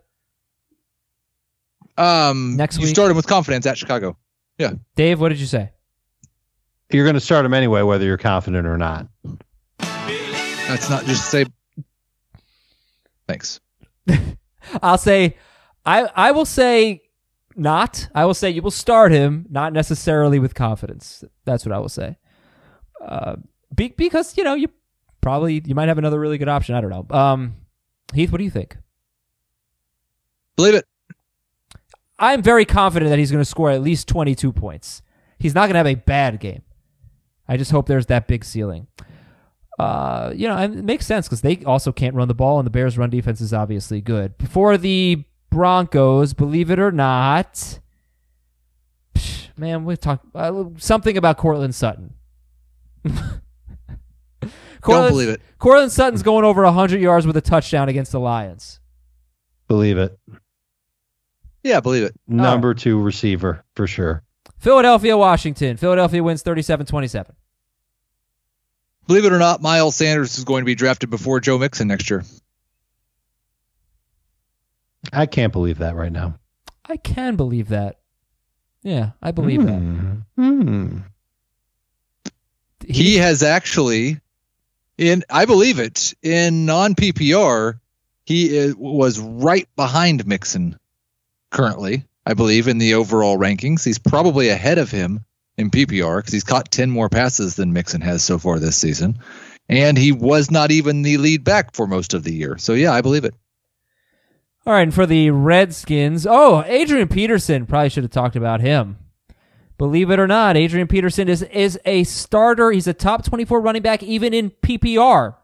Um, 1.98 2.56
Next 2.56 2.78
you 2.78 2.86
week? 2.86 2.96
started 2.96 3.16
with 3.16 3.28
confidence 3.28 3.66
at 3.66 3.78
Chicago. 3.78 4.18
Yeah. 4.58 4.74
Dave? 4.96 5.20
What 5.20 5.30
did 5.30 5.40
you 5.40 5.46
say? 5.48 5.72
You're 6.92 7.06
going 7.06 7.16
to 7.16 7.20
start 7.22 7.46
him 7.46 7.54
anyway, 7.54 7.82
whether 7.84 8.06
you're 8.06 8.18
confident 8.18 8.66
or 8.68 8.78
not. 8.78 9.08
That's 9.80 10.90
not 10.90 11.06
just 11.06 11.30
say. 11.30 11.46
Thanks. 13.28 13.60
I'll 14.84 14.98
say, 14.98 15.38
I 15.86 16.10
I 16.16 16.32
will 16.32 16.46
say 16.46 17.02
not. 17.62 18.10
I 18.14 18.26
will 18.26 18.34
say 18.34 18.50
you 18.50 18.62
will 18.62 18.72
start 18.72 19.12
him, 19.12 19.46
not 19.50 19.72
necessarily 19.72 20.40
with 20.40 20.56
confidence. 20.56 21.24
That's 21.46 21.66
what 21.66 21.74
I 21.74 21.80
will 21.80 21.90
say. 21.90 22.18
Uh, 23.00 23.38
be, 23.74 23.94
because 23.96 24.38
you 24.38 24.44
know 24.44 24.56
you 24.56 24.68
probably 25.22 25.62
you 25.66 25.76
might 25.76 25.88
have 25.88 25.98
another 25.98 26.20
really 26.20 26.38
good 26.38 26.50
option. 26.50 26.76
I 26.76 26.82
don't 26.82 26.90
know. 26.90 27.16
Um, 27.16 27.56
Heath, 28.14 28.32
what 28.32 28.40
do 28.40 28.44
you 28.44 28.52
think? 28.52 28.78
Believe 30.56 30.76
it. 30.76 30.86
I'm 32.20 32.44
very 32.44 32.66
confident 32.66 33.10
that 33.10 33.18
he's 33.18 33.32
going 33.32 33.42
to 33.42 33.50
score 33.50 33.72
at 33.72 33.82
least 33.82 34.08
22 34.08 34.52
points. 34.52 35.02
He's 35.40 35.56
not 35.56 35.62
going 35.62 35.74
to 35.74 35.78
have 35.80 35.88
a 35.88 35.96
bad 35.96 36.40
game. 36.40 36.62
I 37.48 37.58
just 37.58 37.72
hope 37.72 37.88
there's 37.88 38.06
that 38.08 38.28
big 38.28 38.46
ceiling. 38.46 38.88
Uh, 39.80 40.32
you 40.36 40.48
know, 40.48 40.56
and 40.56 40.78
it 40.78 40.86
makes 40.86 41.08
sense 41.08 41.28
because 41.28 41.42
they 41.42 41.64
also 41.66 41.92
can't 41.92 42.14
run 42.14 42.28
the 42.28 42.36
ball, 42.36 42.60
and 42.60 42.66
the 42.66 42.72
Bears' 42.72 42.98
run 42.98 43.10
defense 43.10 43.42
is 43.42 43.54
obviously 43.54 44.02
good. 44.02 44.38
Before 44.38 44.78
the 44.78 45.24
Broncos, 45.52 46.34
believe 46.34 46.72
it 46.72 46.80
or 46.80 46.92
not, 46.92 47.80
psh, 49.14 49.50
man, 49.58 49.86
we 49.86 49.98
talk 49.98 50.22
uh, 50.34 50.64
something 50.78 51.18
about 51.18 51.38
Courtland 51.38 51.76
Sutton. 51.76 52.16
Don't 53.06 53.42
believe 54.84 55.30
it. 55.30 55.42
Courtland 55.60 55.92
Sutton's 55.92 56.24
going 56.24 56.44
over 56.44 56.64
100 56.64 57.00
yards 57.00 57.28
with 57.28 57.38
a 57.38 57.42
touchdown 57.42 57.90
against 57.90 58.12
the 58.12 58.20
Lions. 58.20 58.80
Believe 59.68 59.98
it. 59.98 60.18
Yeah, 61.64 61.80
believe 61.80 62.04
it. 62.04 62.16
Number 62.28 62.74
two 62.74 63.00
receiver 63.00 63.64
for 63.76 63.86
sure. 63.86 64.24
Philadelphia, 64.58 65.18
Washington. 65.18 65.78
Philadelphia 65.78 66.24
wins 66.24 66.42
37 66.42 66.88
27. 66.88 67.36
Believe 69.08 69.26
it 69.26 69.34
or 69.34 69.40
not, 69.40 69.62
Miles 69.62 69.96
Sanders 69.96 70.38
is 70.38 70.44
going 70.44 70.62
to 70.62 70.66
be 70.66 70.76
drafted 70.76 71.10
before 71.10 71.40
Joe 71.40 71.58
Mixon 71.58 71.88
next 71.88 72.10
year. 72.10 72.24
I 75.12 75.26
can't 75.26 75.54
believe 75.54 75.80
that 75.80 75.96
right 75.96 76.12
now. 76.12 76.36
I 76.86 76.98
can 76.98 77.36
believe 77.36 77.70
that. 77.70 78.00
Yeah, 78.84 79.12
I 79.22 79.32
believe 79.32 79.66
that. 79.66 79.80
Hmm. 79.80 80.14
Hmm. 80.36 80.98
He 82.86 83.18
has 83.18 83.44
actually, 83.44 84.20
in 84.98 85.24
I 85.30 85.46
believe 85.46 85.80
it, 85.80 86.14
in 86.24 86.66
non 86.66 86.96
PPR, 86.96 87.80
he 88.26 88.56
is, 88.56 88.76
was 88.76 89.20
right 89.20 89.68
behind 89.76 90.26
Mixon 90.26 90.80
currently. 91.52 92.06
I 92.26 92.34
believe 92.34 92.68
in 92.68 92.78
the 92.78 92.96
overall 92.96 93.38
rankings, 93.38 93.84
he's 93.84 94.00
probably 94.00 94.50
ahead 94.50 94.78
of 94.78 94.92
him 94.92 95.26
in 95.58 95.70
PPR 95.70 96.20
because 96.20 96.34
he's 96.34 96.44
caught 96.44 96.72
ten 96.72 96.90
more 96.90 97.10
passes 97.10 97.56
than 97.56 97.74
Mixon 97.74 98.02
has 98.02 98.24
so 98.24 98.40
far 98.40 98.60
this 98.60 98.78
season, 98.78 99.20
and 99.70 99.98
he 99.98 100.12
was 100.12 100.50
not 100.50 100.72
even 100.72 101.02
the 101.04 101.18
lead 101.18 101.44
back 101.44 101.76
for 101.76 101.88
most 101.88 102.14
of 102.14 102.24
the 102.24 102.34
year. 102.34 102.58
So 102.58 102.74
yeah, 102.74 102.94
I 102.94 103.02
believe 103.02 103.26
it. 103.26 103.36
All 104.66 104.74
right, 104.74 104.84
and 104.84 104.94
for 104.94 105.08
the 105.08 105.32
Redskins, 105.32 106.28
oh, 106.30 106.64
Adrian 106.68 107.08
Peterson. 107.08 107.66
Probably 107.66 107.90
should 107.90 108.04
have 108.04 108.12
talked 108.12 108.36
about 108.36 108.62
him. 108.62 108.98
Believe 109.80 110.12
it 110.12 110.20
or 110.20 110.28
not, 110.28 110.56
Adrian 110.56 110.88
Peterson 110.88 111.28
is 111.28 111.42
is 111.42 111.80
a 111.86 112.04
starter. 112.04 112.72
He's 112.72 112.86
a 112.86 112.94
top 112.94 113.26
24 113.26 113.60
running 113.60 113.82
back, 113.82 114.04
even 114.04 114.34
in 114.34 114.52
PPR, 114.52 115.36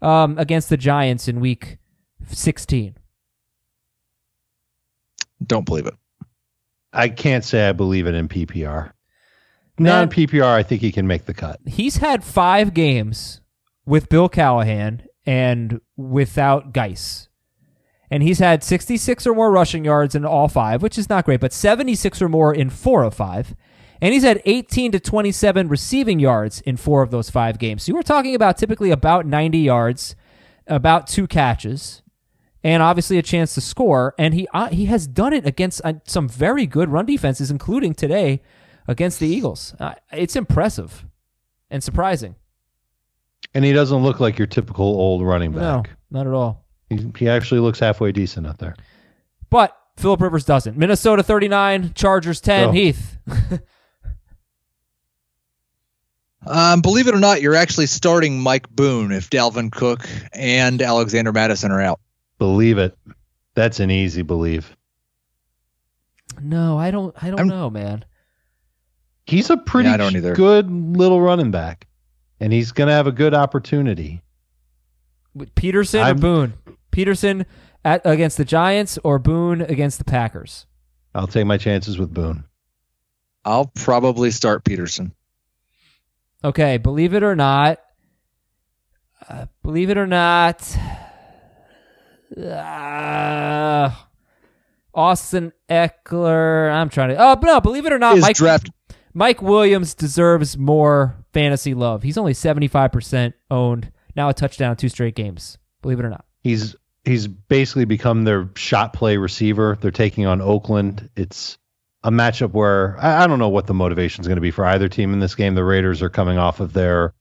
um, 0.00 0.38
against 0.38 0.70
the 0.70 0.78
Giants 0.78 1.28
in 1.28 1.40
Week 1.40 1.76
16. 2.28 2.96
Don't 5.46 5.66
believe 5.66 5.86
it. 5.86 5.94
I 6.94 7.10
can't 7.10 7.44
say 7.44 7.68
I 7.68 7.72
believe 7.72 8.06
it 8.06 8.14
in 8.14 8.28
PPR. 8.28 8.92
Man. 9.78 10.06
Non 10.06 10.08
PPR, 10.08 10.44
I 10.44 10.62
think 10.62 10.80
he 10.80 10.92
can 10.92 11.06
make 11.06 11.26
the 11.26 11.34
cut. 11.34 11.60
He's 11.66 11.98
had 11.98 12.24
five 12.24 12.72
games 12.72 13.42
with 13.84 14.08
Bill 14.08 14.30
Callahan 14.30 15.02
and 15.26 15.80
without 15.96 16.72
Geis. 16.72 17.28
And 18.12 18.22
he's 18.22 18.40
had 18.40 18.62
66 18.62 19.26
or 19.26 19.34
more 19.34 19.50
rushing 19.50 19.86
yards 19.86 20.14
in 20.14 20.26
all 20.26 20.46
five, 20.46 20.82
which 20.82 20.98
is 20.98 21.08
not 21.08 21.24
great, 21.24 21.40
but 21.40 21.50
76 21.50 22.20
or 22.20 22.28
more 22.28 22.54
in 22.54 22.68
four 22.68 23.04
of 23.04 23.14
five. 23.14 23.54
And 24.02 24.12
he's 24.12 24.22
had 24.22 24.42
18 24.44 24.92
to 24.92 25.00
27 25.00 25.68
receiving 25.68 26.20
yards 26.20 26.60
in 26.60 26.76
four 26.76 27.00
of 27.00 27.10
those 27.10 27.30
five 27.30 27.58
games. 27.58 27.84
So 27.84 27.94
we're 27.94 28.02
talking 28.02 28.34
about 28.34 28.58
typically 28.58 28.90
about 28.90 29.24
90 29.24 29.56
yards, 29.56 30.14
about 30.66 31.06
two 31.06 31.26
catches, 31.26 32.02
and 32.62 32.82
obviously 32.82 33.16
a 33.16 33.22
chance 33.22 33.54
to 33.54 33.62
score. 33.62 34.14
And 34.18 34.34
he 34.34 34.46
uh, 34.52 34.68
he 34.68 34.84
has 34.86 35.06
done 35.06 35.32
it 35.32 35.46
against 35.46 35.80
uh, 35.82 35.94
some 36.06 36.28
very 36.28 36.66
good 36.66 36.90
run 36.90 37.06
defenses, 37.06 37.50
including 37.50 37.94
today 37.94 38.42
against 38.86 39.20
the 39.20 39.26
Eagles. 39.26 39.74
Uh, 39.80 39.94
it's 40.12 40.36
impressive 40.36 41.06
and 41.70 41.82
surprising. 41.82 42.34
And 43.54 43.64
he 43.64 43.72
doesn't 43.72 44.02
look 44.02 44.20
like 44.20 44.36
your 44.36 44.48
typical 44.48 44.84
old 44.84 45.22
running 45.22 45.52
back. 45.52 45.62
No, 45.62 45.82
back. 45.82 45.90
not 46.10 46.26
at 46.26 46.34
all. 46.34 46.61
He, 46.98 47.12
he 47.24 47.28
actually 47.28 47.60
looks 47.60 47.78
halfway 47.78 48.12
decent 48.12 48.46
out 48.46 48.58
there. 48.58 48.74
But 49.50 49.76
Philip 49.96 50.20
Rivers 50.20 50.44
doesn't. 50.44 50.76
Minnesota 50.76 51.22
39, 51.22 51.92
Chargers 51.94 52.40
10. 52.40 52.68
Oh. 52.68 52.72
Heath. 52.72 53.18
Um, 56.44 56.80
believe 56.80 57.06
it 57.06 57.14
or 57.14 57.20
not, 57.20 57.40
you're 57.40 57.54
actually 57.54 57.86
starting 57.86 58.40
Mike 58.40 58.68
Boone 58.68 59.12
if 59.12 59.30
Dalvin 59.30 59.70
Cook 59.70 60.08
and 60.32 60.82
Alexander 60.82 61.32
Mattison 61.32 61.70
are 61.70 61.80
out. 61.80 62.00
Believe 62.38 62.78
it. 62.78 62.98
That's 63.54 63.78
an 63.78 63.90
easy 63.92 64.22
believe. 64.22 64.76
no, 66.40 66.78
I 66.78 66.90
don't 66.90 67.14
I 67.22 67.30
don't 67.30 67.38
I'm- 67.38 67.48
know, 67.48 67.70
man. 67.70 68.04
He's 69.24 69.50
a 69.50 69.56
pretty 69.56 69.88
Yeah, 69.88 69.94
I 69.94 69.98
don't 69.98 70.16
either. 70.16 70.34
good 70.34 70.68
little 70.68 71.20
running 71.20 71.52
back, 71.52 71.86
and 72.40 72.52
he's 72.52 72.72
going 72.72 72.88
to 72.88 72.94
have 72.94 73.06
a 73.06 73.12
good 73.12 73.34
opportunity. 73.34 74.20
With 75.34 75.54
Peterson 75.54 76.00
or 76.00 76.04
I'm- 76.06 76.18
Boone? 76.18 76.54
Peterson 76.92 77.44
at, 77.84 78.02
against 78.04 78.36
the 78.36 78.44
Giants 78.44 78.98
or 79.02 79.18
Boone 79.18 79.62
against 79.62 79.98
the 79.98 80.04
Packers? 80.04 80.66
I'll 81.14 81.26
take 81.26 81.46
my 81.46 81.58
chances 81.58 81.98
with 81.98 82.14
Boone. 82.14 82.44
I'll 83.44 83.66
probably 83.66 84.30
start 84.30 84.64
Peterson. 84.64 85.14
Okay, 86.44 86.76
believe 86.76 87.14
it 87.14 87.22
or 87.22 87.36
not, 87.36 87.80
uh, 89.28 89.46
believe 89.62 89.90
it 89.90 89.96
or 89.96 90.06
not, 90.06 90.76
uh, 92.36 93.90
Austin 94.94 95.52
Ekeler. 95.68 96.72
I'm 96.72 96.88
trying 96.88 97.10
to. 97.10 97.16
Oh, 97.16 97.36
but 97.36 97.46
no, 97.46 97.60
believe 97.60 97.86
it 97.86 97.92
or 97.92 97.98
not, 97.98 98.18
Mike 98.18 98.36
draft 98.36 98.70
Mike 99.14 99.42
Williams 99.42 99.94
deserves 99.94 100.56
more 100.56 101.16
fantasy 101.32 101.74
love. 101.74 102.02
He's 102.02 102.16
only 102.16 102.32
75% 102.32 103.34
owned. 103.50 103.92
Now 104.16 104.28
a 104.28 104.34
touchdown, 104.34 104.76
two 104.76 104.88
straight 104.88 105.14
games. 105.14 105.58
Believe 105.82 105.98
it 106.00 106.04
or 106.04 106.10
not. 106.10 106.24
He's 106.42 106.74
he's 107.04 107.26
basically 107.26 107.84
become 107.84 108.24
their 108.24 108.48
shot 108.54 108.92
play 108.92 109.16
receiver. 109.16 109.76
They're 109.80 109.90
taking 109.90 110.26
on 110.26 110.40
Oakland. 110.40 111.10
It's 111.16 111.58
a 112.04 112.10
matchup 112.10 112.52
where 112.52 112.96
I, 113.00 113.24
I 113.24 113.26
don't 113.26 113.38
know 113.38 113.48
what 113.48 113.66
the 113.66 113.74
motivation 113.74 114.22
is 114.22 114.28
going 114.28 114.36
to 114.36 114.40
be 114.42 114.50
for 114.50 114.64
either 114.64 114.88
team 114.88 115.12
in 115.12 115.20
this 115.20 115.34
game. 115.34 115.54
The 115.54 115.64
Raiders 115.64 116.02
are 116.02 116.10
coming 116.10 116.38
off 116.38 116.60
of 116.60 116.72
their 116.72 117.14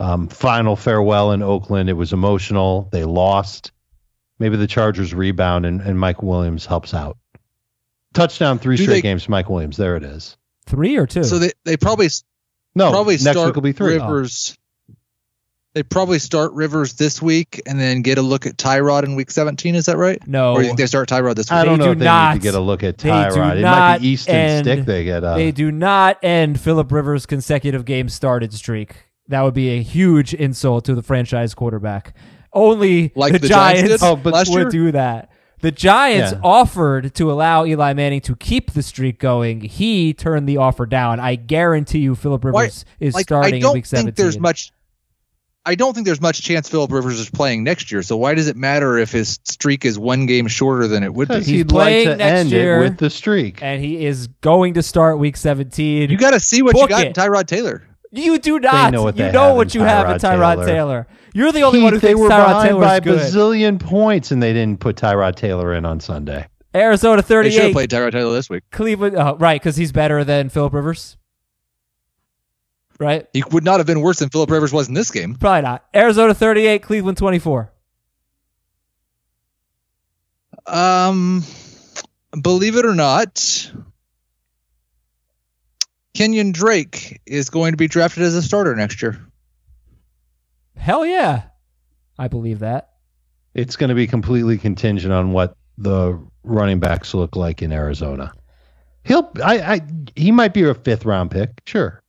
um, 0.00 0.28
final 0.28 0.76
farewell 0.76 1.32
in 1.32 1.42
Oakland. 1.42 1.88
It 1.88 1.94
was 1.94 2.12
emotional. 2.12 2.88
They 2.92 3.04
lost. 3.04 3.72
Maybe 4.38 4.56
the 4.56 4.66
Chargers 4.66 5.14
rebound 5.14 5.66
and, 5.66 5.80
and 5.80 5.98
Mike 5.98 6.22
Williams 6.22 6.66
helps 6.66 6.94
out. 6.94 7.16
Touchdown, 8.14 8.58
three 8.58 8.76
Do 8.76 8.82
straight 8.84 8.94
they- 8.96 9.02
games. 9.02 9.28
Mike 9.28 9.48
Williams. 9.48 9.76
There 9.76 9.96
it 9.96 10.02
is. 10.02 10.36
Three 10.66 10.96
or 10.96 11.06
two? 11.06 11.24
so 11.24 11.38
they, 11.38 11.50
they 11.64 11.76
probably 11.76 12.08
No, 12.74 12.90
probably 12.90 13.14
next 13.14 13.22
start 13.32 13.46
week 13.46 13.54
will 13.56 13.62
be 13.62 13.72
three. 13.72 13.94
Rivers. 13.94 14.56
They 15.74 15.82
probably 15.82 16.18
start 16.18 16.52
Rivers 16.52 16.94
this 16.94 17.22
week 17.22 17.62
and 17.66 17.80
then 17.80 18.02
get 18.02 18.18
a 18.18 18.22
look 18.22 18.44
at 18.44 18.58
Tyrod 18.58 19.04
in 19.04 19.14
week 19.14 19.30
17. 19.30 19.74
Is 19.74 19.86
that 19.86 19.96
right? 19.96 20.20
No. 20.28 20.52
Or 20.52 20.60
you 20.60 20.66
think 20.66 20.78
they 20.78 20.84
start 20.86 21.08
Tyrod 21.08 21.34
this 21.34 21.46
week? 21.46 21.52
I 21.52 21.64
don't 21.64 21.78
They 21.78 21.86
know 21.86 21.86
do 21.86 21.92
if 21.92 21.98
they 22.00 22.04
not- 22.04 22.34
need 22.34 22.40
to 22.40 22.42
get 22.42 22.54
a 22.54 22.60
look 22.60 22.82
at 22.82 22.98
they 22.98 23.08
do 23.08 23.14
Tyrod. 23.14 23.56
It 23.56 23.62
might 23.62 23.62
not 23.62 24.00
be 24.02 24.08
Easton 24.08 24.34
end- 24.34 24.66
Stick 24.66 24.84
they 24.84 25.04
get. 25.04 25.24
Uh, 25.24 25.34
They 25.36 25.50
do 25.50 25.72
not 25.72 26.18
end 26.22 26.60
Philip 26.60 26.92
Rivers' 26.92 27.24
consecutive 27.24 27.86
game 27.86 28.10
started 28.10 28.52
streak. 28.52 28.96
That 29.28 29.40
would 29.42 29.54
be 29.54 29.70
a 29.70 29.82
huge 29.82 30.34
insult 30.34 30.84
to 30.84 30.94
the 30.94 31.02
franchise 31.02 31.54
quarterback. 31.54 32.14
Only 32.52 33.10
Like 33.16 33.32
the, 33.32 33.38
the 33.38 33.48
Giants 33.48 33.80
Giants, 33.82 34.02
Oh, 34.02 34.16
but- 34.16 34.34
last 34.34 34.50
year? 34.50 34.64
would 34.64 34.72
do 34.72 34.92
that. 34.92 35.30
The 35.62 35.70
Giants 35.70 36.32
Yeah. 36.32 36.38
offered 36.42 37.14
to 37.14 37.32
allow 37.32 37.64
Eli 37.64 37.94
Manning 37.94 38.20
to 38.22 38.36
keep 38.36 38.72
the 38.72 38.82
streak 38.82 39.18
going. 39.18 39.60
He 39.62 40.12
turned 40.12 40.46
the 40.46 40.58
offer 40.58 40.84
down. 40.84 41.18
I 41.18 41.36
guarantee 41.36 42.00
you, 42.00 42.14
Philip 42.14 42.44
Why- 42.44 42.64
Rivers 42.64 42.84
is 43.00 43.14
like, 43.14 43.22
starting 43.22 43.54
I 43.54 43.58
don't 43.60 43.70
in 43.70 43.74
week 43.76 43.86
think 43.86 44.00
17. 44.00 44.14
there's 44.22 44.38
much. 44.38 44.70
I 45.64 45.76
don't 45.76 45.94
think 45.94 46.06
there's 46.06 46.20
much 46.20 46.42
chance 46.42 46.68
Philip 46.68 46.90
Rivers 46.90 47.20
is 47.20 47.30
playing 47.30 47.62
next 47.62 47.92
year. 47.92 48.02
So 48.02 48.16
why 48.16 48.34
does 48.34 48.48
it 48.48 48.56
matter 48.56 48.98
if 48.98 49.12
his 49.12 49.38
streak 49.44 49.84
is 49.84 49.96
one 49.98 50.26
game 50.26 50.48
shorter 50.48 50.88
than 50.88 51.04
it 51.04 51.14
would 51.14 51.28
be? 51.28 51.36
He's 51.36 51.46
he'd 51.46 51.70
like 51.72 51.84
playing 51.86 52.06
to 52.08 52.16
next 52.16 52.40
end 52.40 52.50
year. 52.50 52.78
it 52.78 52.80
with 52.88 52.98
the 52.98 53.10
streak. 53.10 53.62
and 53.62 53.80
he 53.82 54.04
is 54.04 54.26
going 54.40 54.74
to 54.74 54.82
start 54.82 55.18
week 55.18 55.36
17. 55.36 56.10
You 56.10 56.16
got 56.16 56.32
to 56.32 56.40
see 56.40 56.62
what 56.62 56.76
you 56.76 56.88
got 56.88 57.04
it. 57.04 57.06
in 57.08 57.12
Tyrod 57.12 57.46
Taylor. 57.46 57.86
You 58.10 58.38
do 58.38 58.58
not. 58.58 58.92
know 58.92 59.04
what 59.04 59.16
you 59.16 59.24
they 59.24 59.32
know 59.32 59.48
have 59.48 59.56
what 59.56 59.74
in 59.74 59.80
you 59.80 59.86
have 59.86 60.10
in 60.10 60.16
Tyrod 60.16 60.20
Tyrod 60.20 60.54
Taylor. 60.54 60.66
Taylor. 60.66 61.06
You're 61.32 61.52
the 61.52 61.62
only 61.62 61.80
one 61.82 61.92
who 61.94 61.98
they 62.00 62.08
thinks 62.08 62.20
were 62.20 62.28
Tyrod 62.28 62.46
behind 62.46 62.68
Taylor 62.68 62.80
by 62.80 62.92
is 62.94 62.98
a 62.98 63.00
good. 63.02 63.20
bazillion 63.20 63.80
points, 63.80 64.30
and 64.32 64.42
they 64.42 64.52
didn't 64.52 64.80
put 64.80 64.96
Tyrod 64.96 65.36
Taylor 65.36 65.72
in 65.74 65.86
on 65.86 66.00
Sunday. 66.00 66.46
Arizona 66.74 67.22
38. 67.22 67.48
They 67.48 67.54
should 67.54 67.64
have 67.64 67.72
played 67.72 67.90
Tyrod 67.90 68.12
Taylor 68.12 68.32
this 68.34 68.50
week. 68.50 68.64
Cleveland. 68.70 69.16
Oh, 69.16 69.36
right, 69.36 69.60
because 69.60 69.76
he's 69.76 69.92
better 69.92 70.24
than 70.24 70.48
Philip 70.48 70.72
Rivers. 70.74 71.16
Right? 72.98 73.26
He 73.32 73.42
would 73.50 73.64
not 73.64 73.80
have 73.80 73.86
been 73.86 74.00
worse 74.00 74.18
than 74.20 74.28
Philip 74.28 74.50
Rivers 74.50 74.72
was 74.72 74.88
in 74.88 74.94
this 74.94 75.10
game. 75.10 75.34
Probably 75.34 75.62
not. 75.62 75.84
Arizona 75.94 76.34
38, 76.34 76.82
Cleveland 76.82 77.18
24. 77.18 77.72
Um, 80.66 81.42
believe 82.40 82.76
it 82.76 82.86
or 82.86 82.94
not, 82.94 83.70
Kenyan 86.14 86.52
Drake 86.52 87.20
is 87.26 87.50
going 87.50 87.72
to 87.72 87.76
be 87.76 87.88
drafted 87.88 88.22
as 88.22 88.34
a 88.34 88.42
starter 88.42 88.76
next 88.76 89.02
year. 89.02 89.18
Hell 90.76 91.06
yeah. 91.06 91.44
I 92.18 92.28
believe 92.28 92.60
that. 92.60 92.90
It's 93.54 93.76
going 93.76 93.88
to 93.88 93.94
be 93.94 94.06
completely 94.06 94.58
contingent 94.58 95.12
on 95.12 95.32
what 95.32 95.56
the 95.78 96.20
running 96.42 96.80
backs 96.80 97.14
look 97.14 97.36
like 97.36 97.62
in 97.62 97.72
Arizona. 97.72 98.32
He'll, 99.04 99.30
I, 99.42 99.58
I, 99.58 99.80
he 100.14 100.30
might 100.30 100.54
be 100.54 100.62
a 100.64 100.74
fifth 100.74 101.04
round 101.04 101.30
pick, 101.30 101.50
sure. 101.66 102.01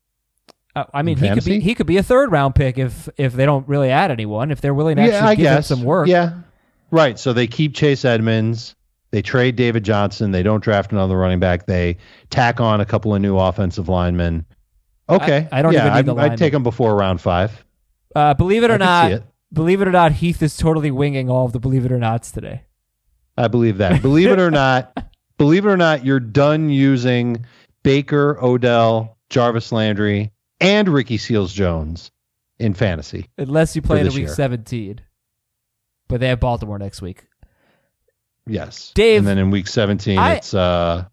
Uh, 0.76 0.86
I 0.94 1.04
mean, 1.04 1.18
he 1.18 1.30
could 1.30 1.46
be 1.46 1.60
he 1.60 1.76
could 1.76 1.88
be 1.88 1.98
a 1.98 2.04
third 2.04 2.32
round 2.32 2.56
pick 2.56 2.78
if 2.78 3.08
if 3.18 3.34
they 3.34 3.46
don't 3.46 3.68
really 3.68 3.90
add 3.92 4.10
anyone. 4.12 4.52
If 4.52 4.62
they're 4.62 4.74
willing 4.74 4.96
to 4.96 5.04
actually 5.04 5.18
yeah, 5.18 5.28
I 5.28 5.36
give 5.36 5.52
him 5.52 5.62
some 5.62 5.84
work. 5.84 6.08
Yeah, 6.08 6.42
right. 6.90 7.18
So 7.20 7.34
they 7.34 7.48
keep 7.48 7.76
Chase 7.76 8.06
Edmonds. 8.06 8.76
They 9.12 9.22
trade 9.22 9.56
David 9.56 9.84
Johnson. 9.84 10.32
They 10.32 10.42
don't 10.42 10.64
draft 10.64 10.92
another 10.92 11.16
running 11.16 11.40
back. 11.40 11.68
They 11.68 11.98
tack 12.32 12.60
on 12.60 12.82
a 12.82 12.86
couple 12.86 13.14
of 13.14 13.22
new 13.22 13.38
offensive 13.38 13.88
linemen. 13.88 14.46
Okay, 15.08 15.48
I- 15.52 15.60
I 15.60 15.62
don't 15.62 15.74
yeah, 15.74 15.96
even 15.96 16.16
need 16.16 16.20
I'd, 16.22 16.32
I'd 16.32 16.38
take 16.40 16.54
them 16.54 16.64
before 16.64 16.96
round 16.96 17.22
five. 17.22 17.64
Uh, 18.16 18.34
believe 18.34 18.64
it 18.64 18.72
or 18.72 18.76
I 18.76 18.78
not, 18.78 19.12
it. 19.12 19.24
believe 19.52 19.82
it 19.82 19.88
or 19.88 19.92
not, 19.92 20.14
Heath 20.14 20.42
is 20.42 20.58
totally 20.58 20.90
winging 20.90 21.30
all 21.30 21.46
of 21.46 21.52
the 21.52 21.60
believe 21.60 21.86
it 21.86 21.92
or 21.92 22.00
nots 22.00 22.32
today. 22.32 22.64
I 23.38 23.48
believe 23.48 23.78
that. 23.78 24.02
Believe 24.02 24.30
it 24.30 24.40
or 24.40 24.50
not, 24.52 24.98
believe 25.38 25.66
it 25.66 25.70
or 25.70 25.78
not, 25.78 26.04
you're 26.06 26.20
done 26.20 26.70
using 26.70 27.46
Baker, 27.84 28.38
Odell, 28.44 29.18
Jarvis 29.30 29.72
Landry, 29.72 30.32
and 30.64 30.90
Ricky 30.90 31.18
Seals 31.18 31.54
Jones 31.54 32.12
in 32.60 32.74
fantasy. 32.74 33.30
Unless 33.38 33.76
you 33.76 33.82
play 33.82 34.00
in 34.02 34.08
week 34.08 34.16
year. 34.18 34.28
17. 34.28 35.02
But 36.08 36.20
they 36.20 36.28
have 36.30 36.40
Baltimore 36.40 36.80
next 36.80 37.02
week. 37.02 37.26
Yes, 38.46 38.92
Dave, 38.94 39.20
And 39.20 39.28
then 39.28 39.38
in 39.38 39.52
week 39.52 39.68
17, 39.68 40.18
I- 40.20 40.36
it's 40.36 40.54
uh, 40.54 41.06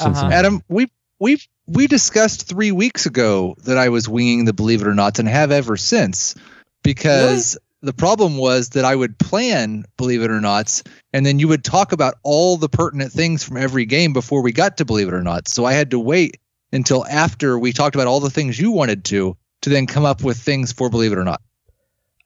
Cincinnati. 0.00 0.34
Adam, 0.34 0.62
we 0.68 0.90
we 1.18 1.38
we 1.66 1.86
discussed 1.86 2.48
three 2.48 2.72
weeks 2.72 3.06
ago 3.06 3.56
that 3.64 3.76
I 3.78 3.88
was 3.88 4.08
winging 4.08 4.44
the 4.44 4.52
believe 4.52 4.82
it 4.82 4.86
or 4.88 4.94
not 4.94 5.18
and 5.18 5.28
have 5.28 5.50
ever 5.50 5.76
since 5.76 6.34
because 6.82 7.58
the 7.82 7.92
problem 7.92 8.36
was 8.36 8.70
that 8.70 8.84
I 8.84 8.94
would 8.94 9.18
plan 9.18 9.84
believe 9.96 10.22
it 10.22 10.30
or 10.30 10.40
not 10.40 10.82
and 11.12 11.24
then 11.24 11.38
you 11.38 11.48
would 11.48 11.64
talk 11.64 11.92
about 11.92 12.14
all 12.22 12.56
the 12.56 12.68
pertinent 12.68 13.12
things 13.12 13.42
from 13.44 13.56
every 13.56 13.84
game 13.86 14.12
before 14.12 14.42
we 14.42 14.52
got 14.52 14.76
to 14.78 14.84
believe 14.84 15.08
it 15.08 15.14
or 15.14 15.22
not. 15.22 15.48
So 15.48 15.64
I 15.64 15.72
had 15.72 15.90
to 15.92 15.98
wait 15.98 16.38
until 16.74 17.06
after 17.06 17.58
we 17.58 17.72
talked 17.72 17.94
about 17.94 18.06
all 18.06 18.20
the 18.20 18.30
things 18.30 18.58
you 18.58 18.70
wanted 18.70 19.04
to 19.04 19.36
to 19.62 19.70
then 19.70 19.86
come 19.86 20.04
up 20.04 20.22
with 20.22 20.36
things 20.36 20.72
for 20.72 20.90
believe 20.90 21.12
it 21.12 21.18
or 21.18 21.24
not. 21.24 21.40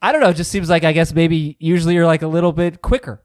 I 0.01 0.13
don't 0.13 0.21
know. 0.21 0.31
It 0.31 0.35
just 0.35 0.51
seems 0.51 0.69
like 0.69 0.85
I 0.85 0.93
guess 0.93 1.13
maybe 1.13 1.57
usually 1.61 1.95
you're 1.95 2.07
like 2.07 2.23
a 2.23 2.29
little 2.29 2.53
bit 2.53 2.83
quicker. 2.83 3.23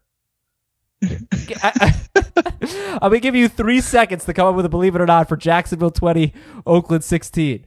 I, 1.04 1.94
am 2.16 3.00
gonna 3.02 3.20
give 3.20 3.36
you 3.36 3.48
three 3.48 3.82
seconds 3.82 4.26
to 4.26 4.34
come 4.34 4.48
up 4.48 4.56
with 4.56 4.66
a 4.66 4.70
believe 4.70 4.96
it 4.96 5.02
or 5.02 5.06
not 5.06 5.28
for 5.28 5.38
Jacksonville 5.38 5.92
20, 5.92 6.34
Oakland 6.66 7.04
16. 7.04 7.66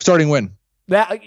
Starting 0.00 0.28
win. 0.28 0.56
That 0.88 1.20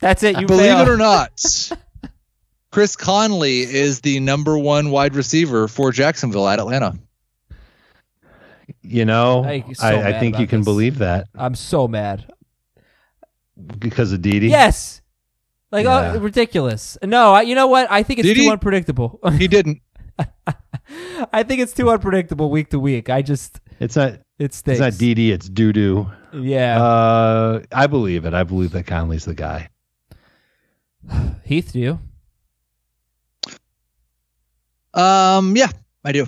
that's 0.00 0.22
it. 0.22 0.38
You 0.38 0.46
believe 0.46 0.66
fail. 0.66 0.80
it 0.80 0.88
or 0.88 0.96
not. 0.96 1.72
Chris 2.70 2.96
Conley 2.96 3.60
is 3.60 4.02
the 4.02 4.20
number 4.20 4.58
one 4.58 4.90
wide 4.90 5.14
receiver 5.16 5.68
for 5.68 5.90
Jacksonville 5.90 6.46
at 6.46 6.58
Atlanta. 6.58 6.98
You 8.82 9.04
know, 9.04 9.44
I- 9.44 9.64
I, 9.68 9.72
so 9.72 9.86
I, 9.86 10.02
mad 10.02 10.20
think 10.20 10.38
you 10.38 10.46
can 10.46 10.60
this. 10.60 10.64
believe 10.66 10.98
that 10.98 11.28
I'm 11.34 11.54
so 11.54 11.88
mad. 11.88 12.30
because 13.78 14.12
of 14.12 14.22
Didi. 14.22 14.48
Yes. 14.48 15.00
Like 15.72 15.84
Yeah. 15.84 16.12
oh, 16.16 16.20
ridiculous. 16.20 16.96
No, 17.02 17.32
I, 17.34 17.42
you 17.42 17.54
know 17.54 17.66
what? 17.66 17.90
I 17.90 18.02
think 18.02 18.20
it's 18.20 18.28
Did 18.28 18.36
too 18.36 18.42
he? 18.42 18.50
unpredictable. 18.50 19.20
He 19.38 19.48
didn't. 19.48 19.80
I 21.32 21.42
think 21.42 21.60
it's 21.60 21.72
too 21.72 21.90
unpredictable 21.90 22.50
week 22.50 22.70
to 22.70 22.78
week. 22.78 23.08
I 23.10 23.22
just 23.22 23.60
It's 23.80 23.94
not. 23.96 24.14
it 24.38 24.62
It's 24.66 24.80
not 24.80 24.96
Didi. 24.98 25.30
It's 25.32 25.48
doo 25.48 25.72
doo. 25.72 26.10
yeah. 26.32 26.82
Uh, 26.82 27.62
I 27.72 27.86
believe 27.86 28.24
it. 28.24 28.34
I 28.34 28.42
believe 28.44 28.72
that 28.72 28.86
Conley's 28.86 29.24
the 29.24 29.34
guy. 29.34 29.68
Heath, 31.44 31.72
do 31.72 31.78
you? 31.80 31.98
Um, 34.94 35.56
yeah, 35.56 35.68
I 36.04 36.12
do. 36.12 36.26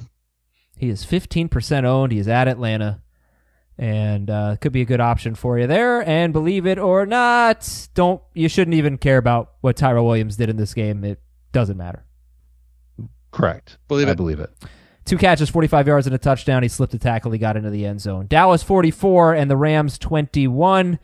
He 0.81 0.89
is 0.89 1.05
15% 1.05 1.85
owned. 1.85 2.11
He 2.11 2.19
is 2.19 2.27
at 2.27 2.49
Atlanta. 2.49 3.03
And 3.77 4.31
uh, 4.31 4.57
could 4.61 4.73
be 4.73 4.81
a 4.81 4.87
good 4.87 5.01
option 5.01 5.35
for 5.35 5.59
you 5.59 5.67
there. 5.67 6.01
And 6.09 6.33
believe 6.33 6.67
it 6.67 6.79
or 6.79 7.05
not, 7.05 7.89
don't 7.95 8.23
you 8.33 8.49
shouldn't 8.49 8.75
even 8.75 8.97
care 8.97 9.19
about 9.19 9.53
what 9.61 9.77
Tyrell 9.77 10.07
Williams 10.07 10.37
did 10.37 10.49
in 10.49 10.57
this 10.57 10.73
game. 10.73 11.05
It 11.05 11.21
doesn't 11.53 11.77
matter. 11.77 12.05
Correct. 13.31 13.77
Believe 13.89 14.09
I 14.09 14.13
it. 14.13 14.17
believe 14.17 14.41
it. 14.41 14.51
Two 15.05 15.19
catches, 15.19 15.51
45 15.51 15.87
yards 15.87 16.07
and 16.07 16.15
a 16.15 16.19
touchdown. 16.19 16.63
He 16.63 16.69
slipped 16.71 16.95
a 16.95 16.99
tackle. 16.99 17.31
He 17.33 17.39
got 17.39 17.59
into 17.59 17.69
the 17.71 17.85
end 17.85 18.01
zone. 18.01 18.27
Dallas 18.27 18.63
44 18.63 19.35
and 19.35 19.51
the 19.51 19.57
Rams 19.57 19.99
21. 19.99 20.99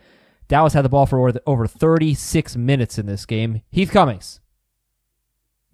Dallas 0.49 0.73
had 0.73 0.85
the 0.87 0.89
ball 0.89 1.05
for 1.05 1.19
over- 1.29 1.39
over 1.47 1.67
36 1.67 2.57
minutes 2.57 2.99
in 2.99 3.05
this 3.07 3.27
game. 3.27 3.61
Heath 3.71 3.91
Cummings. 3.91 4.41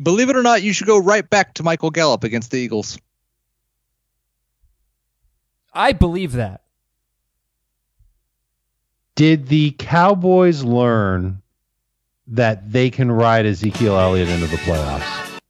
Believe 0.02 0.28
it 0.28 0.36
or 0.36 0.42
not, 0.42 0.62
you 0.62 0.72
should 0.72 0.86
go 0.88 0.98
right 0.98 1.28
back 1.28 1.54
to 1.54 1.62
Michael 1.62 1.90
Gallup 1.90 2.24
against 2.24 2.50
the 2.50 2.58
Eagles. 2.58 2.98
I 5.72 5.92
believe 5.92 6.32
that. 6.32 6.62
Did 9.14 9.48
the 9.48 9.72
Cowboys 9.72 10.62
learn 10.62 11.42
that 12.28 12.72
they 12.72 12.90
can 12.90 13.10
ride 13.10 13.46
Ezekiel 13.46 13.98
Elliott 13.98 14.28
into 14.28 14.46
the 14.46 14.56
playoffs? 14.56 15.40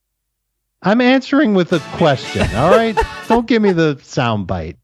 I'm 0.83 1.01
answering 1.01 1.55
with 1.55 1.73
a 1.73 1.79
question. 1.97 2.43
All 2.57 2.71
right, 2.71 2.99
don't 3.29 3.47
give 3.47 3.63
me 3.63 3.73
the 3.73 3.99
sound 4.03 4.49
bite, 4.49 4.79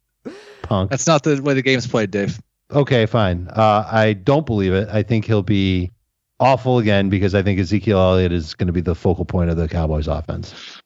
punk. 0.63 0.91
That's 0.91 1.07
not 1.07 1.25
the 1.25 1.43
way 1.43 1.55
the 1.55 1.63
game's 1.63 1.89
played, 1.89 2.13
Dave. 2.13 2.41
Okay, 2.71 3.07
fine. 3.07 3.49
Uh, 3.49 3.89
I 3.91 4.13
don't 4.13 4.47
believe 4.47 4.75
it. 4.75 4.89
I 4.91 5.03
think 5.03 5.25
he'll 5.25 5.43
be 5.43 5.91
awful 6.39 6.79
again 6.79 7.09
because 7.09 7.35
I 7.35 7.43
think 7.43 7.59
Ezekiel 7.59 7.99
Elliott 7.99 8.33
is 8.33 8.55
going 8.55 8.69
to 8.69 8.73
be 8.73 8.81
the 8.81 8.95
focal 8.95 9.25
point 9.25 9.51
of 9.51 9.57
the 9.57 9.69
Cowboys 9.69 10.07
offense. 10.07 10.78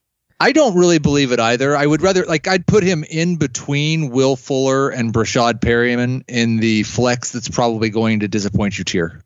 I 0.42 0.50
don't 0.50 0.76
really 0.76 0.98
believe 0.98 1.30
it 1.30 1.38
either. 1.38 1.76
I 1.76 1.86
would 1.86 2.02
rather 2.02 2.24
like 2.24 2.48
I'd 2.48 2.66
put 2.66 2.82
him 2.82 3.04
in 3.04 3.36
between 3.36 4.10
Will 4.10 4.34
Fuller 4.34 4.90
and 4.90 5.12
Breshad 5.12 5.60
Perriman 5.60 6.24
in 6.26 6.56
the 6.56 6.82
flex 6.82 7.30
that's 7.30 7.48
probably 7.48 7.90
going 7.90 8.18
to 8.20 8.28
disappoint 8.28 8.76
you 8.76 8.82
tier. 8.82 9.22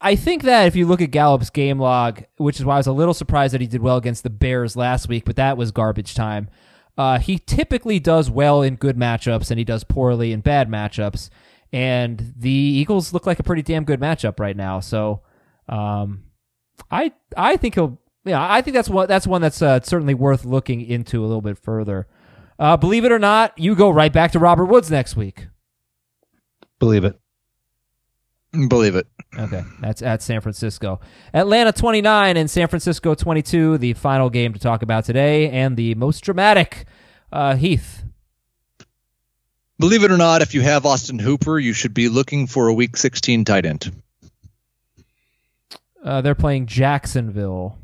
I 0.00 0.14
think 0.14 0.44
that 0.44 0.68
if 0.68 0.76
you 0.76 0.86
look 0.86 1.02
at 1.02 1.10
Gallup's 1.10 1.50
game 1.50 1.80
log, 1.80 2.22
which 2.36 2.60
is 2.60 2.64
why 2.64 2.74
I 2.74 2.76
was 2.76 2.86
a 2.86 2.92
little 2.92 3.14
surprised 3.14 3.52
that 3.52 3.62
he 3.62 3.66
did 3.66 3.82
well 3.82 3.96
against 3.96 4.22
the 4.22 4.30
Bears 4.30 4.76
last 4.76 5.08
week, 5.08 5.24
but 5.24 5.34
that 5.34 5.56
was 5.56 5.72
garbage 5.72 6.14
time. 6.14 6.48
Uh, 6.96 7.18
he 7.18 7.40
typically 7.40 7.98
does 7.98 8.30
well 8.30 8.62
in 8.62 8.76
good 8.76 8.96
matchups 8.96 9.50
and 9.50 9.58
he 9.58 9.64
does 9.64 9.82
poorly 9.82 10.30
in 10.30 10.40
bad 10.40 10.68
matchups. 10.68 11.30
And 11.72 12.32
the 12.36 12.48
Eagles 12.48 13.12
look 13.12 13.26
like 13.26 13.40
a 13.40 13.42
pretty 13.42 13.62
damn 13.62 13.82
good 13.82 13.98
matchup 13.98 14.38
right 14.38 14.56
now. 14.56 14.78
So, 14.78 15.22
um, 15.68 16.22
I 16.92 17.10
I 17.36 17.56
think 17.56 17.74
he'll 17.74 17.98
yeah 18.24 18.52
I 18.52 18.60
think 18.62 18.74
that's 18.74 18.88
one 18.88 19.08
that's 19.08 19.26
one 19.26 19.40
that's 19.40 19.62
uh, 19.62 19.80
certainly 19.82 20.14
worth 20.14 20.44
looking 20.44 20.80
into 20.80 21.20
a 21.20 21.26
little 21.26 21.42
bit 21.42 21.58
further. 21.58 22.06
Uh, 22.58 22.76
believe 22.76 23.04
it 23.04 23.12
or 23.12 23.18
not, 23.18 23.58
you 23.58 23.74
go 23.74 23.90
right 23.90 24.12
back 24.12 24.32
to 24.32 24.38
Robert 24.38 24.66
Woods 24.66 24.90
next 24.90 25.16
week. 25.16 25.48
Believe 26.78 27.04
it. 27.04 27.18
Believe 28.68 28.94
it. 28.94 29.08
Okay, 29.36 29.64
that's 29.80 30.00
at 30.02 30.22
San 30.22 30.40
Francisco. 30.40 31.00
Atlanta 31.32 31.72
29 31.72 32.36
and 32.36 32.48
San 32.48 32.68
Francisco 32.68 33.14
22, 33.16 33.78
the 33.78 33.94
final 33.94 34.30
game 34.30 34.52
to 34.52 34.60
talk 34.60 34.82
about 34.82 35.04
today, 35.04 35.50
and 35.50 35.76
the 35.76 35.94
most 35.96 36.20
dramatic. 36.20 36.86
Uh, 37.32 37.56
Heath. 37.56 38.04
Believe 39.80 40.04
it 40.04 40.12
or 40.12 40.16
not, 40.16 40.40
if 40.40 40.54
you 40.54 40.60
have 40.60 40.86
Austin 40.86 41.18
Hooper, 41.18 41.58
you 41.58 41.72
should 41.72 41.94
be 41.94 42.08
looking 42.08 42.46
for 42.46 42.68
a 42.68 42.74
Week 42.74 42.96
16 42.96 43.44
tight 43.44 43.66
end. 43.66 43.90
Uh, 46.04 46.20
they're 46.20 46.36
playing 46.36 46.66
Jacksonville. 46.66 47.78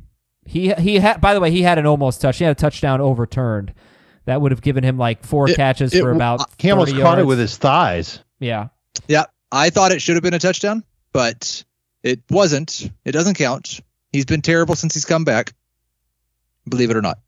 He 0.45 0.73
he 0.75 0.97
had. 0.97 1.21
By 1.21 1.35
the 1.35 1.41
way, 1.41 1.51
he 1.51 1.63
had 1.63 1.79
an 1.79 1.87
almost 1.87 2.21
touch. 2.21 2.39
He 2.39 2.45
had 2.45 2.53
a 2.53 2.61
touchdown 2.61 3.01
overturned. 3.01 3.75
That 4.27 4.41
would 4.41 4.53
have 4.53 4.61
given 4.63 4.85
him 4.85 4.99
like 4.99 5.25
four 5.25 5.49
It- 5.49 5.57
catches 5.57 5.93
it 5.95 5.99
for 6.01 6.13
w- 6.13 6.17
about. 6.17 6.41
Uh, 6.41 6.45
he 6.59 6.71
almost 6.71 6.91
30 6.93 7.03
caught 7.03 7.19
it 7.19 7.27
with 7.27 7.39
his 7.39 7.57
thighs. 7.57 8.21
Yeah. 8.39 8.69
Yeah, 9.09 9.25
I 9.51 9.71
thought 9.71 9.93
it 9.93 10.03
should 10.03 10.17
have 10.17 10.23
been 10.23 10.35
a 10.35 10.39
touchdown, 10.39 10.85
but 11.13 11.65
it 12.03 12.21
wasn't. 12.31 12.91
It 13.05 13.13
doesn't 13.13 13.35
count. 13.35 13.81
He's 14.13 14.25
been 14.25 14.43
terrible 14.43 14.75
since 14.77 14.95
he's 14.95 15.05
come 15.05 15.25
back. 15.25 15.53
Believe 16.69 16.91
it 16.91 16.97
or 16.97 17.03
not. 17.03 17.19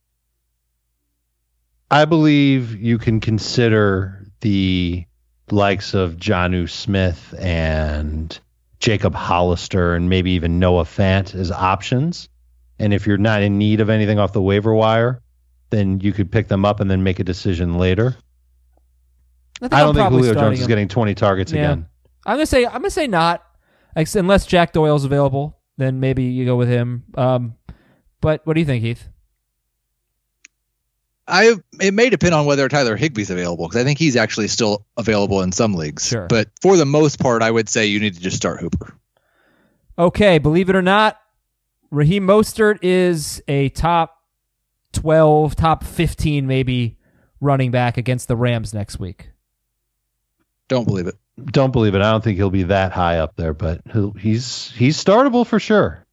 I 1.91 2.05
believe 2.05 2.75
you 2.81 2.99
can 2.99 3.21
consider 3.21 4.27
the 4.41 5.05
likes 5.51 5.95
of 5.95 6.17
Jonnu 6.17 6.69
Smith 6.69 7.35
and 7.39 8.39
Jacob 8.81 9.15
Hollister 9.15 9.95
and 9.95 10.09
maybe 10.09 10.33
even 10.33 10.59
Noah 10.59 10.85
Fant 10.85 11.35
as 11.35 11.51
options. 11.51 12.29
And 12.83 12.93
if 12.93 13.07
you're 13.07 13.17
not 13.17 13.43
in 13.43 13.59
need 13.59 13.81
of 13.81 13.89
anything 13.89 14.19
off 14.19 14.33
the 14.33 14.43
waiver 14.43 14.75
wire, 14.75 15.23
then 15.71 16.01
you 16.01 16.13
could 16.13 16.33
pick 16.33 16.49
them 16.49 16.65
up 16.65 16.81
and 16.81 16.91
then 16.91 17.05
make 17.05 17.21
a 17.21 17.25
decision 17.25 17.79
later. 17.79 18.17
I, 19.63 19.69
think 19.69 19.73
I 19.75 19.81
don't 19.81 19.95
think 19.95 20.03
probably 20.03 20.19
Julio 20.19 20.33
starting 20.33 20.51
Jones 20.57 20.61
is 20.63 20.67
getting 20.67 20.89
20 20.89 21.15
targets 21.15 21.53
Yeah. 21.53 21.61
again. 21.73 21.87
I'm 22.27 22.35
gonna 22.37 22.47
say 22.47 22.67
I'm 22.67 22.73
gonna 22.73 22.91
say 22.91 23.07
not, 23.07 23.45
unless 23.95 24.47
Jack 24.47 24.73
Doyle's 24.73 25.05
available. 25.05 25.61
Then 25.77 26.01
maybe 26.01 26.25
you 26.25 26.45
go 26.45 26.57
with 26.57 26.69
him. 26.69 27.05
Um, 27.15 27.55
but 28.21 28.45
what 28.45 28.55
do 28.55 28.61
you 28.61 28.67
think, 28.67 28.83
Heath? 28.83 29.09
I 31.29 31.55
it 31.81 31.95
may 31.95 32.11
depend 32.11 32.35
on 32.35 32.47
whether 32.47 32.69
Tyler 32.69 32.99
Higbee's 32.99 33.31
available 33.31 33.69
because 33.69 33.81
I 33.81 33.85
think 33.85 34.01
he's 34.01 34.17
actually 34.17 34.49
still 34.49 34.85
available 34.97 35.41
in 35.43 35.53
some 35.53 35.75
leagues. 35.75 36.09
Sure. 36.09 36.27
But 36.27 36.49
for 36.61 36.77
the 36.77 36.85
most 36.85 37.21
part, 37.21 37.43
I 37.43 37.51
would 37.53 37.69
say 37.69 37.87
you 37.87 38.01
need 38.01 38.15
to 38.15 38.21
just 38.21 38.37
start 38.37 38.61
Hooper. 38.61 38.93
Okay, 39.99 40.39
believe 40.39 40.69
it 40.69 40.75
or 40.75 40.83
not, 40.83 41.22
Raheem 41.93 42.27
Mostert 42.27 42.78
is 42.82 43.43
a 43.48 43.69
top 43.70 44.16
12, 44.94 45.55
top 45.55 45.85
15 45.85 46.47
maybe 46.47 46.97
running 47.40 47.70
back 47.70 47.97
against 47.98 48.28
the 48.28 48.36
Rams 48.36 48.73
next 48.73 48.98
week. 48.98 49.31
Don't 50.69 50.86
believe 50.86 51.06
it. 51.06 51.16
Don't 51.44 51.70
believe 51.70 51.94
it. 51.94 52.01
I 52.01 52.10
don't 52.10 52.24
think 52.24 52.39
he'll 52.39 52.48
be 52.51 52.62
that 52.64 52.93
high 52.93 53.19
up 53.19 53.36
there, 53.36 53.52
but 53.52 53.82
he's 54.19 54.70
he's 54.73 55.02
startable 55.02 55.47
for 55.47 55.59
sure. 55.60 56.06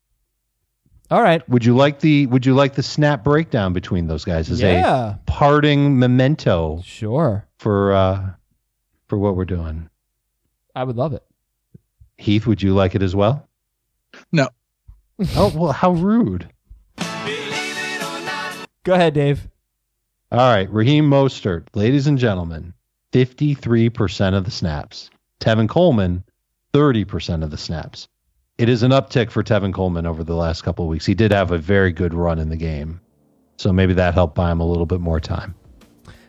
All 1.11 1.22
right. 1.22 1.47
Would 1.49 1.64
you 1.65 1.76
like 1.76 1.99
the 2.01 2.26
Would 2.27 2.45
you 2.45 2.53
like 2.56 2.73
the 2.76 2.84
snap 2.84 3.23
breakdown 3.23 3.72
between 3.73 4.07
those 4.07 4.26
guys 4.26 4.49
as 4.51 4.60
Yeah. 4.61 5.15
a 5.15 5.18
parting 5.26 5.97
memento 5.97 6.81
Sure. 6.84 7.47
for 7.57 7.93
uh 7.93 8.31
for 9.07 9.18
what 9.18 9.35
we're 9.38 9.45
doing? 9.45 9.89
I 10.76 10.84
would 10.84 10.97
love 10.97 11.14
it. 11.14 11.23
Heath, 12.18 12.45
would 12.47 12.61
you 12.61 12.73
like 12.73 12.95
it 12.95 13.01
as 13.01 13.15
well? 13.15 13.47
No. 14.31 14.49
Oh 15.36 15.52
well, 15.56 15.72
how 15.74 15.91
rude! 15.91 16.50
Go 18.84 18.94
ahead, 18.94 19.14
Dave. 19.14 19.48
All 20.32 20.38
right, 20.38 20.72
Raheem 20.72 21.10
Mostert, 21.10 21.68
ladies 21.74 22.08
and 22.08 22.18
gentlemen, 22.18 22.74
fifty-three 23.12 23.90
percent 23.90 24.36
of 24.36 24.46
the 24.46 24.52
snaps. 24.52 25.10
Tevin 25.41 25.68
Coleman, 25.68 26.24
thirty 26.72 27.04
percent 27.04 27.44
of 27.44 27.52
the 27.52 27.58
snaps. 27.58 28.08
It 28.58 28.70
is 28.70 28.84
an 28.84 28.91
uptick 28.91 29.32
for 29.32 29.44
Tevin 29.44 29.74
Coleman 29.74 30.06
over 30.06 30.24
the 30.24 30.36
last 30.36 30.62
couple 30.64 30.86
of 30.86 30.90
weeks. 30.90 31.06
He 31.06 31.14
did 31.16 31.32
have 31.32 31.52
a 31.52 31.58
very 31.58 31.91
good 31.91 32.14
run 32.14 32.40
in 32.40 32.50
the 32.50 32.58
game, 32.58 33.02
so 33.58 33.74
maybe 33.74 33.94
that 33.94 34.14
helped 34.14 34.36
buy 34.36 34.52
him 34.52 34.60
a 34.60 34.68
little 34.68 34.86
bit 34.86 35.02
more 35.02 35.20
time. 35.20 35.56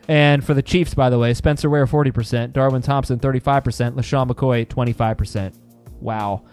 And 0.07 0.43
for 0.43 0.53
the 0.53 0.61
Chiefs, 0.61 0.93
by 0.93 1.09
the 1.09 1.19
way, 1.19 1.33
Spencer 1.33 1.69
Ware 1.69 1.85
40%, 1.85 2.51
Darwin 2.51 2.81
Thompson 2.81 3.19
35%, 3.19 3.93
LeSean 3.93 4.29
McCoy 4.29 4.65
25%. 4.67 5.53
Wow. 6.01 6.43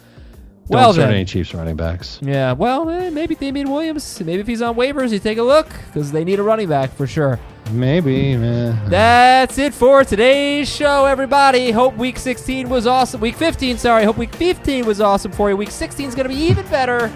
Don't 0.69 0.77
well, 0.77 0.93
start 0.93 1.07
then. 1.09 1.15
any 1.15 1.25
Chiefs 1.25 1.55
running 1.55 1.77
backs. 1.77 2.19
Yeah, 2.21 2.53
well, 2.53 2.91
eh, 2.91 3.09
maybe 3.09 3.35
Damien 3.35 3.71
Williams. 3.71 4.21
Maybe 4.21 4.41
if 4.41 4.47
he's 4.47 4.61
on 4.61 4.75
waivers, 4.75 5.13
you 5.13 5.19
take 5.19 5.39
a 5.39 5.43
look 5.43 5.67
because 5.87 6.13
they 6.13 6.25
need 6.25 6.39
a 6.39 6.43
running 6.43 6.69
back 6.69 6.93
for 6.93 7.07
sure. 7.07 7.41
Maybe, 7.73 8.37
man. 8.37 8.91
That's 8.91 9.57
it 9.57 9.73
for 9.73 10.05
today's 10.05 10.69
show, 10.69 11.07
everybody. 11.07 11.71
Hope 11.71 11.97
week 11.97 12.19
16 12.19 12.69
was 12.69 12.87
awesome. 12.87 13.19
Week 13.21 13.35
15, 13.35 13.79
sorry. 13.79 14.05
Hope 14.05 14.19
week 14.19 14.35
15 14.35 14.85
was 14.85 15.01
awesome 15.01 15.33
for 15.33 15.49
you. 15.49 15.57
Week 15.57 15.71
16 15.71 16.09
is 16.09 16.15
going 16.15 16.29
to 16.29 16.35
be 16.35 16.41
even 16.41 16.67
better. 16.67 17.09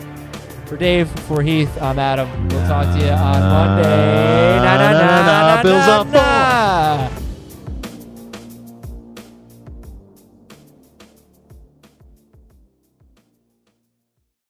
For 0.64 0.78
Dave, 0.78 1.10
for 1.26 1.42
Heath, 1.42 1.70
I'm 1.82 1.98
Adam. 1.98 2.30
We'll 2.48 2.66
talk 2.66 2.86
to 2.96 3.04
you 3.04 3.10
on 3.10 3.40
Monday. 3.42 4.56
Na, 4.56 4.76
na, 4.76 4.92
na, 4.92 5.56
na, 5.56 5.62
Bills 5.62 6.14
up. 6.14 7.21